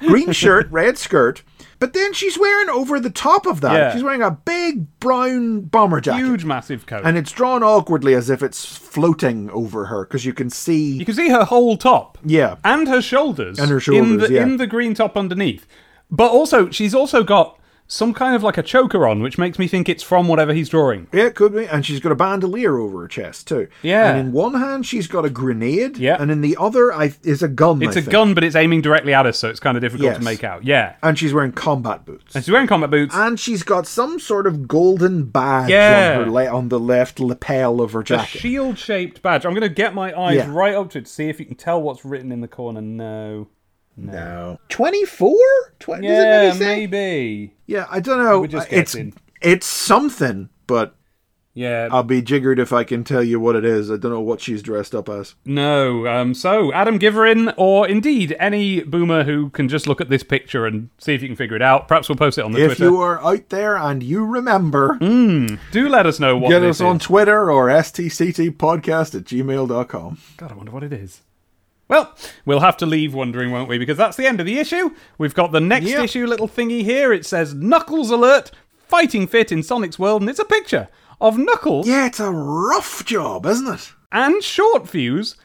Green 0.00 0.32
shirt, 0.32 0.70
red 0.70 0.98
skirt. 0.98 1.42
But 1.80 1.92
then 1.92 2.12
she's 2.12 2.38
wearing 2.38 2.68
over 2.68 2.98
the 2.98 3.10
top 3.10 3.46
of 3.46 3.60
that. 3.60 3.72
Yeah. 3.72 3.92
She's 3.92 4.02
wearing 4.02 4.22
a 4.22 4.32
big 4.32 4.98
brown 4.98 5.60
bomber 5.62 6.00
jacket. 6.00 6.24
Huge, 6.24 6.44
massive 6.44 6.86
coat. 6.86 7.02
And 7.04 7.16
it's 7.16 7.30
drawn 7.30 7.62
awkwardly 7.62 8.14
as 8.14 8.30
if 8.30 8.42
it's 8.42 8.64
floating 8.76 9.48
over 9.50 9.86
her 9.86 10.04
because 10.04 10.24
you 10.24 10.32
can 10.32 10.50
see. 10.50 10.92
you 10.92 11.04
can 11.04 11.14
see 11.14 11.28
her 11.28 11.44
whole 11.44 11.76
top. 11.76 12.18
Yeah. 12.24 12.56
And 12.64 12.88
her 12.88 13.00
shoulders. 13.00 13.58
And 13.58 13.70
her 13.70 13.76
In 13.76 13.80
shoulders, 13.80 14.28
the, 14.28 14.34
yeah. 14.34 14.42
in 14.42 14.56
the 14.56 14.66
green 14.66 14.94
top 14.94 15.16
underneath. 15.16 15.66
But 16.10 16.30
also, 16.32 16.70
she's 16.70 16.94
also 16.94 17.22
got 17.22 17.57
some 17.90 18.12
kind 18.12 18.36
of 18.36 18.42
like 18.42 18.58
a 18.58 18.62
choker 18.62 19.06
on, 19.06 19.22
which 19.22 19.38
makes 19.38 19.58
me 19.58 19.66
think 19.66 19.88
it's 19.88 20.02
from 20.02 20.28
whatever 20.28 20.52
he's 20.52 20.68
drawing. 20.68 21.08
Yeah, 21.12 21.24
it 21.24 21.34
could 21.34 21.54
be. 21.54 21.64
And 21.64 21.84
she's 21.86 22.00
got 22.00 22.12
a 22.12 22.14
bandolier 22.14 22.78
over 22.78 23.00
her 23.00 23.08
chest 23.08 23.48
too. 23.48 23.66
Yeah. 23.82 24.10
And 24.10 24.18
in 24.28 24.32
one 24.32 24.54
hand 24.54 24.84
she's 24.86 25.06
got 25.06 25.24
a 25.24 25.30
grenade. 25.30 25.96
Yeah. 25.96 26.16
And 26.20 26.30
in 26.30 26.42
the 26.42 26.56
other 26.60 26.92
I, 26.92 27.14
is 27.24 27.42
a 27.42 27.48
gun. 27.48 27.82
It's 27.82 27.96
I 27.96 28.00
a 28.00 28.02
think. 28.02 28.12
gun, 28.12 28.34
but 28.34 28.44
it's 28.44 28.54
aiming 28.54 28.82
directly 28.82 29.14
at 29.14 29.24
us, 29.26 29.38
so 29.38 29.48
it's 29.48 29.58
kind 29.58 29.76
of 29.76 29.80
difficult 29.80 30.04
Yes. 30.04 30.18
to 30.18 30.22
make 30.22 30.44
out. 30.44 30.64
Yeah. 30.64 30.96
And 31.02 31.18
she's 31.18 31.32
wearing 31.32 31.52
combat 31.52 32.04
boots. 32.04 32.34
And 32.34 32.44
she's 32.44 32.52
wearing 32.52 32.68
combat 32.68 32.90
boots. 32.90 33.14
And 33.14 33.40
she's 33.40 33.62
got 33.62 33.86
some 33.86 34.20
sort 34.20 34.46
of 34.46 34.68
golden 34.68 35.24
badge 35.24 35.70
Yeah. 35.70 36.18
on 36.18 36.24
her 36.26 36.30
le- 36.30 36.46
on 36.54 36.68
the 36.68 36.78
left 36.78 37.18
lapel 37.20 37.80
of 37.80 37.92
her 37.92 38.00
a 38.00 38.04
jacket. 38.04 38.38
shield 38.40 38.78
shaped 38.78 39.22
badge. 39.22 39.46
I'm 39.46 39.52
going 39.52 39.62
to 39.62 39.68
get 39.70 39.94
my 39.94 40.12
eyes 40.18 40.36
Yeah. 40.36 40.50
right 40.52 40.74
up 40.74 40.90
to 40.90 40.98
it 40.98 41.06
to 41.06 41.10
see 41.10 41.30
if 41.30 41.40
you 41.40 41.46
can 41.46 41.56
tell 41.56 41.80
what's 41.80 42.04
written 42.04 42.30
in 42.32 42.42
the 42.42 42.48
corner. 42.48 42.82
No. 42.82 43.48
No. 43.98 44.58
24? 44.68 45.34
20, 45.80 46.06
does 46.06 46.10
it 46.10 46.60
Yeah, 46.62 46.66
maybe 46.66 46.90
maybe. 46.90 47.54
Yeah, 47.66 47.86
I 47.90 48.00
don't 48.00 48.22
know. 48.22 48.40
We're 48.40 48.46
just 48.46 48.72
it's 48.72 48.94
guessing. 48.94 49.14
it's 49.42 49.66
something, 49.66 50.48
but 50.66 50.94
Yeah. 51.54 51.88
I'll 51.90 52.04
be 52.04 52.22
jiggered 52.22 52.60
if 52.60 52.72
I 52.72 52.84
can 52.84 53.02
tell 53.02 53.22
you 53.24 53.40
what 53.40 53.56
it 53.56 53.64
is. 53.64 53.90
I 53.90 53.96
don't 53.96 54.12
know 54.12 54.20
what 54.20 54.40
she's 54.40 54.62
dressed 54.62 54.94
up 54.94 55.08
as. 55.08 55.34
No. 55.44 56.06
Um, 56.06 56.32
so, 56.32 56.72
Adam 56.72 57.00
Giverin, 57.00 57.52
or 57.56 57.88
indeed 57.88 58.36
any 58.38 58.80
boomer 58.82 59.24
who 59.24 59.50
can 59.50 59.68
just 59.68 59.88
look 59.88 60.00
at 60.00 60.08
this 60.08 60.22
picture 60.22 60.66
and 60.66 60.90
see 60.98 61.14
if 61.14 61.22
you 61.22 61.28
can 61.28 61.36
figure 61.36 61.56
it 61.56 61.62
out. 61.62 61.88
Perhaps 61.88 62.08
we'll 62.08 62.14
post 62.16 62.38
it 62.38 62.44
on 62.44 62.52
the 62.52 62.60
If 62.62 62.76
Twitter. 62.76 62.84
you 62.84 63.00
are 63.00 63.20
out 63.24 63.48
there 63.48 63.76
and 63.76 64.02
you 64.04 64.24
remember, 64.24 64.96
Do 65.00 65.88
let 65.88 66.06
us 66.06 66.20
know 66.20 66.36
what 66.38 66.50
get 66.50 66.60
this 66.60 66.80
us 66.80 66.86
on. 66.86 66.98
Twitter 67.00 67.50
or 67.50 67.66
stctpodcast 67.68 69.14
at 69.16 69.24
gmail.com. 69.24 70.18
God, 70.36 70.52
I 70.52 70.54
wonder 70.54 70.70
what 70.72 70.84
it 70.84 70.92
is. 70.92 71.22
Well, 71.88 72.14
we'll 72.44 72.60
have 72.60 72.76
to 72.78 72.86
leave 72.86 73.14
wondering, 73.14 73.50
won't 73.50 73.68
we? 73.68 73.78
Because 73.78 73.96
that's 73.96 74.16
the 74.16 74.26
end 74.26 74.40
of 74.40 74.46
the 74.46 74.58
issue. 74.58 74.90
We've 75.16 75.34
got 75.34 75.52
the 75.52 75.60
next 75.60 75.86
Yep. 75.86 76.04
issue 76.04 76.26
little 76.26 76.48
thingy 76.48 76.82
here. 76.82 77.12
It 77.12 77.24
says 77.24 77.54
Knuckles 77.54 78.10
Alert, 78.10 78.50
Fighting 78.76 79.26
Fit 79.26 79.50
in 79.52 79.62
Sonic's 79.62 79.98
World, 79.98 80.22
and 80.22 80.28
it's 80.30 80.38
a 80.38 80.44
picture 80.44 80.88
of 81.20 81.38
Knuckles 81.38 81.88
Yeah, 81.88 82.06
it's 82.06 82.20
a 82.20 82.30
rough 82.30 83.04
job, 83.04 83.46
isn't 83.46 83.72
it? 83.72 83.92
and 84.12 84.42
Short 84.42 84.88
Fuse 84.88 85.36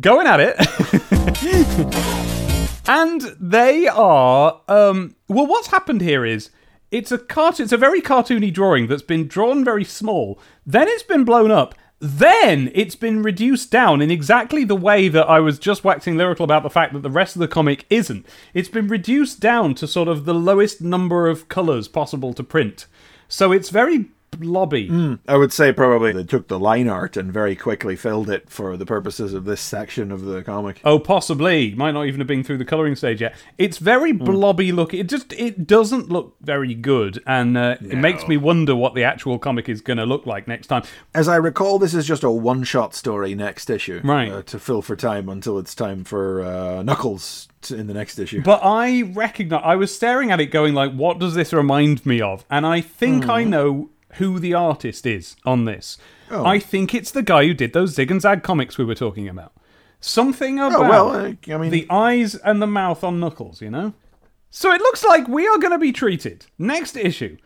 going 0.00 0.26
at 0.26 0.40
it. 0.40 0.56
and 2.88 3.20
they 3.40 3.86
are 3.86 4.60
um 4.68 5.14
well 5.28 5.46
what's 5.46 5.68
happened 5.68 6.00
here 6.00 6.24
is 6.24 6.50
it's 6.90 7.12
a 7.12 7.18
cart 7.18 7.60
it's 7.60 7.72
a 7.72 7.76
very 7.76 8.00
cartoony 8.00 8.52
drawing 8.52 8.86
that's 8.86 9.02
been 9.02 9.26
drawn 9.28 9.64
very 9.64 9.84
small. 9.84 10.38
Then 10.66 10.88
it's 10.88 11.02
been 11.02 11.24
blown 11.24 11.50
up. 11.50 11.74
Then 12.00 12.70
it's 12.74 12.94
been 12.94 13.24
reduced 13.24 13.72
down 13.72 14.00
in 14.00 14.10
exactly 14.10 14.62
the 14.62 14.76
way 14.76 15.08
that 15.08 15.28
I 15.28 15.40
was 15.40 15.58
just 15.58 15.82
waxing 15.82 16.16
lyrical 16.16 16.44
about 16.44 16.62
the 16.62 16.70
fact 16.70 16.92
that 16.92 17.02
the 17.02 17.10
rest 17.10 17.34
of 17.34 17.40
the 17.40 17.48
comic 17.48 17.86
isn't. 17.90 18.24
It's 18.54 18.68
been 18.68 18.86
reduced 18.86 19.40
down 19.40 19.74
to 19.76 19.88
sort 19.88 20.06
of 20.06 20.24
the 20.24 20.34
lowest 20.34 20.80
number 20.80 21.28
of 21.28 21.48
colours 21.48 21.88
possible 21.88 22.32
to 22.34 22.44
print. 22.44 22.86
So 23.26 23.50
it's 23.50 23.70
very 23.70 24.10
blobby. 24.30 25.18
I 25.26 25.36
would 25.36 25.52
say 25.52 25.72
probably 25.72 26.12
they 26.12 26.24
took 26.24 26.48
the 26.48 26.58
line 26.58 26.88
art 26.88 27.16
and 27.16 27.32
very 27.32 27.56
quickly 27.56 27.96
filled 27.96 28.30
it 28.30 28.48
for 28.50 28.76
the 28.76 28.86
purposes 28.86 29.34
of 29.34 29.44
this 29.44 29.60
section 29.60 30.12
of 30.12 30.22
the 30.22 30.42
comic. 30.42 30.80
Oh, 30.84 30.98
possibly. 30.98 31.74
Might 31.74 31.92
not 31.92 32.06
even 32.06 32.20
have 32.20 32.26
been 32.28 32.44
through 32.44 32.58
the 32.58 32.64
colouring 32.64 32.96
stage 32.96 33.20
yet. 33.20 33.34
It's 33.56 33.78
very 33.78 34.12
blobby 34.12 34.72
looking. 34.72 35.00
It 35.00 35.08
just 35.08 35.32
it 35.32 35.66
doesn't 35.66 36.08
look 36.08 36.36
very 36.40 36.74
good, 36.74 37.22
and 37.26 37.56
uh, 37.56 37.76
it 37.80 37.96
makes 37.98 38.26
me 38.28 38.36
wonder 38.36 38.74
what 38.76 38.94
the 38.94 39.04
actual 39.04 39.38
comic 39.38 39.68
is 39.68 39.80
going 39.80 39.98
to 39.98 40.06
look 40.06 40.26
like 40.26 40.46
next 40.48 40.68
time. 40.68 40.82
As 41.14 41.28
I 41.28 41.36
recall, 41.36 41.78
this 41.78 41.94
is 41.94 42.06
just 42.06 42.22
a 42.22 42.30
one-shot 42.30 42.94
story 42.94 43.34
next 43.34 43.70
issue, 43.70 44.00
Right. 44.04 44.30
Uh, 44.30 44.42
to 44.42 44.58
fill 44.58 44.82
for 44.82 44.96
time 44.96 45.28
until 45.28 45.58
it's 45.58 45.74
time 45.74 46.04
for 46.04 46.42
uh, 46.42 46.82
Knuckles 46.82 47.48
in 47.70 47.86
the 47.86 47.94
next 47.94 48.18
issue. 48.18 48.42
But 48.42 48.60
I 48.62 49.02
recognize. 49.02 49.62
I 49.64 49.76
was 49.76 49.94
staring 49.94 50.30
at 50.30 50.40
it, 50.40 50.46
going 50.46 50.74
like, 50.74 50.92
"What 50.92 51.18
does 51.18 51.34
this 51.34 51.52
remind 51.52 52.06
me 52.06 52.20
of?" 52.20 52.44
And 52.50 52.66
I 52.66 52.80
think 52.80 53.28
I 53.28 53.44
know 53.44 53.90
who 54.14 54.38
the 54.38 54.54
artist 54.54 55.06
is 55.06 55.36
on 55.44 55.64
this. 55.64 55.98
I 56.30 56.58
think 56.58 56.94
it's 56.94 57.10
the 57.10 57.22
guy 57.22 57.46
who 57.46 57.54
did 57.54 57.72
those 57.72 57.94
Zig 57.94 58.10
and 58.10 58.20
Zag 58.20 58.42
comics 58.42 58.76
we 58.76 58.84
were 58.84 58.94
talking 58.94 59.28
about. 59.28 59.52
Something 60.00 60.58
about 60.58 60.74
oh 60.74 60.88
well, 60.88 61.10
uh, 61.10 61.32
I 61.52 61.56
mean, 61.56 61.70
the 61.70 61.86
eyes 61.90 62.34
and 62.36 62.62
the 62.62 62.66
mouth 62.66 63.02
on 63.02 63.18
Knuckles, 63.18 63.60
you 63.60 63.70
know? 63.70 63.94
So 64.50 64.70
it 64.72 64.80
looks 64.80 65.04
like 65.04 65.26
we 65.26 65.46
are 65.46 65.58
going 65.58 65.72
to 65.72 65.78
be 65.78 65.92
treated, 65.92 66.46
next 66.58 66.96
issue, 66.96 67.36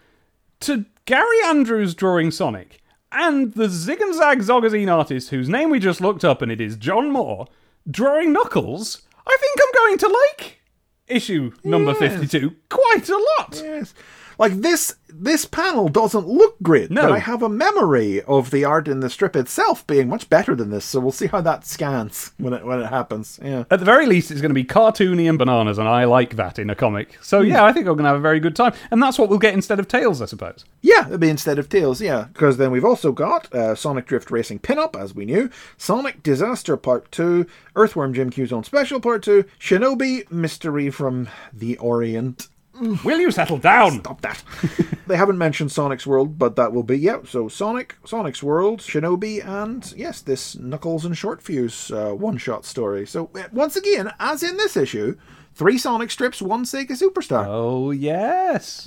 to 0.60 0.84
Gary 1.04 1.38
Andrews 1.46 1.94
drawing 1.94 2.30
Sonic 2.30 2.80
and 3.10 3.52
the 3.54 3.68
Zig 3.68 4.00
and 4.00 4.14
Zag 4.14 4.40
Zogazine 4.40 4.92
artist 4.92 5.30
whose 5.30 5.48
name 5.48 5.70
we 5.70 5.78
just 5.78 6.00
looked 6.00 6.24
up 6.24 6.42
and 6.42 6.50
it 6.52 6.60
is 6.60 6.76
John 6.76 7.10
Moore 7.10 7.46
drawing 7.90 8.32
Knuckles. 8.32 9.02
I 9.26 9.36
think 9.40 9.58
I'm 9.60 9.74
going 9.74 9.98
to 9.98 10.08
like 10.38 10.60
issue 11.08 11.52
number 11.64 11.94
52 11.94 12.54
quite 12.68 13.08
a 13.08 13.26
lot. 13.38 13.60
yes. 13.62 13.94
Like 14.38 14.52
this, 14.54 14.96
this 15.08 15.44
panel 15.44 15.88
doesn't 15.88 16.26
look 16.26 16.56
great. 16.62 16.90
No. 16.90 17.02
but 17.02 17.12
I 17.12 17.18
have 17.18 17.42
a 17.42 17.48
memory 17.48 18.22
of 18.22 18.50
the 18.50 18.64
art 18.64 18.88
in 18.88 19.00
the 19.00 19.10
strip 19.10 19.36
itself 19.36 19.86
being 19.86 20.08
much 20.08 20.28
better 20.28 20.54
than 20.54 20.70
this. 20.70 20.84
So 20.84 21.00
we'll 21.00 21.12
see 21.12 21.26
how 21.26 21.40
that 21.42 21.66
scans 21.66 22.32
when 22.38 22.52
it 22.52 22.64
when 22.64 22.80
it 22.80 22.86
happens. 22.86 23.38
Yeah. 23.42 23.64
At 23.70 23.78
the 23.78 23.84
very 23.84 24.06
least, 24.06 24.30
it's 24.30 24.40
going 24.40 24.50
to 24.50 24.54
be 24.54 24.64
cartoony 24.64 25.28
and 25.28 25.38
bananas, 25.38 25.78
and 25.78 25.88
I 25.88 26.04
like 26.04 26.36
that 26.36 26.58
in 26.58 26.70
a 26.70 26.74
comic. 26.74 27.18
So 27.22 27.40
yeah, 27.40 27.64
I 27.64 27.72
think 27.72 27.86
I'm 27.86 27.94
going 27.94 28.04
to 28.04 28.10
have 28.10 28.16
a 28.16 28.20
very 28.20 28.40
good 28.40 28.56
time, 28.56 28.72
and 28.90 29.02
that's 29.02 29.18
what 29.18 29.28
we'll 29.28 29.38
get 29.38 29.54
instead 29.54 29.78
of 29.78 29.88
Tails, 29.88 30.22
I 30.22 30.26
suppose. 30.26 30.64
Yeah, 30.80 31.06
it'll 31.06 31.18
be 31.18 31.28
instead 31.28 31.58
of 31.58 31.68
Tails, 31.68 32.00
yeah. 32.00 32.26
Because 32.32 32.56
then 32.56 32.70
we've 32.70 32.84
also 32.84 33.12
got 33.12 33.52
uh, 33.54 33.74
Sonic 33.74 34.06
Drift 34.06 34.30
Racing 34.30 34.60
Pinup, 34.60 35.00
as 35.00 35.14
we 35.14 35.24
knew, 35.24 35.50
Sonic 35.76 36.22
Disaster 36.22 36.76
Part 36.76 37.10
2, 37.12 37.46
Earthworm 37.76 38.14
Jim 38.14 38.30
Q's 38.30 38.52
Own 38.52 38.64
Special 38.64 39.00
Part 39.00 39.22
2, 39.22 39.44
Shinobi 39.60 40.30
Mystery 40.30 40.90
from 40.90 41.28
the 41.52 41.76
Orient. 41.78 42.48
Will 43.04 43.20
you 43.20 43.30
settle 43.30 43.58
down? 43.58 44.00
Stop 44.00 44.20
that. 44.22 44.42
they 45.06 45.16
haven't 45.16 45.38
mentioned 45.38 45.70
Sonic's 45.70 46.06
World, 46.06 46.38
but 46.38 46.56
that 46.56 46.72
will 46.72 46.82
be, 46.82 46.98
yeah. 46.98 47.18
So 47.26 47.48
Sonic, 47.48 47.96
Sonic's 48.04 48.42
World, 48.42 48.80
Shinobi, 48.80 49.44
and 49.46 49.92
yes, 49.96 50.20
this 50.20 50.56
Knuckles 50.56 51.04
and 51.04 51.16
Short 51.16 51.42
Fuse 51.42 51.90
uh, 51.92 52.10
one 52.10 52.38
shot 52.38 52.64
story. 52.64 53.06
So 53.06 53.30
uh, 53.34 53.44
once 53.52 53.76
again, 53.76 54.12
as 54.18 54.42
in 54.42 54.56
this 54.56 54.76
issue, 54.76 55.16
three 55.54 55.78
Sonic 55.78 56.10
strips, 56.10 56.42
one 56.42 56.64
Sega 56.64 56.90
Superstar. 56.90 57.46
Oh 57.46 57.92
yes. 57.92 58.86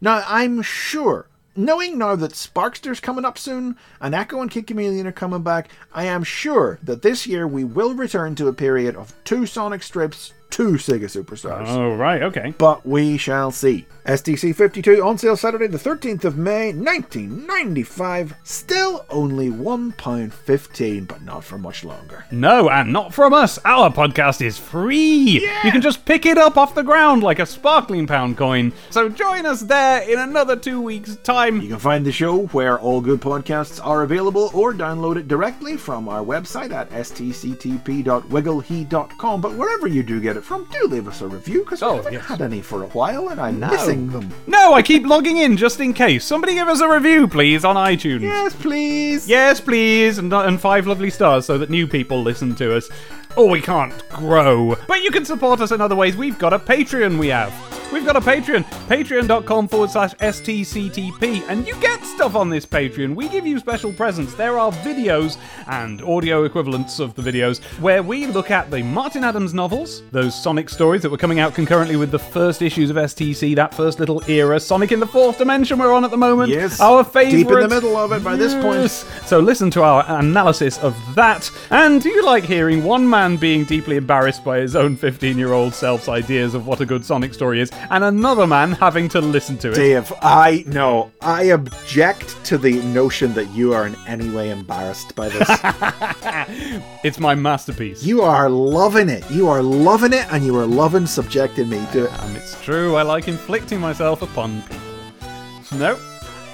Now, 0.00 0.24
I'm 0.26 0.62
sure, 0.62 1.28
knowing 1.54 1.98
now 1.98 2.16
that 2.16 2.32
Sparkster's 2.32 3.00
coming 3.00 3.24
up 3.24 3.36
soon 3.36 3.76
and 4.00 4.14
Ecco 4.14 4.40
and 4.40 4.50
Kid 4.50 4.66
Chameleon 4.66 5.06
are 5.06 5.12
coming 5.12 5.42
back, 5.42 5.68
I 5.92 6.04
am 6.06 6.24
sure 6.24 6.78
that 6.82 7.02
this 7.02 7.26
year 7.26 7.46
we 7.46 7.64
will 7.64 7.94
return 7.94 8.34
to 8.36 8.48
a 8.48 8.54
period 8.54 8.96
of 8.96 9.14
two 9.24 9.44
Sonic 9.44 9.82
strips, 9.82 10.32
two 10.54 10.74
Sega 10.74 11.06
Superstars. 11.06 11.66
Oh 11.66 11.96
right, 11.96 12.22
okay. 12.22 12.54
But 12.56 12.86
we 12.86 13.16
shall 13.18 13.50
see. 13.50 13.86
STC 14.06 14.54
52 14.54 15.02
on 15.02 15.16
sale 15.16 15.34
Saturday, 15.34 15.66
the 15.66 15.78
13th 15.78 16.26
of 16.26 16.36
May, 16.36 16.74
1995. 16.74 18.34
Still 18.42 19.06
only 19.08 19.48
£1.15, 19.48 21.08
but 21.08 21.22
not 21.22 21.42
for 21.42 21.56
much 21.56 21.82
longer. 21.84 22.26
No, 22.30 22.68
and 22.68 22.92
not 22.92 23.14
from 23.14 23.32
us. 23.32 23.58
Our 23.64 23.90
podcast 23.90 24.42
is 24.44 24.58
free. 24.58 25.48
You 25.64 25.72
can 25.72 25.80
just 25.80 26.04
pick 26.04 26.26
it 26.26 26.36
up 26.36 26.58
off 26.58 26.74
the 26.74 26.82
ground 26.82 27.22
like 27.22 27.38
a 27.38 27.46
sparkling 27.46 28.06
pound 28.06 28.36
coin. 28.36 28.74
So 28.90 29.08
join 29.08 29.46
us 29.46 29.62
there 29.62 30.02
in 30.02 30.18
another 30.18 30.54
two 30.56 30.82
weeks' 30.82 31.16
time. 31.16 31.62
You 31.62 31.68
can 31.68 31.78
find 31.78 32.04
the 32.04 32.12
show 32.12 32.42
where 32.48 32.78
all 32.78 33.00
good 33.00 33.22
podcasts 33.22 33.80
are 33.82 34.02
available 34.02 34.50
or 34.52 34.74
download 34.74 35.16
it 35.16 35.28
directly 35.28 35.78
from 35.78 36.10
our 36.10 36.22
website 36.22 36.72
at 36.72 36.90
stctp.wigglehe.com. 36.90 39.40
But 39.40 39.54
wherever 39.54 39.86
you 39.86 40.02
do 40.02 40.20
get 40.20 40.36
it 40.36 40.44
from, 40.44 40.68
do 40.70 40.86
leave 40.88 41.08
us 41.08 41.22
a 41.22 41.26
review 41.26 41.60
because 41.60 41.80
we 41.80 41.86
Oh, 41.86 41.96
haven't 41.96 42.12
yes. 42.12 42.26
had 42.26 42.42
any 42.42 42.60
for 42.60 42.82
a 42.82 42.86
while 42.88 43.30
and 43.30 43.40
I'm 43.40 43.58
missing 43.60 43.93
them. 43.94 44.32
No, 44.46 44.74
I 44.74 44.82
keep 44.82 45.04
logging 45.06 45.36
in 45.38 45.56
just 45.56 45.80
in 45.80 45.92
case. 45.92 46.24
Somebody 46.24 46.54
give 46.54 46.68
us 46.68 46.80
a 46.80 46.88
review, 46.88 47.28
please, 47.28 47.64
on 47.64 47.76
iTunes. 47.76 48.22
Yes, 48.22 48.54
please. 48.54 49.28
Yes, 49.28 49.60
please, 49.60 50.18
and, 50.18 50.32
and 50.32 50.60
five 50.60 50.86
lovely 50.86 51.10
stars 51.10 51.46
so 51.46 51.58
that 51.58 51.70
new 51.70 51.86
people 51.86 52.22
listen 52.22 52.54
to 52.56 52.76
us. 52.76 52.88
Oh, 53.36 53.46
we 53.50 53.60
can't 53.60 53.92
grow. 54.10 54.76
But 54.86 55.02
you 55.02 55.10
can 55.10 55.24
support 55.24 55.60
us 55.60 55.72
in 55.72 55.80
other 55.80 55.96
ways. 55.96 56.16
We've 56.16 56.38
got 56.38 56.52
a 56.52 56.58
Patreon, 56.58 57.18
we 57.18 57.28
have. 57.28 57.52
We've 57.92 58.04
got 58.04 58.16
a 58.16 58.20
Patreon, 58.20 58.64
patreon.com 58.88 59.68
forward 59.68 59.90
slash 59.90 60.14
STCTP, 60.14 61.48
and 61.48 61.64
you 61.64 61.76
get 61.80 62.04
stuff 62.04 62.34
on 62.34 62.50
this 62.50 62.66
Patreon. 62.66 63.14
We 63.14 63.28
give 63.28 63.46
you 63.46 63.58
special 63.60 63.92
presents. 63.92 64.34
There 64.34 64.58
are 64.58 64.72
videos 64.72 65.36
and 65.68 66.02
audio 66.02 66.42
equivalents 66.42 66.98
of 66.98 67.14
the 67.14 67.22
videos 67.22 67.62
where 67.80 68.02
we 68.02 68.26
look 68.26 68.50
at 68.50 68.68
the 68.68 68.82
Martin 68.82 69.22
Adams 69.22 69.54
novels, 69.54 70.02
those 70.10 70.34
Sonic 70.40 70.70
stories 70.70 71.02
that 71.02 71.10
were 71.10 71.16
coming 71.18 71.38
out 71.38 71.54
concurrently 71.54 71.94
with 71.94 72.10
the 72.10 72.18
first 72.18 72.62
issues 72.62 72.90
of 72.90 72.96
STC, 72.96 73.54
that 73.54 73.72
first 73.72 74.00
little 74.00 74.28
era. 74.28 74.58
Sonic 74.58 74.90
in 74.90 74.98
the 74.98 75.06
Fourth 75.06 75.38
Dimension 75.38 75.78
we're 75.78 75.92
on 75.92 76.04
at 76.04 76.10
the 76.10 76.16
moment. 76.16 76.50
Yes. 76.50 76.80
Our 76.80 77.04
favorite. 77.04 77.30
Deep 77.30 77.48
in 77.48 77.60
the 77.60 77.68
middle 77.68 77.96
of 77.96 78.10
it 78.10 78.24
by 78.24 78.34
this 78.34 78.54
point. 78.54 78.90
So 79.26 79.38
listen 79.38 79.70
to 79.70 79.82
our 79.84 80.04
analysis 80.18 80.78
of 80.78 80.96
that. 81.14 81.48
And 81.70 82.02
do 82.02 82.08
you 82.08 82.24
like 82.24 82.44
hearing 82.44 82.82
one 82.82 83.08
man 83.08 83.23
being 83.40 83.64
deeply 83.64 83.96
embarrassed 83.96 84.44
by 84.44 84.58
his 84.58 84.76
own 84.76 84.96
15 84.96 85.36
year 85.38 85.52
old 85.52 85.74
self's 85.74 86.08
ideas 86.08 86.54
of 86.54 86.66
what 86.66 86.80
a 86.80 86.86
good 86.86 87.04
Sonic 87.04 87.32
story 87.34 87.60
is, 87.60 87.70
and 87.90 88.04
another 88.04 88.46
man 88.46 88.72
having 88.72 89.08
to 89.10 89.20
listen 89.20 89.56
to 89.58 89.70
it? 89.72 89.74
Dave, 89.74 90.12
I 90.22 90.64
no, 90.66 91.10
I 91.20 91.44
object 91.44 92.42
to 92.46 92.58
the 92.58 92.80
notion 92.82 93.32
that 93.34 93.48
you 93.50 93.72
are 93.74 93.86
in 93.86 93.96
any 94.06 94.28
way 94.30 94.50
embarrassed 94.50 95.14
by 95.14 95.28
this. 95.28 95.48
It's 97.04 97.18
my 97.18 97.34
masterpiece. 97.34 98.02
you 98.02 98.22
are 98.22 98.48
loving 98.48 99.08
it. 99.08 99.28
You 99.30 99.48
are 99.48 99.62
loving 99.62 100.12
it, 100.12 100.26
and 100.32 100.44
you 100.44 100.56
are 100.58 100.66
loving 100.66 101.06
subjecting 101.06 101.68
me 101.68 101.84
to 101.92 102.04
it. 102.04 102.12
and 102.22 102.36
it's 102.36 102.62
true, 102.62 102.96
I 102.96 103.02
like 103.02 103.28
inflicting 103.28 103.80
myself 103.80 104.22
upon 104.22 104.62
people. 104.62 105.78
No. 105.78 105.98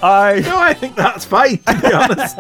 I. 0.03 0.41
No, 0.41 0.59
I 0.59 0.75
think 0.75 0.97
that's 0.97 1.25
fine. 1.25 1.59
To 1.59 1.81
be 1.81 1.93
honest, 1.93 2.39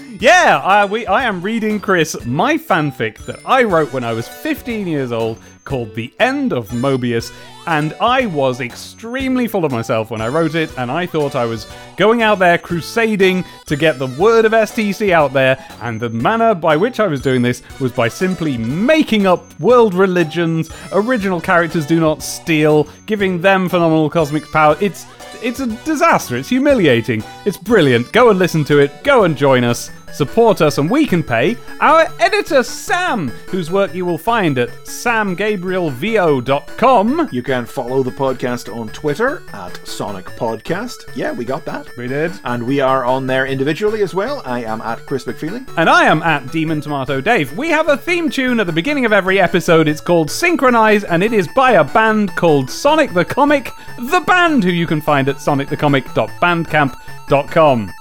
Yeah, 0.22 0.60
I, 0.62 0.84
we, 0.84 1.04
I 1.06 1.24
am 1.24 1.42
reading, 1.42 1.80
Chris, 1.80 2.16
my 2.24 2.56
fanfic 2.56 3.18
that 3.26 3.40
I 3.44 3.64
wrote 3.64 3.92
when 3.92 4.04
I 4.04 4.12
was 4.12 4.28
15 4.28 4.86
years 4.86 5.10
old 5.10 5.40
called 5.64 5.96
The 5.96 6.14
End 6.20 6.52
of 6.52 6.68
Mobius. 6.68 7.32
And 7.66 7.92
I 8.00 8.26
was 8.26 8.60
extremely 8.60 9.48
full 9.48 9.64
of 9.64 9.72
myself 9.72 10.10
when 10.12 10.20
I 10.20 10.28
wrote 10.28 10.54
it, 10.54 10.76
and 10.78 10.92
I 10.92 11.06
thought 11.06 11.34
I 11.34 11.44
was 11.44 11.66
going 11.96 12.22
out 12.22 12.38
there 12.38 12.56
crusading 12.58 13.44
to 13.66 13.74
get 13.76 13.98
the 13.98 14.06
word 14.06 14.44
of 14.44 14.52
STC 14.52 15.10
out 15.10 15.32
there. 15.32 15.64
And 15.80 16.00
the 16.00 16.10
manner 16.10 16.54
by 16.54 16.76
which 16.76 17.00
I 17.00 17.08
was 17.08 17.20
doing 17.20 17.42
this 17.42 17.62
was 17.80 17.90
by 17.90 18.06
simply 18.06 18.56
making 18.56 19.26
up 19.26 19.58
world 19.58 19.94
religions, 19.94 20.70
original 20.92 21.40
characters 21.40 21.86
do 21.86 21.98
not 21.98 22.22
steal, 22.22 22.88
giving 23.06 23.40
them 23.40 23.68
phenomenal 23.68 24.10
cosmic 24.10 24.50
power. 24.52 24.76
It's 24.80 25.04
it's 25.42 25.60
a 25.60 25.66
disaster. 25.84 26.36
It's 26.36 26.48
humiliating. 26.48 27.22
It's 27.44 27.56
brilliant. 27.56 28.12
Go 28.12 28.30
and 28.30 28.38
listen 28.38 28.64
to 28.64 28.78
it. 28.78 29.04
Go 29.04 29.24
and 29.24 29.36
join 29.36 29.64
us. 29.64 29.90
Support 30.14 30.60
us, 30.60 30.78
and 30.78 30.90
we 30.90 31.06
can 31.06 31.22
pay 31.22 31.56
our 31.80 32.06
editor, 32.20 32.62
Sam, 32.62 33.28
whose 33.48 33.70
work 33.70 33.94
you 33.94 34.04
will 34.04 34.18
find 34.18 34.58
at 34.58 34.68
samgabrielvo.com. 34.84 37.28
you 37.32 37.42
can 37.42 37.64
follow 37.66 38.02
the 38.02 38.10
podcast 38.10 38.74
on 38.74 38.88
Twitter 38.88 39.42
at 39.52 39.78
Sonic 39.86 40.24
Podcast. 40.26 41.14
Yeah, 41.16 41.32
we 41.32 41.44
got 41.44 41.64
that. 41.64 41.88
We 41.96 42.08
did. 42.08 42.32
And 42.44 42.66
we 42.66 42.80
are 42.80 43.04
on 43.04 43.26
there 43.26 43.46
individually 43.46 44.02
as 44.02 44.14
well. 44.14 44.42
I 44.44 44.64
am 44.64 44.80
at 44.82 45.06
Chris 45.06 45.24
McFeely. 45.24 45.66
And 45.76 45.88
I 45.88 46.04
am 46.04 46.22
at 46.22 46.50
Demon 46.52 46.80
Tomato 46.82 47.20
Dave. 47.20 47.56
We 47.56 47.68
have 47.70 47.88
a 47.88 47.96
theme 47.96 48.28
tune 48.28 48.58
at 48.60 48.66
the 48.66 48.72
beginning 48.72 49.06
of 49.06 49.12
every 49.12 49.40
episode. 49.40 49.88
It's 49.88 50.00
called 50.00 50.30
Synchronize, 50.30 51.04
and 51.04 51.22
it 51.22 51.32
is 51.32 51.48
by 51.48 51.72
a 51.72 51.84
band 51.84 52.34
called 52.36 52.70
Sonic 52.70 53.14
the 53.14 53.24
Comic, 53.24 53.70
the 53.98 54.20
band 54.26 54.62
who 54.64 54.70
you 54.70 54.86
can 54.86 55.00
find 55.00 55.28
at 55.28 55.36
sonicthecomic.bandcamp.com. 55.36 57.92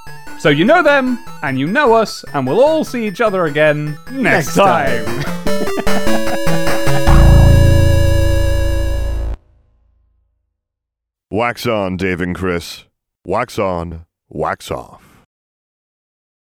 So 0.42 0.50
you 0.50 0.66
know 0.66 0.82
them, 0.82 1.20
and 1.44 1.60
you 1.60 1.68
know 1.68 1.94
us, 1.94 2.26
and 2.34 2.48
we'll 2.48 2.64
all 2.64 2.84
see 2.84 3.06
each 3.06 3.22
other 3.22 3.46
again 3.46 3.96
next, 4.10 4.12
Next 4.12 4.56
time. 4.56 5.06
Wax 11.30 11.68
on, 11.68 11.96
Dave 11.96 12.22
and 12.22 12.36
Chris. 12.36 12.86
Wax 13.24 13.60
on, 13.60 14.08
wax 14.30 14.72
off. 14.72 15.11